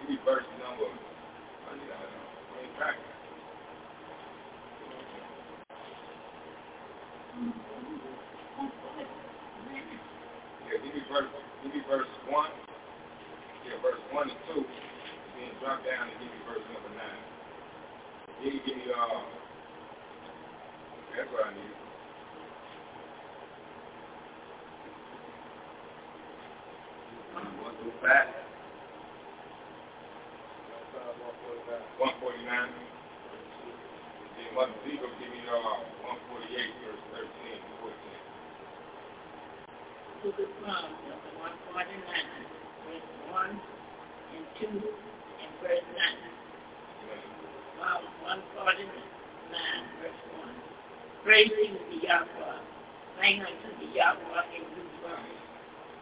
give 0.00 0.10
me 0.10 0.18
verse 0.24 0.46
number. 0.60 0.88
I 0.88 1.70
need 1.76 1.88
to 1.88 1.98
bring 2.52 2.66
it 2.70 2.76
back. 2.80 2.96
Yeah, 10.68 10.78
give 10.84 10.94
me 10.94 11.02
verse, 11.10 11.30
give 11.62 11.72
me 11.74 11.82
verse 11.88 12.08
one. 12.30 12.50
Yeah, 13.66 13.78
verse 13.82 14.00
one 14.12 14.30
and 14.30 14.40
two. 14.50 14.64
Then 14.64 15.50
drop 15.60 15.84
down 15.84 16.08
and 16.10 16.18
give 16.20 16.30
me 16.30 16.40
verse 16.48 16.64
number 16.74 16.92
nine. 16.96 17.33
Then 18.42 18.52
you 18.54 18.60
give 18.66 18.76
me 18.76 18.84
uh. 18.94 19.22
That's 21.16 21.30
what 21.32 21.46
I 21.46 21.54
need. 21.54 21.74
One 27.62 27.74
through 27.82 27.92
five. 28.02 28.28
One 31.98 32.14
forty 32.20 32.44
nine. 32.46 32.70
Then 34.36 34.54
Mother 34.54 34.74
Z 34.84 34.96
gonna 34.98 35.14
give 35.20 35.30
me 35.32 35.40
uh 35.48 35.78
one 36.06 36.18
forty 36.30 36.50
eight 36.56 36.74
verse 36.84 37.02
thirteen 37.12 37.58
and 37.60 37.76
fourteen. 37.80 38.20
Book 40.24 40.38
of 40.40 40.50
Psalms, 40.64 40.98
one 41.40 41.56
forty-nine, 41.70 42.28
verse 42.86 43.08
one 43.30 43.54
and 44.34 44.46
two 44.60 44.68
and 44.68 45.52
verse 45.62 45.86
nine. 45.96 46.22
Psalm 47.78 48.04
one 48.22 48.42
forty-nine, 48.54 49.84
verse 50.00 50.20
one. 50.38 50.54
Praise 51.24 51.50
you 51.58 51.74
to 51.74 51.96
Yahweh, 52.06 52.58
sing 53.20 53.40
unto 53.40 53.68
the 53.80 53.86
Yahweh 53.94 54.44
in 54.56 54.62
new 54.74 54.86
song, 55.02 55.26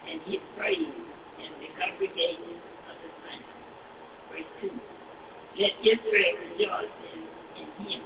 and 0.09 0.21
his 0.27 0.43
praise 0.57 0.97
in 1.41 1.51
the 1.61 1.69
congregation 1.79 2.57
of 2.91 2.97
the 3.01 3.09
saints. 3.25 3.53
Verse 4.31 4.51
two. 4.61 4.75
Let 5.59 5.73
Israel 5.85 6.35
rejoice 6.49 6.97
in, 7.13 7.21
in 7.61 7.69
him 7.87 8.03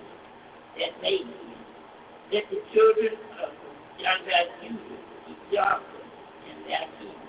that 0.79 0.93
made 1.01 1.21
him. 1.21 1.31
Let 2.33 2.43
the 2.51 2.59
children 2.75 3.15
of 3.43 3.51
younger 3.99 4.43
Judah 4.61 4.99
be 5.27 5.33
joyful 5.55 6.03
in 6.51 6.57
their 6.67 6.87
king. 6.99 7.21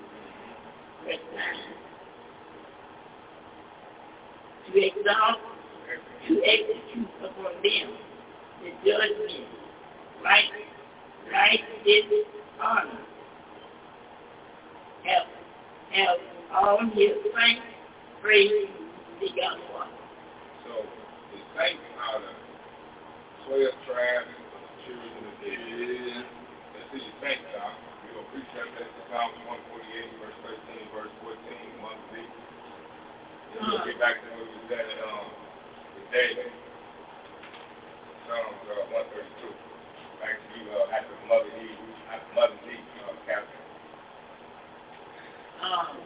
Verse 1.05 1.25
9. 1.35 1.43
To 4.65 4.71
exalt, 4.85 5.39
to 6.27 6.41
execute 6.43 7.07
upon 7.23 7.53
them 7.63 7.89
the 8.63 8.69
judgment, 8.83 9.47
right, 10.23 10.49
right 11.31 11.59
is 11.85 12.03
honor. 12.61 12.99
Have, 15.05 15.27
have 15.91 16.17
all 16.51 16.79
his 16.93 17.15
saints 17.23 17.61
praise 18.21 18.67
the 19.21 19.27
Yahweh. 19.27 19.87
So 20.65 20.83
the 21.31 21.39
saints 21.55 21.85
are 21.95 22.19
the 22.19 22.33
twelve 23.45 23.77
tribes, 23.87 24.33
children 24.83 25.23
of 25.31 25.37
Israel. 25.39 26.25
That's 26.75 26.91
who 26.91 26.99
the 26.99 27.13
saints 27.21 27.47
are. 27.61 27.75
We're 28.33 28.43
that 28.43 28.89
to 28.89 29.01
Psalms 29.07 29.39
one 29.47 29.61
forty 29.71 29.87
eight, 29.95 30.11
verse 30.19 30.35
thirteen, 30.43 30.83
verse 30.91 31.13
fourteen, 31.23 31.79
one 31.79 31.95
B. 32.11 32.19
Then 33.55 33.61
we'll 33.69 33.85
get 33.85 33.97
back 34.01 34.19
to 34.19 34.27
what 34.35 34.49
we 34.49 34.59
said 34.67 34.85
um 35.07 35.46
David. 36.11 36.51
Psalms 38.27 38.63
uh, 38.67 38.93
one 38.93 39.07
thirty 39.13 39.33
two. 39.41 39.53
Back 40.19 40.37
to 40.37 40.49
you 40.57 40.65
uh, 40.71 40.95
after 40.95 41.15
Mother 41.29 41.53
Eve, 41.61 41.83
after 42.09 42.31
Mother 42.35 42.59
Eve, 42.67 42.89
uh, 43.05 43.13
Captain. 43.27 43.63
Um, 45.63 45.97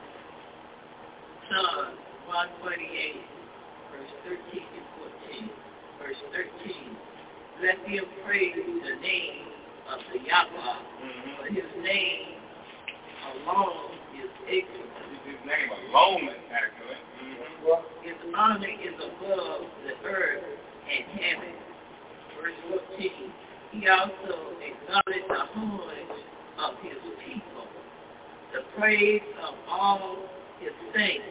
Psalm 1.51 2.01
148, 2.31 3.19
verse 3.91 4.13
13 4.23 4.63
and 4.63 4.87
14. 5.27 5.49
Verse 5.99 6.21
13, 6.31 6.97
let 7.61 7.75
them 7.85 8.05
praise 8.25 8.55
the 8.55 8.95
name 9.03 9.51
of 9.91 9.99
the 10.13 10.19
Yahweh, 10.23 10.79
but 11.37 11.51
his 11.51 11.67
name 11.83 12.39
alone 13.35 13.91
is 14.15 14.31
excellent. 14.47 14.90
His 15.25 15.39
name 15.45 15.69
alone 15.89 16.23
is 16.29 16.41
excellent. 16.51 17.03
His 18.03 18.15
honor 18.35 18.67
is 18.67 18.95
above 18.95 19.61
the 19.85 20.07
earth 20.07 20.43
and 20.89 21.05
heaven. 21.19 21.53
Verse 22.41 22.81
14, 22.97 23.11
he 23.71 23.87
also 23.87 24.35
acknowledged 24.59 25.27
the 25.29 25.43
homage 25.53 26.17
of 26.59 26.73
his 26.81 26.97
people, 27.25 27.67
the 28.53 28.61
praise 28.79 29.21
of 29.47 29.55
all 29.69 30.17
his 30.59 30.71
saints, 30.95 31.25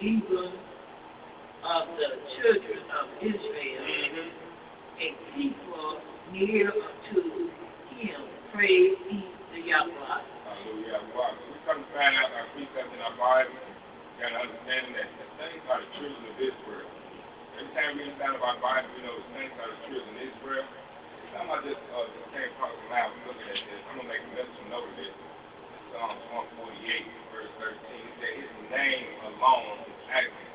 even 0.00 0.52
of 1.64 1.88
the 1.98 2.08
children 2.36 2.82
of 3.00 3.06
Israel, 3.20 4.30
a 5.00 5.36
people 5.36 6.00
near 6.32 6.68
unto 6.70 7.20
him. 7.96 8.20
Praise 8.54 8.96
be 9.10 9.24
to 9.54 9.60
Yahweh. 9.68 10.35
We 10.66 11.54
come 11.62 11.78
to 11.78 11.90
find 11.94 12.18
out 12.18 12.34
our 12.34 12.50
precepts 12.50 12.90
in 12.90 12.98
our 12.98 13.14
Bible. 13.14 13.54
To 13.54 14.24
understand 14.26 14.96
that 14.96 15.06
the 15.12 15.26
saints 15.38 15.66
are 15.70 15.78
the 15.78 15.90
children 16.00 16.24
of 16.26 16.36
Israel. 16.40 16.88
Every 17.54 17.70
time 17.76 17.94
we 17.94 18.08
understand 18.08 18.34
about 18.34 18.58
Bible, 18.58 18.90
we 18.96 19.04
know 19.06 19.14
the 19.14 19.28
saints 19.36 19.54
are 19.62 19.70
the 19.70 19.80
children 19.86 20.10
of 20.10 20.24
Israel. 20.26 20.66
I'm 21.36 21.46
not 21.52 21.60
just 21.62 21.78
uh, 21.92 22.08
same 22.32 22.48
part 22.56 22.72
of 22.72 22.80
the 22.80 22.88
line. 22.88 23.12
We're 23.12 23.36
looking 23.36 23.46
at 23.46 23.60
this. 23.60 23.80
I'm 23.92 24.00
going 24.00 24.08
to 24.08 24.12
make 24.16 24.24
a 24.24 24.30
mental 24.34 24.64
note 24.72 24.88
of 24.88 24.96
this. 24.96 25.14
Psalms 25.92 26.24
148, 26.32 27.06
verse 27.30 27.52
13. 27.60 27.76
It 27.76 28.14
says, 28.24 28.34
His 28.40 28.66
name 28.72 29.06
alone 29.36 29.84
is 29.84 30.00
active. 30.10 30.50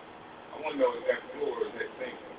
I 0.52 0.54
want 0.60 0.74
to 0.76 0.80
know 0.82 0.92
is 0.98 1.06
that 1.06 1.22
plural 1.38 1.70
is 1.70 1.74
that 1.78 1.90
singular? 2.02 2.36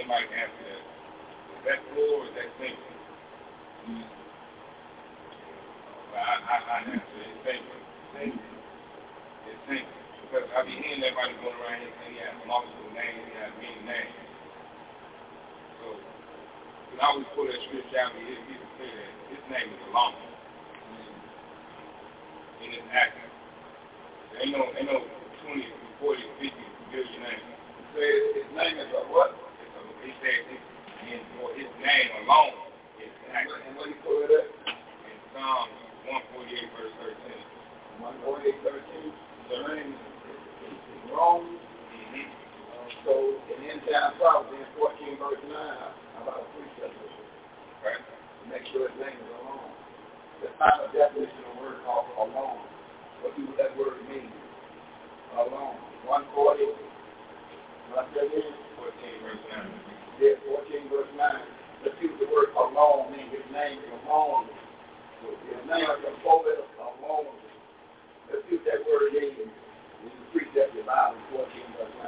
Anybody 0.00 0.24
can 0.32 0.38
answer 0.48 0.64
that. 0.64 0.82
Is 0.82 1.62
that 1.68 1.78
plural 1.92 2.24
or 2.24 2.26
is 2.26 2.34
that 2.40 2.50
singular? 2.56 2.96
Mm. 3.84 4.23
Well, 6.14 6.22
I, 6.22 6.34
I, 6.46 6.56
I 6.62 6.94
it. 6.94 7.02
It's. 7.42 8.38
It's 9.50 9.60
singular. 9.66 10.02
Because 10.22 10.46
I 10.54 10.62
be 10.62 10.78
hearing 10.78 11.02
everybody 11.02 11.34
going 11.42 11.58
around 11.58 11.82
here 11.82 11.90
saying 11.98 12.14
he 12.14 12.22
has 12.22 12.38
multiple 12.46 12.86
names, 12.94 13.18
he 13.26 13.34
has 13.42 13.50
many 13.58 13.82
names. 13.82 14.14
So, 15.82 15.86
when 16.94 16.98
I 17.02 17.06
always 17.10 17.26
pull 17.34 17.50
that 17.50 17.58
scripture 17.66 17.98
out, 17.98 18.14
we 18.14 18.30
hear 18.30 18.38
that 18.46 19.10
his 19.26 19.42
name 19.50 19.68
is 19.74 19.82
alone. 19.90 20.14
And 22.62 22.70
it's 22.78 22.90
active. 22.94 23.30
Ain't 24.38 24.54
no, 24.54 24.62
ain't 24.78 24.86
no 24.86 25.02
20, 25.50 25.66
40, 25.98 26.22
50 26.46 26.94
billion 26.94 27.20
names. 27.26 27.48
So 27.90 27.98
his 28.38 28.48
name 28.54 28.76
is 28.78 28.90
a 28.94 29.02
what? 29.10 29.34
It's 29.34 29.74
a, 29.74 29.82
he 30.06 30.14
said 30.22 30.46
his, 31.10 31.22
name 31.82 32.10
alone 32.22 32.54
is 33.02 33.10
active. 33.34 33.66
And 33.66 33.74
what 33.76 33.90
he 33.90 33.98
put 34.06 34.30
it 34.30 34.30
at? 34.30 34.46
In 34.70 35.18
Psalms 35.34 35.83
148, 36.04 36.68
verse 36.76 36.94
13. 37.00 38.28
148, 38.28 38.60
13. 38.60 39.24
The 39.48 39.56
name 39.72 39.96
is 39.96 41.08
wrong. 41.08 41.48
Mm-hmm. 41.48 42.28
Uh, 42.28 42.88
so 43.08 43.12
in 43.48 43.56
the 43.64 43.68
end 43.72 43.82
time 43.88 44.12
prophecy 44.20 44.60
in 44.60 44.68
14 44.76 45.16
verse 45.16 45.40
9, 45.48 45.56
about 46.20 46.44
a 46.44 46.46
precept 46.52 46.92
Right. 47.80 48.00
Make 48.48 48.64
sure 48.72 48.88
his 48.88 48.96
name 49.00 49.16
is 49.16 49.30
alone. 49.44 49.72
Not 50.60 50.84
a 50.84 50.88
definition 50.92 51.40
of 51.48 51.56
a 51.56 51.60
word 51.60 51.80
called 51.88 52.08
alone. 52.20 52.60
What 53.24 53.32
do 53.36 53.48
that 53.56 53.72
word 53.76 53.96
mean? 54.08 54.28
Alone. 55.40 55.80
140. 56.04 56.68
What 57.96 58.08
that 58.12 58.28
is? 58.28 58.52
14 58.76 59.24
verse 59.24 59.44
9. 59.56 59.72
Yeah, 60.20 60.36
14 60.48 60.92
verse 60.92 61.12
9. 61.16 61.28
Let's 61.84 61.96
what 62.00 62.20
the 62.20 62.28
word 62.28 62.52
alone 62.56 63.12
means. 63.12 63.32
His 63.32 63.48
name 63.52 63.80
is 63.80 63.92
alone. 64.04 64.48
His 65.24 65.64
name 65.64 65.88
is 65.88 65.96
composed 66.04 66.60
alone. 66.76 67.32
Let's 68.28 68.44
see 68.50 68.58
that 68.68 68.84
word. 68.84 69.16
This 69.16 69.32
is 69.32 69.48
precept 70.32 70.76
of 70.76 70.78
the 70.78 70.84
Bible, 70.84 71.16
14 71.32 71.48
verse 71.80 71.96
9. 72.00 72.04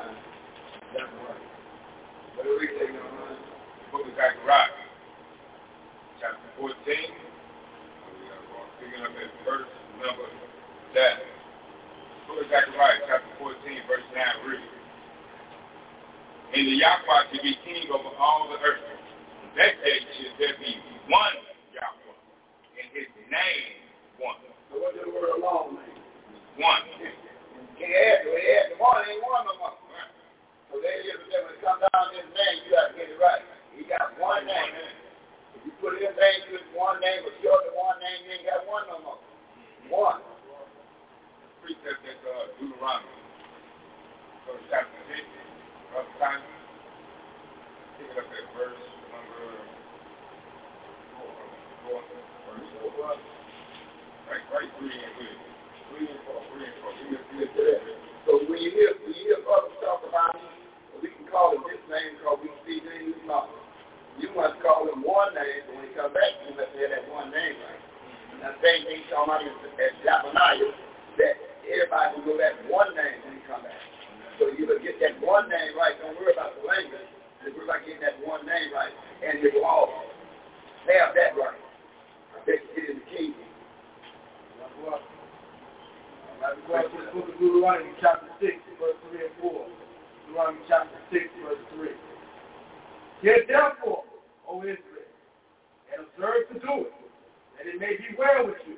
That's 0.93 1.09
do 2.45 2.53
we 2.61 2.69
say, 2.77 2.93
John? 2.93 3.41
Book 3.91 4.05
of 4.05 4.12
Zechariah, 4.12 4.77
chapter 6.20 6.45
14. 6.61 6.77
Picking 6.77 7.09
up 9.03 9.17
at 9.17 9.33
verse 9.43 9.67
number 9.99 10.28
7. 10.93 11.01
Book 12.28 12.45
of 12.45 12.53
Zechariah, 12.53 13.01
chapter 13.09 13.33
14, 13.41 13.57
verse 13.89 14.05
9 14.12 14.20
reads. 14.47 14.69
And 16.55 16.69
the 16.69 16.77
Yahweh 16.78 17.33
to 17.33 17.39
be 17.43 17.57
king 17.65 17.89
over 17.91 18.15
all 18.20 18.47
the 18.53 18.61
earth. 18.62 18.85
That 19.57 19.81
day 19.83 19.99
should 20.20 20.36
there 20.39 20.55
be 20.61 20.77
one 21.09 21.56
name 23.29 23.77
one. 24.23 24.41
So 24.71 24.81
what 24.81 24.95
does 24.97 25.05
the 25.05 25.13
word 25.13 25.37
alone 25.37 25.79
mean? 25.79 25.97
One. 26.59 26.85
Can't 27.77 27.93
add 27.93 28.19
to 28.25 28.31
it. 28.33 28.45
Add 28.45 28.65
to 28.73 28.77
one, 28.81 29.05
ain't 29.05 29.21
one 29.21 29.45
no 29.45 29.55
more. 29.61 29.77
So 30.73 30.81
there 30.83 31.01
you 31.05 31.15
go. 31.31 31.37
When 31.45 31.55
it 31.55 31.63
comes 31.63 31.81
down 31.85 32.05
to 32.11 32.17
his 32.17 32.31
name, 32.33 32.57
you 32.67 32.71
got 32.73 32.91
to 32.91 32.95
get 32.97 33.09
it 33.13 33.19
right. 33.21 33.45
He 33.77 33.85
got 33.85 34.17
one 34.19 34.45
name. 34.49 34.73
If 35.57 35.61
you 35.69 35.73
put 35.81 35.97
his 36.01 36.13
name 36.17 36.39
to 36.49 36.51
his 36.59 36.67
one 36.75 37.01
name, 37.01 37.25
or 37.25 37.33
short 37.45 37.65
of 37.69 37.77
one 37.77 38.01
name, 38.01 38.29
you 38.29 38.33
ain't 38.41 38.47
got 38.49 38.65
one 38.67 38.85
no 38.89 38.97
more. 39.05 39.21
One. 39.89 40.21
Precept 41.63 42.01
that 42.03 42.21
uh, 42.25 42.53
Deuteronomy. 42.59 43.17
So 44.47 44.55
chapter 44.71 45.01
6, 45.11 45.23
verse 45.93 46.13
5. 46.19 46.39
Pick 47.99 48.09
it 48.11 48.19
up 48.21 48.29
at 48.29 48.47
verse 48.55 48.85
number 49.11 49.65
4. 51.91 52.01
4. 52.05 52.26
Right, 54.26 54.43
right, 54.51 54.70
3 54.78 54.91
and 54.91 55.12
3. 55.17 55.47
Three 55.86 56.10
and 56.10 56.18
four, 56.26 56.43
three 56.51 56.67
and 56.67 56.76
four. 56.83 56.93
So 58.26 58.43
when 58.51 58.59
you 58.59 58.75
hear 58.75 58.91
when 59.07 59.15
you 59.15 59.23
hear 59.23 59.39
others 59.47 59.78
talk 59.78 60.02
about 60.02 60.35
him, 60.35 60.51
we 60.99 61.15
can 61.15 61.31
call 61.31 61.55
him 61.55 61.62
this 61.70 61.78
name 61.86 62.18
because 62.18 62.43
we 62.43 62.51
see 62.67 62.83
in 62.83 63.15
his 63.15 63.23
mouth. 63.23 63.47
You 64.18 64.35
must 64.35 64.59
call 64.65 64.89
him 64.91 65.07
one 65.07 65.31
name, 65.36 65.62
but 65.68 65.78
when 65.78 65.86
he 65.86 65.93
comes 65.94 66.10
back, 66.10 66.35
you 66.43 66.59
must 66.59 66.75
have 66.75 66.91
that 66.91 67.07
one 67.07 67.31
name 67.31 67.55
right. 67.55 67.83
And 68.35 68.41
the 68.43 68.52
same 68.65 68.83
thing 68.89 69.07
talking 69.12 69.47
about 69.47 69.78
at 69.78 69.93
Zephaniah, 70.02 70.75
that 71.23 71.35
everybody 71.70 72.09
will 72.18 72.35
know 72.35 72.36
that 72.43 72.57
one 72.67 72.91
name 72.99 73.18
when 73.28 73.39
he 73.39 73.43
comes 73.47 73.62
back. 73.62 73.81
So 74.43 74.51
you 74.57 74.67
will 74.67 74.83
get 74.83 74.99
that 75.05 75.23
one 75.23 75.47
name 75.47 75.78
right. 75.78 75.94
Don't 76.02 76.18
worry 76.18 76.35
about 76.35 76.57
the 76.59 76.67
language. 76.67 77.09
Just 77.47 77.55
worry 77.55 77.68
about 77.68 77.86
getting 77.86 78.02
that 78.02 78.18
one 78.26 78.43
name 78.43 78.75
right. 78.75 78.93
And 79.23 79.39
you 79.39 79.55
will 79.55 79.68
all 79.68 79.93
have 80.91 81.15
that 81.15 81.39
right. 81.39 81.66
Get 82.45 82.61
in 86.93 87.07
the 87.07 87.13
book 87.15 87.29
of 87.33 87.39
Deuteronomy 87.39 87.95
chapter 88.01 88.27
6, 88.41 88.53
verse 88.79 88.99
3 89.11 89.25
and 89.25 89.35
4. 89.41 89.67
Deuteronomy 90.27 90.61
chapter 90.69 90.99
6, 91.11 91.25
verse 91.43 91.63
3. 91.79 91.89
Yet 93.23 93.49
therefore, 93.49 94.05
O 94.49 94.61
Israel, 94.61 95.09
and 95.95 96.05
observe 96.05 96.45
to 96.53 96.59
do 96.61 96.75
it, 96.85 96.95
that 97.57 97.67
it 97.67 97.81
may 97.81 97.97
be 97.97 98.15
well 98.19 98.47
with 98.47 98.61
you, 98.69 98.77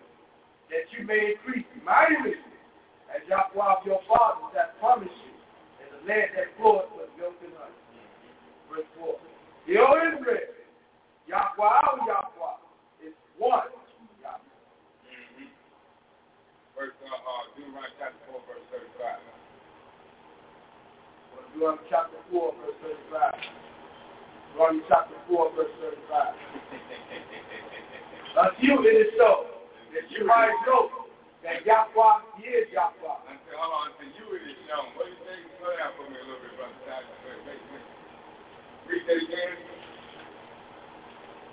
that 0.70 0.86
you 0.96 1.04
may 1.04 1.34
increase 1.34 1.66
mightily, 1.84 2.36
as 3.10 3.24
your 3.28 3.42
fathers 4.06 4.52
hath 4.54 4.78
promised 4.78 5.10
you, 5.26 5.34
in 5.82 5.88
the 5.90 6.00
land 6.06 6.30
that 6.36 6.52
floweth 6.60 6.92
with 6.94 7.10
milk 7.18 7.34
and 7.42 7.56
honey. 7.56 7.74
Verse 8.70 8.86
4. 9.00 9.16
The 9.66 9.74
O 9.80 9.96
Israel, 10.12 10.54
Yahweh 11.26 12.06
Yahweh, 12.06 12.67
one. 13.38 13.70
Verse, 16.78 16.94
uh, 17.02 17.10
uh, 17.10 17.42
Deuteronomy 17.58 17.90
chapter 17.98 18.22
4, 18.30 18.38
verse 18.46 18.62
35. 18.70 19.18
Deuteronomy 21.50 21.82
chapter 21.90 22.18
4, 22.30 22.54
verse 22.62 22.78
35. 23.10 23.34
Deuteronomy 24.54 24.82
chapter 24.86 25.18
4, 25.26 25.58
verse 25.58 25.74
35. 25.82 26.38
Unto 28.38 28.62
you 28.62 28.78
it 28.86 28.94
is 28.94 29.10
so, 29.18 29.58
that 29.90 30.06
you 30.14 30.22
might 30.22 30.54
know 30.70 31.10
that 31.42 31.66
Yahweh 31.66 32.46
is 32.46 32.70
Yahweh. 32.70 33.26
Until, 33.26 33.58
hold 33.58 33.74
on, 33.74 33.90
unto 33.98 34.06
you 34.06 34.38
it 34.38 34.46
is 34.46 34.58
shown. 34.70 34.94
What 34.94 35.10
do 35.10 35.14
you 35.14 35.18
think? 35.26 35.42
Slow 35.58 35.74
down 35.74 35.98
for 35.98 36.06
me 36.06 36.14
a 36.14 36.22
little 36.22 36.38
bit, 36.46 36.54
brother. 36.54 36.78
Read 38.86 39.02
that 39.04 39.18
again. 39.18 39.77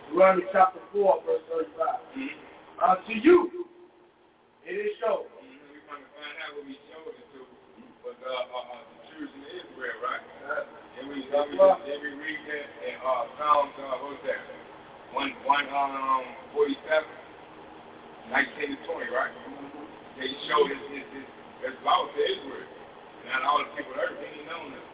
Deuteronomy 0.09 0.45
chapter 0.51 0.79
4, 0.93 1.23
verse 1.25 1.41
35. 1.49 1.73
Mm-hmm. 2.17 2.83
Unto 2.83 3.13
you 3.13 3.65
it 4.65 4.73
is 4.73 4.97
shown. 4.97 5.29
Mm-hmm. 5.29 5.77
We're 5.77 5.85
going 5.85 6.01
to 6.01 6.09
find 6.17 6.35
out 6.41 6.57
what 6.57 6.65
we 6.65 6.73
showed 6.89 7.13
it 7.13 7.27
to. 7.37 7.41
But 8.01 8.17
uh, 8.17 8.33
uh, 8.33 8.73
uh, 8.73 8.81
the 8.81 8.97
children 9.13 9.45
of 9.45 9.53
Israel, 9.53 9.97
right? 10.01 10.25
Uh, 10.41 10.65
and 10.97 11.05
we, 11.05 11.21
then 11.29 11.53
we, 11.53 11.57
then 11.61 11.99
we 12.01 12.11
read 12.17 12.41
that 12.49 12.65
in 12.81 12.97
uh, 12.97 13.29
Psalms, 13.37 13.77
uh, 13.77 14.01
what 14.01 14.17
was 14.17 14.23
that? 14.25 14.41
1, 15.13 15.21
1 15.45 15.69
um, 15.69 16.25
47, 16.57 16.81
19 18.33 18.73
to 18.73 18.77
20, 18.89 19.13
right? 19.13 19.29
Mm-hmm. 19.37 19.85
They 20.17 20.33
showed 20.49 20.65
his, 20.65 20.81
his, 20.97 21.05
his, 21.13 21.27
his 21.61 21.77
law 21.85 22.09
to 22.09 22.17
Israel. 22.17 22.65
Not 23.29 23.45
all 23.45 23.61
the 23.61 23.69
people 23.77 23.93
on 23.93 24.01
earth 24.01 24.17
didn't 24.17 24.49
know 24.49 24.65
that. 24.65 24.87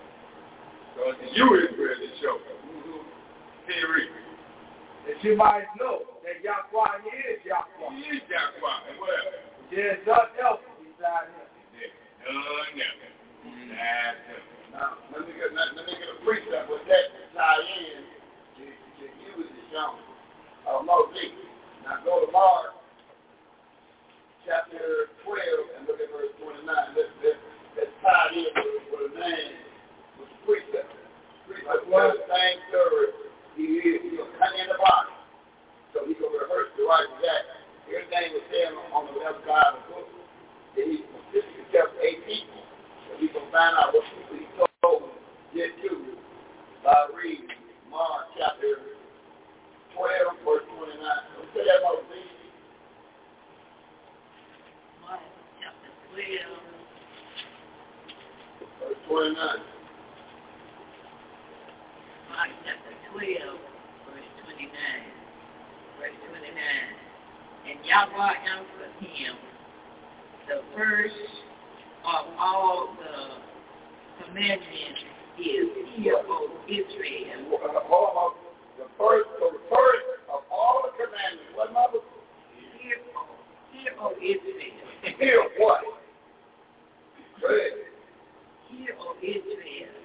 So 0.95 0.99
it's 1.15 1.19
the 1.23 1.29
you 1.31 1.47
Israel 1.63 1.95
that 1.95 2.13
showed. 2.19 2.43
Mm-hmm. 2.43 3.07
Theory. 3.71 4.30
That 5.07 5.17
you 5.25 5.33
might 5.35 5.65
know 5.81 6.05
that 6.21 6.45
Yahweh 6.45 7.01
is 7.33 7.41
Yahweh. 7.41 7.89
He 7.97 8.21
is 8.21 8.25
Yahweh. 8.29 8.61
Else? 8.61 9.41
There's 9.73 10.01
nothing 10.05 10.37
else 10.37 10.61
beside 10.77 11.33
him. 11.33 11.49
None 12.21 12.37
else. 12.37 13.01
Him. 13.41 14.41
Now, 14.71 15.01
let 15.09 15.25
me 15.25 15.33
get, 15.33 15.51
let, 15.57 15.73
me 15.73 15.93
get 15.97 16.05
a 16.05 16.17
precept 16.21 16.69
with 16.69 16.85
that 16.85 17.05
to 17.11 17.21
tie 17.33 17.65
in 17.81 18.01
to, 18.61 18.63
to 18.69 19.05
use 19.09 19.49
the 19.49 19.63
shown. 19.73 19.97
Uh, 20.69 20.85
Moses. 20.85 21.33
Now 21.83 21.97
go 22.05 22.21
to 22.21 22.29
Mark 22.31 22.77
chapter 24.45 25.09
12 25.25 25.77
and 25.77 25.89
look 25.89 25.97
at 25.97 26.13
verse 26.13 26.29
29. 26.45 26.61
Let's, 26.65 27.09
let's, 27.25 27.41
let's 27.73 27.93
tie 28.05 28.29
it 28.31 28.37
in 28.37 28.53
with, 28.53 28.85
with 28.93 29.03
a 29.09 29.13
man 29.17 29.49
with 30.21 30.29
the 30.29 30.39
precept. 30.45 30.93
Precept 31.49 31.89
the 31.89 32.25
same 32.29 32.59
story. 32.69 33.30
He 33.55 33.63
is, 33.83 34.01
he's 34.01 34.19
cut 34.39 34.53
in 34.55 34.67
the 34.71 34.77
body. 34.79 35.13
So 35.93 36.07
he 36.07 36.15
can 36.15 36.31
rehearse 36.31 36.71
the 36.77 36.83
right 36.87 37.07
that. 37.21 37.43
Everything 37.91 38.31
was 38.31 38.45
said 38.47 38.71
on 38.95 39.03
the 39.11 39.19
left 39.19 39.43
side 39.43 39.75
of 39.75 39.83
the 39.83 39.83
book. 39.91 40.07
Then 40.75 40.95
he 40.95 40.97
specifically 41.03 41.67
kept 41.75 41.91
eight 41.99 42.23
people. 42.23 42.63
So 43.07 43.19
we 43.19 43.27
can 43.27 43.43
find 43.51 43.75
out 43.75 43.91
what 43.91 44.07
people 44.15 44.39
he 44.39 44.47
told 44.55 45.11
did 45.51 45.75
to 45.83 46.15
by 46.83 47.07
reading 47.11 47.51
Mark 47.91 48.31
chapter 48.39 48.79
12, 49.99 50.47
verse 50.47 50.63
29. 50.71 50.95
So 50.95 51.43
say 51.51 51.67
that 51.67 51.83
Moses. 51.83 52.23
Mark 55.03 55.19
chapter 55.59 55.91
12. 56.15 56.71
Verse 58.79 58.99
29. 59.11 59.35
Mark 62.31 62.49
chapter 62.63 63.00
12, 63.13 63.23
verse 64.07 64.29
29. 64.45 64.71
Verse 65.99 66.17
29. 66.29 66.51
And 67.67 67.77
Yahweh 67.85 68.35
answered 68.47 68.95
him, 68.99 69.35
the 70.47 70.61
first 70.75 71.13
of 72.03 72.25
all 72.39 72.95
the 72.97 74.25
commandments 74.25 75.01
is, 75.39 75.67
Hear, 75.95 76.15
O 76.17 76.49
Israel. 76.67 77.59
Hold. 77.87 78.33
The 78.77 78.85
first, 78.97 79.29
the 79.39 79.51
first 79.69 80.07
of 80.33 80.41
all 80.51 80.83
the 80.83 80.91
commandments, 80.97 81.55
what 81.55 81.71
mother? 81.73 81.99
Hear, 82.81 82.97
O, 83.15 83.19
hear, 83.71 83.93
O 83.99 84.11
Israel. 84.17 85.17
Hear 85.19 85.43
what? 85.59 85.83
Hear, 88.69 88.95
O 88.99 89.15
Israel. 89.21 90.00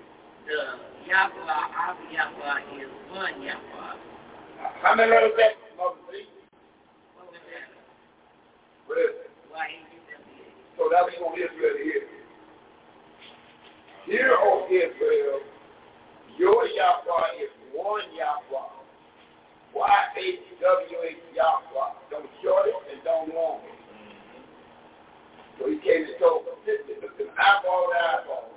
The 0.47 0.79
Yahweh, 1.11 1.43
our 1.43 1.99
Yahweh 2.07 2.79
is 2.79 2.87
one 3.11 3.43
Yahweh. 3.43 3.99
How 4.79 4.95
many 4.95 5.11
letters 5.11 5.35
that, 5.43 5.59
Moses? 5.75 6.31
What 7.19 7.35
was 7.35 7.43
that? 7.51 7.67
Why 9.51 9.67
ain't 9.75 9.91
you 9.91 9.99
them 10.07 10.23
here? 10.39 10.47
So 10.79 10.87
that 10.87 11.03
we 11.03 11.19
want 11.19 11.35
Israel 11.35 11.75
hear. 11.83 12.07
Hear, 14.07 14.39
O 14.39 14.71
Israel, 14.71 15.43
your 16.39 16.63
Yahweh 16.63 17.43
is 17.43 17.51
one 17.75 18.07
Yahweh. 18.15 18.71
Y-H-W-H 19.75 21.23
Yahweh. 21.35 21.91
Don't 22.15 22.31
short 22.39 22.71
it 22.71 22.75
and 22.95 23.03
don't 23.03 23.35
long 23.35 23.67
it. 23.67 23.75
So 25.59 25.67
he 25.67 25.83
came 25.83 26.07
and 26.07 26.15
told 26.23 26.47
them, 26.47 26.55
listen, 26.63 27.03
looked 27.03 27.19
them 27.19 27.35
eyeball 27.35 27.91
to 27.91 27.99
eyeball. 27.99 28.56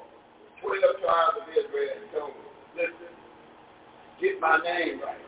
Twelve 0.61 0.99
tribes 0.99 1.37
of 1.39 1.47
Israel 1.55 1.93
and 1.95 2.11
told 2.11 2.35
them, 2.35 2.49
listen, 2.75 3.13
get 4.19 4.39
my 4.41 4.59
name 4.59 4.99
right. 4.99 5.23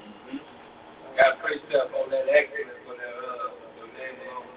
Mm-hmm. 0.00 0.40
I 0.40 1.16
Got 1.16 1.40
precept 1.40 1.92
on 1.92 2.10
that 2.10 2.24
Exodus 2.32 2.80
for 2.86 2.96
that, 2.96 3.14
uh, 3.20 3.52
the 3.76 3.86
name 3.92 4.16
alone. 4.24 4.48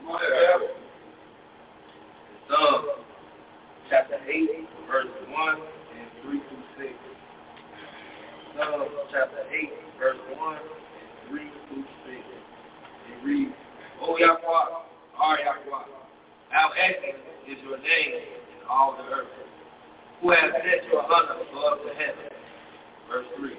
Come 0.00 0.08
on, 0.12 0.20
devil. 0.20 0.68
Psalm 2.48 2.84
uh, 2.84 3.02
chapter 3.90 4.18
8, 4.28 4.68
verse 4.86 5.08
1 5.28 5.54
and 5.56 6.08
3 6.22 6.40
through 6.48 6.84
6. 6.84 6.92
Psalm 8.56 8.82
uh, 8.82 8.86
chapter 9.10 9.42
8, 9.50 9.72
verse 9.98 10.20
1 10.36 10.56
and 10.56 11.28
3 11.30 11.40
through 11.68 11.84
6. 12.06 12.14
It 12.14 13.26
reads, 13.26 13.52
oh, 14.00 14.14
O 14.14 14.18
Yahweh, 14.18 14.95
our 15.18 15.38
Yahweh, 15.40 15.88
how 16.50 16.70
excellent 16.76 17.24
is 17.48 17.58
your 17.64 17.78
name 17.78 18.12
in 18.20 18.60
all 18.68 18.96
the 18.96 19.04
earth, 19.14 19.32
who 20.20 20.30
has 20.30 20.52
set 20.60 20.84
your 20.92 21.02
honor 21.04 21.40
above 21.40 21.80
the 21.84 21.92
heaven. 21.96 22.28
Verse 23.08 23.26
3. 23.36 23.50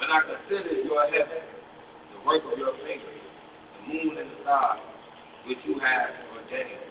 When 0.00 0.08
I 0.10 0.20
consider 0.24 0.82
your 0.82 1.04
heaven, 1.08 1.44
the 2.16 2.20
work 2.26 2.42
of 2.52 2.58
your 2.58 2.74
fingers, 2.84 3.22
the 3.76 3.92
moon 3.92 4.18
and 4.18 4.28
the 4.28 4.38
stars, 4.42 4.80
which 5.46 5.58
you 5.64 5.78
have 5.80 6.10
ordained. 6.36 6.84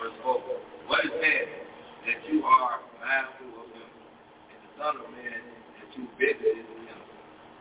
Verse 0.00 0.16
4. 0.22 0.40
What 0.88 1.04
is 1.04 1.12
man 1.20 1.48
that 2.04 2.18
you 2.28 2.44
are 2.44 2.80
mindful 3.00 3.64
of 3.64 3.68
him, 3.72 3.90
and 4.52 4.58
the 4.60 4.70
Son 4.76 4.94
of 4.96 5.08
Man 5.12 5.40
that 5.80 5.90
you 5.96 6.04
visited 6.20 6.68
him? 6.68 7.00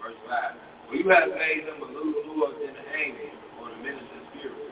Verse 0.03 0.19
5. 0.27 0.89
For 0.89 0.95
you 0.95 1.07
have 1.11 1.29
made 1.31 1.67
him 1.67 1.83
a 1.83 1.87
little 1.91 2.15
lower 2.31 2.55
than 2.59 2.75
the 2.75 2.87
angel 2.95 3.35
or 3.59 3.69
the 3.71 3.79
minister's 3.83 4.25
spirit, 4.35 4.66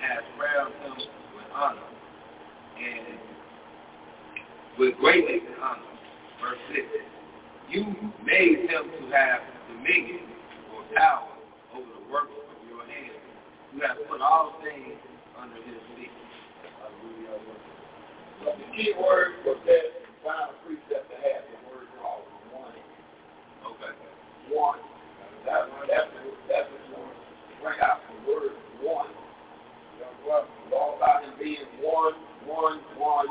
have 0.00 0.22
crowned 0.38 0.74
him 0.82 0.96
with 1.36 1.50
honor, 1.54 1.88
and 2.78 3.18
with 4.78 4.96
greatness 4.98 5.42
and 5.46 5.62
honor. 5.62 5.82
Verse 6.40 6.58
6. 6.74 6.86
You 7.70 7.84
made 8.24 8.70
him 8.70 8.84
to 8.88 9.02
have 9.12 9.40
dominion 9.68 10.24
or 10.72 10.82
power 10.96 11.28
over 11.74 11.84
the 11.84 12.12
works 12.12 12.32
of 12.32 12.58
your 12.70 12.80
hands. 12.86 13.20
You 13.74 13.80
have 13.82 13.98
put 14.08 14.20
all 14.20 14.56
things 14.62 14.96
under 15.36 15.56
his 15.56 15.82
feet. 15.96 16.10
But 18.44 18.56
the 18.56 18.76
key 18.76 18.94
word 18.94 19.42
was 19.44 19.58
that 19.66 19.84
final 20.22 20.54
precept 20.62 21.10
to 21.10 21.16
have 21.26 21.42
the 21.50 21.58
word 21.68 21.90
called 22.00 22.22
one. 22.54 22.72
Okay. 23.66 23.92
One. 24.54 24.78
That's 25.44 25.66
that's 25.90 26.08
that's 26.48 26.68
what 26.70 26.82
you 26.86 26.94
want 26.96 27.12
to 27.12 27.54
bring 27.62 27.80
out 27.82 28.00
the 28.06 28.16
word 28.30 28.54
one. 28.80 29.17
You? 30.28 30.44
It's 30.68 30.76
all 30.76 31.00
about 31.00 31.24
him 31.24 31.32
being 31.40 31.64
one, 31.80 32.12
one, 32.44 32.84
one. 33.00 33.28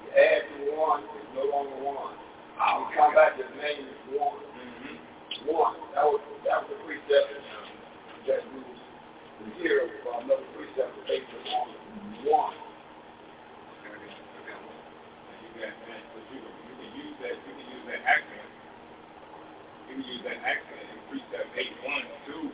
You 0.00 0.08
add 0.16 0.48
to 0.48 0.72
one, 0.80 1.04
it's 1.04 1.28
no 1.36 1.44
longer 1.44 1.76
one. 1.84 2.16
You 2.16 2.88
come 2.96 3.12
back 3.12 3.36
to 3.36 3.44
the 3.44 3.56
name 3.60 3.84
is 3.84 4.00
one. 4.16 4.40
One. 5.44 5.76
That 5.92 6.08
was 6.08 6.24
that 6.48 6.64
was 6.64 6.72
the 6.72 6.78
precept 6.88 7.28
that 8.32 8.40
we 8.48 8.64
was 8.64 8.80
here 9.60 9.92
for 10.00 10.24
another 10.24 10.48
precept 10.56 10.96
based 11.04 11.28
on 11.36 11.68
one. 12.24 12.56
You 15.68 16.40
can, 16.64 16.94
use 16.96 17.16
that, 17.20 17.34
you 17.34 17.52
can 17.52 17.66
use 17.66 17.84
that 17.90 18.02
accent. 18.06 18.48
You 19.90 19.94
can 19.98 20.04
use 20.06 20.22
that 20.22 20.38
accent 20.46 20.86
in 20.86 20.98
precept 21.10 21.50
8, 21.50 21.66
1, 21.82 22.02
2, 22.30 22.46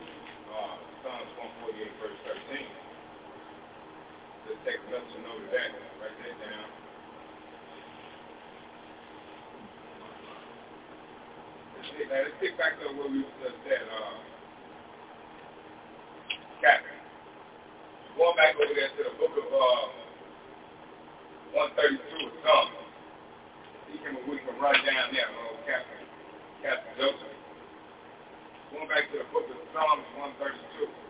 uh, 0.49 0.75
Psalms 1.05 1.29
148, 1.69 2.01
verse 2.01 2.17
13. 2.49 2.84
Let's 4.45 4.61
take 4.61 4.77
a 4.77 4.87
mental 4.93 5.19
note 5.25 5.49
that. 5.49 5.73
Write 5.97 6.17
that 6.21 6.37
down. 6.37 6.69
Now, 12.05 12.21
let's 12.21 12.37
pick 12.39 12.53
back 12.57 12.77
up 12.85 12.93
where 12.93 13.09
we 13.09 13.25
just 13.41 13.57
said, 13.65 13.81
uh, 13.89 14.17
Captain. 16.61 17.01
Going 18.17 18.35
back 18.37 18.53
over 18.53 18.73
there 18.73 18.89
to 18.93 19.01
the 19.09 19.13
book 19.17 19.33
of, 19.33 19.49
uh, 19.49 19.85
132 21.55 22.29
of 22.29 22.33
Psalms. 22.45 22.77
He 23.89 23.97
can, 23.97 24.13
we 24.29 24.37
can 24.43 24.59
run 24.61 24.77
down 24.85 25.09
there, 25.09 25.29
oh, 25.33 25.57
Captain, 25.65 26.05
Captain 26.61 26.93
Joseph. 26.99 27.37
Going 28.69 28.89
back 28.89 29.09
to 29.09 29.17
the 29.23 29.27
book 29.33 29.49
of 29.49 29.57
Psalms 29.73 30.05
132. 30.37 31.04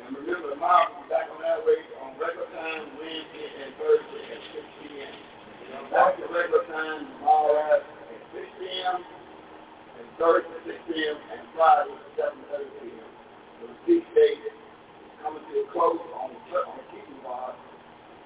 And 0.00 0.16
remember, 0.16 0.56
tomorrow 0.56 0.88
we'll 0.96 1.04
be 1.04 1.12
back 1.12 1.28
on 1.28 1.40
that 1.44 1.60
way 1.66 1.80
on 2.00 2.16
regular 2.16 2.48
time, 2.56 2.84
Wednesday 2.96 3.48
and 3.62 3.70
Thursday 3.76 4.24
at 4.32 4.40
6 4.56 4.80
p.m. 4.82 5.14
Know, 5.72 5.88
back 5.88 6.16
to 6.20 6.26
regular 6.28 6.64
time 6.68 7.08
tomorrow 7.16 7.56
at 7.76 7.82
6 8.32 8.44
p.m. 8.60 8.96
and 9.00 10.06
Thursday 10.20 10.52
at 10.52 10.64
6 10.68 10.88
p.m. 10.92 11.16
and 11.32 11.42
Friday 11.56 11.96
at 11.96 12.36
7.30 12.52 12.80
p.m. 12.84 13.10
So 13.60 13.62
the 13.72 13.76
feast 13.88 14.08
day 14.12 14.36
is 14.42 14.56
coming 15.24 15.44
to 15.44 15.54
a 15.62 15.66
close 15.72 16.02
on 16.18 16.32
the, 16.34 16.58
on 16.60 16.74
the 16.76 16.84
teaching 16.92 17.20
bar. 17.24 17.56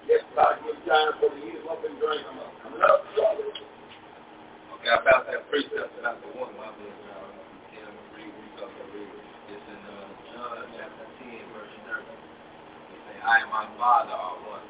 Yes, 0.06 0.22
about 0.32 0.62
give 0.62 0.78
time 0.86 1.18
for 1.18 1.30
the 1.34 1.40
eat 1.42 1.62
up 1.66 1.82
and 1.82 1.98
drink 1.98 2.22
them 2.22 2.38
up. 2.38 2.50
Coming 2.62 2.82
up 2.82 3.02
shortly. 3.18 3.50
Okay, 3.50 4.90
I 4.90 4.98
found 5.02 5.26
that 5.26 5.42
precept 5.50 5.98
about 5.98 6.22
the 6.22 6.30
one, 6.38 6.54
my 6.54 6.70
bad, 6.70 6.94
uh, 7.10 7.26
can 7.74 7.90
read, 8.14 8.30
read 8.30 8.54
up 8.62 8.70
and 8.70 8.88
read. 8.94 9.10
It's 9.50 9.66
in, 9.66 9.80
uh, 9.82 10.06
John 10.30 10.62
chapter 10.78 11.06
10, 11.26 11.42
verse 11.58 11.74
30. 11.90 12.06
It 12.06 13.00
say, 13.10 13.15
I 13.26 13.42
and 13.42 13.50
my 13.50 13.66
Father 13.74 14.14
oh, 14.14 14.38
are 14.38 14.38
one. 14.54 14.66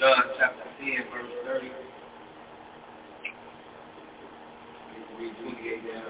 John 0.00 0.22
chapter 0.40 0.64
10, 0.80 1.12
verse 1.12 1.28
30. 1.44 1.68
Read 5.20 5.34
28 5.44 5.92
down. 5.92 6.08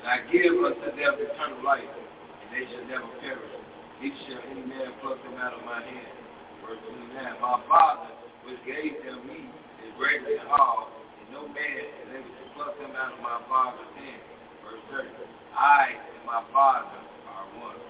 And 0.00 0.08
I 0.08 0.24
give 0.32 0.56
unto 0.56 0.88
them 0.96 1.12
eternal 1.20 1.62
life, 1.62 1.84
and 1.84 2.48
they 2.48 2.64
shall 2.72 2.88
never 2.88 3.12
perish. 3.20 3.52
Neither 4.00 4.16
shall 4.24 4.40
any 4.50 4.64
man 4.72 4.96
pluck 5.02 5.22
them 5.22 5.36
out 5.36 5.52
of 5.52 5.66
my 5.68 5.84
hand. 5.84 6.16
Verse 6.64 6.80
29. 7.12 7.40
My 7.44 7.60
Father, 7.68 8.08
which 8.48 8.56
gave 8.64 9.04
them 9.04 9.28
me, 9.28 9.52
is 9.84 9.92
greater 10.00 10.24
than 10.24 10.48
all, 10.48 11.01
no 11.32 11.48
man 11.48 11.80
is 12.04 12.08
able 12.12 12.28
to 12.28 12.44
pluck 12.54 12.76
them 12.78 12.92
out 12.92 13.16
of 13.16 13.20
my 13.24 13.40
Father's 13.48 13.92
hand. 13.96 14.22
Verse 14.62 14.84
30. 14.92 15.08
I 15.56 15.96
and 15.96 16.24
my 16.28 16.44
Father 16.52 17.00
are 17.32 17.48
one. 17.58 17.80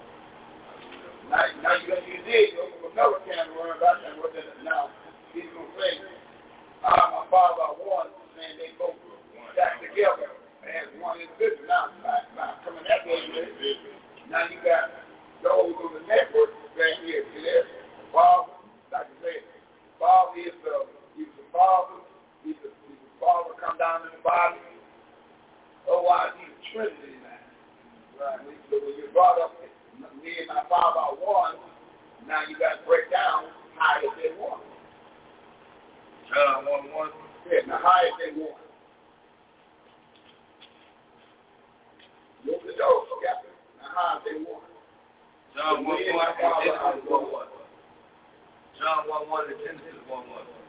Now, 1.31 1.45
now 1.63 1.75
you 1.79 1.87
got 1.87 2.03
you 2.07 2.19
did 2.27 2.55
go 2.59 2.69
from 2.81 2.93
another 2.93 3.21
can 3.27 3.51
of 3.51 3.57
worms. 3.57 3.83
I 3.83 3.99
said, 4.03 4.19
what 4.19 4.35
does 4.35 4.45
it 4.45 4.63
now? 4.67 4.91
He's 5.33 5.49
gonna 5.55 5.71
say, 5.81 5.97
I 6.85 6.93
and 6.93 7.15
my 7.15 7.25
father 7.31 7.63
are 7.63 7.79
one, 7.79 8.11
and 8.37 8.59
they 8.59 8.75
both 8.77 8.99
got 9.57 9.81
together 9.81 10.29
as 10.67 10.93
one 11.01 11.23
individual. 11.23 11.65
Now, 11.71 11.95
now, 12.03 12.21
now 12.37 12.61
coming 12.67 12.85
that 12.85 13.07
way, 13.07 13.23
now 14.29 14.45
you 14.51 14.59
got 14.67 14.93
those 15.41 15.73
on 15.73 15.91
the 15.95 16.03
network 16.05 16.53
right 16.75 16.99
here. 17.07 17.25
See 17.33 17.43
there? 17.47 17.65
Father, 18.11 18.53
like 18.93 19.09
I 19.09 19.17
said, 19.25 19.43
Father 19.97 20.37
is 20.37 20.57
the 20.67 20.91
he's 21.17 21.33
the 21.39 21.47
Father, 21.49 22.03
he's 22.45 22.59
the 22.61 22.75
Father 23.23 23.55
come 23.63 23.79
down 23.79 24.03
in 24.03 24.19
the 24.19 24.23
body. 24.27 24.59
Otherwise, 25.87 26.35
he's 26.43 26.51
the 26.51 26.63
Trinity 26.75 27.23
now. 27.23 27.39
Right? 28.19 28.43
So 28.67 28.83
when 28.83 28.99
you 28.99 29.07
brought 29.15 29.39
up 29.39 29.55
me 29.63 30.33
and 30.43 30.51
my 30.51 30.67
father 30.67 30.99
are 30.99 31.15
one, 31.23 31.55
now 32.27 32.43
you 32.51 32.59
got 32.59 32.83
to 32.83 32.87
break 32.87 33.11
down 33.15 33.47
how 33.79 34.03
is 34.03 34.11
they 34.19 34.35
one. 34.35 34.59
John 36.35 36.67
1 36.67 36.91
1. 36.91 37.11
Yeah, 37.47 37.67
now 37.67 37.79
how 37.79 38.03
is 38.03 38.15
they 38.19 38.35
one? 38.35 38.59
Look 42.47 42.63
at 42.67 42.75
those, 42.75 43.07
yeah. 43.23 43.39
Now 43.79 43.91
how 43.95 44.19
is 44.19 44.23
they 44.27 44.39
one? 44.43 44.67
John 45.55 45.85
1 45.85 45.95
1 45.95 45.95
Me 45.95 46.11
and 46.11 46.19
Genesis 46.19 46.75
are 46.75 46.99
1 46.99 47.07
one. 47.07 47.31
1. 47.31 47.47
John 48.83 49.01
1 49.07 49.31
1 49.31 49.45
and 49.47 49.61
Genesis 49.63 50.03
1 50.11 50.27
1. 50.27 50.62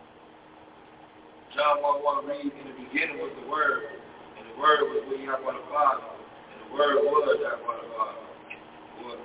John 1.55 1.83
1 1.83 2.25
1 2.25 2.25
reads, 2.25 2.49
In 2.49 2.65
the 2.65 2.77
beginning 2.81 3.21
was 3.21 3.29
the 3.37 3.45
Word, 3.45 3.85
and 3.85 4.43
the 4.49 4.57
Word 4.57 4.89
was 4.89 5.05
with 5.05 5.21
Yahweh 5.21 5.53
the 5.53 5.65
Father, 5.69 6.01
and 6.01 6.57
the 6.65 6.73
Word 6.73 6.97
was 7.05 7.37
Yahweh 7.45 7.77
the 7.77 7.89
Father. 7.93 8.25
And 9.05 9.21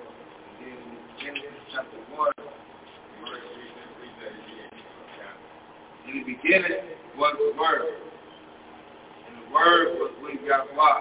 then 0.61 0.77
Genesis 1.17 1.65
chapter 1.73 1.97
1, 2.13 2.33
verse 3.25 3.49
3, 3.49 3.73
that 4.21 4.37
again. 4.45 4.69
In 6.05 6.13
the 6.21 6.25
beginning 6.29 7.01
was 7.17 7.33
the 7.41 7.57
Word, 7.57 7.97
and 7.97 9.33
the 9.41 9.49
Word 9.49 9.97
was 9.97 10.13
with 10.21 10.45
Yahweh, 10.45 11.01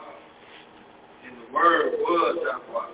and 1.27 1.33
the 1.43 1.47
Word 1.51 1.91
was 2.07 2.39
Yahweh. 2.39 2.87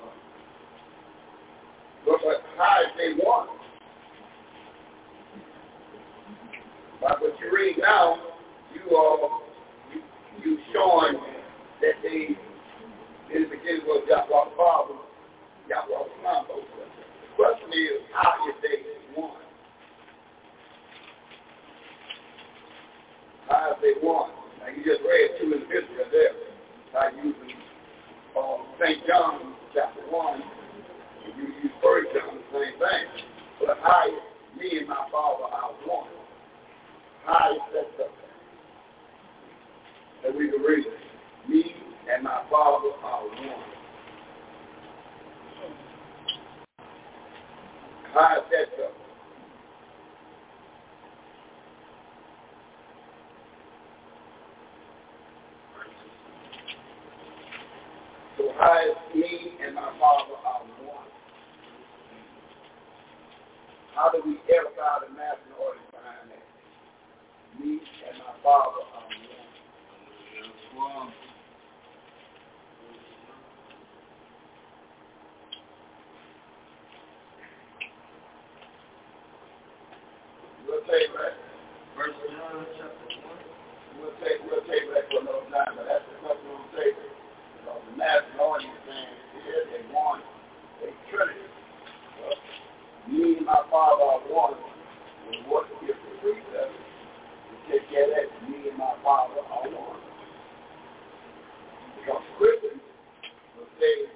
But, 2.06 2.42
how 2.58 2.82
is 2.82 2.90
they 2.98 3.14
one? 3.24 3.63
But 7.04 7.20
what 7.20 7.38
you 7.38 7.52
read 7.54 7.76
now, 7.80 8.16
you 8.74 8.96
are 8.96 9.42
you, 9.92 10.02
you 10.42 10.58
showing 10.72 11.20
that 11.82 12.00
they 12.02 12.32
in 13.36 13.44
the 13.44 13.50
beginning 13.50 13.84
was 13.86 14.08
Yahweh 14.08 14.24
the 14.24 14.56
Father, 14.56 14.96
Yahweh 15.68 16.00
the 16.00 16.24
Son. 16.24 16.46
The 16.48 17.36
question 17.36 17.74
is, 17.76 18.08
how 18.16 18.32
is 18.48 18.56
they 18.64 19.20
one? 19.20 19.42
How 23.50 23.76
is 23.76 23.78
they 23.82 24.00
one? 24.00 24.32
Now 24.62 24.72
you 24.72 24.84
just 24.86 25.04
read 25.04 25.36
two 25.42 25.52
individuals 25.52 26.00
right 26.00 26.12
there 26.12 26.32
by 26.94 27.10
using 27.18 27.60
um, 28.40 28.64
St. 28.80 29.06
John 29.08 29.56
chapter 29.76 30.08
one. 30.10 30.40
And 30.40 31.36
you 31.36 31.52
use 31.68 31.74
First 31.84 32.16
John 32.16 32.40
the 32.40 32.44
same 32.54 32.80
thing. 32.80 33.28
But 33.60 33.76
is 33.84 34.08
me 34.58 34.78
and 34.80 34.88
my 34.88 35.04
Father 35.12 35.52
are 35.52 35.76
one? 35.84 36.23
Is 37.54 37.62
that 37.74 38.06
up? 38.06 38.12
And 40.26 40.36
we 40.38 40.50
can 40.50 40.62
read 40.62 40.86
it. 40.86 41.50
Me 41.50 41.74
and 42.14 42.24
my 42.24 42.44
Father 42.52 42.90
are 43.04 43.24
one. 43.24 43.64
Is 48.38 48.44
that 48.52 48.84
up? 48.86 48.94
So 58.38 58.44
how 58.60 58.80
is 58.82 59.16
me 59.16 59.54
and 59.66 59.76
my 59.76 59.94
Father 60.00 60.36
are 60.46 60.62
one? 60.86 61.08
How 63.96 64.12
do 64.12 64.22
we 64.26 64.38
edify 64.54 65.08
the 65.08 65.14
that? 65.16 65.53
me 67.64 67.80
and 67.80 68.18
my 68.20 68.34
Father 68.44 68.84
are 68.94 69.08
one. 70.76 71.14
We'll 80.68 80.82
take 80.82 81.14
back. 81.14 81.34
Verse 81.96 82.12
9, 82.28 82.66
chapter 82.78 83.08
1. 83.22 83.38
We'll 84.02 84.12
take, 84.20 84.44
we'll 84.44 84.66
take 84.68 84.92
back 84.92 85.08
for 85.12 85.22
another 85.22 85.48
time, 85.52 85.78
but 85.78 85.86
that's 85.88 86.04
the 86.10 86.20
question 86.20 86.48
on 86.52 86.68
the 86.68 86.82
table. 86.82 87.08
You 87.64 87.72
the 87.92 87.98
master 87.98 88.42
audience 88.42 88.84
want 89.94 90.24
trinity. 91.10 91.40
Me 93.08 93.38
and 93.38 93.46
my 93.46 93.62
father 93.70 94.04
are 94.04 94.20
one. 94.28 94.73
Together, 97.74 98.30
yeah, 98.30 98.50
me 98.50 98.70
and 98.70 98.78
my 98.78 98.94
father 99.04 99.42
are 99.50 99.66
one. 99.66 100.00
Because 101.98 102.22
Christians 102.38 102.86
will 103.58 103.66
say, 103.82 104.14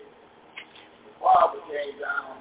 the 1.10 1.14
father 1.18 1.58
came 1.66 1.98
down 1.98 2.38